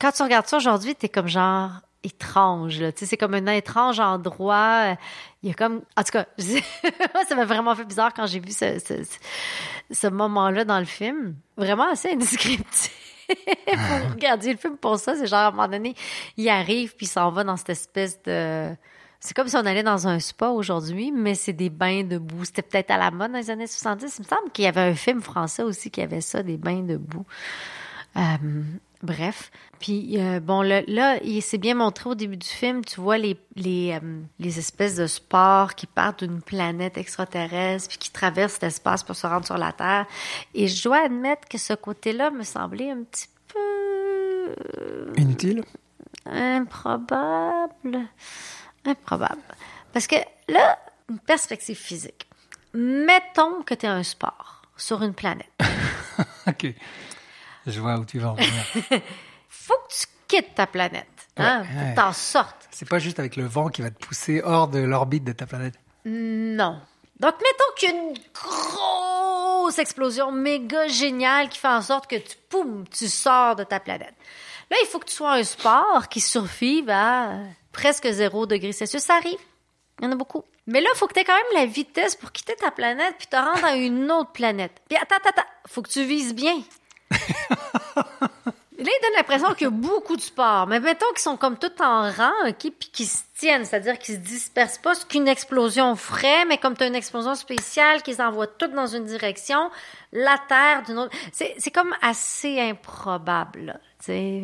quand 0.00 0.12
tu 0.12 0.22
regardes 0.22 0.46
ça 0.46 0.56
aujourd'hui, 0.56 0.94
t'es 0.94 1.08
comme 1.08 1.28
genre 1.28 1.70
étrange. 2.02 2.82
c'est 2.96 3.16
comme 3.16 3.34
un 3.34 3.46
étrange 3.46 4.00
endroit. 4.00 4.96
Il 5.42 5.48
y 5.48 5.52
a 5.52 5.54
comme, 5.54 5.82
en 5.96 6.02
tout 6.02 6.12
cas, 6.12 6.26
ça 7.28 7.34
m'a 7.34 7.44
vraiment 7.44 7.74
fait 7.74 7.84
bizarre 7.84 8.12
quand 8.14 8.26
j'ai 8.26 8.40
vu 8.40 8.52
ce, 8.52 8.78
ce, 9.90 10.06
moment-là 10.06 10.64
dans 10.64 10.78
le 10.78 10.84
film. 10.84 11.36
Vraiment 11.56 11.90
assez 11.90 12.10
indescriptible. 12.12 12.64
Faut 13.28 14.08
regarder 14.10 14.52
le 14.52 14.58
film 14.58 14.76
pour 14.76 14.98
ça. 14.98 15.14
C'est 15.14 15.26
genre, 15.26 15.40
à 15.40 15.46
un 15.48 15.50
moment 15.50 15.68
donné, 15.68 15.94
il 16.36 16.48
arrive 16.48 16.94
puis 16.96 17.06
il 17.06 17.10
s'en 17.10 17.30
va 17.30 17.44
dans 17.44 17.56
cette 17.56 17.70
espèce 17.70 18.22
de... 18.22 18.74
C'est 19.22 19.36
comme 19.36 19.48
si 19.48 19.56
on 19.56 19.66
allait 19.66 19.82
dans 19.82 20.08
un 20.08 20.18
spa 20.18 20.48
aujourd'hui, 20.48 21.12
mais 21.12 21.34
c'est 21.34 21.52
des 21.52 21.68
bains 21.68 22.04
debout. 22.04 22.46
C'était 22.46 22.62
peut-être 22.62 22.90
à 22.90 22.96
la 22.96 23.10
mode 23.10 23.32
dans 23.32 23.38
les 23.38 23.50
années 23.50 23.66
70. 23.66 24.16
Il 24.18 24.22
me 24.22 24.26
semble 24.26 24.50
qu'il 24.50 24.64
y 24.64 24.68
avait 24.68 24.80
un 24.80 24.94
film 24.94 25.20
français 25.20 25.62
aussi 25.62 25.90
qui 25.90 26.00
avait 26.00 26.22
ça, 26.22 26.42
des 26.42 26.56
bains 26.56 26.80
debout. 26.80 27.26
Euh, 28.16 28.20
bref. 29.02 29.50
Puis, 29.78 30.20
euh, 30.20 30.40
bon, 30.40 30.62
là, 30.62 30.82
là 30.86 31.18
il 31.22 31.42
s'est 31.42 31.58
bien 31.58 31.74
montré 31.74 32.10
au 32.10 32.14
début 32.14 32.36
du 32.36 32.46
film. 32.46 32.84
Tu 32.84 33.00
vois 33.00 33.18
les, 33.18 33.36
les, 33.56 33.98
euh, 34.02 34.20
les 34.38 34.58
espèces 34.58 34.96
de 34.96 35.06
sports 35.06 35.74
qui 35.74 35.86
partent 35.86 36.24
d'une 36.24 36.42
planète 36.42 36.98
extraterrestre 36.98 37.88
puis 37.88 37.98
qui 37.98 38.10
traversent 38.10 38.60
l'espace 38.60 39.02
pour 39.02 39.16
se 39.16 39.26
rendre 39.26 39.46
sur 39.46 39.58
la 39.58 39.72
Terre. 39.72 40.06
Et 40.54 40.68
je 40.68 40.82
dois 40.82 41.04
admettre 41.04 41.48
que 41.48 41.58
ce 41.58 41.72
côté-là 41.72 42.30
me 42.30 42.42
semblait 42.42 42.90
un 42.90 43.02
petit 43.02 43.28
peu 43.48 44.54
Inutile? 45.16 45.64
improbable. 46.26 48.06
Improbable. 48.84 49.42
Parce 49.92 50.06
que 50.06 50.16
là, 50.48 50.78
une 51.08 51.18
perspective 51.18 51.76
physique. 51.76 52.26
Mettons 52.72 53.62
que 53.62 53.74
tu 53.74 53.86
es 53.86 53.88
un 53.88 54.02
sport 54.02 54.62
sur 54.76 55.02
une 55.02 55.14
planète. 55.14 55.50
ok. 56.46 56.74
Je 57.66 57.80
vois 57.80 57.96
où 57.96 58.04
tu 58.04 58.18
vas 58.18 58.30
en 58.30 58.34
venir. 58.34 58.50
Faut 59.48 59.74
que 59.88 59.94
tu 59.94 60.06
quittes 60.28 60.54
ta 60.54 60.66
planète. 60.66 61.06
Hein, 61.36 61.62
Ouais, 61.62 61.84
ouais. 61.88 61.94
t'en 61.94 62.12
sortes. 62.12 62.68
C'est 62.70 62.88
pas 62.88 62.98
juste 62.98 63.18
avec 63.18 63.36
le 63.36 63.44
vent 63.46 63.68
qui 63.68 63.82
va 63.82 63.90
te 63.90 64.04
pousser 64.04 64.42
hors 64.44 64.68
de 64.68 64.78
l'orbite 64.78 65.24
de 65.24 65.32
ta 65.32 65.46
planète. 65.46 65.74
Non. 66.04 66.80
Donc, 67.18 67.34
mettons 67.34 67.74
qu'il 67.76 67.90
y 67.90 67.92
a 67.92 67.96
une 67.96 68.14
grosse 68.34 69.78
explosion 69.78 70.32
méga 70.32 70.86
géniale 70.88 71.48
qui 71.48 71.58
fait 71.58 71.68
en 71.68 71.82
sorte 71.82 72.06
que 72.08 72.16
tu, 72.16 72.36
poum, 72.48 72.84
tu 72.88 73.08
sors 73.08 73.56
de 73.56 73.64
ta 73.64 73.80
planète. 73.80 74.14
Là, 74.70 74.76
il 74.82 74.86
faut 74.86 74.98
que 74.98 75.06
tu 75.06 75.14
sois 75.14 75.32
un 75.34 75.42
sport 75.44 76.08
qui 76.08 76.20
survive 76.20 76.88
à 76.90 77.34
presque 77.72 78.08
zéro 78.10 78.46
degré 78.46 78.72
Celsius. 78.72 79.02
Ça 79.02 79.16
arrive. 79.16 79.38
Il 80.00 80.04
y 80.04 80.08
en 80.08 80.12
a 80.12 80.16
beaucoup. 80.16 80.44
Mais 80.66 80.80
là, 80.80 80.88
il 80.94 80.96
faut 80.98 81.06
que 81.06 81.14
tu 81.14 81.20
aies 81.20 81.24
quand 81.24 81.34
même 81.34 81.62
la 81.62 81.66
vitesse 81.66 82.14
pour 82.14 82.32
quitter 82.32 82.54
ta 82.56 82.70
planète 82.70 83.14
puis 83.18 83.26
te 83.26 83.36
rendre 83.36 83.64
à 83.64 83.76
une 83.76 84.10
autre 84.10 84.32
planète. 84.32 84.72
Puis 84.88 84.96
attends, 84.98 85.16
attends, 85.16 85.30
attends. 85.30 85.48
Faut 85.66 85.82
que 85.82 85.90
tu 85.90 86.04
vises 86.04 86.34
bien. 86.34 86.56
Là, 88.80 88.86
il 88.86 89.00
peut-être 89.00 89.16
l'impression 89.16 89.54
qu'il 89.54 89.64
y 89.64 89.68
a 89.68 89.70
beaucoup 89.70 90.16
de 90.16 90.22
sports, 90.22 90.66
mais 90.66 90.80
mettons 90.80 91.10
qu'ils 91.10 91.20
sont 91.20 91.36
comme 91.36 91.58
tout 91.58 91.82
en 91.82 92.10
rang, 92.10 92.32
OK, 92.48 92.72
puis 92.78 92.90
qu'ils 92.90 93.06
se 93.06 93.22
tiennent, 93.36 93.66
c'est-à-dire 93.66 93.98
qu'ils 93.98 94.14
se 94.14 94.20
dispersent 94.20 94.78
pas. 94.78 94.94
C'est 94.94 95.06
qu'une 95.06 95.28
explosion 95.28 95.96
ferait, 95.96 96.46
mais 96.46 96.56
comme 96.56 96.74
tu 96.74 96.84
as 96.84 96.86
une 96.86 96.94
explosion 96.94 97.34
spéciale, 97.34 98.02
qu'ils 98.02 98.22
envoient 98.22 98.46
toutes 98.46 98.72
dans 98.72 98.86
une 98.86 99.04
direction, 99.04 99.70
la 100.12 100.38
Terre 100.48 100.82
d'une 100.86 100.98
autre. 100.98 101.14
C'est 101.32 101.70
comme 101.70 101.94
assez 102.00 102.58
improbable, 102.58 103.78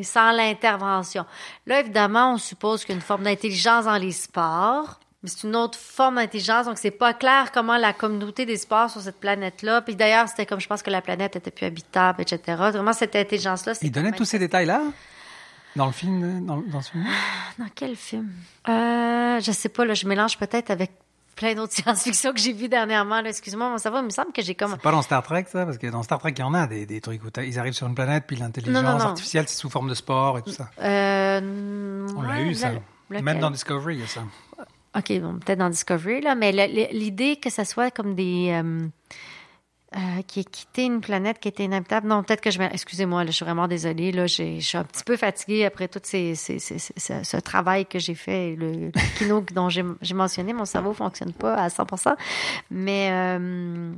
sans 0.03 0.33
l'intervention. 0.33 1.25
Là, 1.67 1.81
évidemment, 1.81 2.35
on 2.35 2.39
suppose 2.39 2.85
qu'il 2.85 2.91
y 2.91 2.93
a 2.93 2.97
une 2.97 3.03
forme 3.03 3.23
d'intelligence 3.23 3.87
dans 3.87 3.97
les 3.97 4.13
sports. 4.13 5.01
Mais 5.27 5.33
c'est 5.35 5.49
une 5.49 5.57
autre 5.57 5.77
forme 5.77 6.15
d'intelligence, 6.15 6.67
donc 6.67 6.79
c'est 6.79 6.93
pas 6.93 7.13
clair 7.13 7.51
comment 7.51 7.77
la 7.77 7.93
communauté 7.93 8.47
des 8.47 8.57
sports 8.57 8.91
sur 8.91 9.01
cette 9.01 9.19
planète-là. 9.19 9.83
Puis 9.83 9.97
d'ailleurs, 9.97 10.29
c'était 10.29 10.47
comme 10.47 10.61
je 10.61 10.69
pense 10.69 10.85
que 10.85 10.91
la 10.91 11.03
planète 11.03 11.35
était 11.35 11.51
plus 11.51 11.67
habitable, 11.67 12.23
etc. 12.23 12.41
Vraiment, 12.47 12.93
cette 12.93 13.17
intelligence-là, 13.17 13.73
Il 13.83 13.91
donnait 13.91 14.13
tous 14.13 14.25
ces 14.25 14.39
détails-là? 14.39 14.83
Dans 15.75 15.87
le 15.87 15.93
film, 15.93 16.47
dans, 16.47 16.59
dans 16.59 16.81
ce 16.81 16.93
film? 16.93 17.05
Dans 17.59 17.67
quel 17.75 17.97
film? 17.97 18.31
Euh, 18.69 19.41
je 19.41 19.51
sais 19.51 19.69
pas, 19.69 19.85
là, 19.85 19.95
je 19.95 20.07
mélange 20.07 20.39
peut-être 20.39 20.71
avec 20.71 20.93
plein 21.35 21.55
d'autres 21.57 21.73
science-fiction 21.83 22.33
que 22.33 22.39
j'ai 22.39 22.53
vu 22.53 22.69
dernièrement. 22.69 23.19
Excuse-moi, 23.19 23.69
mon 23.69 23.79
cerveau, 23.79 23.99
il 23.99 24.05
me 24.05 24.11
semble 24.11 24.31
que 24.31 24.43
j'ai 24.43 24.55
comme... 24.55 24.71
C'est 24.71 24.81
pas 24.81 24.93
dans 24.93 25.03
Star 25.03 25.25
Trek, 25.25 25.47
ça, 25.49 25.65
parce 25.67 25.79
que 25.79 25.89
dans 25.89 26.05
Star 26.05 26.21
Trek, 26.21 26.35
il 26.37 26.41
y 26.41 26.45
en 26.45 26.55
a 26.55 26.69
des, 26.69 26.87
des 26.87 27.01
trucs 27.01 27.21
où 27.25 27.41
ils 27.41 27.59
arrivent 27.59 27.73
sur 27.73 27.89
une 27.89 27.97
planète, 27.97 28.25
puis 28.29 28.37
l'intelligence 28.37 29.03
artificielle, 29.03 29.47
c'est 29.49 29.57
sous 29.59 29.71
forme 29.71 29.89
de 29.89 29.95
sport 29.95 30.39
et 30.39 30.43
tout 30.43 30.53
ça. 30.53 30.71
Euh, 30.81 32.07
On 32.17 32.21
ouais, 32.21 32.29
l'a 32.29 32.43
eu, 32.43 32.55
ça. 32.55 32.71
lequel? 32.71 33.25
Même 33.25 33.41
dans 33.41 33.51
Discovery, 33.51 33.97
il 33.97 34.01
y 34.03 34.05
a 34.05 34.07
ça. 34.07 34.23
OK, 34.97 35.21
bon, 35.21 35.39
peut-être 35.39 35.59
dans 35.59 35.71
Discovery, 35.71 36.23
là, 36.23 36.35
mais 36.35 36.53
l'idée 36.93 37.37
que 37.37 37.51
ça 37.51 37.65
soit 37.65 37.91
comme 37.91 38.15
des... 38.15 38.51
Euh, 38.53 38.89
euh, 39.95 40.23
qui 40.27 40.41
ait 40.41 40.45
quitté 40.45 40.85
une 40.85 41.01
planète 41.01 41.39
qui 41.39 41.47
était 41.49 41.65
inhabitable. 41.65 42.09
Non, 42.09 42.23
peut-être 42.25 42.41
que 42.41 42.51
je. 42.51 42.61
Excusez-moi, 42.61 43.25
je 43.25 43.31
suis 43.31 43.45
vraiment 43.45 43.69
désolée. 43.69 44.11
Là, 44.11 44.27
je 44.27 44.59
suis 44.59 44.77
un 44.77 44.83
petit 44.85 45.05
peu 45.05 45.17
fatiguée 45.17 45.65
après 45.65 45.87
tout 45.87 46.01
ce, 46.03 47.41
travail 47.41 47.87
que 47.87 47.99
j'ai 48.01 48.17
fait, 48.17 48.57
le, 48.57 48.91
kino 49.17 49.43
dont 49.55 49.69
j'ai 49.71 49.85
mentionné. 50.13 50.53
Mon 50.53 50.65
cerveau 50.65 50.93
fonctionne 50.93 51.33
pas 51.33 51.55
à 51.55 51.71
100 51.71 51.87
Mais... 52.71 53.11
euh, 53.13 53.93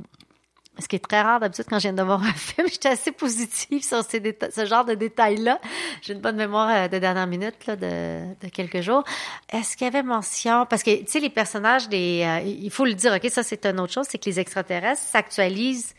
ce 0.81 0.87
qui 0.87 0.95
est 0.95 0.99
très 1.07 1.21
rare 1.21 1.39
d'habitude 1.39 1.65
quand 1.69 1.77
je 1.79 1.83
viens 1.83 1.93
de 1.93 2.01
voir 2.03 2.21
un 2.23 2.33
film, 2.33 2.67
j'étais 2.69 2.89
assez 2.89 3.11
positive 3.11 3.83
sur 3.83 4.03
ces 4.03 4.19
déta- 4.19 4.51
ce 4.51 4.65
genre 4.65 4.85
de 4.85 4.93
détails-là. 4.95 5.59
J'ai 6.01 6.13
une 6.13 6.19
bonne 6.21 6.35
mémoire 6.35 6.69
euh, 6.69 6.87
de 6.87 6.97
dernière 6.99 7.27
minute 7.27 7.65
là, 7.67 7.75
de, 7.75 8.21
de 8.41 8.49
quelques 8.49 8.81
jours. 8.81 9.03
Est-ce 9.51 9.75
qu'il 9.77 9.85
y 9.85 9.87
avait 9.87 10.03
mention 10.03 10.65
parce 10.65 10.83
que 10.83 10.91
tu 10.99 11.05
sais 11.07 11.19
les 11.19 11.29
personnages 11.29 11.89
des, 11.89 12.23
euh, 12.25 12.39
il 12.47 12.71
faut 12.71 12.85
le 12.85 12.93
dire, 12.93 13.13
ok, 13.13 13.29
ça 13.29 13.43
c'est 13.43 13.65
une 13.65 13.79
autre 13.79 13.93
chose, 13.93 14.05
c'est 14.09 14.17
que 14.17 14.25
les 14.29 14.39
extraterrestres 14.39 15.01
s'actualisent, 15.01 15.93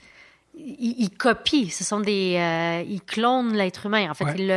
ils, 0.57 0.97
ils 0.99 1.11
copient, 1.11 1.69
ce 1.71 1.85
sont 1.85 2.01
des, 2.01 2.37
euh, 2.39 2.83
ils 2.89 3.03
clonent 3.03 3.53
l'être 3.55 3.87
humain. 3.87 4.11
En 4.11 4.15
fait, 4.15 4.25
Ouais. 4.25 4.35
ils 4.39 4.47
le, 4.49 4.55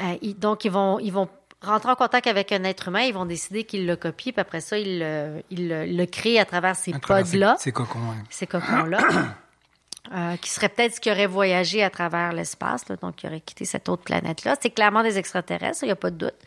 euh, 0.00 0.16
ils- 0.22 0.38
donc 0.38 0.64
ils 0.64 0.70
vont, 0.70 0.98
ils 1.00 1.12
vont 1.12 1.28
rentrer 1.62 1.90
en 1.92 1.94
contact 1.94 2.26
avec 2.26 2.52
un 2.52 2.64
être 2.64 2.88
humain, 2.88 3.02
ils 3.02 3.14
vont 3.14 3.26
décider 3.26 3.64
qu'ils 3.64 3.86
le 3.86 3.96
copient, 3.96 4.32
puis 4.32 4.40
après 4.40 4.60
ça 4.60 4.78
ils 4.78 4.98
le, 5.00 5.42
ils 5.50 5.68
le, 5.68 5.86
le 5.86 6.06
créent 6.06 6.38
à 6.38 6.44
travers 6.44 6.76
ces 6.76 6.92
pods-là 6.92 7.56
Ces 7.58 7.72
cocons, 7.72 7.98
ouais. 7.98 8.16
ces 8.30 8.46
cocons-là, 8.46 8.98
euh, 10.14 10.36
qui 10.36 10.48
seraient 10.50 10.70
peut-être 10.70 10.94
ce 10.94 11.00
qui 11.00 11.10
auraient 11.10 11.26
voyagé 11.26 11.82
à 11.82 11.90
travers 11.90 12.32
l'espace, 12.32 12.88
là, 12.88 12.96
donc 12.96 13.16
qui 13.16 13.26
auraient 13.26 13.40
quitté 13.40 13.64
cette 13.64 13.88
autre 13.88 14.02
planète-là. 14.02 14.56
C'est 14.60 14.70
clairement 14.70 15.02
des 15.02 15.18
extraterrestres, 15.18 15.82
il 15.82 15.86
n'y 15.86 15.92
a 15.92 15.96
pas 15.96 16.10
de 16.10 16.16
doute. 16.16 16.38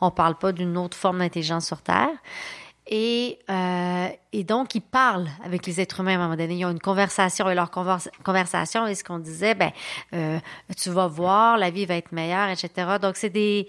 On 0.00 0.10
parle 0.10 0.36
pas 0.36 0.52
d'une 0.52 0.76
autre 0.76 0.96
forme 0.96 1.18
d'intelligence 1.20 1.66
sur 1.66 1.80
Terre. 1.82 2.08
Et, 2.88 3.40
euh, 3.50 4.06
et 4.32 4.44
donc, 4.44 4.76
ils 4.76 4.80
parlent 4.80 5.28
avec 5.44 5.66
les 5.66 5.80
êtres 5.80 5.98
humains 6.00 6.12
à 6.12 6.14
un 6.14 6.22
moment 6.22 6.36
donné. 6.36 6.54
Ils 6.54 6.64
ont 6.64 6.70
une 6.70 6.78
conversation. 6.78 7.50
Et 7.50 7.54
leur 7.56 7.70
conversa- 7.70 8.10
conversation, 8.22 8.86
est 8.86 8.94
ce 8.94 9.02
qu'on 9.02 9.18
disait, 9.18 9.56
ben, 9.56 9.72
euh, 10.14 10.38
tu 10.76 10.90
vas 10.90 11.08
voir, 11.08 11.58
la 11.58 11.70
vie 11.70 11.84
va 11.84 11.96
être 11.96 12.12
meilleure, 12.12 12.48
etc. 12.48 12.70
Donc, 13.02 13.16
c'est 13.16 13.30
des, 13.30 13.66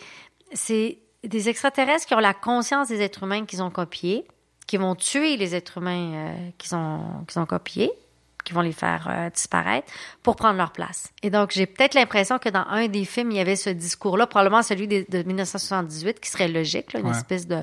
c'est 0.53 0.99
des 1.23 1.49
extraterrestres 1.49 2.05
qui 2.07 2.13
ont 2.13 2.19
la 2.19 2.33
conscience 2.33 2.87
des 2.87 3.01
êtres 3.01 3.23
humains 3.23 3.45
qu'ils 3.45 3.61
ont 3.63 3.71
copiés, 3.71 4.25
qui 4.65 4.77
vont 4.77 4.95
tuer 4.95 5.37
les 5.37 5.55
êtres 5.55 5.77
humains 5.79 6.13
euh, 6.13 6.49
qu'ils 6.57 6.75
ont, 6.75 7.23
qu'ils 7.27 7.39
ont 7.39 7.45
copiés, 7.45 7.91
qui 8.45 8.53
vont 8.53 8.61
les 8.61 8.71
faire 8.71 9.07
euh, 9.09 9.29
disparaître 9.29 9.91
pour 10.23 10.35
prendre 10.37 10.57
leur 10.57 10.71
place. 10.71 11.11
Et 11.23 11.29
donc, 11.29 11.51
j'ai 11.51 11.65
peut-être 11.65 11.95
l'impression 11.95 12.37
que 12.39 12.47
dans 12.49 12.65
un 12.69 12.87
des 12.87 13.03
films, 13.03 13.31
il 13.31 13.37
y 13.37 13.39
avait 13.41 13.55
ce 13.57 13.69
discours-là, 13.69 14.25
probablement 14.27 14.61
celui 14.63 14.87
de, 14.87 15.05
de 15.09 15.23
1978, 15.23 16.19
qui 16.21 16.29
serait 16.29 16.47
logique, 16.47 16.93
là, 16.93 16.99
une 17.01 17.07
Ouais. 17.07 17.11
espèce 17.11 17.45
de, 17.47 17.61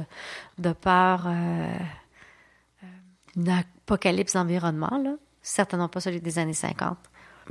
de 0.59 0.72
peur, 0.72 1.26
euh, 1.26 1.30
euh, 2.82 2.87
une 3.37 3.49
apocalypse 3.49 4.35
d'environnement, 4.35 5.01
là. 5.03 5.14
certainement 5.43 5.89
pas 5.89 6.01
celui 6.01 6.20
des 6.20 6.39
années 6.39 6.53
50. 6.53 6.99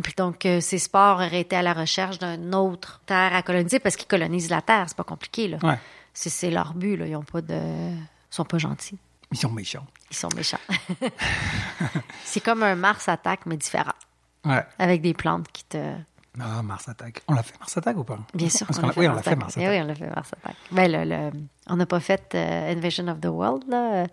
Puis 0.02 0.14
donc, 0.18 0.46
euh, 0.46 0.60
ces 0.62 0.80
sports 0.80 1.16
auraient 1.18 1.42
été 1.42 1.56
à 1.56 1.62
la 1.62 1.74
recherche 1.74 2.18
d'une 2.20 2.56
autre 2.56 3.02
terre 3.06 3.36
à 3.36 3.42
coloniser 3.44 3.80
parce 3.80 3.96
qu'ils 3.96 4.08
colonisent 4.08 4.50
la 4.50 4.62
terre, 4.62 4.86
c'est 4.88 4.98
pas 4.98 5.04
compliqué. 5.04 5.48
Là. 5.48 5.58
Ouais. 5.62 5.78
C'est, 6.14 6.50
leur 6.50 6.74
but, 6.74 6.96
là. 6.98 7.06
ils 7.08 7.16
ont 7.16 7.24
pas 7.24 7.42
de... 7.42 7.54
ils 7.56 7.98
sont 8.30 8.46
pas 8.46 8.58
gentils. 8.58 8.98
Ils 9.32 9.38
sont 9.38 9.52
méchants. 9.52 9.86
Ils 10.12 10.16
sont 10.18 10.30
méchants. 10.36 10.60
c'est 12.24 12.40
comme 12.42 12.64
un 12.64 12.76
Mars 12.76 13.08
attaque, 13.10 13.46
mais 13.46 13.58
différent. 13.58 13.94
Ouais. 14.46 14.64
Avec 14.80 15.02
des 15.02 15.14
plantes 15.14 15.48
qui 15.52 15.64
te. 15.66 15.94
Ah, 16.40 16.64
Mars 16.64 16.90
Attack. 16.90 17.22
On 17.28 17.34
l'a 17.36 17.44
fait 17.44 17.58
Mars 17.60 17.78
Attack 17.78 17.96
ou 17.98 18.04
pas? 18.04 18.18
Bien 18.34 18.50
sûr. 18.50 18.66
Qu'on 18.68 18.82
l'a 18.82 18.88
l'a- 18.88 18.94
oui, 18.98 19.08
on 19.08 19.14
l'a 19.14 19.22
fait. 19.22 19.36
Mars 19.36 19.54
Eh 19.56 19.66
Attack. 19.66 19.76
oui, 19.78 19.82
on 19.84 19.88
l'a 19.88 19.96
fait 19.96 20.10
Mars 20.16 20.30
Attack. 20.34 20.56
Ben, 20.72 20.92
le, 20.92 21.04
le- 21.06 21.32
on 21.68 21.76
n'a 21.76 21.86
pas 21.86 22.00
fait 22.00 22.32
euh, 22.34 22.72
Invasion 22.72 23.08
of 23.08 23.22
the 23.22 23.28
World, 23.28 23.64
là. 23.70 24.06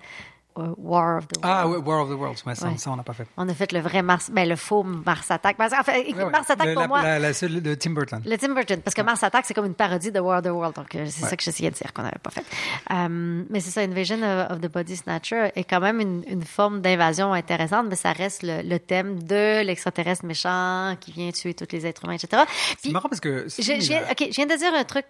Euh, 0.60 0.74
War 0.78 1.18
of 1.18 1.28
the 1.28 1.36
World. 1.38 1.42
Ah, 1.42 1.68
ouais, 1.68 1.76
War 1.78 2.02
of 2.02 2.08
the 2.10 2.12
Worlds. 2.18 2.42
Ouais, 2.46 2.54
ça, 2.54 2.68
Ouais. 2.68 2.76
ça, 2.76 2.90
on 2.90 2.96
n'a 2.96 3.02
pas 3.02 3.12
fait. 3.12 3.26
On 3.36 3.48
a 3.48 3.54
fait 3.54 3.72
le 3.72 3.80
vrai 3.80 4.02
Mars, 4.02 4.30
ben, 4.32 4.48
le 4.48 4.56
faux 4.56 4.82
Mars 4.82 5.30
Attack. 5.30 5.56
Enfin, 5.58 5.92
écoute, 5.94 6.16
Ouais. 6.22 6.30
Mars 6.30 6.50
Attack 6.50 6.66
Le- 6.68 6.72
pour 6.74 6.82
la, 6.82 6.88
moi. 6.88 7.02
La, 7.02 7.18
la 7.18 7.32
seule 7.32 7.60
de 7.62 7.74
Tim 7.74 7.90
Burton. 7.90 8.22
Le 8.24 8.36
Tim 8.36 8.54
Burton, 8.54 8.80
parce 8.82 8.94
que 8.94 9.02
Mars 9.02 9.22
Attack, 9.22 9.44
c'est 9.46 9.54
comme 9.54 9.66
une 9.66 9.74
parodie 9.74 10.12
de 10.12 10.20
War 10.20 10.38
of 10.38 10.44
the 10.44 10.48
World, 10.48 10.74
donc 10.76 10.94
euh, 10.94 11.06
c'est 11.08 11.24
ça 11.26 11.36
que 11.36 11.42
j'essayais 11.42 11.70
de 11.70 11.76
dire 11.76 11.92
qu'on 11.92 12.02
n'avait 12.02 12.18
pas 12.22 12.30
fait. 12.30 12.44
Euh, 12.92 13.44
mais 13.48 13.60
c'est 13.60 13.70
ça, 13.70 13.80
Invasion 13.80 14.16
of, 14.22 14.50
of 14.52 14.60
the 14.60 14.70
Body 14.72 14.96
Snatcher 14.96 15.50
est 15.54 15.64
quand 15.64 15.80
même 15.80 16.00
une, 16.00 16.22
une 16.28 16.42
forme 16.44 16.80
d'invasion 16.80 17.32
intéressante, 17.32 17.86
mais 17.88 17.96
ça 17.96 18.12
reste 18.12 18.42
le, 18.42 18.62
le 18.62 18.78
thème 18.78 19.22
de 19.22 19.62
l'extraterrestre 19.62 20.24
méchant 20.24 20.96
qui 21.00 21.12
vient 21.12 21.30
tuer 21.32 21.54
tous 21.54 21.66
les 21.72 21.86
êtres 21.86 22.04
humains, 22.04 22.14
etc. 22.14 22.42
C'est 22.82 22.90
marrant 22.92 23.08
parce 23.08 23.20
que. 23.20 23.46
je, 23.48 23.62
je 23.62 23.72
viens, 23.88 24.02
ok, 24.10 24.26
je 24.30 24.34
viens 24.36 24.46
de 24.46 24.56
dire 24.56 24.72
un 24.74 24.84
truc. 24.84 25.04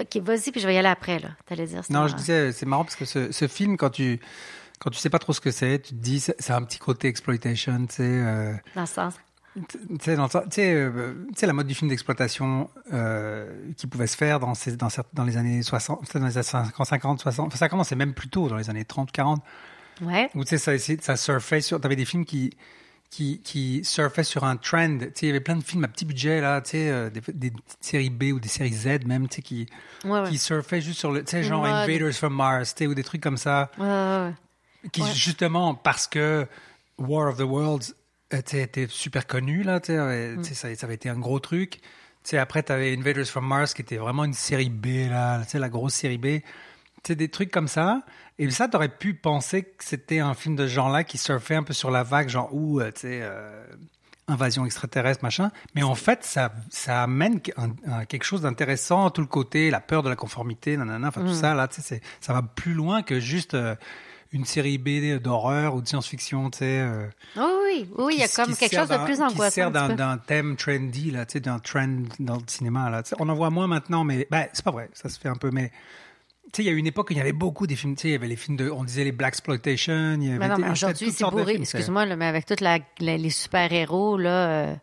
Ok, 0.00 0.22
vas-y, 0.22 0.52
puis 0.52 0.60
je 0.60 0.66
vais 0.68 0.74
y 0.74 0.78
aller 0.78 0.88
après, 0.88 1.18
là. 1.18 1.30
T'allais 1.46 1.66
dire. 1.66 1.80
Non, 1.90 2.00
marrant. 2.00 2.08
je 2.08 2.14
disais, 2.14 2.52
c'est 2.52 2.66
marrant 2.66 2.84
parce 2.84 2.94
que 2.94 3.04
ce, 3.04 3.32
ce 3.32 3.48
film, 3.48 3.76
quand 3.76 3.90
tu 3.90 4.20
quand 4.78 4.90
tu 4.90 4.98
sais 4.98 5.10
pas 5.10 5.18
trop 5.18 5.32
ce 5.32 5.40
que 5.40 5.50
c'est, 5.50 5.80
tu 5.80 5.90
te 5.90 6.00
dis, 6.00 6.20
c'est 6.20 6.50
un 6.52 6.62
petit 6.62 6.78
côté 6.78 7.08
exploitation, 7.08 7.86
tu 7.86 7.94
sais. 7.96 8.02
euh, 8.04 8.52
Dans 8.74 8.82
le 8.82 8.86
sens- 8.86 9.14
tu 9.68 10.54
sais, 10.54 10.72
euh, 10.72 11.14
la 11.42 11.52
mode 11.52 11.66
du 11.66 11.74
film 11.74 11.88
d'exploitation 11.88 12.70
euh, 12.92 13.50
qui 13.76 13.86
pouvait 13.88 14.06
se 14.06 14.16
faire 14.16 14.38
dans, 14.38 14.54
ces, 14.54 14.76
dans, 14.76 14.88
dans 15.14 15.24
les 15.24 15.36
années 15.36 15.62
60, 15.62 16.00
peut-être 16.02 16.20
dans 16.20 16.26
les 16.28 16.36
années 16.38 16.44
50, 16.44 16.86
50, 16.86 17.20
60, 17.20 17.46
enfin, 17.48 17.56
ça 17.56 17.68
commençait 17.68 17.96
même 17.96 18.14
plus 18.14 18.28
tôt, 18.28 18.48
dans 18.48 18.56
les 18.56 18.70
années 18.70 18.84
30, 18.84 19.10
40, 19.10 19.42
Ouais. 20.02 20.30
où 20.36 20.44
tu 20.44 20.56
sais, 20.56 20.78
ça, 20.78 21.16
surfait 21.16 21.60
sur, 21.60 21.80
t'avais 21.80 21.96
des 21.96 22.04
films 22.04 22.24
qui, 22.24 22.50
qui, 23.10 23.40
qui 23.40 23.84
surfaient 23.84 24.22
sur 24.22 24.44
un 24.44 24.56
trend, 24.56 24.98
tu 24.98 25.06
sais, 25.06 25.12
il 25.22 25.26
y 25.26 25.30
avait 25.30 25.40
plein 25.40 25.56
de 25.56 25.64
films 25.64 25.82
à 25.82 25.88
petit 25.88 26.04
budget, 26.04 26.40
là, 26.40 26.60
tu 26.60 26.70
sais, 26.72 26.90
euh, 26.90 27.10
des, 27.10 27.52
séries 27.80 28.10
B 28.10 28.24
ou 28.34 28.38
des 28.38 28.48
séries 28.48 28.72
Z 28.74 29.06
même, 29.06 29.26
tu 29.26 29.36
sais, 29.36 29.42
qui, 29.42 29.66
Ouais, 30.04 30.20
ouais. 30.20 30.28
qui 30.28 30.38
surfaient 30.38 30.80
juste 30.80 31.00
sur 31.00 31.10
le, 31.10 31.24
tu 31.24 31.32
sais, 31.32 31.42
genre. 31.42 31.64
Invaders 31.66 32.12
from 32.12 32.34
Mars, 32.34 32.76
tu 32.76 32.84
sais, 32.84 32.86
ou 32.86 32.94
des 32.94 33.02
trucs 33.02 33.22
comme 33.22 33.38
ça 33.38 33.72
Ouais, 33.76 33.84
ouais, 33.86 33.88
ouais. 34.28 34.32
Qui 34.92 35.02
Ouais. 35.02 35.12
justement 35.14 35.74
parce 35.74 36.06
que 36.06 36.46
War 36.98 37.28
of 37.28 37.36
the 37.38 37.42
Worlds 37.42 37.94
était, 38.30 38.62
était 38.62 38.86
super 38.88 39.26
connu 39.26 39.62
là, 39.62 39.80
euh, 39.90 40.36
Mm. 40.36 40.44
ça, 40.44 40.74
ça 40.74 40.86
avait 40.86 40.94
été 40.94 41.08
un 41.08 41.18
gros 41.18 41.38
truc. 41.40 41.80
Tu 42.24 42.30
sais, 42.30 42.38
après 42.38 42.62
tu 42.62 42.72
avais 42.72 42.94
Invaders 42.96 43.26
from 43.26 43.46
Mars 43.46 43.74
qui 43.74 43.82
était 43.82 43.96
vraiment 43.96 44.24
une 44.24 44.34
série 44.34 44.70
B 44.70 45.08
là, 45.10 45.42
la 45.54 45.68
grosse 45.68 45.94
série 45.94 46.18
B. 46.18 46.40
Tu 47.04 47.12
sais, 47.12 47.14
des 47.14 47.28
trucs 47.28 47.50
comme 47.50 47.68
ça. 47.68 48.02
Et 48.40 48.50
ça, 48.50 48.68
t'aurais 48.68 48.88
pu 48.88 49.14
penser 49.14 49.62
que 49.62 49.84
c'était 49.84 50.18
un 50.20 50.34
film 50.34 50.54
de 50.56 50.66
ce 50.66 50.72
genre-là 50.72 51.04
qui 51.04 51.16
surfait 51.18 51.54
un 51.54 51.62
peu 51.62 51.72
sur 51.72 51.90
la 51.90 52.02
vague, 52.02 52.28
genre 52.28 52.52
où, 52.54 52.80
tu 52.82 52.90
sais, 52.96 53.20
euh, 53.22 53.64
invasion 54.26 54.66
extraterrestre, 54.66 55.22
machin. 55.24 55.50
Mais 55.74 55.82
en 55.82 55.94
fait, 55.94 56.22
ça, 56.24 56.52
ça 56.70 57.02
amène 57.04 57.40
un- 57.56 57.70
un- 57.90 58.04
quelque 58.04 58.24
chose 58.24 58.42
d'intéressant, 58.42 59.10
tout 59.10 59.22
le 59.22 59.26
côté, 59.26 59.70
la 59.70 59.80
peur 59.80 60.02
de 60.02 60.08
la 60.08 60.16
conformité, 60.16 60.76
nanana, 60.76 61.08
enfin 61.08 61.22
tout 61.22 61.28
Mm. 61.28 61.34
ça, 61.34 61.54
là, 61.54 61.66
tu 61.68 61.76
sais, 61.76 61.82
c'est- 61.82 62.02
ça 62.20 62.32
va 62.32 62.42
plus 62.42 62.74
loin 62.74 63.02
que 63.02 63.18
juste 63.20 63.54
euh, 63.54 63.74
une 64.32 64.44
série 64.44 64.78
B 64.78 65.18
d'horreur 65.22 65.74
ou 65.74 65.80
de 65.80 65.88
science-fiction, 65.88 66.50
tu 66.50 66.58
sais. 66.58 66.64
euh, 66.80 67.06
Oui, 67.36 67.42
oui, 67.64 67.88
oui, 67.98 68.14
il 68.16 68.20
y 68.20 68.22
a 68.22 68.28
qui- 68.28 68.34
comme 68.36 68.52
qui 68.52 68.56
quelque 68.56 68.70
sert 68.74 68.86
chose 68.86 68.98
de 68.98 69.04
plus 69.04 69.16
Qui 69.16 69.22
angoissant. 69.22 69.50
sert 69.54 69.68
un 69.68 69.86
petit 69.88 69.96
d'un 69.96 70.18
thème 70.18 70.56
trendy, 70.56 71.10
là, 71.10 71.24
tu 71.26 71.34
sais, 71.34 71.40
d'un 71.40 71.58
trend 71.58 71.88
dans 72.18 72.36
le 72.36 72.42
cinéma, 72.46 72.90
là. 72.90 73.02
On 73.18 73.28
en 73.28 73.34
voit 73.34 73.50
moins 73.50 73.66
maintenant, 73.66 74.04
mais 74.04 74.26
ben, 74.30 74.46
c'est 74.52 74.64
pas 74.64 74.70
vrai, 74.70 74.90
ça 74.92 75.08
se 75.08 75.18
fait 75.18 75.28
un 75.28 75.36
peu, 75.36 75.50
mais. 75.50 75.70
Tu 76.50 76.56
sais, 76.56 76.62
il 76.62 76.66
y 76.66 76.68
a 76.70 76.72
eu 76.72 76.78
une 76.78 76.86
époque 76.86 77.10
où 77.10 77.12
il 77.12 77.18
y 77.18 77.20
avait 77.20 77.32
beaucoup 77.32 77.66
des 77.66 77.76
films, 77.76 77.94
tu 77.94 78.02
sais, 78.02 78.08
il 78.08 78.12
y 78.12 78.14
avait 78.14 78.26
les 78.26 78.36
films 78.36 78.56
de, 78.56 78.70
on 78.70 78.82
disait 78.82 79.04
les 79.04 79.12
Black 79.12 79.34
Exploitation, 79.34 80.14
il 80.18 80.24
y 80.24 80.30
avait 80.30 80.38
Mais 80.38 80.48
non, 80.48 80.56
mais 80.58 80.70
aujourd'hui, 80.70 81.08
toutes 81.08 81.16
c'est 81.16 81.24
bourré. 81.30 81.56
Excuse-moi, 81.60 82.06
mais 82.16 82.24
avec 82.26 82.46
tous 82.46 82.64
les 83.00 83.30
super-héros, 83.30 84.16
là, 84.16 84.48
euh, 84.48 84.74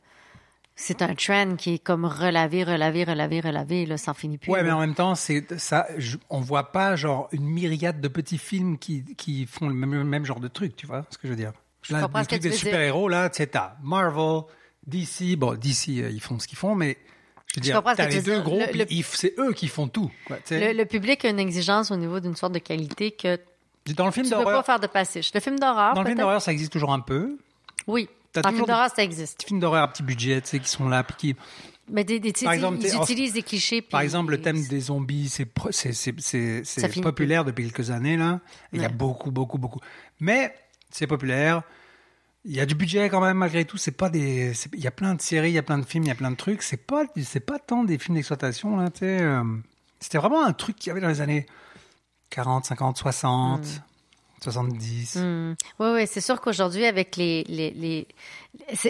c'est 0.75 1.01
un 1.01 1.15
trend 1.15 1.55
qui 1.55 1.75
est 1.75 1.79
comme 1.79 2.05
relavé, 2.05 2.63
relavé, 2.63 3.03
relavé, 3.05 3.39
relavé, 3.39 3.85
là, 3.85 3.97
sans 3.97 4.13
finit 4.13 4.37
plus. 4.37 4.51
Ouais, 4.51 4.61
mais 4.63 4.71
en 4.71 4.79
même 4.79 4.93
temps, 4.95 5.15
c'est 5.15 5.57
ça. 5.59 5.87
je- 5.97 6.17
on 6.29 6.41
voit 6.41 6.71
pas 6.71 6.95
genre 6.95 7.29
une 7.31 7.45
myriade 7.45 8.01
de 8.01 8.07
petits 8.07 8.37
films 8.37 8.77
qui, 8.77 9.03
qui 9.15 9.45
font 9.45 9.67
le 9.69 9.73
même, 9.73 9.93
le 9.93 10.03
même 10.03 10.25
genre 10.25 10.39
de 10.39 10.47
truc, 10.49 10.75
tu 10.75 10.85
vois 10.85 11.05
ce 11.09 11.17
que 11.17 11.27
je 11.27 11.29
veux 11.29 11.37
dire? 11.37 11.53
Je 11.81 11.93
Là, 11.93 12.01
comprends 12.01 12.19
le 12.19 12.23
ce 12.25 12.29
que 12.29 12.35
truc 12.35 12.41
tu 12.41 12.49
des 12.49 12.55
veux 12.55 12.59
dire. 12.61 12.65
super 12.71 12.81
héros 12.81 13.07
là, 13.07 13.29
tu 13.29 13.37
sais, 13.37 13.47
t'as 13.47 13.75
Marvel, 13.83 14.41
DC. 14.87 15.35
Bon, 15.37 15.53
DC, 15.55 15.89
euh, 16.01 16.09
ils 16.11 16.19
font 16.21 16.39
ce 16.39 16.47
qu'ils 16.47 16.57
font, 16.57 16.75
mais 16.75 16.97
Je 17.47 17.59
veux 17.61 17.63
Je 17.67 17.71
dire, 17.71 17.77
ce 17.77 17.95
t'as 17.95 18.07
que 18.07 18.11
les 18.11 18.21
deux 18.21 18.33
dire. 18.33 18.43
groupes, 18.43 18.73
Le- 18.73 18.79
le- 18.85 19.03
c'est 19.03 19.33
eux 19.39 19.53
qui 19.53 19.67
font 19.67 19.87
tout. 19.87 20.11
quoi. 20.27 20.37
Le, 20.51 20.83
public 20.83 21.23
a 21.25 21.29
une 21.29 21.39
exigence 21.39 21.89
au 21.91 21.95
niveau 21.95 22.19
d'une 22.19 22.35
sorte 22.35 22.51
de 22.53 22.59
qualité 22.59 23.11
que 23.11 23.39
Dans 23.95 24.05
le 24.07 24.11
film 24.11 24.25
tu 24.25 24.31
peux 24.31 24.37
pas 24.39 24.43
d'horreur, 24.43 24.65
faire 24.65 24.79
de 24.79 24.87
passage. 24.87 25.31
Le 25.33 25.39
film 25.39 25.57
d'horreur, 25.59 25.93
dans 25.93 26.01
le 26.01 26.07
film 26.07 26.17
d'horreur, 26.19 26.41
ça 26.41 26.51
existe 26.51 26.73
toujours 26.73 26.91
un 26.91 26.99
peu. 26.99 27.37
Oui. 27.87 28.09
Dans 28.41 28.49
le 28.49 28.55
film 28.55 28.67
d'horreur, 28.67 28.89
ça 28.95 29.03
existe. 29.03 29.39
Des 29.39 29.45
films 29.45 29.59
d'horreur 29.59 29.83
à 29.83 29.91
petit 29.91 30.03
budget, 30.03 30.41
tu 30.41 30.49
sais, 30.49 30.59
qui 30.59 30.69
sont 30.69 30.87
là, 30.87 31.03
qui, 31.03 31.35
Mais 31.89 32.03
des, 32.03 32.19
des, 32.19 32.33
Par 32.33 32.53
exemple, 32.53 32.79
ils 32.81 32.95
utilisent 32.95 33.33
des 33.33 33.43
clichés. 33.43 33.81
Par 33.81 34.01
exemple, 34.01 34.31
le 34.31 34.41
thème 34.41 34.65
des 34.67 34.79
zombies, 34.79 35.29
c'est 35.29 35.47
finit 36.89 37.01
populaire 37.01 37.45
depuis 37.45 37.65
quelques 37.65 37.91
années 37.91 38.17
là. 38.17 38.39
Il 38.73 38.81
y 38.81 38.85
a 38.85 38.89
beaucoup 38.89 39.31
beaucoup 39.31 39.57
beaucoup. 39.57 39.79
Mais 40.19 40.53
c'est 40.89 41.07
populaire. 41.07 41.63
Il 42.47 42.55
y 42.55 42.59
a 42.59 42.67
du 42.67 42.75
budget 42.75 43.09
quand 43.09 43.21
même 43.21 43.37
malgré 43.37 43.65
tout. 43.65 43.77
C'est 43.77 43.91
pas 43.91 44.09
des. 44.09 44.53
Il 44.73 44.79
y 44.79 44.87
a 44.87 44.91
plein 44.91 45.15
de 45.15 45.21
séries, 45.21 45.49
il 45.49 45.55
y 45.55 45.57
a 45.57 45.63
plein 45.63 45.79
de 45.79 45.85
films, 45.85 46.03
il 46.03 46.09
y 46.09 46.11
a 46.11 46.15
plein 46.15 46.29
de 46.29 46.35
trucs. 46.35 46.61
C'est 46.61 46.77
pas 46.77 47.05
c'est 47.21 47.39
pas 47.39 47.57
tant 47.57 47.83
des 47.83 47.97
films 47.97 48.15
d'exploitation 48.15 48.77
là. 48.77 48.91
Tu 48.91 48.99
sais, 48.99 49.21
euh, 49.21 49.43
c'était 49.99 50.19
vraiment 50.19 50.45
un 50.45 50.53
truc 50.53 50.75
qu'il 50.75 50.89
y 50.89 50.91
avait 50.91 51.01
dans 51.01 51.07
les 51.07 51.21
années 51.21 51.47
40, 52.29 52.65
50, 52.65 52.97
60, 52.97 53.81
70. 54.51 55.15
Hmm. 55.17 55.53
Oui, 55.79 55.87
oui, 55.93 56.07
c'est 56.07 56.21
sûr 56.21 56.39
qu'aujourd'hui, 56.41 56.85
avec 56.85 57.15
les. 57.17 57.43
les, 57.49 58.07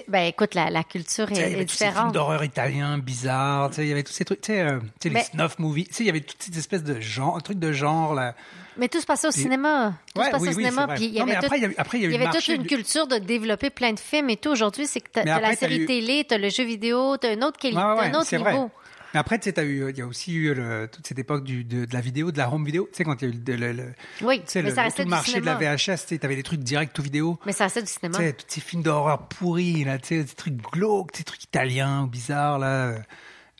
ben, 0.08 0.26
écoute, 0.28 0.53
la, 0.53 0.70
la 0.70 0.84
culture 0.84 1.28
Tu 1.28 1.34
est, 1.34 1.38
il 1.38 1.39
y 1.51 1.53
avait 1.56 1.64
est 1.64 1.66
tous 1.66 1.72
ces 1.74 1.86
films 1.86 1.89
différente. 1.91 2.14
d'horreur 2.14 2.43
italiens 2.43 2.97
bizarres, 2.99 3.70
tu 3.70 3.78
sais, 3.78 3.82
il 3.84 3.89
y 3.89 3.91
avait 3.91 4.03
tous 4.03 4.14
ces 4.14 4.24
trucs, 4.26 4.41
tu 4.41 4.51
sais, 4.53 4.62
euh, 4.62 4.80
tu 4.99 5.08
les 5.10 5.16
Mais- 5.16 5.24
snuff 5.24 5.58
movies, 5.60 5.88
tu 5.88 5.93
sais, 5.95 6.03
il 6.03 6.08
y 6.08 6.10
avait 6.10 6.22
toutes 6.22 6.41
ces 6.43 6.58
espèces 6.58 6.84
de 6.84 6.99
genre, 7.01 7.41
trucs 7.41 7.58
de 7.60 7.72
genre 7.72 8.14
là. 8.14 8.36
Mais 8.78 8.89
tout 8.89 8.99
se 8.99 9.06
passait 9.06 9.28
au 9.28 9.32
cinéma. 9.32 9.93
Tout 10.14 10.20
Ouais, 10.20 10.28
se 10.28 10.32
passait 10.32 10.43
oui, 10.43 10.49
au 10.53 10.58
oui, 10.58 10.64
cinéma. 10.66 10.88
Puis 10.95 11.06
il 11.06 11.14
y 11.14 11.20
avait 11.22 11.32
mais 11.34 11.39
tout- 11.39 11.45
après, 11.45 11.58
il 11.58 11.62
y 11.62 11.66
a 11.66 11.70
eu- 11.70 11.76
après, 11.78 11.97
il 11.97 12.01
y 12.01 12.06
a 12.06 12.08
eu 12.08 12.12
il 12.12 12.16
y 12.16 12.18
le 12.18 12.24
avait 12.28 12.38
toute 12.38 12.47
une 12.49 12.62
du- 12.64 12.68
culture 12.68 13.08
de 13.08 13.18
développer 13.18 13.70
plein 13.70 13.93
de 13.93 13.99
films 13.99 14.30
et 14.30 14.38
tout. 14.38 14.49
Aujourd'hui, 14.49 14.86
c'est 14.86 14.99
que 14.99 15.10
t'as 15.14 15.22
après, 15.22 15.41
la 15.41 15.56
série 15.56 15.78
eu- 15.80 15.86
télé, 15.86 16.26
t'as 16.28 16.38
le 16.38 16.49
jeu 16.49 16.64
vidéo, 16.66 17.16
t'as 17.18 17.34
une 17.34 17.43
autre 17.45 17.58
qualité, 17.58 17.82
ouais, 17.82 17.86
un 18.12 18.14
autre 18.14 18.32
niveau. 18.36 18.43
vrai. 18.43 18.68
Mais 19.16 19.20
après, 19.20 19.39
tu 19.39 19.49
sais, 19.49 19.66
eu, 19.66 19.89
il 19.89 19.97
y 19.97 20.01
a 20.01 20.05
aussi 20.05 20.34
eu 20.34 20.53
le- 20.53 20.89
toute 20.91 21.07
cette 21.07 21.18
époque 21.18 21.45
du, 21.45 21.63
de, 21.63 21.86
de 21.86 21.93
la 21.93 22.01
vidéo, 22.01 22.34
de 22.34 22.38
la 22.38 22.51
home 22.53 22.66
vidéo. 22.66 22.89
Tu 22.91 22.97
sais, 22.97 23.03
quand 23.05 23.22
il 23.22 23.30
y 23.30 23.32
a 23.32 23.34
eu 23.34 23.41
le, 23.47 23.55
le, 23.55 23.72
le- 23.72 23.93
Oui, 24.22 24.43
mais 24.55 24.70
le, 24.70 24.76
ça 24.76 24.84
tout 25.05 25.09
marché 25.09 25.39
de 25.39 25.45
la. 25.45 25.55
VHS, 25.55 25.78
tu 26.01 26.07
sais, 26.09 26.18
t'avais 26.18 26.36
des 26.36 26.43
trucs 26.43 26.59
direct 26.59 26.99
ou 26.99 27.01
vidéo. 27.01 27.39
Mais 27.45 27.53
ça 27.53 27.63
restait 27.63 27.82
du 27.82 27.88
cinéma. 27.88 28.18
Tu 28.18 28.24
sais, 28.26 28.34
tous 28.34 28.45
ces 28.49 28.59
films 28.59 28.82
d'horreur 28.84 29.30
pourris, 29.30 29.86
là, 29.86 29.97
tu 29.99 30.07
sais, 30.09 30.24
des 30.26 30.34
trucs 30.34 30.57
glauques, 30.70 31.13
des 31.18 31.24
trucs 31.24 31.45
italiens 31.45 32.03
ou 32.03 32.07
bizarres, 32.07 32.59
là. 32.59 32.95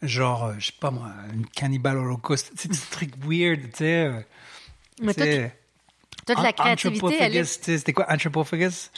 Genre, 0.02 0.44
euh, 0.44 0.54
je 0.60 0.66
sais 0.66 0.74
pas 0.78 0.92
moi, 0.92 1.10
une 1.34 1.46
Cannibal 1.48 1.98
Holocaust. 2.00 2.52
C'est 2.58 2.70
des 2.70 2.78
trucs 2.92 3.14
weird, 3.26 3.62
tu 3.72 3.78
sais. 3.78 4.12
Mais 5.02 5.14
sais, 5.14 5.56
toute 6.28 6.38
la 6.44 6.52
créativité, 6.54 7.00
elle 7.22 7.36
est- 7.38 7.78
C'était 7.78 7.94
quoi, 7.94 8.06
Anthropophagus? 8.12 8.92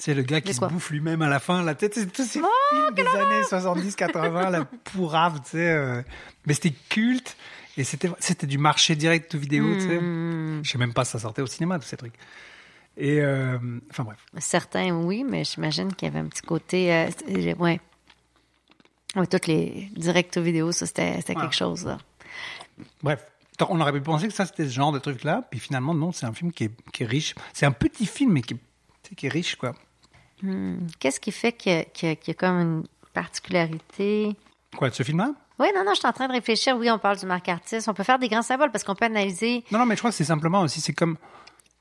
C'est 0.00 0.14
le 0.14 0.22
gars 0.22 0.40
qui 0.40 0.54
se 0.54 0.60
bouffe 0.60 0.90
lui-même 0.90 1.22
à 1.22 1.28
la 1.28 1.40
fin, 1.40 1.62
là. 1.64 1.74
Tu 1.74 1.86
sais, 1.92 2.06
tous 2.06 2.24
ces 2.24 2.40
Oh, 2.40 2.46
films 2.70 2.94
des 2.94 3.06
années 3.06 3.42
70-80, 3.42 4.50
la 4.50 4.64
pourrave, 4.64 5.40
tu 5.44 5.50
sais. 5.50 5.70
euh, 5.70 6.02
Mais 6.46 6.54
c'était 6.54 6.72
culte. 6.88 7.36
Et 7.76 7.84
c'était, 7.84 8.10
c'était 8.18 8.46
du 8.48 8.58
marché 8.58 8.96
direct 8.96 9.32
ou 9.34 9.38
vidéo, 9.38 9.64
tu 9.74 9.82
sais. 9.82 9.98
Hmm. 10.00 10.60
Je 10.64 10.70
sais 10.70 10.78
même 10.78 10.92
pas 10.94 11.04
si 11.04 11.12
ça 11.12 11.18
sortait 11.20 11.42
au 11.42 11.46
cinéma, 11.46 11.78
tous 11.78 11.86
ces 11.86 11.96
trucs. 11.96 12.14
Et, 12.96 13.20
euh, 13.20 13.58
enfin 13.90 14.02
bref. 14.04 14.18
Certains, 14.38 14.90
oui, 14.92 15.24
mais 15.28 15.44
j'imagine 15.44 15.92
qu'il 15.94 16.06
y 16.06 16.10
avait 16.10 16.18
un 16.20 16.26
petit 16.28 16.42
côté. 16.42 16.92
Euh, 16.92 17.54
ouais. 17.58 17.80
Ouais, 19.16 19.26
toutes 19.26 19.46
les 19.46 19.88
directs 19.96 20.36
vidéo, 20.38 20.72
ça, 20.72 20.86
c'était 20.86 21.22
quelque 21.22 21.54
chose, 21.54 21.84
là. 21.86 21.98
Bref. 23.02 23.24
On 23.68 23.80
aurait 23.80 23.92
pu 23.92 24.00
penser 24.00 24.28
que 24.28 24.34
ça, 24.34 24.46
c'était 24.46 24.64
ce 24.66 24.72
genre 24.72 24.92
de 24.92 25.00
truc-là. 25.00 25.42
Puis 25.50 25.58
finalement, 25.58 25.92
non, 25.94 26.12
c'est 26.12 26.26
un 26.26 26.32
film 26.32 26.52
qui 26.52 26.64
est, 26.64 26.70
qui 26.92 27.02
est 27.02 27.06
riche. 27.06 27.34
C'est 27.52 27.66
un 27.66 27.72
petit 27.72 28.06
film, 28.06 28.32
mais 28.32 28.42
qui, 28.42 28.54
est- 28.54 29.14
qui 29.16 29.26
est 29.26 29.30
riche, 29.30 29.56
quoi. 29.56 29.74
Hmm. 30.42 30.86
Qu'est-ce 30.98 31.20
qui 31.20 31.32
fait 31.32 31.52
qu'il 31.52 31.72
y, 32.02 32.06
y 32.06 32.30
a- 32.30 32.34
comme 32.34 32.56
une 32.60 32.84
particularité? 33.14 34.36
Quoi, 34.76 34.90
de 34.90 34.94
ce 34.94 35.02
film-là? 35.02 35.32
Oui, 35.58 35.66
non, 35.74 35.84
non, 35.84 35.92
je 35.94 35.98
suis 35.98 36.06
en 36.08 36.12
train 36.12 36.28
de 36.28 36.32
réfléchir. 36.32 36.76
Oui, 36.76 36.88
on 36.90 36.98
parle 36.98 37.16
du 37.18 37.26
marque 37.26 37.48
artiste. 37.48 37.88
On 37.88 37.94
peut 37.94 38.04
faire 38.04 38.18
des 38.18 38.28
grands 38.28 38.42
symboles 38.42 38.70
parce 38.70 38.84
qu'on 38.84 38.94
peut 38.94 39.06
analyser. 39.06 39.64
Non, 39.72 39.80
non, 39.80 39.86
mais 39.86 39.94
je 39.96 40.00
crois 40.00 40.10
que 40.10 40.16
c'est 40.16 40.24
simplement 40.24 40.60
aussi, 40.60 40.80
c'est 40.80 40.92
comme, 40.92 41.16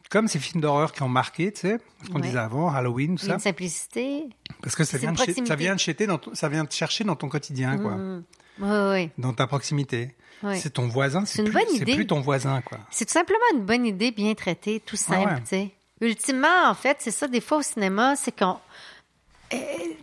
comme 0.09 0.27
ces 0.27 0.39
films 0.39 0.61
d'horreur 0.61 0.93
qui 0.93 1.03
ont 1.03 1.09
marqué, 1.09 1.51
tu 1.51 1.61
sais, 1.61 1.77
ce 2.03 2.09
qu'on 2.09 2.15
Ouais. 2.15 2.21
disait 2.21 2.39
avant, 2.39 2.69
Halloween, 2.73 3.17
tout 3.17 3.25
Il 3.25 3.27
y 3.27 3.31
a 3.31 3.33
ça. 3.33 3.33
une 3.35 3.39
simplicité. 3.41 4.23
Parce 4.63 4.75
que 4.75 4.83
ça 4.83 4.91
c'est 4.93 4.97
vient, 4.99 5.11
de 5.11 5.17
chez- 5.19 5.33
ça 5.45 5.55
vient 5.55 5.75
de 5.75 5.79
chéter 5.79 6.07
dans 6.07 6.17
ton- 6.17 6.33
ça 6.33 6.49
vient 6.49 6.65
te 6.65 6.73
chercher 6.73 7.03
dans 7.03 7.15
ton 7.15 7.29
quotidien, 7.29 7.77
quoi. 7.77 7.91
Hmm. 7.91 8.23
Oui, 8.59 8.67
oui. 8.93 9.09
Dans 9.19 9.33
ta 9.33 9.45
proximité. 9.45 10.15
Oui. 10.43 10.57
C'est 10.59 10.71
ton 10.71 10.87
voisin, 10.87 11.25
C'est 11.25 11.37
c'est 11.37 11.41
une 11.43 11.49
plus, 11.49 11.53
bonne 11.53 11.69
c'est 11.69 11.81
idée. 11.81 11.95
plus 11.95 12.07
ton 12.07 12.21
voisin, 12.21 12.61
quoi. 12.61 12.79
C'est 12.89 13.05
tout 13.05 13.11
simplement 13.13 13.39
une 13.53 13.61
bonne 13.65 13.85
idée 13.85 14.11
bien 14.11 14.33
traitée, 14.33 14.79
tout 14.79 14.95
simple, 14.95 15.27
ouais. 15.29 15.39
tu 15.41 15.45
sais. 15.47 15.71
Ultimement, 16.01 16.65
en 16.69 16.73
fait, 16.75 16.97
c'est 16.99 17.11
ça, 17.11 17.27
des 17.27 17.41
fois 17.41 17.57
au 17.57 17.61
cinéma, 17.61 18.15
c'est 18.15 18.37
qu'on. 18.37 18.57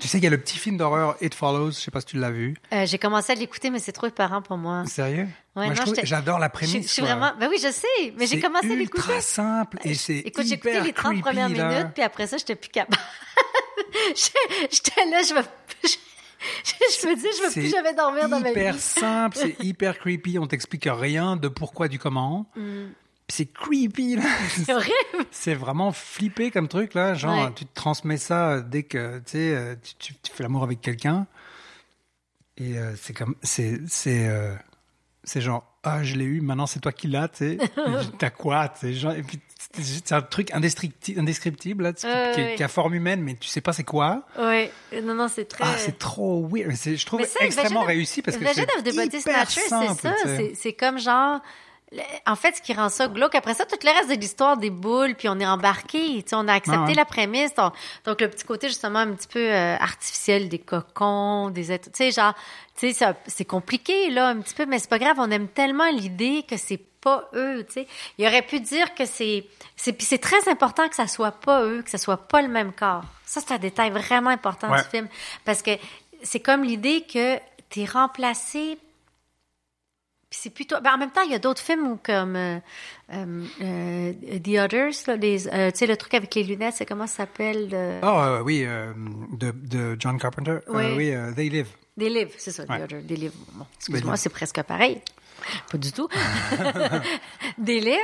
Tu 0.00 0.08
sais 0.08 0.16
qu'il 0.18 0.24
y 0.24 0.26
a 0.26 0.30
le 0.30 0.40
petit 0.40 0.56
film 0.58 0.78
d'horreur 0.78 1.16
It 1.20 1.34
Follows, 1.34 1.72
je 1.72 1.76
sais 1.76 1.90
pas 1.90 2.00
si 2.00 2.06
tu 2.06 2.16
l'as 2.18 2.30
vu. 2.30 2.54
Euh, 2.72 2.86
j'ai 2.86 2.96
commencé 2.98 3.30
à 3.32 3.34
l'écouter, 3.34 3.68
mais 3.68 3.78
c'est 3.78 3.92
trop 3.92 4.06
épeurant 4.06 4.40
pour 4.40 4.56
moi. 4.56 4.84
Sérieux? 4.86 5.28
Ouais, 5.54 5.66
Moi, 5.66 5.74
non, 5.74 5.92
j'adore 6.02 6.38
la 6.38 6.46
Je, 6.46 6.52
prémisse. 6.52 6.88
je 6.88 6.92
suis 6.94 7.02
vraiment. 7.02 7.32
Ben 7.38 7.48
oui, 7.50 7.58
je 7.62 7.70
sais, 7.70 7.86
mais 8.16 8.26
j'ai 8.26 8.36
C'est 8.36 8.40
commencé 8.40 8.70
à 8.70 8.74
ultra 8.74 9.02
l'écouter. 9.02 9.20
simple 9.20 9.78
et 9.84 9.94
c'est 9.94 10.16
Écoute, 10.20 10.46
j'ai 10.46 10.54
écouté 10.54 10.70
hyper 10.70 10.84
les 10.84 10.92
30 10.94 11.04
creepy, 11.12 11.20
premières 11.22 11.48
là. 11.50 11.68
minutes, 11.68 11.92
puis 11.92 12.02
après 12.02 12.26
ça, 12.26 12.38
j'étais 12.38 12.54
plus 12.56 12.70
capable. 12.70 12.96
J'étais 14.70 15.04
là, 15.10 15.22
je 15.22 15.34
me. 15.34 15.40
Je, 15.82 15.90
je 17.02 17.06
me 17.06 17.14
dis, 17.14 17.22
je 17.38 17.42
veux 17.42 17.50
plus 17.52 17.62
C'est 17.62 17.68
jamais 17.70 17.94
dormir 17.94 18.28
dans 18.28 18.40
ma 18.40 18.50
hyper 18.50 18.74
vie. 18.74 18.80
simple, 18.80 19.36
c'est 19.40 19.56
hyper 19.64 19.98
creepy. 19.98 20.38
On 20.38 20.46
t'explique 20.46 20.86
rien 20.90 21.36
de 21.36 21.48
pourquoi 21.48 21.88
du 21.88 21.98
comment. 21.98 22.46
Mm. 22.56 22.86
C'est 23.28 23.46
creepy 23.46 24.16
là. 24.16 24.22
C'est 24.48 24.74
horrible. 24.74 24.94
C'est 25.30 25.54
vraiment 25.54 25.92
flippé 25.92 26.50
comme 26.50 26.68
truc 26.68 26.92
là. 26.94 27.14
Genre, 27.14 27.46
Ouais. 27.46 27.52
tu 27.54 27.64
te 27.64 27.74
transmets 27.74 28.18
ça 28.18 28.50
euh, 28.50 28.60
dès 28.62 28.82
que 28.82 29.18
tu 29.26 29.36
euh, 29.38 29.74
tu, 29.98 30.14
fais 30.32 30.42
l'amour 30.42 30.62
avec 30.62 30.80
quelqu'un. 30.82 31.26
Et 32.56 32.78
euh, 32.78 32.92
c'est 32.96 33.14
comme, 33.14 33.34
c'est, 33.42 33.80
c'est, 33.88 34.28
euh, 34.28 34.54
c'est 35.24 35.40
genre, 35.40 35.64
ah, 35.82 36.04
je 36.04 36.14
l'ai 36.14 36.24
eu, 36.24 36.40
maintenant 36.40 36.66
c'est 36.66 36.78
toi 36.80 36.92
qui 36.92 37.08
l'as, 37.08 37.26
tu 37.28 37.38
sais. 37.38 37.58
T'as 38.18 38.30
quoi, 38.30 38.68
tu 38.68 38.80
sais. 38.80 38.92
genre, 38.92 39.12
Et 39.14 39.22
puis 39.22 39.40
c'est 39.74 39.82
c'est 39.82 40.12
un 40.12 40.22
truc 40.22 40.50
indescripti- 40.52 41.18
indescriptible 41.18 41.82
là, 41.84 41.92
qui, 41.94 42.06
Ouais, 42.06 42.32
qui- 42.34 42.40
ouais. 42.42 42.54
qui 42.56 42.62
a 42.62 42.68
forme 42.68 42.94
humaine, 42.94 43.22
mais 43.22 43.34
tu 43.34 43.48
sais 43.48 43.60
pas 43.60 43.72
c'est 43.72 43.82
quoi. 43.82 44.22
Oui, 44.38 44.68
non, 45.02 45.14
non, 45.14 45.26
c'est 45.28 45.46
très. 45.46 45.64
Ah, 45.64 45.74
c'est 45.78 45.98
trop 45.98 46.46
weird. 46.46 46.76
C'est- 46.76 46.96
Je 46.96 47.06
trouve 47.06 47.24
ça, 47.24 47.40
extrêmement 47.40 47.82
réussi 47.82 48.22
parce 48.22 48.36
que 48.36 48.44
c'est 48.54 48.62
hyper 48.62 49.20
Snatchers, 49.22 49.60
c'est 49.62 49.68
simple, 49.68 50.00
ça. 50.02 50.14
C'est- 50.24 50.52
C'est 50.54 50.72
comme 50.74 50.98
genre. 50.98 51.40
En 52.26 52.36
fait, 52.36 52.56
ce 52.56 52.62
qui 52.62 52.72
rend 52.74 52.88
ça 52.88 53.06
glauque, 53.08 53.34
après 53.34 53.54
ça, 53.54 53.64
tout 53.66 53.76
le 53.82 53.90
reste 53.90 54.08
de 54.10 54.14
l'histoire 54.14 54.56
des 54.56 54.70
boules, 54.70 55.14
puis 55.14 55.28
on 55.28 55.38
est 55.38 55.46
embarqué, 55.46 56.22
tu 56.22 56.30
sais, 56.30 56.36
on 56.36 56.48
a 56.48 56.54
accepté 56.54 56.78
Ah 56.82 56.86
ouais. 56.88 56.94
la 56.94 57.04
prémisse. 57.04 57.54
Donc, 57.54 57.72
donc, 58.04 58.20
le 58.20 58.28
petit 58.28 58.44
côté, 58.44 58.68
justement, 58.68 59.00
un 59.00 59.12
petit 59.12 59.28
peu 59.28 59.38
euh, 59.40 59.76
artificiel 59.78 60.48
des 60.48 60.58
cocons, 60.58 61.50
des 61.50 61.70
êtres, 61.72 61.90
tu 61.92 61.96
sais, 61.98 62.10
genre, 62.10 62.34
tu 62.76 62.88
sais, 62.88 62.92
ça- 62.94 63.14
c'est 63.26 63.44
compliqué, 63.44 64.10
là, 64.10 64.28
un 64.28 64.40
petit 64.40 64.54
peu, 64.54 64.66
mais 64.66 64.78
c'est 64.78 64.90
pas 64.90 64.98
grave, 64.98 65.16
on 65.18 65.30
aime 65.30 65.48
tellement 65.48 65.88
l'idée 65.90 66.44
que 66.48 66.56
c'est 66.56 66.80
pas 67.00 67.28
eux, 67.34 67.64
tu 67.66 67.74
sais. 67.74 67.86
Il 68.18 68.26
aurait 68.26 68.42
pu 68.42 68.60
dire 68.60 68.94
que 68.94 69.04
c'est, 69.04 69.44
c'est, 69.76 69.92
puis 69.92 70.06
c'est 70.06 70.18
très 70.18 70.48
important 70.48 70.88
que 70.88 70.94
ça 70.96 71.06
soit 71.06 71.32
pas 71.32 71.62
eux, 71.64 71.82
que 71.82 71.90
ça 71.90 71.98
soit 71.98 72.16
pas 72.16 72.40
le 72.42 72.48
même 72.48 72.72
corps. 72.72 73.02
Ça, 73.26 73.40
c'est 73.46 73.52
un 73.54 73.58
détail 73.58 73.90
vraiment 73.90 74.30
important 74.30 74.70
Ouais. 74.70 74.82
du 74.82 74.88
film. 74.88 75.08
Parce 75.44 75.60
que 75.62 75.72
c'est 76.22 76.40
comme 76.40 76.64
l'idée 76.64 77.02
que 77.02 77.36
t'es 77.68 77.84
remplacé 77.84 78.78
c'est 80.40 80.50
plutôt. 80.50 80.76
Ben 80.82 80.92
en 80.94 80.98
même 80.98 81.10
temps, 81.10 81.22
il 81.22 81.30
y 81.32 81.34
a 81.34 81.38
d'autres 81.38 81.62
films 81.62 81.86
où, 81.92 81.96
comme 82.02 82.36
euh, 82.36 82.58
euh, 83.12 83.44
euh, 83.62 84.12
The 84.42 84.58
Others, 84.64 85.06
là, 85.06 85.16
les, 85.16 85.48
euh, 85.48 85.70
tu 85.70 85.78
sais, 85.78 85.86
le 85.86 85.96
truc 85.96 86.14
avec 86.14 86.34
les 86.34 86.42
lunettes, 86.44 86.74
c'est 86.76 86.86
comment 86.86 87.06
ça 87.06 87.18
s'appelle 87.18 87.68
le- 87.70 88.00
Oh 88.02 88.42
oui, 88.44 88.64
de, 88.64 89.50
de 89.50 89.96
John 89.98 90.18
Carpenter. 90.18 90.58
Oui. 90.68 90.84
oui, 90.96 91.14
They 91.36 91.48
Live. 91.50 91.68
Des 91.96 92.08
livres, 92.10 92.32
c'est 92.38 92.50
ça, 92.50 92.64
Ouais. 92.68 92.80
The 92.80 92.82
Others. 92.84 93.02
Bon, 93.52 93.64
Des 93.64 93.66
excuse-moi, 93.78 94.16
c'est 94.16 94.28
presque 94.28 94.60
pareil. 94.62 95.00
Pas 95.72 95.78
du 95.78 95.92
tout. 95.92 96.08
des 97.58 97.80
livres, 97.80 97.98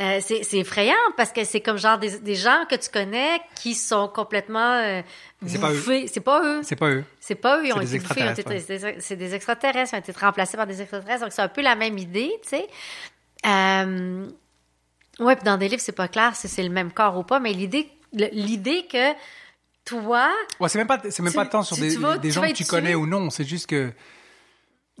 euh, 0.00 0.20
c'est 0.22 0.42
c'est 0.44 0.58
effrayant 0.58 0.94
parce 1.16 1.32
que 1.32 1.44
c'est 1.44 1.60
comme 1.60 1.78
genre 1.78 1.98
des, 1.98 2.18
des 2.20 2.34
gens 2.34 2.64
que 2.68 2.74
tu 2.76 2.90
connais 2.90 3.40
qui 3.60 3.74
sont 3.74 4.08
complètement 4.08 4.74
euh, 4.74 5.02
C'est 5.46 5.60
pas 5.60 5.70
eux. 5.72 5.74
bouffés. 5.76 6.06
C'est 6.08 6.20
pas 6.20 6.42
eux. 6.42 6.60
C'est 6.62 6.76
pas 6.76 6.90
eux. 6.90 7.04
C'est 7.20 7.34
pas 7.34 7.58
eux, 7.58 7.66
ils 7.66 7.72
ont 7.72 7.76
C'est 7.80 7.84
des 7.84 7.96
été 7.96 8.06
bouffés, 8.06 8.20
ils 8.20 8.28
ont 8.28 8.32
été- 8.32 8.40
extraterrestres, 8.54 9.00
c'est 9.02 9.16
des- 9.16 9.34
extraterrestres, 9.34 9.90
ils 9.92 9.96
ont 9.96 10.00
été 10.00 10.12
remplacés 10.12 10.56
par 10.56 10.66
des 10.66 10.80
extraterrestres, 10.80 11.22
donc 11.22 11.32
c'est 11.32 11.42
un 11.42 11.48
peu 11.48 11.62
la 11.62 11.74
même 11.74 11.98
idée, 11.98 12.32
tu 12.42 12.48
sais. 12.50 12.66
Euh, 13.46 14.26
ouais, 15.20 15.36
puis 15.36 15.44
dans 15.44 15.56
des 15.56 15.68
livres, 15.68 15.82
c'est 15.84 15.92
pas 15.92 16.08
clair 16.08 16.34
si 16.34 16.48
c'est 16.48 16.62
le 16.62 16.70
même 16.70 16.92
corps 16.92 17.16
ou 17.18 17.22
pas, 17.22 17.38
mais 17.40 17.52
l'idée, 17.52 17.88
que 18.12 19.12
toi, 19.84 20.28
Ouais, 20.58 20.68
c'est 20.68 20.78
même 20.78 20.86
pas, 20.88 21.00
c'est 21.10 21.20
même 21.22 21.30
Tu- 21.32 21.36
pas 21.36 21.46
tant 21.46 21.62
sur 21.62 21.76
tu- 21.76 21.82
des, 21.82 21.94
tu 21.94 21.98
vas- 22.00 22.18
des 22.18 22.28
tu 22.28 22.34
gens 22.34 22.42
que 22.42 22.52
tu 22.52 22.64
connais 22.64 22.94
ou 22.94 23.06
non. 23.06 23.30
C'est 23.30 23.44
juste 23.44 23.68
que 23.68 23.92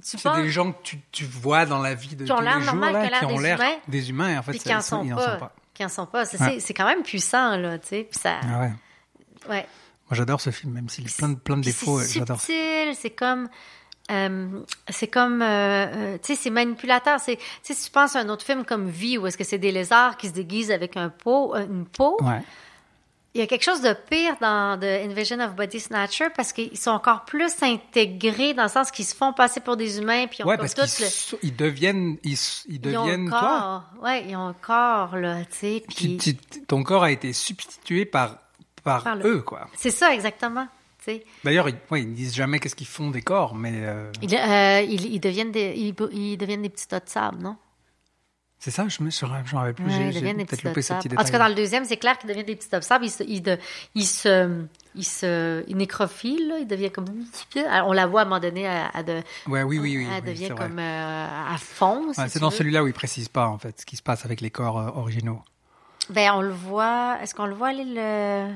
c'est 0.02 0.22
des 0.36 0.50
gens 0.50 0.72
que 0.72 0.82
tu, 0.82 1.00
tu 1.10 1.24
vois 1.24 1.66
dans 1.66 1.80
la 1.80 1.94
vie 1.94 2.14
de 2.16 2.24
Qui 2.24 2.30
tous 2.30 2.40
les 2.40 2.50
jours 2.50 2.60
normal, 2.74 2.92
là, 2.92 3.18
qui 3.18 3.24
ont 3.24 3.28
l'air 3.28 3.28
qui 3.28 3.34
ont 3.34 3.36
des 3.36 3.42
l'air 3.42 3.56
humains. 3.60 3.76
des 3.88 4.10
humains. 4.10 4.38
En 4.38 4.42
fait, 4.42 4.52
qui 4.58 4.74
en 4.74 4.80
ça, 4.80 4.82
sont 4.82 5.06
pas, 5.08 5.52
qui 5.74 5.84
en 5.84 5.88
sont 5.88 6.06
pas, 6.06 6.24
c'est 6.24 6.40
Ouais. 6.40 6.58
quand 6.74 6.86
même 6.86 7.02
puissant 7.02 7.56
là, 7.56 7.78
tu 7.78 7.88
sais, 7.88 8.08
puis 8.10 8.18
ça, 8.20 8.40
Ah 8.42 8.60
ouais. 8.60 8.72
ouais. 9.48 9.66
Moi, 10.08 10.12
j'adore 10.16 10.40
ce 10.40 10.50
film, 10.50 10.72
même 10.72 10.88
s'il 10.88 11.04
a 11.06 11.10
plein 11.16 11.28
de, 11.30 11.34
plein 11.34 11.56
de 11.56 11.62
défauts. 11.62 12.00
C'est 12.00 12.24
subtil, 12.24 12.94
c'est 12.94 13.10
comme. 13.10 13.48
euh, 14.12 14.60
c'est 14.88 15.08
comme, 15.08 15.42
euh, 15.42 15.46
euh, 15.46 16.18
tu 16.22 16.34
sais, 16.36 16.40
c'est 16.40 16.50
manipulateur. 16.50 17.18
C'est, 17.18 17.36
tu 17.36 17.42
sais, 17.64 17.74
si 17.74 17.86
tu 17.86 17.90
penses 17.90 18.14
à 18.14 18.20
un 18.20 18.28
autre 18.28 18.44
film 18.44 18.64
comme 18.64 18.88
Vie, 18.88 19.18
où 19.18 19.26
est-ce 19.26 19.36
que 19.36 19.42
c'est 19.42 19.58
des 19.58 19.72
lézards 19.72 20.16
qui 20.16 20.28
se 20.28 20.32
déguisent 20.32 20.70
avec 20.70 20.96
un 20.96 21.08
pot, 21.08 21.56
une 21.56 21.86
peau, 21.86 22.16
Ouais. 22.22 22.40
Il 23.36 23.40
y 23.40 23.42
a 23.42 23.46
quelque 23.46 23.62
chose 23.64 23.82
de 23.82 23.92
pire 24.08 24.34
dans 24.40 24.78
The 24.80 24.84
Invasion 25.08 25.38
of 25.40 25.54
Body 25.54 25.78
Snatcher 25.78 26.26
parce 26.34 26.52
qu'ils 26.52 26.76
sont 26.78 26.90
encore 26.90 27.24
plus 27.24 27.52
intégrés 27.62 28.54
dans 28.54 28.62
le 28.64 28.68
sens 28.68 28.90
qu'ils 28.90 29.04
se 29.04 29.14
font 29.14 29.32
passer 29.32 29.60
pour 29.60 29.76
des 29.76 29.98
humains 29.98 30.26
puis 30.26 30.38
ils 30.40 30.44
ont 30.44 30.48
Ouais, 30.48 30.56
comme 30.56 30.66
parce 30.66 30.74
tout 30.74 30.82
qu'ils 30.96 31.04
le... 31.04 31.08
s- 31.08 31.36
ils 31.42 31.54
deviennent, 31.54 32.16
ils, 32.24 32.32
ils 32.32 32.38
ils 32.68 32.96
ont 32.96 33.02
deviennent 33.04 33.28
toi. 33.28 33.84
Ouais, 34.02 34.24
ils 34.28 34.34
ont 34.36 34.46
un 34.48 34.54
corps, 34.54 35.16
là, 35.16 35.44
tu 35.44 35.56
sais. 35.58 35.84
Puis 35.94 36.16
tu- 36.16 36.36
ton 36.66 36.82
corps 36.82 37.04
a 37.04 37.10
été 37.10 37.32
substitué 37.32 38.04
par, 38.06 38.36
par, 38.82 39.02
Par 39.04 39.16
le- 39.16 39.26
eux, 39.36 39.42
quoi. 39.42 39.68
c'est 39.76 39.90
ça, 39.90 40.14
exactement. 40.14 40.66
D'ailleurs, 41.44 41.68
ils, 41.68 41.76
ouais, 41.92 42.02
ils 42.02 42.12
disent 42.14 42.34
jamais 42.34 42.58
qu'est-ce 42.58 42.74
qu'ils 42.74 42.86
font 42.88 43.10
des 43.10 43.22
corps, 43.22 43.54
mais 43.54 43.74
euh, 43.74 44.10
Ils, 44.22 44.34
euh, 44.34 44.80
ils, 44.80 45.06
ils 45.14 45.20
deviennent 45.20 45.52
des, 45.52 45.72
ils 45.76 46.36
deviennent 46.36 46.62
des 46.62 46.68
petits 46.68 46.88
tas 46.88 46.98
de 46.98 47.08
sable, 47.08 47.38
non? 47.42 47.56
C'est 48.58 48.70
ça, 48.70 48.88
je 48.88 49.02
me 49.02 49.10
je 49.44 49.54
me 49.54 49.60
rappelle 49.60 49.74
plus. 49.74 49.84
Ouais, 49.84 49.90
J'ai- 49.92 50.20
peut-être 50.46 50.62
loupé 50.64 50.82
ce 50.82 50.94
petit 50.94 51.06
En 51.08 51.10
détail. 51.10 51.24
tout 51.26 51.32
cas, 51.32 51.38
dans 51.38 51.48
le 51.48 51.54
deuxième, 51.54 51.84
c'est 51.84 51.96
clair 51.98 52.16
qu'ils 52.18 52.28
deviennent 52.28 52.46
des 52.46 52.56
petits 52.56 52.74
sable. 52.82 53.04
Ils 53.04 53.10
se, 53.10 53.22
ils, 53.24 53.42
de- 53.42 53.58
se, 54.06 54.64
ils 54.94 55.04
se, 55.04 55.62
là. 56.48 56.58
Ils 56.58 56.66
deviennent 56.66 56.90
comme, 56.90 57.04
Alors, 57.70 57.88
on 57.88 57.92
la 57.92 58.06
voit 58.06 58.20
à 58.20 58.24
un 58.24 58.28
moment 58.28 58.40
donné, 58.40 58.66
à, 58.66 58.88
à 58.88 59.02
de, 59.02 59.22
Ouais, 59.46 59.62
oui, 59.62 59.78
oui, 59.78 59.98
oui. 59.98 60.06
elle 60.10 60.22
oui, 60.24 60.30
devient 60.30 60.54
comme 60.56 60.78
euh, 60.78 61.26
à 61.54 61.56
fond. 61.58 62.12
si 62.12 62.20
Ouais, 62.20 62.28
c'est 62.28 62.40
dans 62.40 62.50
celui-là 62.50 62.82
où 62.82 62.86
ils 62.86 62.94
précisent 62.94 63.28
pas, 63.28 63.46
en 63.46 63.58
fait, 63.58 63.80
ce 63.80 63.86
qui 63.86 63.96
se 63.96 64.02
passe 64.02 64.24
avec 64.24 64.40
les 64.40 64.50
corps 64.50 64.78
euh, 64.78 64.90
originaux. 64.98 65.42
Ben, 66.10 66.30
on 66.34 66.40
le 66.40 66.52
voit. 66.52 67.18
Est-ce 67.22 67.34
qu'on 67.34 67.46
le 67.46 67.54
voit 67.54 67.68
aller 67.68 67.84
le. 67.84 68.48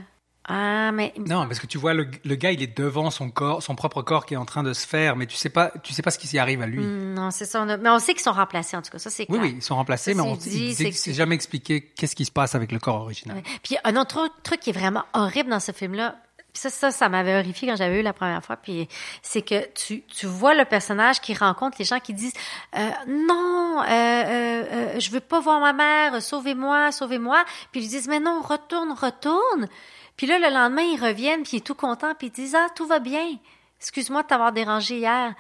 Ah, 0.49 0.91
mais. 0.93 1.13
Non, 1.19 1.47
parce 1.47 1.61
que 1.61 1.67
tu 1.67 1.79
vois, 1.79 1.95
le, 1.95 2.09
le 2.25 2.35
gars, 2.35 2.51
il 2.51 2.63
est 2.63 2.77
devant 2.77 3.11
son 3.11 3.31
corps, 3.31 3.63
son 3.63 3.75
propre 3.77 4.03
corps 4.03 4.27
qui 4.27 4.35
est 4.35 4.39
en 4.39 4.45
train 4.47 4.63
de 4.63 4.73
se 4.73 4.87
faire, 4.87 5.15
mais 5.15 5.27
tu 5.27 5.37
sais 5.37 5.51
pas, 5.51 5.71
tu 5.83 5.93
sais 5.93 6.03
pas 6.03 6.11
ce 6.11 6.19
qui 6.19 6.27
s'y 6.27 6.39
arrive 6.39 6.63
à 6.63 6.67
lui. 6.67 6.79
Hmm, 6.85 7.15
Non, 7.15 7.31
c'est 7.31 7.45
ça. 7.45 7.63
on 7.63 7.69
a- 7.69 7.77
Mais 7.77 7.91
on 7.91 7.99
sait 7.99 8.15
qu'ils 8.15 8.23
sont 8.23 8.33
remplacés, 8.33 8.77
en 8.77 8.83
tout 8.83 8.91
cas. 8.91 8.99
Ça, 8.99 9.11
c'est 9.11 9.27
Oui, 9.29 9.39
clair. 9.39 9.43
oui, 9.43 9.55
ils 9.59 9.63
sont 9.63 9.77
remplacés, 9.77 10.15
Ça, 10.15 10.23
mais 10.23 10.29
on 10.29 10.37
dit, 10.37 10.75
c'est 10.75 11.13
jamais 11.13 11.35
expliqué 11.35 11.83
qu'est-ce 11.83 12.17
qui 12.17 12.25
se 12.25 12.33
passe 12.33 12.55
avec 12.55 12.73
le 12.73 12.79
corps 12.79 13.03
original. 13.03 13.37
Ouais. 13.37 13.43
Puis 13.63 13.77
un 13.85 13.97
autre 13.97 14.29
truc 14.43 14.61
qui 14.61 14.71
est 14.71 14.73
vraiment 14.79 15.05
horrible 15.13 15.51
dans 15.51 15.61
ce 15.61 15.73
film-là, 15.73 16.17
ça, 16.53 16.71
ça, 16.71 16.91
ça 16.91 17.09
m'avait 17.09 17.39
horrifié 17.39 17.69
quand 17.69 17.77
j'avais 17.77 18.01
eu 18.01 18.03
la 18.03 18.13
première 18.13 18.45
fois, 18.45 18.57
puis 18.57 18.89
c'est 19.23 19.43
que 19.43 19.67
tu, 19.73 20.03
tu 20.03 20.27
vois 20.27 20.55
le 20.55 20.65
personnage 20.65 21.21
qui 21.21 21.35
rencontre 21.35 21.77
les 21.79 21.85
gens 21.85 22.01
qui 22.01 22.15
disent 22.15 22.35
euh, 22.77 22.91
non, 23.07 23.83
euh, 23.83 23.85
euh, 23.89 24.65
euh, 24.73 25.01
je 25.01 25.11
veux 25.11 25.21
pas 25.21 25.41
voir 25.41 25.61
ma 25.61 25.73
mère, 25.73 26.23
sauvez-moi, 26.23 26.93
sauvez-moi, 26.93 27.45
puis 27.73 27.83
ils 27.83 27.89
disent 27.89 28.09
mais 28.09 28.21
non, 28.21 28.41
retourne, 28.41 28.93
retourne. 28.93 29.69
Puis 30.17 30.27
là 30.27 30.39
le 30.39 30.53
lendemain 30.53 30.83
ils 30.83 31.01
reviennent, 31.01 31.43
puis 31.43 31.53
il 31.55 31.57
est 31.59 31.67
tout 31.67 31.75
content, 31.75 32.15
puis 32.15 32.29
ils 32.29 32.33
disent 32.33 32.55
ah 32.55 32.69
tout 32.75 32.87
va 32.87 32.99
bien. 32.99 33.39
Excuse-moi 33.81 34.23
de 34.23 34.27
t'avoir 34.29 34.53
dérangé 34.53 34.99
hier. 34.99 35.35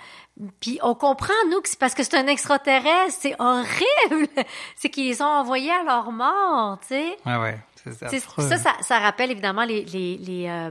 Puis 0.60 0.78
on 0.82 0.94
comprend, 0.94 1.34
nous, 1.50 1.60
que 1.60 1.68
c'est 1.68 1.78
parce 1.78 1.94
que 1.94 2.02
c'est 2.02 2.16
un 2.16 2.26
extraterrestre. 2.26 3.18
C'est 3.20 3.36
horrible. 3.38 4.28
C'est 4.76 4.88
qu'ils 4.88 5.08
les 5.08 5.20
ont 5.20 5.26
envoyés 5.26 5.70
à 5.70 5.82
leur 5.82 6.10
mort, 6.10 6.78
tu 6.80 6.88
sais. 6.88 7.18
Ouais, 7.26 7.36
ouais. 7.36 7.58
Ça, 7.84 8.56
ça, 8.58 8.72
ça 8.82 8.98
rappelle 8.98 9.30
évidemment 9.30 9.64
les, 9.64 9.84
les, 9.84 10.16
les, 10.18 10.46
euh, 10.48 10.70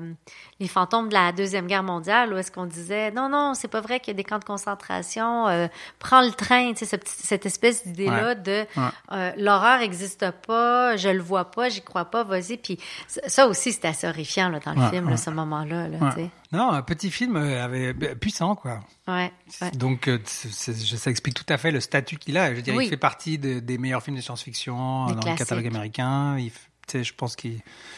les 0.60 0.68
fantômes 0.68 1.10
de 1.10 1.14
la 1.14 1.32
Deuxième 1.32 1.68
Guerre 1.68 1.84
mondiale, 1.84 2.34
où 2.34 2.38
est-ce 2.38 2.52
qu'on 2.52 2.66
disait 2.66 3.12
non, 3.12 3.30
non, 3.30 3.54
c'est 3.56 3.68
pas 3.68 3.82
vrai 3.82 4.00
qu'il 4.00 4.12
y 4.14 4.16
a 4.16 4.18
des 4.18 4.24
camps 4.24 4.40
de 4.40 4.44
concentration, 4.46 5.48
euh, 5.48 5.68
prends 6.00 6.22
le 6.22 6.32
train, 6.32 6.74
tu 6.74 6.86
sais, 6.86 6.86
ce 6.86 6.96
cette 7.06 7.46
espèce 7.46 7.86
d'idée-là 7.88 8.28
Ouais. 8.30 8.36
de 8.36 8.66
Ouais. 8.76 8.88
euh, 9.14 9.32
l'horreur 9.38 9.80
n'existe 9.80 10.30
pas, 10.48 10.98
je 10.98 11.10
le 11.10 11.22
vois 11.22 11.52
pas, 11.52 11.70
j'y 11.70 11.82
crois 11.82 12.06
pas, 12.06 12.24
vas-y. 12.24 12.58
Puis 12.58 12.78
ça- 13.08 13.48
aussi, 13.48 13.72
c'était 13.74 13.88
assez 13.90 14.08
horrifiant 14.08 14.50
là, 14.50 14.60
dans 14.60 14.74
le 14.74 14.80
Ouais, 14.82 14.90
film, 14.90 15.10
là, 15.10 15.18
ce 15.18 15.30
moment-là. 15.30 15.88
Là, 15.88 15.98
Ouais. 16.00 16.10
tu 16.10 16.16
sais. 16.22 16.30
Non, 16.52 16.72
un 16.72 16.82
petit 16.82 17.12
film 17.12 17.36
avait, 17.36 17.94
bah, 17.94 18.16
puissant, 18.20 18.56
quoi. 18.56 18.80
Ouais, 19.08 19.32
ouais. 19.62 19.72
Donc, 19.72 20.10
ça 20.26 21.10
explique 21.12 21.36
tout 21.36 21.46
à 21.54 21.58
fait 21.58 21.72
le 21.72 21.80
statut 21.80 22.18
qu'il 22.18 22.38
a. 22.38 22.50
Je 22.52 22.56
veux 22.56 22.62
dire, 22.62 22.76
Oui. 22.76 22.86
il 22.86 22.90
fait 22.90 22.98
partie 22.98 23.38
de- 23.38 23.60
des 23.60 23.78
meilleurs 23.78 24.02
films 24.04 24.18
de 24.18 24.22
science-fiction 24.22 25.06
dans 25.08 25.30
le 25.32 25.36
catalogue 25.38 25.68
américain. 25.68 26.38
Il, 26.40 26.52
sais, 26.92 27.04
je 27.04 27.14
pense 27.14 27.36
qu'il, 27.36 27.54
je 27.54 27.58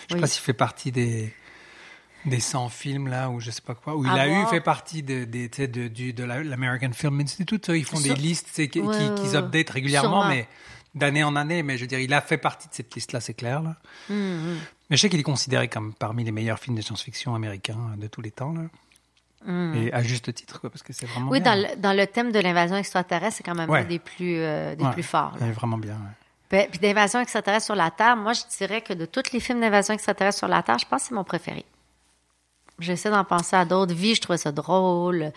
sais 0.10 0.14
Oui. 0.16 0.20
pas 0.22 0.28
s'il 0.28 0.42
fait 0.42 0.54
partie 0.54 0.92
des 0.92 1.34
des 2.26 2.40
100 2.40 2.70
films 2.70 3.08
là 3.08 3.32
ou 3.32 3.40
je 3.40 3.50
sais 3.50 3.64
pas 3.64 3.74
quoi 3.74 3.96
où 3.96 4.06
il 4.06 4.10
À 4.12 4.14
a 4.14 4.28
eu 4.28 4.46
fait 4.46 4.62
partie 4.62 5.02
de 5.02 5.26
de 5.26 5.88
du 5.88 6.14
de 6.14 6.24
la- 6.24 6.44
l'American 6.44 6.92
Film 6.94 7.20
Institute 7.20 7.68
ils 7.70 7.84
font 7.84 7.98
Sur- 7.98 8.14
des 8.14 8.22
listes 8.22 8.54
Ouais, 8.60 8.68
qui- 8.68 8.80
ouais, 8.80 8.96
qu'ils 9.16 9.30
ouais. 9.32 9.36
update 9.38 9.70
régulièrement 9.72 10.28
mais 10.28 10.48
d'année 10.94 11.24
en 11.24 11.36
année 11.36 11.64
mais 11.64 11.78
je 11.78 11.82
veux 11.82 11.88
dire 11.88 11.98
il 12.00 12.14
a 12.14 12.22
fait 12.22 12.38
partie 12.38 12.68
de 12.68 12.76
cette 12.76 12.94
liste 12.94 13.12
là 13.14 13.22
c'est 13.22 13.34
clair 13.34 13.64
là 13.64 13.76
Hum, 14.12 14.16
hum. 14.18 14.58
mais 14.92 14.98
je 14.98 15.02
sais 15.02 15.10
qu'il 15.10 15.20
est 15.20 15.24
considéré 15.24 15.68
comme 15.68 15.96
parmi 15.96 16.24
les 16.24 16.32
meilleurs 16.32 16.60
films 16.60 16.76
de 16.76 16.82
science-fiction 16.84 17.34
américains 17.34 17.96
de 17.98 18.06
tous 18.06 18.22
les 18.22 18.30
temps 18.32 18.54
là 18.54 18.62
Hum. 19.48 19.74
et 19.74 19.92
à 19.92 20.04
juste 20.04 20.32
titre 20.32 20.62
quoi 20.62 20.70
parce 20.70 20.84
que 20.84 20.94
c'est 20.94 21.08
vraiment 21.08 21.32
Oui, 21.32 21.42
bien. 21.42 21.56
dans 21.56 21.60
le, 21.70 21.76
dans 21.82 21.94
le 21.94 22.06
thème 22.06 22.32
de 22.32 22.38
l'invasion 22.38 22.78
extraterrestre, 22.78 23.38
c'est 23.38 23.44
quand 23.44 23.56
même 23.56 23.68
Ouais. 23.72 23.80
un 23.80 23.86
des 23.86 23.98
plus, 23.98 24.36
euh, 24.38 24.76
des 24.76 24.84
Ouais, 24.84 24.92
plus 24.92 25.02
forts. 25.02 25.32
là. 25.40 25.48
il 25.48 25.50
est 25.50 25.54
vraiment 25.54 25.80
bien 25.80 25.94
ouais. 25.96 26.21
Puis, 26.52 26.68
puis 26.70 26.80
d'invasion 26.80 27.22
extraterrestre 27.22 27.66
sur 27.66 27.76
la 27.76 27.92
Terre, 27.92 28.18
moi, 28.18 28.34
je 28.34 28.42
dirais 28.58 28.82
que 28.82 28.94
de 28.94 29.06
tous 29.06 29.32
les 29.32 29.40
films 29.40 29.62
d'invasion 29.62 29.94
extraterrestre 29.94 30.40
sur 30.40 30.48
la 30.50 30.62
Terre, 30.62 30.78
je 30.78 30.86
pense 30.86 31.04
que 31.04 31.08
c'est 31.10 31.16
mon 31.16 31.24
préféré. 31.24 31.66
J'essaie 32.80 33.10
d'en 33.10 33.24
penser 33.24 33.56
à 33.56 33.64
d'autres. 33.64 33.94
Vie, 33.94 34.16
je 34.16 34.22
trouvais 34.22 34.38
ça 34.38 34.52
drôle. 34.52 35.32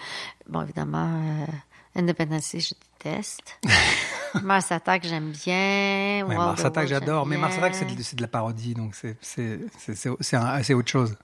Bon, 0.49 0.62
évidemment, 0.62 1.09
euh, 1.12 1.47
Independence 1.95 2.53
Day, 2.53 2.61
je 2.61 2.74
déteste. 3.05 3.61
Mars 4.43 4.73
Attack, 4.73 5.05
j'aime 5.05 5.31
bien. 5.31 6.27
Ouais, 6.27 6.35
Mars 6.35 6.65
Attack, 6.65 6.89
j'adore. 6.89 7.27
Mais 7.27 7.36
Mars 7.36 7.57
Attack, 7.59 7.77
c'est 7.77 8.16
de, 8.16 8.23
la 8.23 8.28
parodie, 8.28 8.74
donc 8.74 8.97
c'est 8.97 9.16
c'est 9.20 10.74
autre 10.74 10.91
chose. 10.91 11.16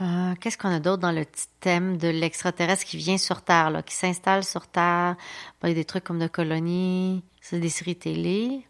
Euh, 0.00 0.34
Qu'est-ce 0.40 0.58
qu'on 0.58 0.68
a 0.68 0.80
d'autre 0.80 1.00
dans 1.00 1.12
le 1.12 1.24
petit 1.24 1.46
thème 1.60 1.96
de 1.96 2.08
l'extraterrestre 2.08 2.84
qui 2.84 2.98
vient 2.98 3.18
sur 3.18 3.42
Terre, 3.42 3.70
là, 3.70 3.82
qui 3.82 3.94
s'installe 3.94 4.44
sur 4.44 4.66
Terre? 4.66 5.16
Il 5.62 5.70
y 5.70 5.72
a 5.72 5.74
des 5.74 5.84
trucs 5.84 6.04
comme 6.04 6.18
de 6.18 6.28
colonies, 6.28 7.24
c'est 7.40 7.58
des 7.58 7.70
séries 7.70 7.96
télé. 7.96 8.67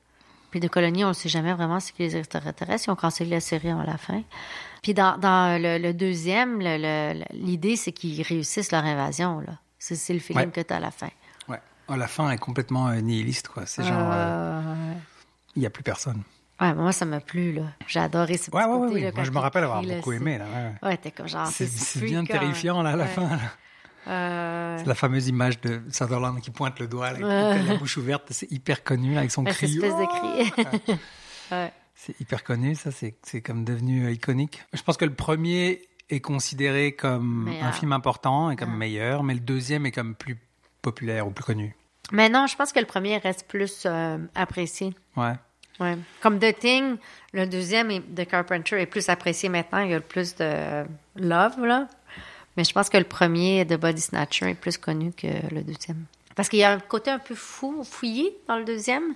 Puis 0.51 0.61
de 0.61 0.69
colonies, 0.69 1.05
on 1.05 1.09
ne 1.09 1.13
sait 1.13 1.29
jamais 1.29 1.53
vraiment 1.53 1.79
ce 1.81 1.93
que 1.93 1.99
les 2.03 2.17
extraterrestres. 2.17 2.87
Ils 2.89 2.91
ont 2.91 2.97
cancellé 2.97 3.31
la 3.31 3.41
série 3.41 3.69
à 3.71 3.85
la 3.85 3.99
fin. 3.99 4.23
Puis 4.83 4.95
dans, 4.95 5.19
dans 5.19 5.61
le, 5.61 5.79
le 5.79 5.93
deuxième, 5.93 6.61
l'idée, 7.33 7.77
c'est 7.77 7.93
qu'ils 7.93 8.23
réussissent 8.23 8.73
leur 8.73 8.85
invasion. 8.85 9.41
là. 9.41 9.55
C'est 9.79 10.13
le 10.13 10.19
feeling 10.21 10.47
Ouais. 10.47 10.51
que 10.53 10.61
tu 10.61 10.73
as 10.73 10.77
à 10.77 10.81
la 10.81 10.91
fin. 10.91 11.09
Ouais. 11.49 11.61
Oh, 11.89 11.95
la 11.97 12.09
fin 12.09 12.31
est 12.31 12.39
complètement 12.39 12.89
euh, 12.89 12.97
nihiliste, 13.01 13.49
quoi. 13.49 13.65
C'est 13.67 13.83
genre, 13.85 14.11
euh, 14.13 14.61
Euh, 14.61 14.95
il 15.57 15.63
y 15.63 15.67
a 15.67 15.71
plus 15.71 15.83
personne. 15.83 16.23
ouais, 16.61 16.75
moi, 16.75 16.93
ça 16.93 17.05
m'a 17.05 17.21
plu. 17.21 17.53
là. 17.53 17.63
J'ai 17.87 18.01
adoré 18.01 18.37
ce 18.39 18.51
petit 18.51 18.57
Ouais, 18.57 18.65
ouais, 18.65 18.75
ouais. 18.75 18.89
côté, 18.89 18.95
ouais. 18.95 19.01
là, 19.07 19.13
Moi, 19.15 19.25
je 19.25 19.31
me 19.31 19.39
rappelle 19.39 19.65
avoir 19.65 19.83
là, 19.83 19.97
beaucoup 19.97 20.13
aimé, 20.13 20.39
là. 20.39 20.47
ouais, 20.83 20.97
t'es 20.97 21.11
comme 21.11 21.29
genre... 21.29 21.47
C'est 21.47 22.01
bien 22.01 22.25
terrifiant, 22.25 22.83
là, 22.83 22.91
à 22.91 22.97
la 22.97 23.07
fin. 23.07 23.29
là. 23.29 23.39
Euh, 24.09 24.77
C'est 24.79 24.87
la 24.87 24.95
fameuse 24.95 25.29
image 25.29 25.61
de 25.61 25.83
Sutherland 25.91 26.41
qui 26.41 26.51
pointe 26.51 26.79
le 26.81 26.87
doigt, 26.89 27.13
là, 27.13 27.57
la 27.59 27.75
bouche 27.77 27.97
ouverte. 27.99 28.27
C'est 28.31 28.51
hyper 28.51 28.83
connu, 28.85 29.13
là, 29.15 29.21
avec 29.21 29.31
son 29.31 29.45
cri. 29.45 29.69
cette 29.69 29.83
espèce 29.85 29.95
de 29.95 30.07
cri. 30.07 30.99
ouais. 31.53 31.73
C'est 31.95 32.19
hyper 32.21 32.45
connu, 32.45 32.75
ça, 32.75 32.91
c'est 32.93 33.41
comme 33.43 33.65
devenu 33.65 34.07
euh, 34.07 34.13
iconique. 34.13 34.63
Je 34.73 34.83
pense 34.83 34.97
que 34.97 35.05
le 35.05 35.13
premier 35.15 35.83
est 36.11 36.21
considéré 36.21 36.93
comme 36.93 37.45
Meilleur. 37.45 37.65
un 37.67 37.73
film 37.73 37.93
important 37.93 38.51
et 38.51 38.57
comme 38.57 38.71
Ah. 38.75 38.77
meilleur, 38.77 39.23
mais 39.25 39.35
le 39.35 39.41
deuxième 39.41 39.85
est 39.85 39.91
comme 39.93 40.15
plus 40.15 40.39
populaire 40.81 41.27
ou 41.27 41.31
plus 41.31 41.45
connu. 41.45 41.75
Mais 42.13 42.29
non, 42.31 42.47
je 42.47 42.57
pense 42.57 42.73
que 42.73 42.81
le 42.81 42.87
premier 42.87 43.19
reste 43.19 43.47
plus 43.47 43.83
euh, 43.85 44.17
apprécié. 44.35 44.95
Ouais. 45.17 45.35
Ouais. 45.81 45.99
Comme 46.23 46.39
The 46.39 46.59
Thing, 46.59 46.97
le 47.35 47.47
deuxième 47.47 47.91
de 48.09 48.25
Carpenter 48.25 48.81
est 48.81 48.87
plus 48.87 49.09
apprécié 49.11 49.49
maintenant. 49.49 49.81
Il 49.81 49.91
y 49.91 49.95
a 49.95 50.01
plus 50.01 50.35
de 50.37 50.85
love, 51.17 51.65
là. 51.65 51.89
Mais 52.57 52.65
je 52.65 52.73
pense 52.73 52.89
que 52.89 52.97
le 52.99 53.05
premier 53.05 53.65
de 53.65 53.77
Body 53.77 54.01
Snatcher 54.01 54.51
est 54.51 54.55
plus 54.55 54.79
connu 54.79 55.13
que 55.13 55.29
le 55.55 55.63
deuxième. 55.63 56.05
Parce 56.35 56.49
qu'il 56.49 56.59
y 56.61 56.65
a 56.65 56.73
un 56.73 56.81
côté 56.81 57.11
un 57.11 57.19
peu 57.19 57.35
fou, 57.35 57.83
fouillé 57.85 58.37
dans 58.49 58.57
le 58.57 58.65
deuxième. 58.65 59.15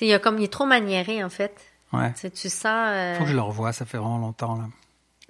Il, 0.00 0.08
y 0.08 0.12
a 0.14 0.18
comme, 0.18 0.38
il 0.38 0.44
est 0.44 0.52
trop 0.52 0.66
maniéré, 0.66 1.22
en 1.22 1.30
fait. 1.30 1.54
Ouais. 1.92 2.12
Tu 2.34 2.48
sens... 2.48 2.64
euh, 2.64 3.16
Faut 3.16 3.24
que 3.24 3.30
je 3.30 3.34
le 3.36 3.42
revoie, 3.42 3.72
ça 3.72 3.84
fait 3.84 3.98
vraiment 3.98 4.18
longtemps, 4.18 4.56
là. 4.56 4.64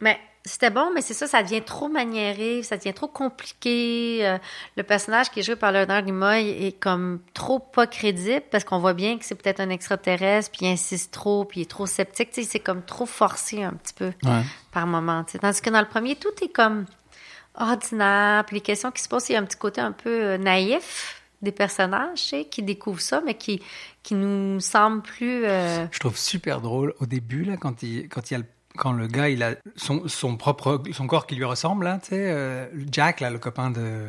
Mais 0.01 0.19
c'était 0.45 0.71
bon, 0.71 0.91
mais 0.95 1.01
c'est 1.03 1.15
ça, 1.15 1.27
ça 1.27 1.43
devient 1.43 1.63
trop 1.63 1.89
maniéré, 1.89 2.63
ça 2.63 2.77
devient 2.77 2.93
trop 2.95 3.07
compliqué. 3.09 4.21
Euh, 4.27 4.39
le 4.77 4.83
personnage 4.83 5.31
qui 5.31 5.41
est 5.41 5.43
joué 5.43 5.57
par 5.57 5.73
Leonard 5.73 6.03
Nimoy 6.03 6.49
est 6.67 6.79
comme 6.79 7.21
trop 7.33 7.59
pas 7.59 7.87
crédible 7.87 8.43
parce 8.51 8.65
qu'on 8.65 8.79
voit 8.79 8.93
bien 8.95 9.19
que 9.19 9.25
c'est 9.25 9.35
peut-être 9.37 9.61
un 9.61 9.71
extraterrestre, 9.71 10.51
puis 10.51 10.67
il 10.67 10.73
insiste 10.73 11.13
trop, 11.13 11.45
puis 11.45 11.61
il 11.61 11.63
est 11.63 11.71
trop 11.71 11.87
sceptique. 11.87 12.31
C'est 12.33 12.59
comme 12.61 12.83
trop 12.83 13.07
forcé 13.07 13.63
un 13.63 13.73
petit 13.73 13.95
peu 13.95 14.13
Ouais. 14.25 14.43
par 14.73 14.87
moment. 14.87 15.25
Tandis 15.41 15.61
que 15.61 15.71
dans 15.71 15.81
le 15.81 15.89
premier, 15.89 16.17
tout 16.17 16.33
est 16.43 16.49
comme 16.53 16.87
ordinaire. 17.57 18.45
Puis 18.47 18.57
les 18.57 18.61
questions 18.63 18.91
qui 18.91 19.03
se 19.03 19.09
posent, 19.09 19.29
il 19.29 19.33
y 19.33 19.37
a 19.37 19.41
un 19.41 19.45
petit 19.45 19.57
côté 19.59 19.81
un 19.81 19.93
peu 19.93 20.11
euh, 20.11 20.39
naïf 20.39 21.21
des 21.43 21.53
personnages, 21.53 22.19
sais, 22.19 22.45
qui 22.47 22.63
découvrent 22.63 23.01
ça, 23.03 23.21
mais 23.25 23.35
qui, 23.35 23.61
qui 24.03 24.15
nous 24.15 24.61
semble 24.61 25.03
plus... 25.03 25.45
euh, 25.45 25.87
Je 25.91 25.99
trouve 25.99 26.17
super 26.17 26.61
drôle 26.61 26.95
au 27.01 27.07
début 27.07 27.45
là 27.45 27.57
quand 27.59 27.83
il 27.83 28.09
quand 28.09 28.31
il 28.31 28.35
y 28.35 28.37
a 28.37 28.39
le, 28.39 28.47
quand 28.79 28.93
le 28.93 29.07
gars 29.09 29.29
il 29.29 29.43
a 29.43 29.55
son, 29.77 30.09
son 30.09 30.37
propre 30.37 30.83
son 30.93 31.07
corps 31.07 31.27
qui 31.27 31.35
lui 31.35 31.45
ressemble 31.45 31.85
là, 31.85 31.99
tu 32.03 32.11
sais 32.11 32.31
euh, 32.31 32.67
Jack 32.91 33.21
là 33.21 33.29
le 33.31 33.39
copain 33.39 33.71
de 33.71 34.07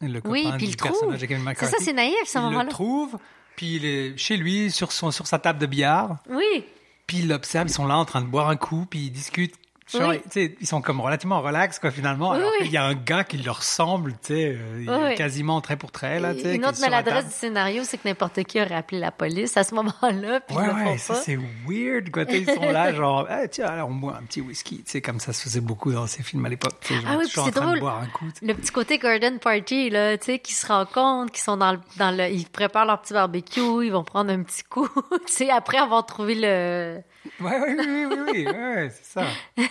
le 0.00 0.20
copain 0.22 0.30
Oui, 0.32 0.48
puis 0.56 0.66
du 0.68 0.72
il 0.72 0.76
trouve. 0.76 0.90
personnage 0.92 1.20
Kevin 1.28 1.52
C'est 1.58 1.66
ça, 1.66 1.76
c'est 1.80 1.92
naïf, 1.92 2.14
ce 2.24 2.38
Il 2.38 2.42
moment-là. 2.44 2.64
le 2.64 2.70
trouve, 2.70 3.18
puis 3.56 3.76
il 3.76 3.84
est 3.84 4.16
chez 4.16 4.38
lui 4.38 4.70
sur 4.70 4.90
son 4.92 5.10
sur 5.10 5.26
sa 5.26 5.38
table 5.38 5.58
de 5.58 5.66
billard, 5.66 6.16
Oui, 6.30 6.64
puis 7.06 7.18
il 7.18 7.28
l'observe, 7.28 7.68
ils 7.68 7.72
sont 7.74 7.86
là 7.86 7.98
en 7.98 8.06
train 8.06 8.22
de 8.22 8.26
boire 8.26 8.48
un 8.48 8.56
coup, 8.56 8.86
puis 8.88 9.00
ils 9.00 9.10
discutent 9.10 9.54
Genre, 9.92 10.08
Oui. 10.10 10.20
tu 10.24 10.30
sais, 10.30 10.56
ils 10.60 10.66
sont 10.66 10.80
comme 10.80 11.00
relativement 11.00 11.40
relax, 11.40 11.78
quoi, 11.78 11.90
finalement. 11.90 12.32
Alors 12.32 12.50
oui. 12.58 12.64
qu'il 12.66 12.72
y 12.72 12.76
a 12.76 12.84
un 12.84 12.94
gars 12.94 13.24
qui 13.24 13.38
leur 13.38 13.58
ressemble, 13.58 14.12
tu 14.12 14.34
sais, 14.34 14.56
euh, 14.56 14.80
il 14.82 14.88
est 14.88 14.92
Oui. 15.10 15.14
quasiment 15.16 15.60
trait 15.60 15.76
pour 15.76 15.90
trait, 15.90 16.20
là, 16.20 16.34
tu 16.34 16.42
sais. 16.42 16.54
Une 16.54 16.64
autre 16.64 16.80
maladresse 16.80 17.26
du 17.26 17.32
scénario, 17.32 17.82
c'est 17.84 17.98
que 17.98 18.06
n'importe 18.08 18.42
qui 18.44 18.60
aurait 18.60 18.74
appelé 18.74 19.00
la 19.00 19.10
police 19.10 19.56
à 19.56 19.64
ce 19.64 19.74
moment-là, 19.74 20.40
puis 20.40 20.56
Ouais, 20.56 20.62
ils 20.64 20.66
le 20.66 20.72
font 20.72 20.90
ouais, 20.90 20.98
ça 20.98 21.14
c'est 21.16 21.38
weird, 21.66 22.10
quoi. 22.10 22.24
Tu 22.26 22.32
sais, 22.32 22.40
Ils 22.42 22.54
sont 22.54 22.70
là, 22.70 22.92
genre, 22.94 23.26
ah, 23.28 23.48
tiens, 23.48 23.66
alors 23.66 23.88
on 23.88 23.94
boit 23.94 24.16
un 24.16 24.22
petit 24.22 24.40
whisky. 24.40 24.82
Tu 24.84 24.90
sais, 24.92 25.00
comme 25.00 25.18
ça 25.20 25.32
se 25.32 25.42
faisait 25.42 25.60
beaucoup 25.60 25.92
dans 25.92 26.06
ces 26.06 26.22
films 26.22 26.44
à 26.46 26.48
l'époque. 26.48 26.74
Ah 27.06 27.16
oui, 27.18 27.24
c'est 27.28 27.54
drôle. 27.54 27.80
boire 27.80 28.00
un 28.00 28.06
coup. 28.06 28.26
tu 28.32 28.40
sais. 28.40 28.46
Le 28.46 28.54
petit 28.54 28.70
côté 28.70 28.98
garden 28.98 29.38
party, 29.38 29.90
là, 29.90 30.16
tu 30.18 30.26
sais, 30.26 30.38
qui 30.38 30.54
se 30.54 30.66
rencontrent, 30.66 31.32
qui 31.32 31.40
sont 31.40 31.56
dans 31.56 31.72
le, 31.72 31.80
dans 31.96 32.16
le, 32.16 32.28
ils 32.28 32.46
préparent 32.46 32.86
leur 32.86 33.00
petit 33.00 33.12
barbecue, 33.12 33.60
ils 33.84 33.90
vont 33.92 34.04
prendre 34.04 34.30
un 34.32 34.42
petit 34.42 34.62
coup, 34.62 34.88
tu 35.26 35.32
sais, 35.32 35.50
après 35.50 35.78
avoir 35.78 36.06
trouvé 36.06 36.34
le, 36.36 37.00
Ouais, 37.40 37.58
oui, 37.66 37.76
oui, 37.78 38.06
oui, 38.06 38.16
oui, 38.32 38.46
ouais, 38.46 38.90
c'est 38.90 39.20
ça. 39.20 39.26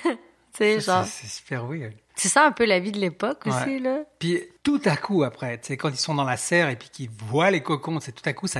Ça, 0.57 0.79
genre, 0.79 1.05
C'est 1.05 1.21
c'est 1.21 1.27
super 1.27 1.65
weird. 1.65 1.93
tu 2.17 2.27
sens 2.27 2.45
un 2.45 2.51
peu 2.51 2.65
la 2.65 2.79
vie 2.79 2.91
de 2.91 2.99
l'époque 2.99 3.43
Ouais. 3.45 3.51
aussi, 3.53 3.79
là. 3.79 3.99
Puis 4.19 4.41
tout 4.63 4.81
à 4.85 4.97
coup, 4.97 5.23
après, 5.23 5.57
tu 5.59 5.67
sais, 5.67 5.77
quand 5.77 5.89
ils 5.89 5.95
sont 5.95 6.15
dans 6.15 6.23
la 6.25 6.35
serre 6.37 6.69
et 6.69 6.75
puis 6.75 6.89
qu'ils 6.89 7.09
voient 7.09 7.49
les 7.51 7.61
cocons, 7.63 7.99
c'est 8.01 8.11
tout 8.11 8.27
à 8.27 8.33
coup, 8.33 8.47
ça, 8.47 8.59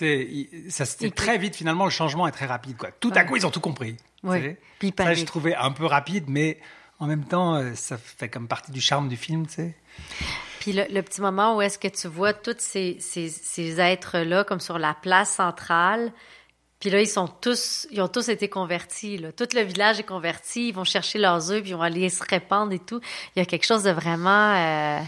il- 0.00 0.66
ça 0.70 0.86
c'est 0.86 1.14
très 1.14 1.36
vite, 1.36 1.56
finalement, 1.56 1.84
le 1.84 1.90
changement 1.90 2.26
est 2.26 2.32
très 2.32 2.46
rapide, 2.46 2.76
quoi. 2.78 2.90
Tout 2.92 3.12
à 3.14 3.24
coup, 3.24 3.36
ils 3.36 3.46
ont 3.46 3.50
tout 3.50 3.60
compris. 3.60 3.96
Ouais. 4.22 4.58
Puis 4.78 4.94
Ça, 4.96 5.12
je 5.14 5.24
trouvais 5.24 5.54
un 5.54 5.72
peu 5.72 5.84
rapide, 5.84 6.24
mais 6.28 6.58
en 7.00 7.06
même 7.06 7.24
temps, 7.24 7.56
euh, 7.56 7.74
ça 7.74 7.98
fait 7.98 8.28
comme 8.30 8.48
partie 8.48 8.72
du 8.72 8.80
charme 8.80 9.08
du 9.08 9.16
film, 9.16 9.46
tu 9.46 9.54
sais. 9.54 9.74
Puis 10.60 10.72
le, 10.72 10.84
le 10.90 11.02
petit 11.02 11.20
moment 11.20 11.56
où 11.56 11.60
est-ce 11.60 11.78
que 11.78 11.88
tu 11.88 12.08
vois 12.08 12.32
tous 12.32 12.56
ces, 12.58 12.96
ces, 13.00 13.28
ces 13.28 13.78
êtres-là 13.80 14.44
comme 14.44 14.60
sur 14.60 14.78
la 14.78 14.94
place 14.94 15.32
centrale, 15.34 16.12
puis 16.78 16.90
là, 16.90 17.00
ils 17.00 17.08
sont 17.08 17.26
tous, 17.26 17.86
ils 17.90 18.00
ont 18.02 18.08
tous 18.08 18.28
été 18.28 18.48
convertis, 18.48 19.16
là. 19.16 19.32
Tout 19.32 19.48
le 19.54 19.62
village 19.62 19.98
est 19.98 20.04
converti, 20.04 20.68
ils 20.68 20.74
vont 20.74 20.84
chercher 20.84 21.18
leurs 21.18 21.50
œufs, 21.50 21.62
puis 21.62 21.70
ils 21.70 21.76
vont 21.76 21.82
aller 21.82 22.10
se 22.10 22.22
répandre 22.22 22.72
et 22.72 22.78
tout. 22.78 23.00
Il 23.34 23.38
y 23.38 23.42
a 23.42 23.46
quelque 23.46 23.64
chose 23.64 23.82
de 23.82 23.90
vraiment 23.90 24.54
euh, 24.54 25.00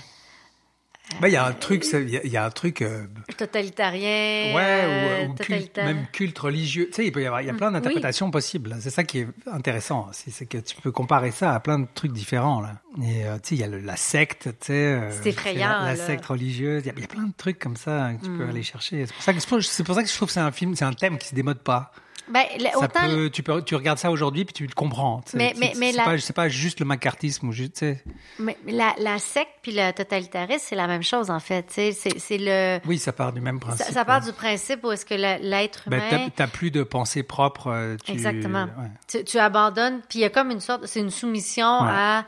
Ben, 1.21 1.29
il 1.29 1.33
y 1.33 1.37
a 1.37 1.45
un 1.47 1.53
truc, 1.53 1.85
il 1.93 2.11
y, 2.11 2.17
a- 2.19 2.25
il 2.25 2.31
y 2.31 2.37
a 2.37 2.45
un 2.45 2.51
truc, 2.51 2.83
euh, 2.83 3.07
totalitarien, 3.37 4.55
ouais, 4.55 4.63
euh, 4.63 5.27
ou, 5.27 5.35
culte- 5.35 5.39
totalitaire. 5.39 5.85
même 5.87 6.07
culte 6.13 6.39
religieux. 6.39 6.87
Tu 6.89 6.95
sais, 6.97 7.07
il 7.07 7.13
peut 7.13 7.23
y 7.23 7.27
avoir, 7.27 7.41
il 7.41 7.47
y 7.47 7.51
a 7.51 7.55
plein 7.55 7.71
Mm, 7.71 7.75
d'interprétations 7.75 8.31
possibles. 8.31 8.77
C'est 8.81 8.91
ça 8.91 9.05
qui 9.05 9.21
est 9.21 9.29
intéressant. 9.51 10.09
C'est 10.13 10.47
que 10.47 10.59
tu 10.59 10.77
peux 10.81 10.93
comparer 10.93 11.31
ça 11.31 11.55
à 11.55 11.61
plein 11.61 11.79
de 11.79 11.87
trucs 11.95 12.13
différents, 12.13 12.61
là. 12.61 12.75
Et, 13.03 13.25
euh, 13.27 13.37
tu 13.37 13.51
sais, 13.51 13.55
il 13.57 13.61
y 13.61 13.65
a 13.65 13.69
le- 13.69 13.81
la 13.81 13.97
secte, 13.97 14.45
tu 14.61 14.67
sais. 14.67 14.73
euh, 14.73 15.11
C'est 15.23 15.31
effrayant, 15.31 15.83
La, 15.83 15.97
secte 15.97 16.27
religieuse. 16.27 16.83
Il 16.85 16.89
y, 16.89 16.91
a, 16.91 16.95
il 16.97 17.01
y 17.01 17.05
a 17.05 17.09
plein 17.09 17.25
de 17.27 17.35
trucs 17.37 17.59
comme 17.59 17.77
ça 17.77 18.05
hein, 18.07 18.17
que 18.17 18.25
tu 18.25 18.31
peux 18.31 18.45
Mm. 18.45 18.51
aller 18.51 18.63
chercher. 18.63 19.07
C'est 19.07 19.15
pour 19.15 19.23
ça 19.23 19.33
que, 19.33 19.41
c'est 19.41 19.49
pour- 19.49 19.63
c'est 19.63 19.85
pour 19.85 19.95
ça 19.95 20.03
que 20.03 20.09
je 20.09 20.15
trouve 20.15 20.29
que 20.29 20.35
c'est 20.35 20.41
un 20.41 20.53
film, 20.53 20.75
c'est 20.77 20.85
un 20.85 20.93
thème 20.93 21.19
qui 21.19 21.29
se 21.29 21.35
démode 21.35 21.61
pas. 21.61 21.91
Ben, 22.31 22.45
le- 22.59 22.65
Ça 22.71 22.79
autant, 22.79 23.01
peut, 23.09 23.31
tu 23.31 23.43
peux, 23.43 23.63
tu 23.63 23.75
regardes 23.75 23.99
ça 23.99 24.11
aujourd'hui 24.11 24.45
puis 24.45 24.53
tu 24.55 24.67
le 24.67 24.73
comprends. 24.75 25.23
tu. 25.29 25.37
Mais- 25.37 25.55
mais- 25.59 25.73
C'est- 25.75 25.79
mais 25.81 25.93
c'est 25.93 25.99
la- 26.29 26.33
pas, 26.33 26.49
juste 26.49 26.81
le 26.81 26.87
macartisme 26.87 27.51
juste, 27.53 27.77
tu 27.79 27.97
mais 28.39 28.57
la, 28.67 28.95
la 28.99 29.19
secte 29.19 29.51
puis 29.63 29.73
le 29.75 29.93
totalitarisme, 29.93 30.65
c'est 30.69 30.77
la 30.77 30.87
même 30.87 31.03
chose, 31.03 31.31
en 31.31 31.41
fait. 31.41 31.67
tu. 31.73 31.93
C'est 32.19 32.39
le... 32.39 32.81
Oui, 32.87 32.99
ça 32.99 33.13
part 33.13 33.33
du 33.33 33.41
même 33.41 33.61
principe. 33.61 33.87
Ça, 33.87 33.93
ça 33.93 34.05
part 34.05 34.21
du 34.21 34.33
principe 34.33 34.85
où 34.85 34.93
est-ce 34.93 35.05
que 35.07 35.15
la- 35.15 35.39
l'être 35.39 35.85
Ben, 35.89 35.99
humain... 35.99 36.07
t'as- 36.11 36.31
t'as 36.31 36.47
plus 36.47 36.71
de 36.71 36.83
pensée 36.83 37.23
propre. 37.23 37.69
euh, 37.69 37.97
tu- 38.05 38.13
Exactement. 38.13 38.65
ouais. 38.65 38.91
Tu, 39.07 39.25
tu 39.25 39.39
abandonnes, 39.39 40.01
puis 40.09 40.19
il 40.21 40.23
y 40.23 40.25
a 40.25 40.31
comme 40.31 40.51
une 40.51 40.61
sorte, 40.61 40.87
c'est 40.87 41.01
une 41.01 41.11
soumission 41.11 41.83
Ouais. 41.83 41.89
à 41.91 42.25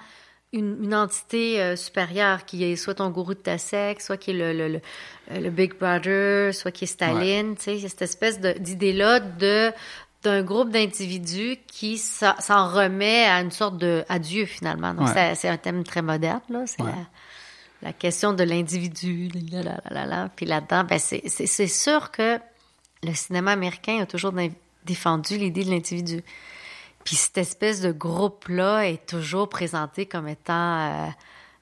une, 0.52 0.82
une 0.82 0.94
entité 0.94 1.60
euh, 1.62 1.76
supérieure 1.76 2.44
qui 2.44 2.64
est 2.64 2.74
soit 2.76 2.94
ton 2.94 3.10
gourou 3.10 3.34
de 3.34 3.38
ta 3.40 3.56
secte, 3.58 4.02
soit 4.02 4.16
qui 4.16 4.30
est 4.32 4.34
le, 4.34 4.52
le, 4.52 4.68
le, 4.68 4.80
euh, 5.30 5.40
le 5.40 5.50
Big 5.50 5.74
Brother, 5.78 6.52
soit 6.54 6.70
qui 6.72 6.84
est 6.84 6.86
Staline. 6.88 7.54
Tu 7.56 7.62
sais, 7.78 7.88
cette 7.88 8.02
espèce 8.02 8.40
d'idée-là 8.40 9.20
de 9.20 9.72
d'un 10.22 10.42
groupe 10.42 10.68
d'individus 10.70 11.56
qui 11.66 11.96
s'en 11.96 12.68
remet 12.68 13.24
à 13.24 13.40
une 13.40 13.50
sorte 13.50 13.78
de 13.78 14.04
à 14.10 14.18
Dieu 14.18 14.44
finalement. 14.44 14.92
Donc 14.92 15.08
Ouais. 15.14 15.34
c'est- 15.34 15.48
un 15.48 15.56
thème 15.56 15.82
très 15.82 16.02
moderne 16.02 16.42
là. 16.50 16.64
C'est 16.66 16.82
Ouais. 16.82 16.90
la, 16.90 17.88
la 17.88 17.92
question 17.94 18.34
de 18.34 18.42
l'individu. 18.44 19.28
là, 19.50 19.62
là, 19.62 19.80
là, 19.88 20.04
là. 20.04 20.28
Puis 20.36 20.44
là-dedans, 20.44 20.84
ben 20.84 20.98
c'est 20.98 21.22
c'est- 21.28 21.66
sûr 21.68 22.10
que 22.10 22.38
le 23.02 23.14
cinéma 23.14 23.52
américain 23.52 24.00
a 24.02 24.06
toujours 24.06 24.32
dé- 24.32 24.52
défendu 24.84 25.38
l'idée 25.38 25.64
de 25.64 25.70
l'individu. 25.70 26.22
Puis 27.04 27.16
cette 27.16 27.38
espèce 27.38 27.80
de 27.80 27.92
groupe-là 27.92 28.86
est 28.86 29.06
toujours 29.06 29.48
présenté 29.48 30.06
comme 30.06 30.28
étant 30.28 30.80
euh, 30.80 31.06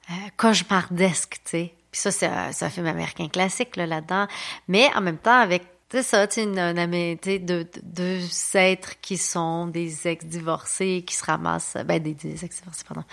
euh, 0.09 0.13
cauchemardesque, 0.37 1.39
tu 1.45 1.51
sais. 1.51 1.73
Puis 1.91 2.01
ça, 2.01 2.11
c'est 2.11 2.27
un, 2.27 2.69
film 2.69 2.85
américain 2.85 3.27
classique 3.29 3.75
là, 3.75 3.87
là-dedans. 3.87 4.27
Mais 4.67 4.89
en 4.95 5.01
même 5.01 5.17
temps, 5.17 5.39
avec, 5.39 5.63
tu 5.89 5.97
sais, 5.97 6.03
ça, 6.03 6.27
tu 6.27 6.41
sais, 6.43 7.17
tu 7.21 7.29
sais, 7.31 7.39
deux, 7.83 8.19
êtres 8.55 8.99
qui 9.01 9.17
sont 9.17 9.67
des 9.67 10.07
ex-divorcés, 10.07 11.03
qui 11.05 11.15
se 11.15 11.25
ramassent, 11.25 11.75
ben, 11.85 12.01
des, 12.01 12.13
des 12.13 12.45
ex-divorcés, 12.45 12.83
pardon, 12.87 13.03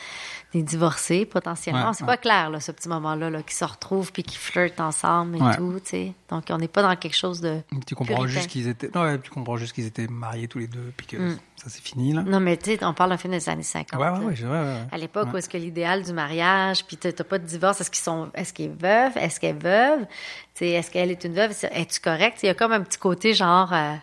des 0.53 0.63
divorcés 0.63 1.25
potentiellement. 1.25 1.89
Ouais, 1.89 1.95
c'est 1.95 2.03
ouais. 2.03 2.07
pas 2.07 2.17
clair, 2.19 2.51
là, 2.51 2.61
ce 2.61 2.73
petit 2.73 2.89
moment-là, 2.89 3.31
là, 3.31 3.43
qui 3.43 3.55
se 3.55 3.65
retrouvent 3.65 4.13
puis 4.13 4.23
qui 4.23 4.37
flirtent 4.37 4.81
ensemble 4.81 5.37
et 5.37 5.41
Ouais. 5.41 5.57
tout, 5.57 5.81
tu 5.85 5.91
sais. 5.91 6.13
Donc, 6.29 6.45
on 6.51 6.59
n'est 6.59 6.69
pas 6.69 6.83
dans 6.83 6.95
quelque 6.97 7.17
chose 7.17 7.41
de... 7.41 7.61
Tu 7.87 7.95
comprends 7.95 8.17
puritain. 8.17 8.33
juste 8.33 8.51
qu'ils 8.51 8.69
étaient, 8.69 8.91
non, 8.95 9.17
tu 9.19 9.31
comprends 9.31 9.57
juste 9.57 9.73
qu'ils 9.73 9.87
étaient 9.87 10.09
mariés 10.09 10.49
tous 10.49 10.59
les 10.59 10.67
deux, 10.69 10.93
puis 10.97 11.07
que 11.07 11.17
Mm. 11.17 11.39
ça 11.57 11.67
c'est 11.69 11.83
fini 11.83 12.13
là. 12.13 12.23
Non, 12.23 12.41
mais 12.41 12.57
tu 12.59 12.73
sais, 12.77 12.85
on 12.85 12.93
parle 12.95 13.11
d'un 13.11 13.17
film 13.17 13.33
des 13.33 13.49
années 13.49 13.63
50. 13.63 13.99
Ouais, 14.01 14.09
ouais, 14.27 14.43
ouais. 14.45 14.77
À 14.93 14.99
l'époque 14.99 15.29
où 15.33 15.37
est-ce 15.39 15.49
que 15.49 15.57
l'idéal 15.57 16.03
du 16.03 16.13
mariage, 16.13 16.85
puis 16.85 16.97
t'as 16.99 17.13
t'as 17.13 17.25
pas 17.25 17.39
de 17.39 17.47
divorce, 17.47 17.81
est-ce 17.81 17.91
qu'ils 17.91 18.03
sont, 18.05 18.29
est-ce 18.35 18.53
qu'il 18.53 18.67
est 18.67 18.69
veuf, 18.83 19.17
est-ce 19.17 19.41
qu'elle 19.41 19.57
est 19.57 19.63
veuve, 19.63 20.01
tu 20.01 20.09
sais, 20.65 20.71
est-ce 20.71 20.91
qu'elle 20.91 21.11
est 21.11 21.25
une 21.25 21.33
veuve, 21.35 21.53
c'est- 21.53 21.71
es-tu 21.73 22.01
correcte? 22.01 22.43
Il 22.43 22.47
y 22.47 22.49
a 22.49 22.55
comme 22.55 22.66
un 22.73 22.81
petit 22.83 22.99
côté 22.99 23.35
genre 23.35 23.73
euh, 23.73 23.95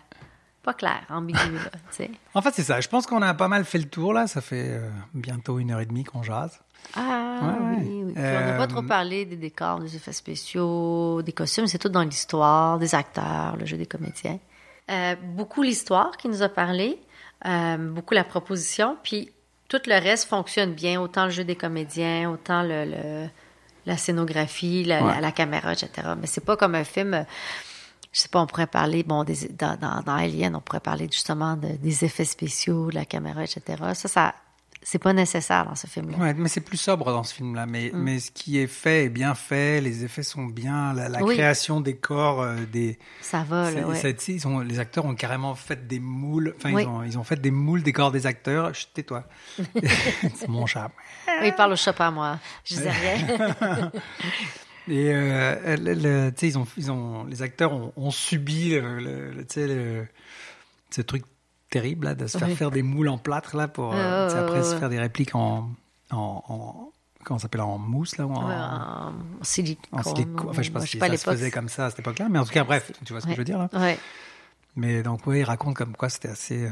pas 0.62 0.74
clair, 0.74 1.02
ambigu 1.10 1.38
là. 1.38 2.06
En 2.34 2.40
fait, 2.42 2.52
c'est 2.54 2.62
ça. 2.62 2.80
Je 2.80 2.88
pense 2.88 3.06
qu'on 3.06 3.20
a 3.22 3.34
pas 3.34 3.48
mal 3.48 3.64
fait 3.64 3.78
le 3.78 3.88
tour 3.88 4.12
là. 4.14 4.26
Ça 4.26 4.40
fait 4.40 4.68
euh, 4.70 4.88
bientôt 5.12 5.58
une 5.58 5.70
heure 5.72 5.80
et 5.80 5.86
demie 5.86 6.04
qu'on 6.04 6.22
jase. 6.22 6.58
Ah 6.96 7.38
Ouais, 7.42 7.78
oui, 7.78 8.02
oui. 8.06 8.12
Puis 8.14 8.22
on 8.22 8.40
n'a 8.46 8.52
pas 8.56 8.64
Euh, 8.64 8.66
trop 8.66 8.82
parlé 8.82 9.24
des 9.24 9.36
décors, 9.36 9.80
des 9.80 9.96
effets 9.96 10.12
spéciaux, 10.12 11.22
des 11.22 11.32
costumes, 11.32 11.66
c'est 11.66 11.78
tout 11.78 11.88
dans 11.88 12.02
l'histoire, 12.02 12.78
des 12.78 12.94
acteurs, 12.94 13.56
le 13.58 13.64
jeu 13.66 13.76
des 13.76 13.86
comédiens. 13.86 14.38
Euh, 14.90 15.14
beaucoup 15.22 15.62
l'histoire 15.62 16.16
qui 16.18 16.28
nous 16.28 16.42
a 16.42 16.48
parlé, 16.50 16.98
euh, 17.46 17.76
beaucoup 17.78 18.12
la 18.14 18.24
proposition, 18.24 18.96
puis 19.02 19.30
tout 19.68 19.80
le 19.86 19.94
reste 19.98 20.28
fonctionne 20.28 20.74
bien, 20.74 21.00
autant 21.00 21.24
le 21.24 21.30
jeu 21.30 21.44
des 21.44 21.56
comédiens, 21.56 22.30
autant 22.30 22.62
le, 22.62 22.84
le- 22.84 23.28
la 23.86 23.96
scénographie, 23.96 24.84
la, 24.84 25.02
Ouais. 25.02 25.14
la- 25.14 25.20
la 25.22 25.32
caméra, 25.32 25.72
etc. 25.72 25.90
Mais 26.20 26.26
c'est 26.26 26.44
pas 26.44 26.56
comme 26.58 26.74
un 26.74 26.84
film. 26.84 27.24
Je 28.14 28.20
sais 28.20 28.28
pas, 28.28 28.40
on 28.40 28.46
pourrait 28.46 28.66
parler, 28.68 29.02
bon, 29.02 29.24
des, 29.24 29.48
dans, 29.58 29.76
dans, 29.76 30.00
dans 30.00 30.14
Alien, 30.14 30.54
on 30.56 30.60
pourrait 30.60 30.80
parler 30.80 31.08
justement 31.10 31.56
de- 31.56 31.76
des 31.76 32.04
effets 32.04 32.24
spéciaux, 32.24 32.88
de 32.90 32.94
la 32.94 33.04
caméra, 33.04 33.42
etc. 33.42 33.60
Ça, 33.94 34.08
ça, 34.08 34.34
c'est 34.86 34.98
pas 35.00 35.12
nécessaire 35.14 35.64
dans 35.64 35.74
ce 35.74 35.86
film-là. 35.88 36.18
Ouais, 36.18 36.34
mais 36.34 36.48
c'est 36.48 36.60
plus 36.60 36.76
sobre 36.76 37.06
dans 37.10 37.24
ce 37.24 37.34
film-là. 37.34 37.66
Mais, 37.66 37.90
Mm. 37.92 37.98
mais 37.98 38.20
ce 38.20 38.30
qui 38.30 38.58
est 38.58 38.66
fait 38.68 39.04
est 39.06 39.08
bien 39.08 39.34
fait. 39.34 39.80
Les 39.80 40.04
effets 40.04 40.22
sont 40.22 40.44
bien. 40.44 40.92
La, 40.92 41.08
la 41.08 41.22
Oui. 41.24 41.34
création 41.34 41.80
des 41.80 41.96
corps, 41.96 42.42
euh, 42.42 42.54
des. 42.70 42.98
Ça 43.20 43.42
va, 43.42 43.70
là, 43.70 43.86
ouais. 43.88 44.16
ils 44.28 44.46
ont, 44.46 44.60
les 44.60 44.78
acteurs 44.78 45.06
ont 45.06 45.14
carrément 45.14 45.54
fait 45.56 45.86
des 45.88 45.98
moules. 46.00 46.54
Enfin, 46.58 46.72
Oui. 46.72 46.82
ils, 46.82 46.86
ont, 46.88 47.02
ils 47.02 47.18
ont 47.18 47.24
fait 47.24 47.40
des 47.40 47.50
moules 47.50 47.82
des 47.82 47.92
corps 47.94 48.12
des 48.12 48.26
acteurs. 48.26 48.72
Chut, 48.74 48.90
Tais-toi. 48.94 49.24
c'est 50.36 50.48
mon 50.48 50.66
chat. 50.66 50.90
Oui, 51.40 51.46
il 51.48 51.54
parle 51.54 51.72
au 51.72 51.76
chat, 51.76 51.92
pas 51.94 52.08
à 52.08 52.10
moi. 52.10 52.38
Je 52.64 52.74
disais 52.76 52.90
rien. 52.90 53.90
Et 54.88 55.10
euh, 55.14 55.76
le- 55.76 55.94
le- 55.94 56.30
tu 56.32 56.40
sais, 56.40 56.48
ils 56.48 56.58
ont, 56.58 56.66
ils 56.76 56.90
ont, 56.92 57.24
les 57.24 57.42
acteurs 57.42 57.72
ont, 57.72 57.92
ont 57.96 58.10
subi 58.10 58.70
le, 58.70 58.98
le- 59.00 60.06
ce 60.90 61.00
truc 61.00 61.24
terrible 61.70 62.06
là, 62.06 62.14
de 62.14 62.26
se 62.26 62.38
faire 62.38 62.50
faire 62.56 62.70
des 62.70 62.82
moules 62.82 63.08
en 63.08 63.18
plâtre 63.18 63.56
là 63.56 63.66
pour 63.68 63.94
euh, 63.94 64.28
Ouais, 64.28 64.34
ouais, 64.34 64.38
après 64.40 64.58
ouais, 64.58 64.64
se 64.64 64.74
ouais. 64.74 64.78
faire 64.80 64.88
des 64.90 64.98
répliques 65.00 65.34
en, 65.34 65.70
en, 66.10 66.42
en 66.48 66.90
comment 67.24 67.38
ça 67.38 67.44
s'appelle 67.44 67.62
en 67.62 67.78
mousse 67.78 68.16
là 68.18 68.26
ou 68.26 68.32
en, 68.34 68.46
Ouais, 68.48 68.54
en 68.54 69.12
silicone. 69.42 69.84
en 69.92 70.02
silicone. 70.02 70.48
Enfin, 70.50 70.62
je 70.62 70.66
sais 70.66 70.70
pas 70.72 70.78
Moi, 70.80 70.86
si 70.86 70.96
pas 70.98 71.08
ça 71.08 71.16
se 71.16 71.30
faisait 71.30 71.50
comme 71.50 71.68
ça 71.68 71.86
à 71.86 71.90
cette 71.90 72.00
époque-là, 72.00 72.28
mais 72.30 72.38
en 72.38 72.44
tout 72.44 72.52
cas, 72.52 72.64
bref, 72.64 72.92
tu 73.04 73.12
vois 73.12 73.20
ce 73.20 73.24
que 73.26 73.30
Ouais. 73.30 73.34
je 73.36 73.40
veux 73.40 73.44
dire 73.46 73.58
là. 73.58 73.68
Ouais. 73.72 73.98
Mais 74.76 75.02
donc, 75.02 75.26
oui, 75.26 75.38
il 75.40 75.44
raconte 75.44 75.74
comme 75.76 75.96
quoi 75.96 76.08
c'était 76.10 76.28
assez. 76.28 76.64
euh, 76.66 76.70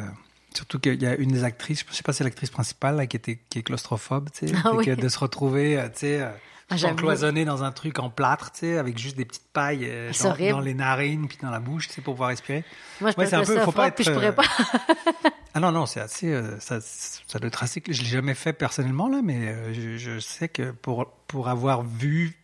Surtout 0.54 0.78
qu'il 0.78 1.00
y 1.02 1.06
a 1.06 1.14
une 1.16 1.30
des 1.32 1.44
actrices, 1.44 1.82
je 1.88 1.94
sais 1.94 2.02
pas 2.02 2.12
si 2.12 2.18
c'est 2.18 2.24
l'actrice 2.24 2.50
principale 2.50 2.96
là, 2.96 3.06
qui 3.06 3.16
était 3.16 3.38
qui 3.48 3.60
est 3.60 3.62
claustrophobe, 3.62 4.28
tu 4.30 4.48
sais, 4.48 4.54
Ah 4.64 4.72
oui. 4.74 4.84
de 4.94 5.08
se 5.08 5.18
retrouver, 5.18 5.78
euh, 5.80 5.88
tu 5.88 6.00
sais, 6.00 6.28
Ah, 6.72 6.76
j'avoue. 6.76 6.94
encloisonné 6.94 7.44
dans 7.44 7.62
un 7.64 7.72
truc 7.72 7.98
en 7.98 8.10
plâtre, 8.10 8.52
tu 8.52 8.60
sais, 8.60 8.78
avec 8.78 8.98
juste 8.98 9.16
des 9.16 9.24
petites 9.24 9.50
pailles 9.52 9.84
euh, 9.88 10.10
dans, 10.50 10.60
les 10.60 10.74
narines 10.74 11.28
puis 11.28 11.38
dans 11.42 11.50
la 11.50 11.60
bouche, 11.60 11.88
tu 11.88 11.94
sais, 11.94 12.00
pour 12.02 12.14
pouvoir 12.14 12.30
respirer. 12.30 12.64
Moi, 13.00 13.10
je 13.12 13.16
Ouais, 13.16 13.26
c'est 13.26 13.36
un 13.36 13.44
peu- 13.44 13.60
faut 13.60 13.72
pas 13.72 13.90
puis 13.90 14.04
je 14.04 14.10
être, 14.10 14.14
pourrais 14.14 14.28
euh, 14.28 14.32
pas. 14.32 14.42
Ah 15.54 15.60
non, 15.60 15.70
non, 15.70 15.84
c'est 15.84 16.00
assez. 16.00 16.32
euh, 16.32 16.58
ça, 16.60 16.78
ça 16.80 17.38
doit 17.38 17.48
être 17.48 17.62
assez. 17.62 17.82
Je 17.86 18.00
l'ai 18.00 18.08
jamais 18.08 18.32
fait 18.34 18.54
personnellement, 18.54 19.08
là, 19.08 19.20
mais 19.22 19.48
euh, 19.48 19.74
je, 19.74 19.98
je 19.98 20.18
sais 20.18 20.48
que 20.48 20.70
pour, 20.70 21.06
pour 21.26 21.48
avoir 21.48 21.82
vu. 21.82 22.38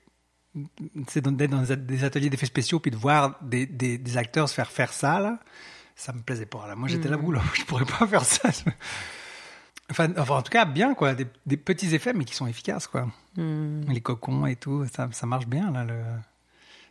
C'est 1.06 1.26
d'être 1.26 1.50
dans 1.50 1.62
des 1.62 2.04
ateliers 2.04 2.28
d'effets 2.30 2.44
spéciaux 2.46 2.80
puis 2.80 2.90
de 2.90 2.96
voir 2.96 3.36
des, 3.42 3.64
des, 3.64 3.96
des 3.96 4.16
acteurs 4.18 4.48
se 4.48 4.54
faire 4.54 4.70
faire 4.70 4.92
ça, 4.92 5.20
là, 5.20 5.38
ça 5.96 6.12
me 6.12 6.20
plaisait 6.20 6.44
pas. 6.46 6.66
Là. 6.68 6.74
Moi, 6.74 6.88
j'étais 6.88 7.08
là, 7.08 7.16
Mm. 7.16 7.24
oula, 7.24 7.42
je 7.54 7.62
pourrais 7.64 7.84
pas 7.86 8.06
faire 8.06 8.24
ça. 8.24 8.50
Enfin, 9.90 10.08
enfin, 10.18 10.36
en 10.36 10.42
tout 10.42 10.50
cas, 10.50 10.64
bien, 10.64 10.94
quoi. 10.94 11.14
Des, 11.14 11.26
des 11.46 11.56
petits 11.56 11.94
effets, 11.94 12.12
mais 12.12 12.24
qui 12.24 12.34
sont 12.34 12.46
efficaces, 12.46 12.86
quoi. 12.86 13.08
Hmm. 13.36 13.82
Les 13.88 14.00
cocons 14.00 14.46
et 14.46 14.56
tout, 14.56 14.84
ça, 14.94 15.08
ça 15.12 15.26
marche 15.26 15.46
bien, 15.46 15.70
là. 15.70 15.84
Le... 15.84 15.94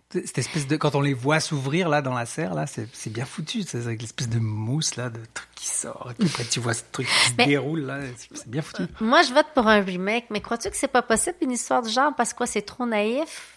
Cette 0.09 0.37
espèce 0.37 0.67
de 0.67 0.77
quand 0.77 0.95
on 0.95 1.01
les 1.01 1.13
voit 1.13 1.41
s'ouvrir 1.41 1.89
là 1.89 2.01
dans 2.01 2.13
la 2.13 2.25
serre 2.25 2.53
là, 2.53 2.65
c'est 2.65 3.09
bien 3.09 3.25
foutu, 3.25 3.63
c'est 3.63 3.79
avec 3.79 4.01
l'espèce 4.01 4.29
de 4.29 4.39
mousse 4.39 4.95
là, 4.95 5.09
de 5.09 5.19
truc 5.33 5.49
qui 5.53 5.67
sort. 5.67 6.11
Et 6.11 6.13
puis 6.13 6.29
après 6.29 6.45
tu 6.45 6.61
vois 6.61 6.73
ce 6.73 6.83
truc 6.93 7.05
qui 7.07 7.29
se 7.31 7.33
Mais- 7.37 7.45
déroule 7.47 7.81
là, 7.81 7.99
c'est 8.33 8.47
bien 8.47 8.61
foutu. 8.61 8.83
Moi, 9.01 9.21
je 9.23 9.33
vote 9.33 9.47
pour 9.53 9.67
un 9.67 9.81
remake, 9.81 10.27
mais 10.29 10.39
crois-tu 10.39 10.69
que 10.69 10.77
c'est 10.77 10.87
pas 10.87 11.01
possible 11.01 11.35
une 11.41 11.51
histoire 11.51 11.81
du 11.81 11.89
genre 11.89 12.13
parce 12.15 12.33
que 12.33 12.45
c'est 12.45 12.61
trop 12.61 12.85
naïf? 12.85 13.56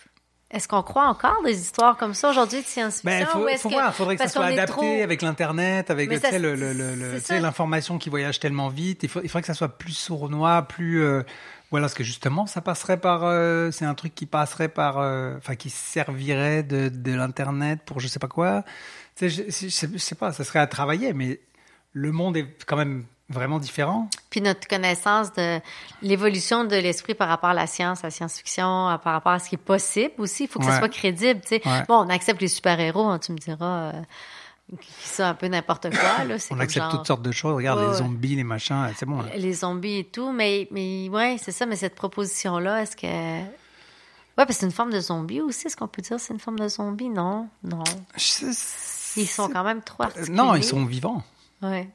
Est-ce 0.50 0.66
qu'on 0.66 0.82
croit 0.82 1.06
encore 1.06 1.42
des 1.44 1.60
histoires 1.60 1.96
comme 1.96 2.12
ça 2.12 2.30
aujourd'hui 2.30 2.60
de 2.62 2.66
science-fiction? 2.66 3.10
Ben, 3.20 3.26
faut, 3.26 3.44
ou 3.44 3.48
est-ce 3.48 3.62
faut 3.62 3.68
que- 3.68 3.74
voir, 3.74 3.94
faudrait 3.94 4.16
que 4.16 4.18
ça 4.18 4.24
parce 4.24 4.32
soit 4.34 4.42
qu'on 4.46 4.50
est 4.50 4.54
adapté 4.58 4.72
trop- 4.72 5.02
avec 5.04 5.22
l'internet, 5.22 5.90
avec 5.90 6.12
ça, 6.18 6.36
le, 6.38 6.56
le, 6.56 6.72
le- 6.72 7.20
ça. 7.20 7.38
l'information 7.38 7.98
qui 7.98 8.10
voyage 8.10 8.40
tellement 8.40 8.68
vite. 8.68 9.04
Il, 9.04 9.08
faut, 9.08 9.20
il 9.22 9.28
faudrait 9.28 9.42
que 9.42 9.46
ça 9.46 9.54
soit 9.54 9.78
plus 9.78 9.92
sournois, 9.92 10.62
plus 10.62 11.02
euh, 11.02 11.22
voilà, 11.70 11.84
parce 11.84 11.94
que 11.94 12.02
justement, 12.02 12.46
ça 12.46 12.60
passerait 12.60 12.96
par, 12.96 13.22
euh, 13.22 13.70
c'est 13.70 13.84
un 13.84 13.94
truc 13.94 14.12
qui 14.12 14.26
passerait 14.26 14.68
par, 14.68 14.98
euh, 14.98 15.36
enfin, 15.36 15.54
qui 15.54 15.70
servirait 15.70 16.64
de, 16.64 16.88
de 16.88 17.12
l'internet 17.14 17.80
pour 17.86 18.00
je 18.00 18.08
sais 18.08 18.18
pas 18.18 18.26
quoi? 18.26 18.64
Je, 19.20 19.28
je, 19.28 19.42
je 19.68 19.98
sais 19.98 20.14
pas, 20.16 20.32
ça 20.32 20.42
serait 20.42 20.58
à 20.58 20.66
travailler, 20.66 21.12
mais 21.12 21.38
le 21.92 22.10
monde 22.10 22.36
est 22.36 22.46
quand 22.66 22.76
même 22.76 23.04
vraiment 23.30 23.58
différent? 23.58 24.10
Puis 24.28 24.40
notre 24.42 24.68
connaissance 24.68 25.32
de 25.32 25.60
l'évolution 26.02 26.64
de 26.64 26.76
l'esprit 26.76 27.14
par 27.14 27.28
rapport 27.28 27.50
à 27.50 27.54
la 27.54 27.66
science, 27.66 28.00
à 28.04 28.08
la 28.08 28.10
science-fiction, 28.10 28.88
à- 28.88 28.98
par 28.98 29.14
rapport 29.14 29.32
à 29.32 29.38
ce 29.38 29.48
qui 29.48 29.54
est 29.54 29.58
possible 29.58 30.12
aussi, 30.18 30.44
il 30.44 30.48
faut 30.48 30.58
que 30.58 30.66
ça 30.66 30.72
Ouais. 30.72 30.78
soit 30.78 30.88
crédible. 30.88 31.40
Tu 31.40 31.48
sais. 31.48 31.62
Ouais. 31.66 31.84
Bon, 31.88 32.04
on 32.04 32.08
accepte 32.10 32.40
les 32.42 32.48
super-héros, 32.48 33.06
hein, 33.06 33.18
tu 33.18 33.32
me 33.32 33.38
diras, 33.38 33.92
euh, 33.92 33.92
qui 34.80 35.08
sont 35.08 35.22
un 35.24 35.34
peu 35.34 35.46
n'importe 35.48 35.90
quoi. 35.90 36.24
Là, 36.24 36.38
c'est 36.38 36.54
On 36.54 36.60
accepte 36.60 36.84
genre- 36.86 36.96
toutes 36.98 37.06
sortes 37.06 37.22
de 37.22 37.32
choses. 37.32 37.54
Regarde 37.56 37.80
Ouais, 37.80 37.88
les 37.88 37.94
zombies, 37.94 38.36
les 38.36 38.44
machins, 38.44 38.88
c'est 38.96 39.06
bon. 39.06 39.22
là. 39.22 39.30
les 39.36 39.52
zombies 39.52 39.98
et 39.98 40.04
tout, 40.04 40.30
mais, 40.32 40.68
mais 40.70 41.08
ouais, 41.08 41.36
c'est 41.42 41.50
ça, 41.52 41.66
mais 41.66 41.76
cette 41.76 41.94
proposition-là, 41.96 42.82
est-ce 42.82 42.96
que. 42.96 43.06
Ouais, 43.06 43.46
parce 44.46 44.48
que 44.50 44.54
c'est 44.60 44.66
une 44.66 44.72
forme 44.72 44.92
de 44.92 45.00
zombie 45.00 45.40
aussi, 45.40 45.66
est-ce 45.66 45.76
qu'on 45.76 45.88
peut 45.88 46.02
dire 46.02 46.16
que 46.16 46.22
c'est 46.22 46.32
une 46.32 46.38
forme 46.40 46.58
de 46.58 46.68
zombie? 46.68 47.08
Non, 47.08 47.48
non. 47.64 47.82
Ils 49.16 49.26
sont 49.26 49.48
quand 49.48 49.64
même 49.64 49.82
trop 49.82 50.04
Euh, 50.04 50.06
articulés. 50.06 50.32
Non, 50.36 50.54
ils 50.54 50.64
sont 50.64 50.84
vivants. 50.84 51.22
Ouais, 51.62 51.90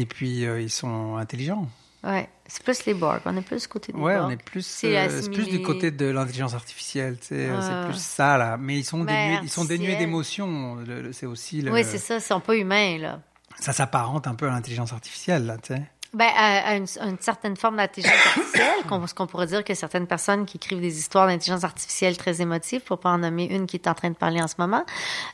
Et 0.00 0.06
puis 0.06 0.46
euh, 0.46 0.60
ils 0.60 0.70
sont 0.70 1.16
intelligents. 1.16 1.68
ouais. 2.04 2.28
C'est 2.52 2.64
plus 2.64 2.84
les 2.86 2.94
Borg, 2.94 3.20
on 3.26 3.36
est 3.36 3.42
plus 3.42 3.62
du 3.62 3.68
côté 3.68 3.92
des 3.92 3.98
Ouais, 4.00 4.16
Borg. 4.16 4.26
on 4.26 4.30
est 4.30 4.42
plus, 4.42 4.66
C'est 4.66 4.96
euh, 4.98 5.22
plus 5.32 5.46
du 5.48 5.62
côté 5.62 5.92
de 5.92 6.06
l'intelligence 6.06 6.52
artificielle. 6.54 7.16
tu 7.20 7.26
sais, 7.28 7.48
Ah. 7.48 7.60
C'est 7.62 7.90
plus 7.92 8.00
ça 8.02 8.36
là. 8.38 8.56
Mais 8.56 8.78
ils 8.78 8.84
sont 8.84 9.04
Ben, 9.04 9.28
dénués, 9.28 9.40
ils 9.44 9.50
sont 9.50 9.64
dénués 9.64 9.94
d'émotions. 9.96 10.78
C'est 11.12 11.26
aussi 11.26 11.62
le, 11.62 11.70
Oui, 11.70 11.84
c'est 11.84 11.98
ça, 11.98 12.16
ils 12.16 12.20
sont 12.20 12.40
pas 12.40 12.56
humains, 12.56 12.98
là. 12.98 13.20
ça 13.60 13.72
s'apparente 13.72 14.26
un 14.26 14.34
peu 14.34 14.48
à 14.48 14.50
l'intelligence 14.50 14.92
artificielle 14.92 15.46
là. 15.46 15.58
Tu 15.58 15.74
sais. 15.74 15.82
Ben, 16.12 16.28
à, 16.34 16.70
à 16.70 16.74
une, 16.74 16.86
à 16.98 17.06
une 17.06 17.18
certaine 17.20 17.56
forme 17.56 17.76
d'intelligence 17.76 18.12
artificielle, 18.26 18.84
qu'on, 18.88 19.06
ce 19.06 19.14
qu'on 19.14 19.28
pourrait 19.28 19.46
dire 19.46 19.62
que 19.62 19.74
certaines 19.74 20.08
personnes 20.08 20.44
qui 20.44 20.56
écrivent 20.56 20.80
des 20.80 20.98
histoires 20.98 21.28
d'intelligence 21.28 21.62
artificielle 21.62 22.16
très 22.16 22.40
émotives, 22.42 22.80
pour 22.80 22.98
pas 22.98 23.10
en 23.10 23.18
nommer 23.18 23.44
une 23.44 23.66
qui 23.66 23.76
est 23.76 23.86
en 23.86 23.94
train 23.94 24.10
de 24.10 24.16
parler 24.16 24.42
en 24.42 24.48
ce 24.48 24.56
moment. 24.58 24.84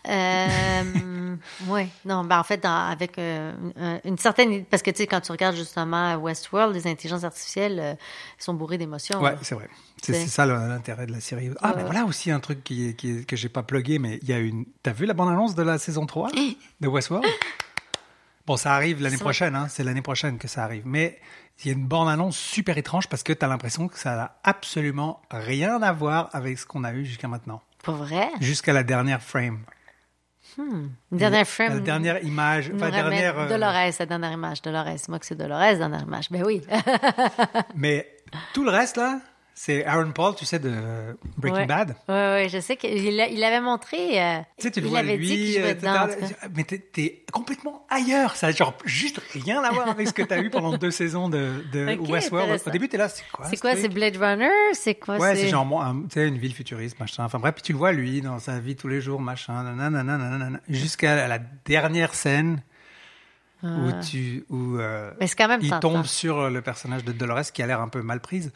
Euh, 0.07 1.37
oui, 1.69 1.89
non, 2.05 2.25
ben 2.25 2.39
en 2.39 2.45
fait, 2.45 2.63
dans- 2.63 2.91
avec 2.91 3.19
euh, 3.19 3.53
une, 4.05 4.19
certaine... 4.19 4.67
Parce 4.67 4.83
que, 4.83 4.91
tu 4.91 4.99
sais, 4.99 5.07
quand 5.07 5.21
tu 5.23 5.33
regardes 5.33 5.57
justement 5.57 6.15
Westworld, 6.17 6.75
les 6.75 6.87
intelligences 6.87 7.25
artificielles 7.25 7.81
euh, 7.83 7.95
sont 8.39 8.53
bourrées 8.53 8.79
d'émotions. 8.79 9.23
Là. 9.23 9.37
c'est 9.43 9.55
vrai. 9.55 9.71
C'est 10.03 10.27
ça 10.27 10.45
l'intérêt 10.45 11.07
de 11.07 11.13
la 11.13 11.21
série. 11.21 11.51
Ah, 11.63 11.75
ouais. 11.75 11.83
voilà 11.85 12.05
aussi 12.05 12.31
un 12.31 12.39
truc 12.39 12.63
qui, 12.63 12.95
qui 12.97 13.25
que 13.25 13.35
j'ai 13.35 13.49
pas 13.49 13.63
plugué, 13.63 13.99
mais 13.99 14.19
il 14.23 14.29
y 14.29 14.33
a 14.35 14.39
une. 14.39 14.67
T'as 14.83 14.93
vu 14.93 15.07
la 15.07 15.15
bande-annonce 15.15 15.55
de 15.55 15.63
la 15.63 15.79
saison 15.79 16.05
3 16.05 16.31
de 16.81 16.87
Westworld? 16.87 17.27
Bon, 18.47 18.57
ça 18.57 18.75
arrive 18.75 19.03
l'année 19.03 19.19
prochaine, 19.19 19.57
hein, 19.57 19.67
c'est 19.69 19.83
l'année 19.83 20.03
prochaine 20.03 20.39
que 20.39 20.47
ça 20.47 20.63
arrive. 20.63 20.83
Mais 20.87 21.19
il 21.59 21.67
y 21.67 21.71
a 21.71 21.73
une 21.77 21.87
bande-annonce 21.87 22.37
super 22.37 22.79
étrange 22.79 23.09
parce 23.09 23.23
que 23.23 23.33
t'as 23.33 23.49
l'impression 23.49 23.89
que 23.89 23.99
ça 23.99 24.15
n'a 24.15 24.37
absolument 24.45 25.21
rien 25.31 25.83
à 25.83 25.93
voir 25.93 26.31
avec 26.33 26.59
ce 26.59 26.65
qu'on 26.67 26.85
a 26.85 26.93
eu 26.93 27.05
jusqu'à 27.05 27.29
maintenant. 27.29 27.63
Pour 27.83 27.95
vrai? 27.95 28.29
Jusqu'à 28.41 28.73
la 28.73 28.83
dernière 28.85 29.23
frame. 29.23 29.61
Hmm. 30.57 30.89
Une 31.13 31.19
dernière 31.19 31.47
frame. 31.47 31.75
La 31.75 31.81
dernière 31.81 32.23
image. 32.25 32.71
Enfin, 32.75 32.91
dernière. 32.91 33.39
euh, 33.39 33.49
Dolores, 33.49 33.73
la 33.99 34.07
dernière 34.07 34.33
image. 34.33 34.63
Dolores, 34.63 34.97
moi 35.09 35.19
que 35.19 35.27
c'est 35.27 35.35
Dolores, 35.35 35.77
dernière 35.77 36.03
image. 36.03 36.31
Ben 36.31 36.45
oui. 36.45 36.63
Mais 37.75 38.17
tout 38.55 38.65
le 38.65 38.71
reste, 38.71 38.97
là, 38.97 39.21
c'est 39.59 39.87
Aaron 39.87 40.13
Paul, 40.13 40.35
tu 40.37 40.45
sais, 40.45 40.59
de 40.59 40.71
Breaking 41.39 41.61
Ouais. 41.61 41.67
Bad? 41.67 41.97
Oui, 42.09 42.15
oui, 42.45 42.49
je 42.51 42.61
sais 42.61 42.77
qu'il 42.77 42.93
il 42.93 43.17
l'avait 43.41 43.63
montré. 43.63 44.21
euh, 44.23 44.39
Tu 44.59 44.65
sais, 44.65 44.71
tu 44.71 44.83
le 44.83 44.89
vois 44.89 44.99
avait 44.99 45.17
lui, 45.17 45.27
dit 45.29 45.53
jouait 45.55 45.71
euh, 45.71 45.75
dedans. 45.75 46.09
mais 46.55 46.63
t'es, 46.65 47.25
complètement 47.33 47.87
ailleurs. 47.89 48.37
Ça 48.37 48.49
a 48.49 48.53
genre 48.53 48.75
juste 48.85 49.19
rien 49.33 49.63
à 49.63 49.71
voir 49.73 49.89
avec 49.89 50.09
ce 50.09 50.13
que 50.13 50.21
t'as 50.23 50.41
eu 50.43 50.51
pendant 50.51 50.77
deux 50.77 50.91
saisons 50.91 51.31
de, 51.31 51.65
de 51.73 51.97
Ok, 51.99 52.07
Westworld. 52.11 52.61
Au 52.67 52.71
début, 52.71 52.89
t'es 52.91 52.99
là, 52.99 53.09
c'est 53.09 53.25
quoi 53.33 53.47
C'est 53.47 53.57
ce 53.57 53.63
quoi, 53.63 53.75
c'est 53.77 53.89
Blade 53.89 54.17
Runner? 54.19 54.51
C'est 54.75 54.95
quoi? 54.97 55.17
Ouais, 55.17 55.35
c'est 55.35 55.49
genre 55.49 55.83
un- 55.83 56.05
une 56.17 56.37
ville 56.39 56.55
futuriste, 56.55 57.01
machin. 57.01 57.25
Enfin 57.25 57.39
bref, 57.39 57.55
puis 57.55 57.63
tu 57.63 57.73
le 57.73 57.79
vois 57.79 57.93
lui 57.93 58.21
dans 58.21 58.39
sa 58.39 58.59
vie 58.61 58.77
tous 58.77 58.89
les 58.89 59.01
jours, 59.01 59.21
machin, 59.23 59.63
nanana, 59.63 60.03
nanana, 60.03 60.61
jusqu'à 60.69 61.27
la 61.27 61.39
dernière 61.65 62.15
scène 62.15 62.61
où 63.63 63.89
Ah. 63.91 64.01
tu 64.03 64.45
où 64.51 64.77
euh, 64.77 65.11
Mais 65.19 65.27
c'est 65.27 65.35
quand 65.35 65.49
même 65.49 65.61
il 65.63 65.71
tombe 65.81 66.05
sur 66.05 66.51
le 66.51 66.61
personnage 66.61 67.05
de 67.05 67.13
Dolores 67.13 67.51
qui 67.55 67.63
a 67.63 67.67
l'air 67.67 67.81
un 67.81 67.89
peu 67.89 68.03
mal 68.03 68.21
prise. 68.21 68.53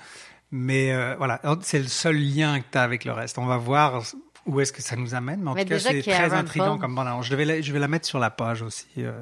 Mais 0.52 0.92
euh, 0.92 1.14
voilà, 1.16 1.40
c'est 1.62 1.78
le 1.78 1.86
seul 1.88 2.16
lien 2.16 2.60
que 2.60 2.64
tu 2.72 2.78
as 2.78 2.82
avec 2.82 3.04
le 3.04 3.12
reste. 3.12 3.38
On 3.38 3.46
va 3.46 3.56
voir 3.56 4.02
où 4.46 4.60
est-ce 4.60 4.72
que 4.72 4.82
ça 4.82 4.96
nous 4.96 5.14
amène. 5.14 5.40
Mais 5.42 5.50
en 5.50 5.54
Mais 5.54 5.64
tout 5.64 5.70
cas, 5.70 5.78
c'est 5.78 6.02
très 6.02 6.32
intriguant 6.34 6.78
comme 6.78 6.94
bande 6.94 7.22
Je, 7.22 7.34
vais 7.36 7.44
la, 7.44 7.60
je 7.60 7.72
vais 7.72 7.78
la 7.78 7.88
mettre 7.88 8.06
sur 8.06 8.18
la 8.18 8.30
page 8.30 8.62
aussi, 8.62 8.86
euh, 8.98 9.12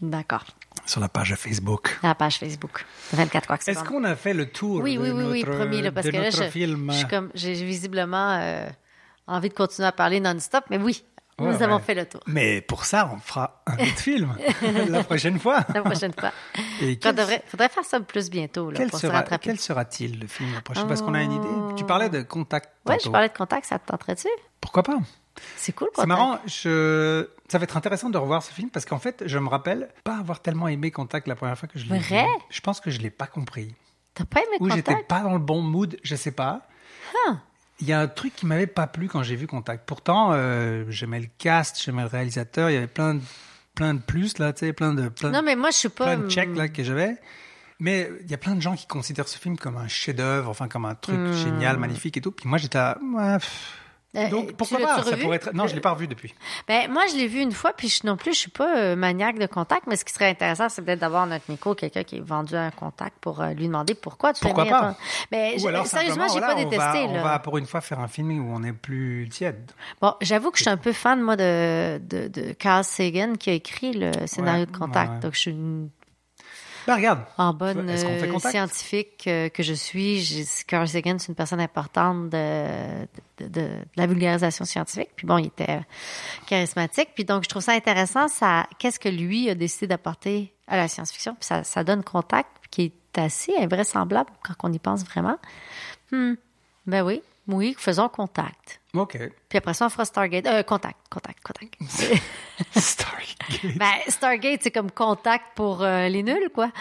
D'accord. 0.00 0.44
sur 0.84 1.00
la 1.00 1.08
page 1.08 1.34
Facebook. 1.34 1.98
La 2.02 2.14
page 2.14 2.38
Facebook. 2.38 2.84
24 3.12 3.46
quoi 3.46 3.58
Est-ce 3.66 3.82
qu'on 3.84 4.04
a 4.04 4.14
fait 4.14 4.34
le 4.34 4.46
tour 4.46 4.80
Oui, 4.82 4.96
de 4.96 5.02
oui, 5.02 5.10
oui, 5.10 5.24
oui, 5.24 5.40
notre, 5.44 5.56
promis, 5.58 5.82
là, 5.82 5.90
parce 5.90 6.06
de 6.06 6.12
que 6.12 6.16
là, 6.16 6.24
notre 6.24 6.44
je, 6.44 6.50
film? 6.50 6.90
je 6.92 6.96
suis 6.98 7.08
comme, 7.08 7.30
j'ai 7.34 7.54
visiblement 7.54 8.38
euh, 8.40 8.68
envie 9.26 9.48
de 9.48 9.54
continuer 9.54 9.88
à 9.88 9.92
parler 9.92 10.20
non-stop, 10.20 10.64
mais 10.70 10.78
oui, 10.78 11.02
nous 11.38 11.46
Ouais, 11.46 11.62
avons 11.62 11.78
fait 11.80 11.94
le 11.94 12.06
tour. 12.06 12.20
Mais 12.26 12.60
pour 12.62 12.84
ça, 12.86 13.10
on 13.14 13.18
fera 13.18 13.62
un 13.66 13.74
autre 13.74 13.98
film 13.98 14.34
la 14.88 15.04
prochaine 15.04 15.38
fois. 15.38 15.64
La 15.74 15.82
prochaine 15.82 16.12
fois. 16.18 16.32
Il 16.80 16.98
quel, 16.98 17.14
faudrait 17.46 17.68
faire 17.68 17.84
ça 17.84 18.00
plus 18.00 18.30
bientôt, 18.30 18.70
là, 18.70 18.76
quel 18.78 18.88
pour 18.90 18.98
se 18.98 19.06
sera, 19.06 19.18
rattraper. 19.18 19.44
quel 19.44 19.60
sera-t-il 19.60 20.18
le 20.20 20.26
film 20.26 20.52
la 20.54 20.62
prochaine 20.62 20.86
Parce 20.88 21.02
qu'on 21.02 21.14
a 21.14 21.22
une 21.22 21.32
idée. 21.32 21.48
Tu 21.76 21.84
parlais 21.84 22.08
de 22.08 22.22
Contact. 22.22 22.70
Ouais, 22.86 22.94
tantôt. 22.96 23.04
je 23.06 23.10
parlais 23.10 23.28
de 23.28 23.34
contact, 23.36 23.66
ça 23.66 23.78
te 23.78 23.86
tenterait-tu? 23.86 24.28
Pourquoi 24.60 24.82
pas? 24.82 24.96
C'est 25.56 25.72
cool, 25.72 25.88
C'est 25.94 26.02
Contact. 26.02 26.08
marrant, 26.08 26.38
je... 26.46 27.28
ça 27.48 27.58
va 27.58 27.64
être 27.64 27.76
intéressant 27.76 28.08
de 28.08 28.16
revoir 28.16 28.42
ce 28.42 28.52
film 28.52 28.70
parce 28.70 28.86
qu'en 28.86 28.98
fait, 28.98 29.24
je 29.26 29.38
me 29.38 29.48
rappelle 29.48 29.88
pas 30.04 30.16
avoir 30.16 30.40
tellement 30.40 30.68
aimé 30.68 30.90
Contact 30.90 31.28
la 31.28 31.34
première 31.36 31.58
fois 31.58 31.68
que 31.68 31.78
je 31.78 31.84
l'ai 31.92 31.98
Vrai? 31.98 32.24
vu. 32.24 32.30
Je 32.48 32.60
pense 32.62 32.80
que 32.80 32.90
je 32.90 33.00
l'ai 33.00 33.10
pas 33.10 33.26
compris. 33.26 33.74
T'as 34.14 34.24
pas 34.24 34.40
aimé 34.40 34.56
Ou 34.60 34.70
j'étais 34.70 34.92
contact? 34.92 35.08
pas 35.08 35.20
dans 35.20 35.34
le 35.34 35.38
bon 35.38 35.60
mood, 35.60 35.98
je 36.02 36.16
sais 36.16 36.30
pas. 36.32 36.62
Ah. 37.28 37.36
Il 37.80 37.86
y 37.86 37.92
a 37.92 38.00
un 38.00 38.08
truc 38.08 38.34
qui 38.34 38.46
m'avait 38.46 38.66
pas 38.66 38.86
plu 38.86 39.06
quand 39.08 39.22
j'ai 39.22 39.36
vu 39.36 39.46
Contact. 39.46 39.84
Pourtant, 39.86 40.30
euh, 40.32 40.84
j'aimais 40.88 41.20
le 41.20 41.28
cast, 41.38 41.82
j'aimais 41.82 42.02
le 42.02 42.08
réalisateur, 42.08 42.70
il 42.70 42.74
y 42.74 42.76
avait 42.76 42.86
plein 42.86 43.14
de, 43.14 43.20
plein 43.74 43.92
de 43.94 44.00
plus 44.00 44.38
là, 44.38 44.52
tu 44.54 44.60
sais, 44.60 44.72
plein 44.72 44.94
de 44.94 45.08
plein, 45.08 45.30
Non, 45.30 45.42
mais 45.42 45.56
moi, 45.56 45.70
je 45.70 45.76
suis 45.76 45.88
pas. 45.90 46.04
plein 46.04 46.18
de 46.18 46.28
checks 46.30 46.56
là 46.56 46.68
que 46.68 46.82
j'avais. 46.82 47.16
Mais 47.78 48.10
il 48.22 48.30
y 48.30 48.34
a 48.34 48.38
plein 48.38 48.54
de 48.54 48.62
gens 48.62 48.74
qui 48.74 48.86
considèrent 48.86 49.28
ce 49.28 49.38
film 49.38 49.58
comme 49.58 49.76
un 49.76 49.88
chef-d'œuvre, 49.88 50.48
enfin 50.48 50.66
comme 50.68 50.86
un 50.86 50.94
truc 50.94 51.18
Hmm. 51.18 51.32
génial, 51.34 51.76
magnifique 51.76 52.16
et 52.16 52.22
tout. 52.22 52.32
Puis 52.32 52.48
moi, 52.48 52.56
j'étais 52.56 52.78
ouais, 52.78 53.38
pff. 53.38 53.72
Euh, 54.16 54.28
donc 54.30 54.52
pourquoi 54.54 54.78
pas? 54.78 55.02
Ça 55.02 55.16
pourrait 55.16 55.36
être. 55.36 55.52
Non, 55.54 55.66
je 55.66 55.74
l'ai 55.74 55.80
pas 55.80 55.90
revu 55.92 56.08
depuis. 56.08 56.34
Ben, 56.68 56.90
moi, 56.90 57.02
je 57.10 57.16
l'ai 57.16 57.26
vu 57.26 57.40
une 57.40 57.52
fois, 57.52 57.72
puis 57.76 57.88
je, 57.88 58.06
non 58.06 58.16
plus, 58.16 58.32
je 58.34 58.38
suis 58.38 58.50
pas 58.50 58.76
euh, 58.78 58.96
maniaque 58.96 59.38
de 59.38 59.46
contact, 59.46 59.82
mais 59.86 59.96
ce 59.96 60.04
qui 60.04 60.12
serait 60.12 60.28
intéressant, 60.30 60.68
c'est 60.68 60.82
peut-être 60.82 61.00
d'avoir 61.00 61.26
notre 61.26 61.44
micro, 61.50 61.74
quelqu'un 61.74 62.02
qui 62.04 62.16
est 62.16 62.20
vendu 62.26 62.56
un 62.56 62.70
contact 62.70 63.16
pour 63.20 63.40
euh, 63.40 63.52
lui 63.52 63.66
demander 63.66 63.94
pourquoi 63.94 64.32
tu 64.32 64.40
Pourquoi 64.42 64.64
pas? 64.66 64.80
ton- 64.92 64.96
Ben, 65.30 65.54
Ou 65.56 65.58
je- 65.60 65.66
alors 65.68 65.86
sérieusement, 65.86 66.26
j'ai 66.32 66.40
pas 66.40 66.54
détesté, 66.54 66.78
on 66.78 67.06
va, 67.08 67.12
là. 67.14 67.20
On 67.20 67.22
va 67.24 67.38
pour 67.40 67.58
une 67.58 67.66
fois 67.66 67.80
faire 67.80 68.00
un 68.00 68.08
film 68.08 68.30
où 68.40 68.52
on 68.54 68.62
est 68.62 68.72
plus 68.72 69.28
tiède. 69.30 69.70
Bon, 70.00 70.14
j'avoue 70.20 70.50
que 70.50 70.58
je 70.58 70.62
suis 70.62 70.70
un 70.70 70.76
peu 70.76 70.92
fan, 70.92 71.20
moi, 71.20 71.36
de, 71.36 71.98
de, 71.98 72.28
de 72.28 72.52
Carl 72.52 72.84
Sagan, 72.84 73.34
qui 73.38 73.50
a 73.50 73.52
écrit 73.52 73.92
le 73.92 74.12
scénario 74.26 74.64
Ouais, 74.64 74.72
de 74.72 74.76
Contact. 74.76 75.12
ouais. 75.12 75.18
Donc, 75.20 75.34
je 75.34 75.38
suis 75.40 75.50
une- 75.50 75.88
Ben 76.86 76.96
regarde. 76.96 77.20
en 77.36 77.52
bonne 77.52 77.90
euh, 77.90 78.38
scientifique 78.38 79.24
euh, 79.26 79.48
que 79.48 79.62
je 79.62 79.74
suis. 79.74 80.46
Carl 80.66 80.86
Sagan, 80.86 81.16
c'est 81.18 81.28
une 81.28 81.34
personne 81.34 81.60
importante 81.60 82.30
de, 82.30 83.06
de, 83.38 83.44
de- 83.44 83.48
de 83.48 83.70
la 83.96 84.06
vulgarisation 84.06 84.64
scientifique. 84.64 85.10
Puis 85.16 85.26
bon, 85.26 85.38
il 85.38 85.46
était 85.46 85.80
charismatique. 86.46 87.08
Puis 87.14 87.24
donc, 87.24 87.44
je 87.44 87.48
trouve 87.48 87.62
ça 87.62 87.72
intéressant. 87.72 88.28
Ça, 88.28 88.66
qu'est-ce 88.78 89.00
que 89.00 89.08
lui 89.08 89.50
a 89.50 89.54
décidé 89.54 89.86
d'apporter 89.86 90.52
à 90.68 90.76
la 90.76 90.88
science-fiction? 90.88 91.34
Puis 91.34 91.46
ça, 91.46 91.64
ça 91.64 91.82
donne 91.84 92.02
Contact, 92.04 92.48
qui 92.70 92.82
est 92.82 93.18
assez 93.18 93.52
invraisemblable 93.58 94.30
quand 94.44 94.54
on 94.68 94.72
y 94.72 94.78
pense 94.78 95.04
vraiment. 95.04 95.38
Hmm. 96.12 96.34
Ben 96.86 97.02
oui, 97.02 97.20
oui, 97.48 97.74
faisons 97.78 98.08
Contact. 98.08 98.80
Ok. 98.94 99.18
Puis 99.48 99.58
après 99.58 99.74
ça, 99.74 99.86
on 99.86 99.88
fera 99.90 100.04
Stargate. 100.04 100.46
Euh, 100.46 100.62
contact, 100.62 100.96
contact, 101.10 101.38
contact. 101.42 101.74
Stargate. 102.76 103.76
ben, 103.76 103.92
Stargate, 104.08 104.60
c'est 104.62 104.70
comme 104.70 104.90
contact 104.90 105.44
pour 105.54 105.82
euh, 105.82 106.08
les 106.08 106.22
nuls, 106.22 106.50
quoi. 106.54 106.70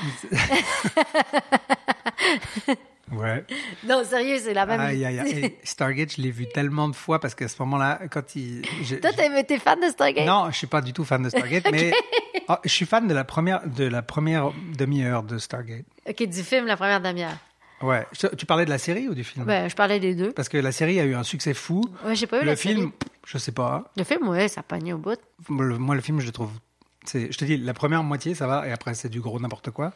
Ouais. 3.11 3.45
Non, 3.83 4.03
sérieux, 4.03 4.39
c'est 4.39 4.55
la 4.55 4.65
même. 4.65 4.79
Aïe, 4.79 5.05
aïe, 5.05 5.19
aïe. 5.19 5.55
Stargate, 5.63 6.15
je 6.17 6.21
l'ai 6.23 6.31
vu 6.31 6.47
tellement 6.49 6.89
de 6.89 6.95
fois 6.95 7.19
parce 7.19 7.35
qu'à 7.35 7.47
ce 7.47 7.55
moment-là, 7.61 7.99
quand 8.09 8.35
il. 8.35 8.65
je- 8.81 8.95
Toi, 8.95 9.11
t'es 9.13 9.59
fan 9.59 9.79
de 9.79 9.89
Stargate? 9.89 10.25
Non, 10.25 10.49
je 10.49 10.57
suis 10.57 10.65
pas 10.67 10.81
du 10.81 10.91
tout 10.91 11.05
fan 11.05 11.21
de 11.21 11.29
Stargate, 11.29 11.67
mais 11.71 11.93
Ah, 12.47 12.59
je 12.63 12.69
suis 12.69 12.87
fan 12.87 13.07
de 13.07 13.13
la 13.13 13.23
première 13.23 13.61
de 13.67 13.85
la 13.85 14.01
première 14.01 14.51
demi-heure 14.75 15.21
de 15.21 15.37
Stargate. 15.37 15.85
OK, 16.09 16.23
du 16.23 16.41
film, 16.43 16.65
la 16.65 16.77
première 16.77 16.99
demi-heure. 16.99 17.37
Ouais. 17.81 18.05
Je- 18.13 18.27
Tu 18.35 18.45
parlais 18.45 18.65
de 18.65 18.69
la 18.69 18.77
série 18.77 19.07
ou 19.09 19.13
du 19.13 19.23
film? 19.23 19.45
Ben, 19.45 19.69
je 19.69 19.75
parlais 19.75 19.99
des 19.99 20.15
deux. 20.15 20.31
Parce 20.31 20.49
que 20.49 20.57
la 20.57 20.71
série 20.71 20.99
a 20.99 21.03
eu 21.05 21.13
un 21.15 21.23
succès 21.23 21.53
fou. 21.53 21.81
Ouais, 22.05 22.15
j'ai 22.15 22.27
pas 22.27 22.37
vu 22.39 22.45
le 22.45 22.51
la 22.51 22.55
film, 22.55 22.77
série. 22.79 22.91
Je 23.25 23.37
sais 23.37 23.51
pas. 23.51 23.91
Le 23.97 24.03
film, 24.03 24.27
ouais, 24.29 24.47
ça 24.47 24.63
pognait 24.63 24.93
au 24.93 24.97
bout. 24.97 25.19
Le- 25.49 25.77
moi, 25.77 25.95
le 25.95 26.01
film, 26.01 26.19
je 26.19 26.25
le 26.25 26.31
trouve. 26.31 26.51
c'est- 27.03 27.31
Je 27.31 27.37
te 27.37 27.45
dis, 27.45 27.57
la 27.57 27.73
première 27.73 28.01
moitié, 28.03 28.33
ça 28.33 28.47
va, 28.47 28.67
et 28.67 28.71
après, 28.71 28.93
c'est 28.95 29.09
du 29.09 29.19
gros 29.21 29.39
n'importe 29.39 29.69
quoi. 29.71 29.91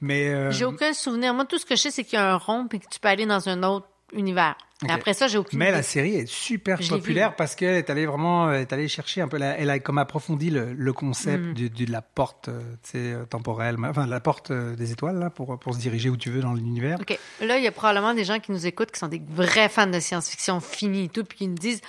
Mais. 0.00 0.28
euh, 0.28 0.50
J'ai 0.50 0.64
aucun 0.64 0.92
souvenir. 0.92 1.34
Moi, 1.34 1.44
tout 1.46 1.58
ce 1.58 1.66
que 1.66 1.74
je 1.76 1.82
sais, 1.82 1.90
c'est 1.90 2.04
qu'il 2.04 2.18
y 2.18 2.22
a 2.22 2.32
un 2.32 2.36
rond 2.36 2.66
et 2.72 2.78
que 2.78 2.86
tu 2.90 2.98
peux 3.00 3.08
aller 3.08 3.26
dans 3.26 3.48
un 3.48 3.62
autre 3.62 3.86
univers. 4.12 4.56
Après 4.88 5.14
ça, 5.14 5.26
j'ai 5.26 5.38
aucune 5.38 5.58
Mais 5.58 5.70
la 5.70 5.82
série 5.82 6.16
est 6.16 6.28
super 6.28 6.82
Je 6.82 6.90
populaire 6.90 7.34
parce 7.34 7.54
qu'elle 7.54 7.76
est 7.76 7.88
allée 7.88 8.04
vraiment, 8.04 8.52
elle 8.52 8.60
est 8.60 8.72
allée 8.74 8.88
chercher 8.88 9.22
un 9.22 9.28
peu, 9.28 9.38
la- 9.38 9.58
elle 9.58 9.70
a 9.70 9.78
comme 9.78 9.96
approfondi 9.96 10.50
le, 10.50 10.74
le 10.74 10.92
concept 10.92 11.42
Mm. 11.44 11.54
du- 11.54 11.70
du- 11.70 11.86
de 11.86 11.92
la 11.92 12.02
porte, 12.02 12.48
euh, 12.48 12.60
euh, 12.94 13.24
temporelle, 13.24 13.76
enfin 13.82 14.06
la 14.06 14.20
porte 14.20 14.50
euh, 14.50 14.76
des 14.76 14.92
étoiles 14.92 15.18
là 15.18 15.30
pour 15.30 15.58
pour 15.58 15.74
se 15.74 15.78
diriger 15.78 16.10
où 16.10 16.16
tu 16.18 16.30
veux 16.30 16.40
dans 16.42 16.52
l'univers. 16.52 16.98
OK. 17.00 17.18
Là, 17.40 17.56
il 17.56 17.64
y 17.64 17.66
a 17.66 17.72
probablement 17.72 18.12
des 18.12 18.24
gens 18.24 18.38
qui 18.38 18.52
nous 18.52 18.66
écoutent 18.66 18.90
qui 18.92 18.98
sont 19.00 19.08
des 19.08 19.22
vrais 19.30 19.70
fans 19.70 19.86
de 19.86 19.98
science-fiction 19.98 20.60
finis 20.60 21.04
et 21.04 21.08
tout, 21.08 21.24
puis 21.24 21.38
qui 21.38 21.48
nous 21.48 21.54
disent 21.54 21.80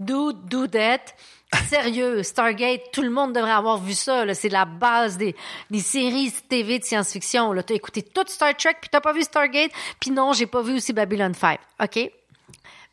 Dude, 0.00 0.46
do. 0.46 0.66
Sérieux, 1.68 2.22
Stargate, 2.22 2.90
tout 2.92 3.02
le 3.02 3.10
monde 3.10 3.32
devrait 3.32 3.52
avoir 3.52 3.78
vu 3.78 3.92
ça. 3.92 4.32
C'est 4.34 4.48
la 4.48 4.64
base 4.64 5.16
des, 5.16 5.36
des 5.70 5.80
séries 5.80 6.32
TV 6.48 6.80
de 6.80 6.84
science-fiction. 6.84 7.54
T'as 7.62 7.74
écouté 7.74 8.02
tout 8.02 8.24
Star 8.26 8.56
Trek, 8.56 8.76
puis 8.80 8.90
t'as 8.90 9.00
pas 9.00 9.12
vu 9.12 9.22
Stargate, 9.22 9.70
puis 10.00 10.10
non, 10.10 10.32
j'ai 10.32 10.46
pas 10.46 10.62
vu 10.62 10.74
aussi 10.74 10.92
Babylon 10.92 11.32
5. 11.32 11.60
OK? 11.82 12.10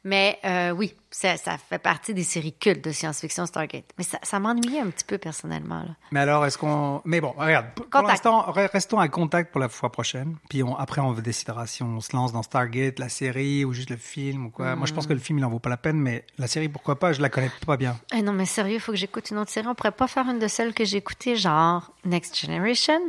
Mais 0.03 0.39
euh, 0.45 0.71
oui, 0.71 0.95
ça, 1.11 1.37
ça 1.37 1.57
fait 1.59 1.77
partie 1.77 2.15
des 2.15 2.23
séries 2.23 2.53
cultes 2.53 2.83
de 2.83 2.91
science-fiction 2.91 3.45
Stargate. 3.45 3.85
Mais 3.99 4.03
ça, 4.03 4.17
ça 4.23 4.39
m'ennuyait 4.39 4.79
un 4.79 4.89
petit 4.89 5.05
peu 5.05 5.19
personnellement. 5.19 5.81
Là. 5.81 5.95
Mais 6.11 6.21
alors, 6.21 6.43
est-ce 6.45 6.57
qu'on, 6.57 7.01
mais 7.05 7.21
bon, 7.21 7.35
regarde, 7.37 7.67
pour, 7.75 8.01
l'instant, 8.01 8.41
restons 8.51 8.97
à 8.99 9.07
contact 9.09 9.51
pour 9.51 9.61
la 9.61 9.69
fois 9.69 9.91
prochaine. 9.91 10.37
Puis 10.49 10.63
on- 10.63 10.75
après, 10.75 11.01
on 11.01 11.13
décidera 11.13 11.67
si 11.67 11.83
on 11.83 11.99
se 12.01 12.15
lance 12.15 12.33
dans 12.33 12.41
Stargate, 12.41 12.97
la 12.97 13.09
série 13.09 13.63
ou 13.63 13.73
juste 13.73 13.91
le 13.91 13.97
film 13.97 14.47
ou 14.47 14.49
quoi. 14.49 14.75
Moi, 14.75 14.87
je 14.87 14.93
pense 14.93 15.05
que 15.05 15.13
le 15.13 15.19
film 15.19 15.37
il 15.37 15.45
en 15.45 15.49
vaut 15.49 15.59
pas 15.59 15.69
la 15.69 15.77
peine, 15.77 15.97
mais 15.97 16.25
la 16.39 16.47
série, 16.47 16.67
pourquoi 16.67 16.97
pas? 16.97 17.13
Je 17.13 17.21
la 17.21 17.29
connais 17.29 17.51
pas 17.67 17.77
bien. 17.77 17.99
Eh 18.15 18.23
non, 18.23 18.33
mais 18.33 18.45
sérieux, 18.47 18.75
il 18.75 18.79
faut 18.79 18.91
que 18.93 18.97
j'écoute 18.97 19.29
une 19.29 19.37
autre 19.37 19.51
série. 19.51 19.67
On 19.67 19.75
pourrait 19.75 19.91
pas 19.91 20.07
faire 20.07 20.27
une 20.27 20.39
de 20.39 20.47
celles 20.47 20.73
que 20.73 20.83
j'ai 20.83 20.97
écoutées, 20.97 21.35
genre 21.35 21.91
Next 22.05 22.35
Generation, 22.39 22.99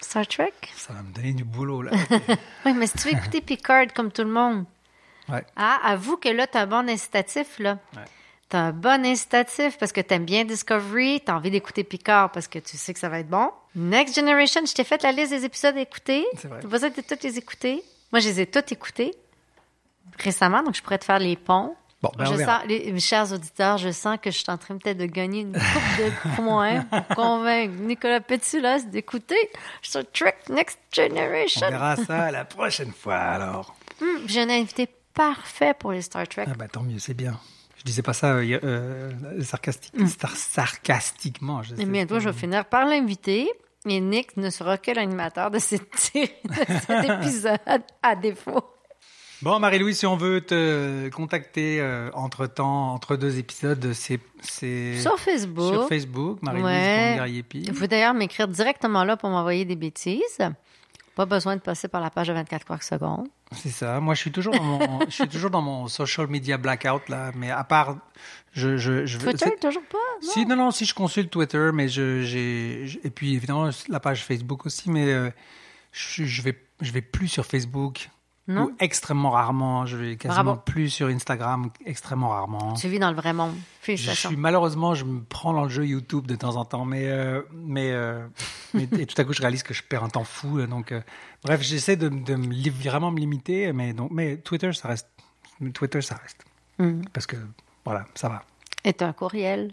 Star 0.00 0.26
Trek? 0.26 0.52
Ça 0.76 0.92
va 0.92 1.02
me 1.02 1.12
donner 1.14 1.32
du 1.32 1.44
boulot 1.44 1.80
là. 1.80 1.92
Oui, 2.66 2.74
mais 2.74 2.86
si 2.86 2.98
tu 2.98 3.08
veux 3.08 3.14
écouter 3.14 3.40
Picard 3.40 3.86
comme 3.94 4.12
tout 4.12 4.22
le 4.24 4.30
monde, 4.30 4.66
Ouais. 5.28 5.44
ah, 5.56 5.78
avoue 5.84 6.16
que 6.16 6.28
là, 6.28 6.46
t'as 6.46 6.62
un 6.62 6.66
bon 6.66 6.88
incitatif, 6.88 7.58
là. 7.58 7.78
Ouais. 7.96 8.02
T'as 8.48 8.58
un 8.58 8.72
bon 8.72 9.04
incitatif 9.06 9.78
parce 9.78 9.92
que 9.92 10.00
t'aimes 10.02 10.24
bien 10.26 10.44
Discovery, 10.44 11.22
t'as 11.24 11.34
envie 11.34 11.50
d'écouter 11.50 11.84
Picard 11.84 12.30
parce 12.32 12.48
que 12.48 12.58
tu 12.58 12.76
sais 12.76 12.92
que 12.92 13.00
ça 13.00 13.08
va 13.08 13.20
être 13.20 13.28
bon. 13.30 13.50
Next 13.74 14.14
Generation, 14.14 14.60
je 14.66 14.74
t'ai 14.74 14.84
fait 14.84 15.02
la 15.02 15.12
liste 15.12 15.30
des 15.32 15.44
épisodes 15.46 15.76
à 15.76 15.80
écouter. 15.80 16.26
C'est 16.36 16.48
vrai. 16.48 16.58
T'as 16.60 16.68
besoin 16.68 16.90
de 16.90 17.00
toutes 17.00 17.22
les 17.22 17.38
écouter. 17.38 17.82
Moi, 18.12 18.20
je 18.20 18.28
les 18.28 18.40
ai 18.42 18.46
toutes 18.46 18.70
écoutées 18.72 19.12
récemment, 20.18 20.62
donc 20.62 20.74
je 20.74 20.82
pourrais 20.82 20.98
te 20.98 21.04
faire 21.04 21.18
les 21.18 21.36
ponts. 21.36 21.74
Bon, 22.02 22.10
ben, 22.18 22.24
je 22.24 22.34
verra. 22.34 22.58
sens, 22.58 22.68
les, 22.68 22.90
mes 22.92 23.00
chers 23.00 23.32
auditeurs, 23.32 23.78
je 23.78 23.90
sens 23.90 24.18
que 24.20 24.30
je 24.30 24.36
suis 24.38 24.50
en 24.50 24.58
train 24.58 24.76
peut-être 24.76 24.98
de 24.98 25.06
gagner 25.06 25.42
une 25.42 25.52
coupe 25.52 25.62
de 25.98 26.34
points 26.36 26.80
pour 26.90 27.06
convaincre 27.16 27.72
Nicolas 27.78 28.20
Petsulas 28.20 28.80
d'écouter 28.80 29.36
Star 29.82 30.02
Trek 30.12 30.36
Next 30.50 30.78
Generation. 30.92 31.68
On 31.68 31.70
verra 31.70 31.96
ça 31.96 32.30
la 32.32 32.44
prochaine 32.44 32.92
fois 32.92 33.16
alors. 33.16 33.74
Hum, 34.00 34.08
J'ai 34.26 34.40
un 34.42 34.50
invité 34.50 34.88
parfait 35.14 35.74
pour 35.78 35.92
les 35.92 36.02
Star 36.02 36.26
Trek. 36.28 36.46
Ah 36.48 36.54
bah 36.58 36.68
tant 36.68 36.82
mieux, 36.82 36.98
c'est 36.98 37.14
bien. 37.14 37.38
Je 37.78 37.82
disais 37.84 38.02
pas 38.02 38.12
ça 38.12 38.34
euh, 38.36 38.58
euh, 38.62 39.42
sarcastique, 39.42 39.92
star- 40.08 40.36
sarcastiquement. 40.36 41.62
Je 41.62 41.74
sais. 41.74 41.84
Mais 41.84 42.06
toi, 42.06 42.18
je 42.20 42.28
vais 42.28 42.38
finir 42.38 42.64
par 42.64 42.84
l'inviter. 42.86 43.50
Et 43.86 44.00
Nick 44.00 44.36
ne 44.36 44.48
sera 44.50 44.78
que 44.78 44.92
l'animateur 44.92 45.50
de, 45.50 45.58
cet 45.58 46.12
épisode, 46.14 47.58
à 48.02 48.14
défaut. 48.14 48.62
Bon, 49.42 49.58
Marie-Louise, 49.58 49.98
si 49.98 50.06
on 50.06 50.16
veut 50.16 50.40
te 50.40 51.08
contacter 51.08 51.80
euh, 51.80 52.08
entre 52.14 52.46
temps, 52.46 52.92
entre 52.94 53.16
deux 53.16 53.38
épisodes, 53.40 53.92
c'est 53.92 54.20
Sur 55.00 55.18
Facebook. 55.18 55.72
Sur 55.74 55.88
Facebook, 55.88 56.38
Marie-Louise 56.42 56.64
Ouais. 56.72 57.42
Vous 57.66 57.72
pouvez 57.72 57.88
d'ailleurs 57.88 58.14
m'écrire 58.14 58.46
directement 58.46 59.02
là 59.02 59.16
pour 59.16 59.30
m'envoyer 59.30 59.64
des 59.64 59.74
bêtises. 59.74 60.38
Pas 61.14 61.26
besoin 61.26 61.56
de 61.56 61.60
passer 61.60 61.88
par 61.88 62.00
la 62.00 62.10
page 62.10 62.28
de 62.28 62.32
24 62.32 62.64
quarts 62.64 62.82
secondes. 62.82 63.28
C'est 63.52 63.68
ça. 63.70 64.00
Moi, 64.00 64.14
je 64.14 64.20
suis 64.20 64.32
toujours 64.32 64.54
dans 64.54 64.62
mon, 64.62 65.00
je 65.06 65.10
suis 65.10 65.28
toujours 65.28 65.50
dans 65.50 65.60
mon 65.60 65.86
social 65.88 66.26
media 66.26 66.56
blackout 66.56 67.08
là. 67.08 67.32
Mais 67.34 67.50
à 67.50 67.64
part, 67.64 67.98
je, 68.52 68.76
je, 68.78 69.04
je 69.04 69.18
Twitter, 69.18 69.50
toujours 69.60 69.82
pas? 69.84 69.98
Non? 70.22 70.30
Si, 70.32 70.46
non, 70.46 70.56
non, 70.56 70.70
si 70.70 70.84
je 70.86 70.94
consulte 70.94 71.30
Twitter, 71.30 71.70
mais 71.74 71.88
je, 71.88 72.22
j'ai, 72.22 72.84
et 73.04 73.10
puis 73.10 73.34
évidemment 73.34 73.68
la 73.88 74.00
page 74.00 74.24
Facebook 74.24 74.64
aussi, 74.64 74.90
mais 74.90 75.12
euh, 75.12 75.30
je, 75.92 76.24
je 76.24 76.42
vais, 76.42 76.58
je 76.80 76.92
vais 76.92 77.02
plus 77.02 77.28
sur 77.28 77.44
Facebook. 77.44 78.08
Non? 78.48 78.64
Ou 78.64 78.72
extrêmement 78.80 79.30
rarement. 79.30 79.86
Je 79.86 79.96
vais 79.96 80.16
quasiment 80.16 80.42
Bravo. 80.42 80.60
plus 80.64 80.90
sur 80.90 81.06
Instagram, 81.06 81.70
extrêmement 81.86 82.30
rarement. 82.30 82.74
Tu 82.74 82.88
vis 82.88 82.98
dans 82.98 83.10
le 83.10 83.16
vrai 83.16 83.32
monde. 83.32 83.54
Je 83.86 83.94
suis 83.96 84.36
malheureusement, 84.36 84.94
je 84.94 85.04
me 85.04 85.22
prends 85.22 85.52
dans 85.52 85.62
le 85.62 85.68
jeu 85.68 85.86
YouTube 85.86 86.26
de 86.26 86.34
temps 86.34 86.56
en 86.56 86.64
temps, 86.64 86.84
mais 86.84 87.06
euh, 87.08 87.42
mais, 87.52 87.92
euh, 87.92 88.26
mais- 88.74 88.88
et 88.98 89.06
tout 89.06 89.20
à 89.20 89.24
coup 89.24 89.32
je 89.32 89.40
réalise 89.42 89.62
que 89.62 89.72
je 89.74 89.82
perds 89.84 90.02
un 90.04 90.08
temps 90.08 90.24
fou. 90.24 90.58
euh, 90.58 90.66
Donc 90.66 90.90
euh, 90.90 91.00
bref, 91.44 91.62
j'essaie 91.62 91.96
de, 91.96 92.08
de 92.08 92.34
me 92.34 92.48
li- 92.52 92.70
vraiment 92.70 93.12
me 93.12 93.20
limiter, 93.20 93.72
mais 93.72 93.92
donc 93.92 94.10
mais 94.10 94.36
Twitter 94.38 94.72
ça 94.72 94.88
reste 94.88 95.08
Twitter 95.74 96.00
ça 96.02 96.16
reste 96.16 96.44
Mhm. 96.80 97.02
parce 97.12 97.26
que 97.26 97.36
voilà 97.84 98.06
ça 98.14 98.28
va. 98.28 98.42
Et 98.84 98.94
un 99.00 99.12
courriel? 99.12 99.72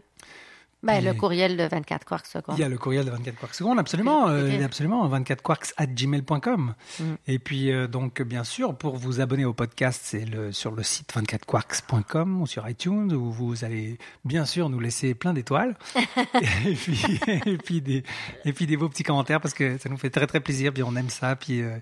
Ben, 0.82 1.04
le 1.04 1.14
courriel 1.14 1.58
de 1.58 1.64
24 1.64 2.06
quarts 2.06 2.26
secondes. 2.26 2.56
Il 2.58 2.62
y 2.62 2.64
a 2.64 2.70
le 2.70 2.78
courriel 2.78 3.04
de 3.04 3.12
24 3.12 3.38
quarks 3.38 3.56
secondes, 3.56 3.80
absolument, 3.80 4.30
euh, 4.30 4.64
absolument, 4.64 5.06
24 5.08 5.42
quarks 5.44 5.74
at 5.76 5.88
gmail.com. 5.88 6.74
Mm. 7.00 7.04
Et 7.28 7.38
puis, 7.38 7.72
euh, 7.72 7.88
donc, 7.88 8.22
bien 8.22 8.46
sûr, 8.46 8.78
pour 8.78 8.96
vous 8.96 9.20
abonner 9.20 9.44
au 9.44 9.54
podcast, 9.54 10.00
c'est 10.06 10.24
le, 10.24 10.54
sur 10.54 10.72
le 10.72 10.84
site 10.84 11.14
24quarks.com 11.14 12.42
ou 12.42 12.48
sur 12.48 12.68
iTunes 12.70 13.12
où 13.12 13.30
vous 13.30 13.66
allez, 13.66 13.98
bien 14.24 14.46
sûr, 14.46 14.70
nous 14.70 14.80
laisser 14.80 15.14
plein 15.16 15.34
d'étoiles. 15.34 15.78
et 16.66 16.76
puis, 16.76 17.20
et 17.46 17.58
puis 17.58 17.82
des, 17.82 18.04
et 18.46 18.54
puis 18.54 18.66
des 18.66 18.78
beaux 18.78 18.88
petits 18.88 19.04
commentaires 19.04 19.42
parce 19.42 19.54
que 19.54 19.78
ça 19.78 19.90
nous 19.90 19.98
fait 19.98 20.10
très, 20.10 20.28
très 20.28 20.40
plaisir. 20.40 20.72
Puis 20.74 20.84
on 20.84 20.96
aime 20.96 21.10
ça. 21.10 21.36
Puis, 21.36 21.62
euh, 21.62 21.76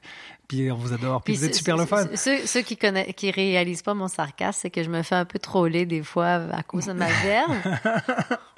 puis 0.47 0.71
on 0.71 0.75
vous 0.75 0.93
adore. 0.93 1.21
Puis, 1.21 1.35
vous 1.35 1.45
êtes 1.45 1.53
super 1.53 1.77
le 1.77 1.85
fun. 1.85 2.07
Ceux, 2.15 2.47
ceux 2.47 2.61
qui 2.61 2.77
connaissent, 2.77 3.13
qui 3.15 3.29
réalisent 3.29 3.83
pas 3.83 3.93
mon 3.93 4.07
sarcasme, 4.07 4.57
c'est 4.63 4.69
que 4.71 4.81
je 4.81 4.89
me 4.89 5.03
fais 5.03 5.15
un 5.15 5.25
peu 5.25 5.37
troller 5.37 5.85
des 5.85 6.01
fois 6.01 6.47
à 6.51 6.63
cause 6.63 6.87
de 6.87 6.93
ma 6.93 7.07
verve. 7.07 7.57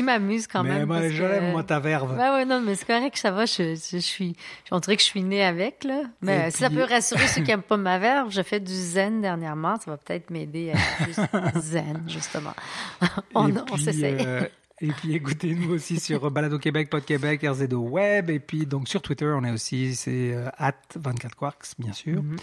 Qui 0.00 0.04
m'amuse 0.04 0.46
quand 0.46 0.62
Mais 0.62 0.78
même. 0.78 0.86
moi, 0.88 1.08
je 1.08 1.22
l'aime, 1.22 1.50
moi, 1.52 1.62
ta 1.62 1.78
verve. 1.78 2.12
Ouais, 2.16 2.30
ouais, 2.30 2.44
non, 2.46 2.60
mais 2.60 2.74
c'est 2.74 2.86
correct, 2.86 3.16
ça 3.18 3.30
va. 3.30 3.44
Je, 3.44 3.74
je, 3.74 3.90
je 3.92 3.98
suis, 3.98 4.34
on 4.70 4.78
dirait 4.78 4.96
que 4.96 5.02
je 5.02 5.06
suis 5.08 5.22
née 5.22 5.44
avec, 5.44 5.84
là. 5.84 6.04
Mais 6.22 6.48
Et 6.48 6.50
si 6.50 6.58
ça 6.58 6.70
peut 6.70 6.84
rassurer 6.84 7.26
ceux 7.26 7.42
qui 7.42 7.50
aiment 7.50 7.60
pas 7.62 7.76
ma 7.76 7.98
verve, 7.98 8.30
je 8.30 8.40
fais 8.42 8.60
du 8.60 8.72
zen 8.72 9.20
dernièrement. 9.20 9.76
Ça 9.78 9.90
va 9.90 9.96
peut-être 9.98 10.30
m'aider 10.30 10.72
à 10.72 10.74
être 10.74 11.30
plus 11.52 11.60
zen, 11.60 12.02
justement. 12.08 12.54
on 13.34 13.52
on 13.70 13.76
s'essaye. 13.76 14.16
euh, 14.26 14.42
et 14.80 14.88
puis 14.92 15.14
écoutez-nous 15.14 15.74
aussi 15.74 16.00
sur 16.00 16.30
Balado 16.30 16.58
Québec, 16.58 16.88
Pod 16.88 17.04
Québec, 17.04 17.44
RZO 17.46 17.76
Web. 17.76 18.30
Et 18.30 18.40
puis 18.40 18.64
donc 18.64 18.88
sur 18.88 19.02
Twitter, 19.02 19.26
on 19.36 19.44
est 19.44 19.50
aussi, 19.50 19.94
c'est 19.94 20.32
euh, 20.32 20.48
at 20.56 20.72
24 20.96 21.36
Quarks, 21.36 21.72
bien 21.78 21.92
sûr. 21.92 22.22
Mhm. 22.22 22.36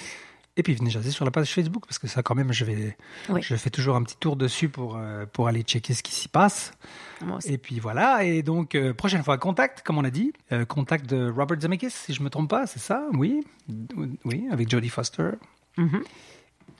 Et 0.60 0.64
puis 0.64 0.74
venez 0.74 0.90
jaser 0.90 1.12
sur 1.12 1.24
la 1.24 1.32
page 1.32 1.54
Facebook 1.54 1.86
parce 1.86 2.00
que 2.00 2.08
ça 2.08 2.24
quand 2.24 2.34
même, 2.36 2.52
je 2.52 2.66
vais, 2.66 2.98
Oui. 3.30 3.42
je 3.44 3.56
fais 3.56 3.70
toujours 3.70 3.96
un 3.96 4.04
petit 4.04 4.18
tour 4.18 4.36
dessus 4.36 4.70
pour 4.70 4.98
euh, 4.98 5.26
pour 5.32 5.48
aller 5.48 5.62
checker 5.62 5.94
ce 5.94 6.02
qui 6.04 6.12
s'y 6.12 6.28
passe. 6.28 6.72
Moi 7.22 7.38
aussi. 7.38 7.54
Et 7.54 7.58
puis 7.60 7.80
voilà. 7.80 8.24
Et 8.24 8.42
donc 8.42 8.74
euh, 8.76 8.94
prochaine 8.94 9.24
fois, 9.24 9.38
contact, 9.38 9.84
comme 9.84 9.98
on 10.00 10.04
a 10.04 10.10
dit, 10.10 10.34
euh, 10.52 10.66
contact 10.66 11.06
de 11.08 11.32
Robert 11.32 11.60
Zemeckis, 11.62 11.92
si 11.92 12.14
je 12.14 12.22
me 12.24 12.30
trompe 12.30 12.50
pas, 12.50 12.66
c'est 12.68 12.80
ça, 12.80 13.06
oui, 13.14 13.46
oui, 14.26 14.48
avec 14.52 14.70
Jodie 14.70 14.90
Foster. 14.90 15.32
Mhm. 15.78 16.04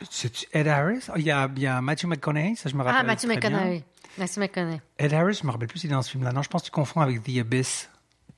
C'est 0.10 0.48
Ed 0.54 0.68
Harris? 0.68 1.06
Oh, 1.10 1.14
Il 1.18 1.24
y 1.24 1.32
a, 1.32 1.50
y 1.58 1.66
a 1.66 1.82
Matthew 1.82 2.06
McConaughey, 2.08 2.56
ça 2.56 2.70
je 2.70 2.76
me 2.76 2.84
rappelle. 2.84 3.06
Ah, 3.10 3.16
bien. 3.16 3.36
McConaughey. 3.36 3.84
Mathieu 4.18 4.42
McConaughey. 4.42 4.82
Ed 4.98 5.14
Harris, 5.14 5.40
je 5.42 5.46
me 5.48 5.52
rappelle 5.52 5.68
plus 5.68 5.80
s'il 5.80 5.90
est 5.92 5.94
dans 5.94 6.02
ce 6.02 6.12
film-là. 6.12 6.32
Non, 6.34 6.42
je 6.42 6.50
pense 6.50 6.62
que 6.62 6.66
tu 6.68 6.72
confonds 6.72 7.02
avec 7.02 7.24
The 7.24 7.38
Abyss. 7.40 7.90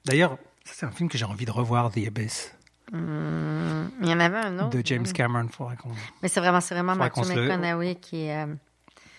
D'ailleurs, 0.06 0.38
c'est 0.66 0.86
un 0.86 0.92
film 0.92 1.10
que 1.10 1.18
j'ai 1.18 1.26
envie 1.26 1.46
de 1.46 1.52
revoir, 1.52 1.92
The 1.92 2.08
Abyss, 2.08 2.54
Hum, 2.92 3.92
il 4.02 4.08
y 4.10 4.14
en 4.14 4.20
avait 4.20 4.38
un 4.38 4.60
autre. 4.60 4.70
de 4.70 4.82
James 4.86 5.06
Cameron. 5.06 5.48
Faudrait 5.50 5.76
qu'on... 5.78 5.90
Mais 6.22 6.28
c'est 6.30 6.40
vraiment, 6.40 6.62
c'est 6.62 6.74
vraiment 6.76 6.94
le- 6.94 7.00
McConaughey 7.00 7.96
qui 7.96 8.26
est. 8.26 8.44
euh, 8.44 8.54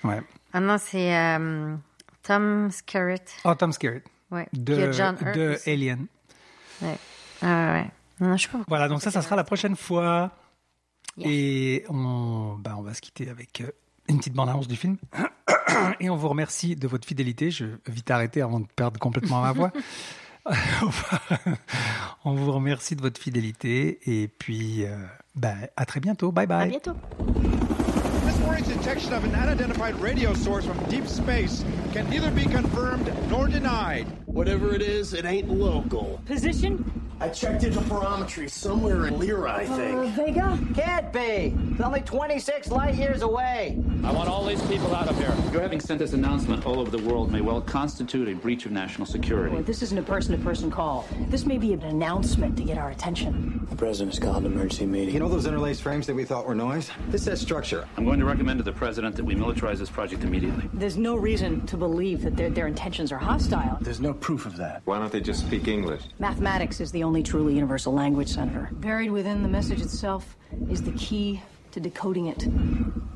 Ouais. 0.04 0.20
Ah 0.52 0.60
non, 0.60 0.76
c'est 0.78 1.14
euh, 1.16 1.76
Tom 2.22 2.70
Skerritt. 2.70 3.30
Oh, 3.44 3.54
Tom 3.54 3.72
Skerritt, 3.72 4.04
Ouais. 4.30 4.48
de, 4.52 4.72
Puis 4.74 4.82
il 4.82 4.86
y 4.86 4.88
a 4.88 4.92
John 4.92 5.16
Hurt 5.20 5.36
de 5.36 5.50
aussi. 5.54 5.70
Alien. 5.70 6.06
Ouais. 6.82 6.96
Ah 7.42 7.72
ouais. 7.74 7.90
Non, 8.20 8.36
je 8.36 8.42
sais 8.44 8.48
pas. 8.48 8.60
Voilà, 8.68 8.88
donc 8.88 9.02
ça, 9.02 9.10
ça 9.10 9.22
sera 9.22 9.36
la 9.36 9.44
prochaine 9.44 9.76
fois. 9.76 10.30
Yeah. 11.16 11.28
Et 11.30 11.84
on, 11.88 12.56
bah, 12.58 12.74
on 12.78 12.82
va 12.82 12.94
se 12.94 13.00
quitter 13.00 13.28
avec 13.28 13.60
euh, 13.60 13.70
une 14.08 14.18
petite 14.18 14.34
bande-annonce 14.34 14.68
du 14.68 14.76
film. 14.76 14.96
Et 16.00 16.10
on 16.10 16.16
vous 16.16 16.28
remercie 16.28 16.76
de 16.76 16.86
votre 16.88 17.06
fidélité. 17.06 17.50
Je 17.50 17.64
vais 17.64 17.72
vite 17.88 18.10
arrêter 18.10 18.42
avant 18.42 18.60
de 18.60 18.66
perdre 18.74 18.98
complètement 19.00 19.40
ma 19.42 19.52
voix. 19.52 19.72
on 22.24 22.34
vous 22.34 22.52
remercie 22.52 22.96
de 22.96 23.02
votre 23.02 23.20
fidélité. 23.20 23.98
Et 24.06 24.28
puis, 24.28 24.84
euh, 24.84 24.96
bah, 25.34 25.54
à 25.76 25.84
très 25.86 26.00
bientôt. 26.00 26.32
Bye 26.32 26.44
À 26.44 26.46
bye. 26.46 26.68
bientôt. 26.70 26.94
This 28.26 28.38
morning's 28.40 28.68
detection 28.68 29.12
of 29.12 29.24
an 29.24 29.34
unidentified 29.34 29.94
radio 30.00 30.34
source 30.34 30.64
from 30.64 30.78
deep 30.88 31.06
space 31.06 31.64
can 31.92 32.08
neither 32.08 32.30
be 32.30 32.44
confirmed 32.44 33.10
nor 33.28 33.48
denied. 33.48 34.06
Whatever 34.32 34.74
it 34.74 34.80
is, 34.80 35.12
it 35.12 35.24
ain't 35.24 35.50
local. 35.50 36.20
Position 36.24 37.10
I 37.22 37.28
checked 37.28 37.64
interferometry 37.64 38.48
somewhere 38.48 39.06
in 39.06 39.18
Lyra, 39.18 39.52
I 39.52 39.64
uh, 39.66 39.76
think. 39.76 40.14
Vega? 40.14 40.58
Can't 40.74 41.12
be. 41.12 41.54
It's 41.72 41.80
only 41.82 42.00
26 42.00 42.68
light 42.68 42.94
years 42.94 43.20
away. 43.20 43.78
I 44.02 44.10
want 44.10 44.30
all 44.30 44.46
these 44.46 44.62
people 44.62 44.94
out 44.94 45.06
of 45.06 45.18
here. 45.18 45.34
Your 45.52 45.60
having 45.60 45.80
sent 45.80 45.98
this 45.98 46.14
announcement 46.14 46.64
all 46.64 46.80
over 46.80 46.90
the 46.90 47.02
world 47.06 47.30
may 47.30 47.42
well 47.42 47.60
constitute 47.60 48.26
a 48.26 48.34
breach 48.34 48.64
of 48.64 48.72
national 48.72 49.06
security. 49.06 49.54
Well, 49.54 49.62
this 49.62 49.82
isn't 49.82 49.98
a 49.98 50.02
person-to-person 50.02 50.70
call. 50.70 51.06
This 51.28 51.44
may 51.44 51.58
be 51.58 51.74
an 51.74 51.82
announcement 51.82 52.56
to 52.56 52.64
get 52.64 52.78
our 52.78 52.90
attention. 52.90 53.66
The 53.68 53.76
president's 53.76 54.18
called 54.18 54.46
an 54.46 54.52
emergency 54.52 54.86
meeting. 54.86 55.12
You 55.12 55.20
know 55.20 55.28
those 55.28 55.44
interlaced 55.44 55.82
frames 55.82 56.06
that 56.06 56.14
we 56.14 56.24
thought 56.24 56.46
were 56.46 56.54
noise? 56.54 56.90
This 57.08 57.24
says 57.24 57.38
structure. 57.38 57.86
I'm 57.98 58.06
going 58.06 58.18
to 58.20 58.24
recommend 58.24 58.60
to 58.60 58.64
the 58.64 58.72
president 58.72 59.14
that 59.16 59.24
we 59.24 59.34
militarize 59.34 59.76
this 59.76 59.90
project 59.90 60.24
immediately. 60.24 60.70
There's 60.72 60.96
no 60.96 61.16
reason 61.16 61.66
to 61.66 61.76
believe 61.76 62.22
that 62.22 62.34
their, 62.34 62.48
their 62.48 62.66
intentions 62.66 63.12
are 63.12 63.18
hostile. 63.18 63.76
There's 63.82 64.00
no 64.00 64.14
proof 64.20 64.46
of 64.46 64.56
that. 64.56 64.82
Why 64.84 64.98
don't 64.98 65.10
they 65.10 65.20
just 65.20 65.46
speak 65.46 65.68
English? 65.68 66.02
Mathematics 66.18 66.80
is 66.80 66.92
the 66.92 67.02
only 67.02 67.22
truly 67.22 67.54
universal 67.54 67.92
language, 67.92 68.28
Senator. 68.28 68.68
Buried 68.72 69.10
within 69.10 69.42
the 69.42 69.48
message 69.48 69.80
itself 69.80 70.36
is 70.70 70.82
the 70.82 70.92
key 70.92 71.42
to 71.72 71.80
decoding 71.80 72.26
it. 72.26 72.46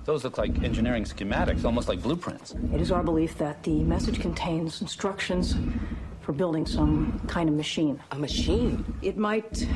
Those 0.05 0.25
look 0.25 0.39
like 0.39 0.63
engineering 0.63 1.05
schematics, 1.05 1.65
almost 1.65 1.89
like 1.89 2.03
blueprints. 2.03 2.55
It 2.73 2.81
is 2.81 2.93
our 2.93 3.03
belief 3.03 3.39
that 3.39 3.63
the 3.63 3.83
message 3.85 4.21
contains 4.21 4.81
instructions 4.81 5.55
for 6.21 6.33
building 6.33 6.67
some 6.67 7.21
kind 7.27 7.49
of 7.49 7.55
machine. 7.55 8.01
A 8.13 8.19
machine? 8.19 8.85
It 9.03 9.17
might 9.17 9.67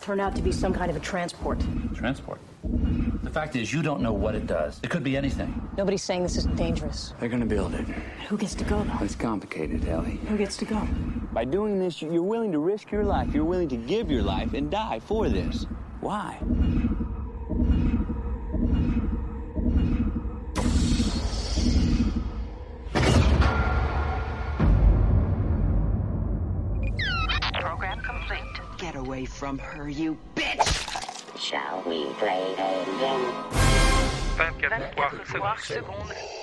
turn 0.00 0.20
out 0.20 0.34
to 0.36 0.42
be 0.42 0.52
some 0.52 0.72
kind 0.72 0.90
of 0.90 0.96
a 0.96 1.00
transport. 1.00 1.60
Transport? 1.94 2.40
The 2.62 3.30
fact 3.30 3.56
is, 3.56 3.72
you 3.72 3.82
don't 3.82 4.00
know 4.02 4.12
what 4.12 4.34
it 4.34 4.46
does. 4.46 4.78
It 4.82 4.90
could 4.90 5.02
be 5.02 5.16
anything. 5.16 5.68
Nobody's 5.76 6.02
saying 6.02 6.22
this 6.22 6.36
is 6.36 6.46
dangerous. 6.46 7.12
They're 7.18 7.28
gonna 7.28 7.46
build 7.46 7.74
it. 7.74 7.86
Who 8.28 8.36
gets 8.36 8.54
to 8.56 8.64
go, 8.64 8.82
though? 8.84 9.04
It's 9.04 9.16
complicated, 9.16 9.88
Ellie. 9.88 10.20
Who 10.28 10.36
gets 10.36 10.56
to 10.58 10.64
go? 10.64 10.86
By 11.32 11.44
doing 11.44 11.78
this, 11.78 12.00
you're 12.02 12.22
willing 12.22 12.52
to 12.52 12.58
risk 12.58 12.90
your 12.92 13.04
life. 13.04 13.34
You're 13.34 13.44
willing 13.44 13.68
to 13.70 13.76
give 13.76 14.10
your 14.10 14.22
life 14.22 14.54
and 14.54 14.70
die 14.70 15.00
for 15.00 15.28
this. 15.28 15.66
Why? 16.00 16.38
Program 27.60 28.00
complete. 28.02 28.40
Get 28.78 28.94
away 28.94 29.24
from 29.24 29.58
her, 29.58 29.88
you 29.88 30.18
bitch! 30.34 31.01
Shall 31.52 31.82
we 31.82 32.06
play 32.14 32.54
a 32.56 32.84
game? 32.98 33.30
24 34.36 35.38
poires 35.38 35.64
secondes. 35.64 36.41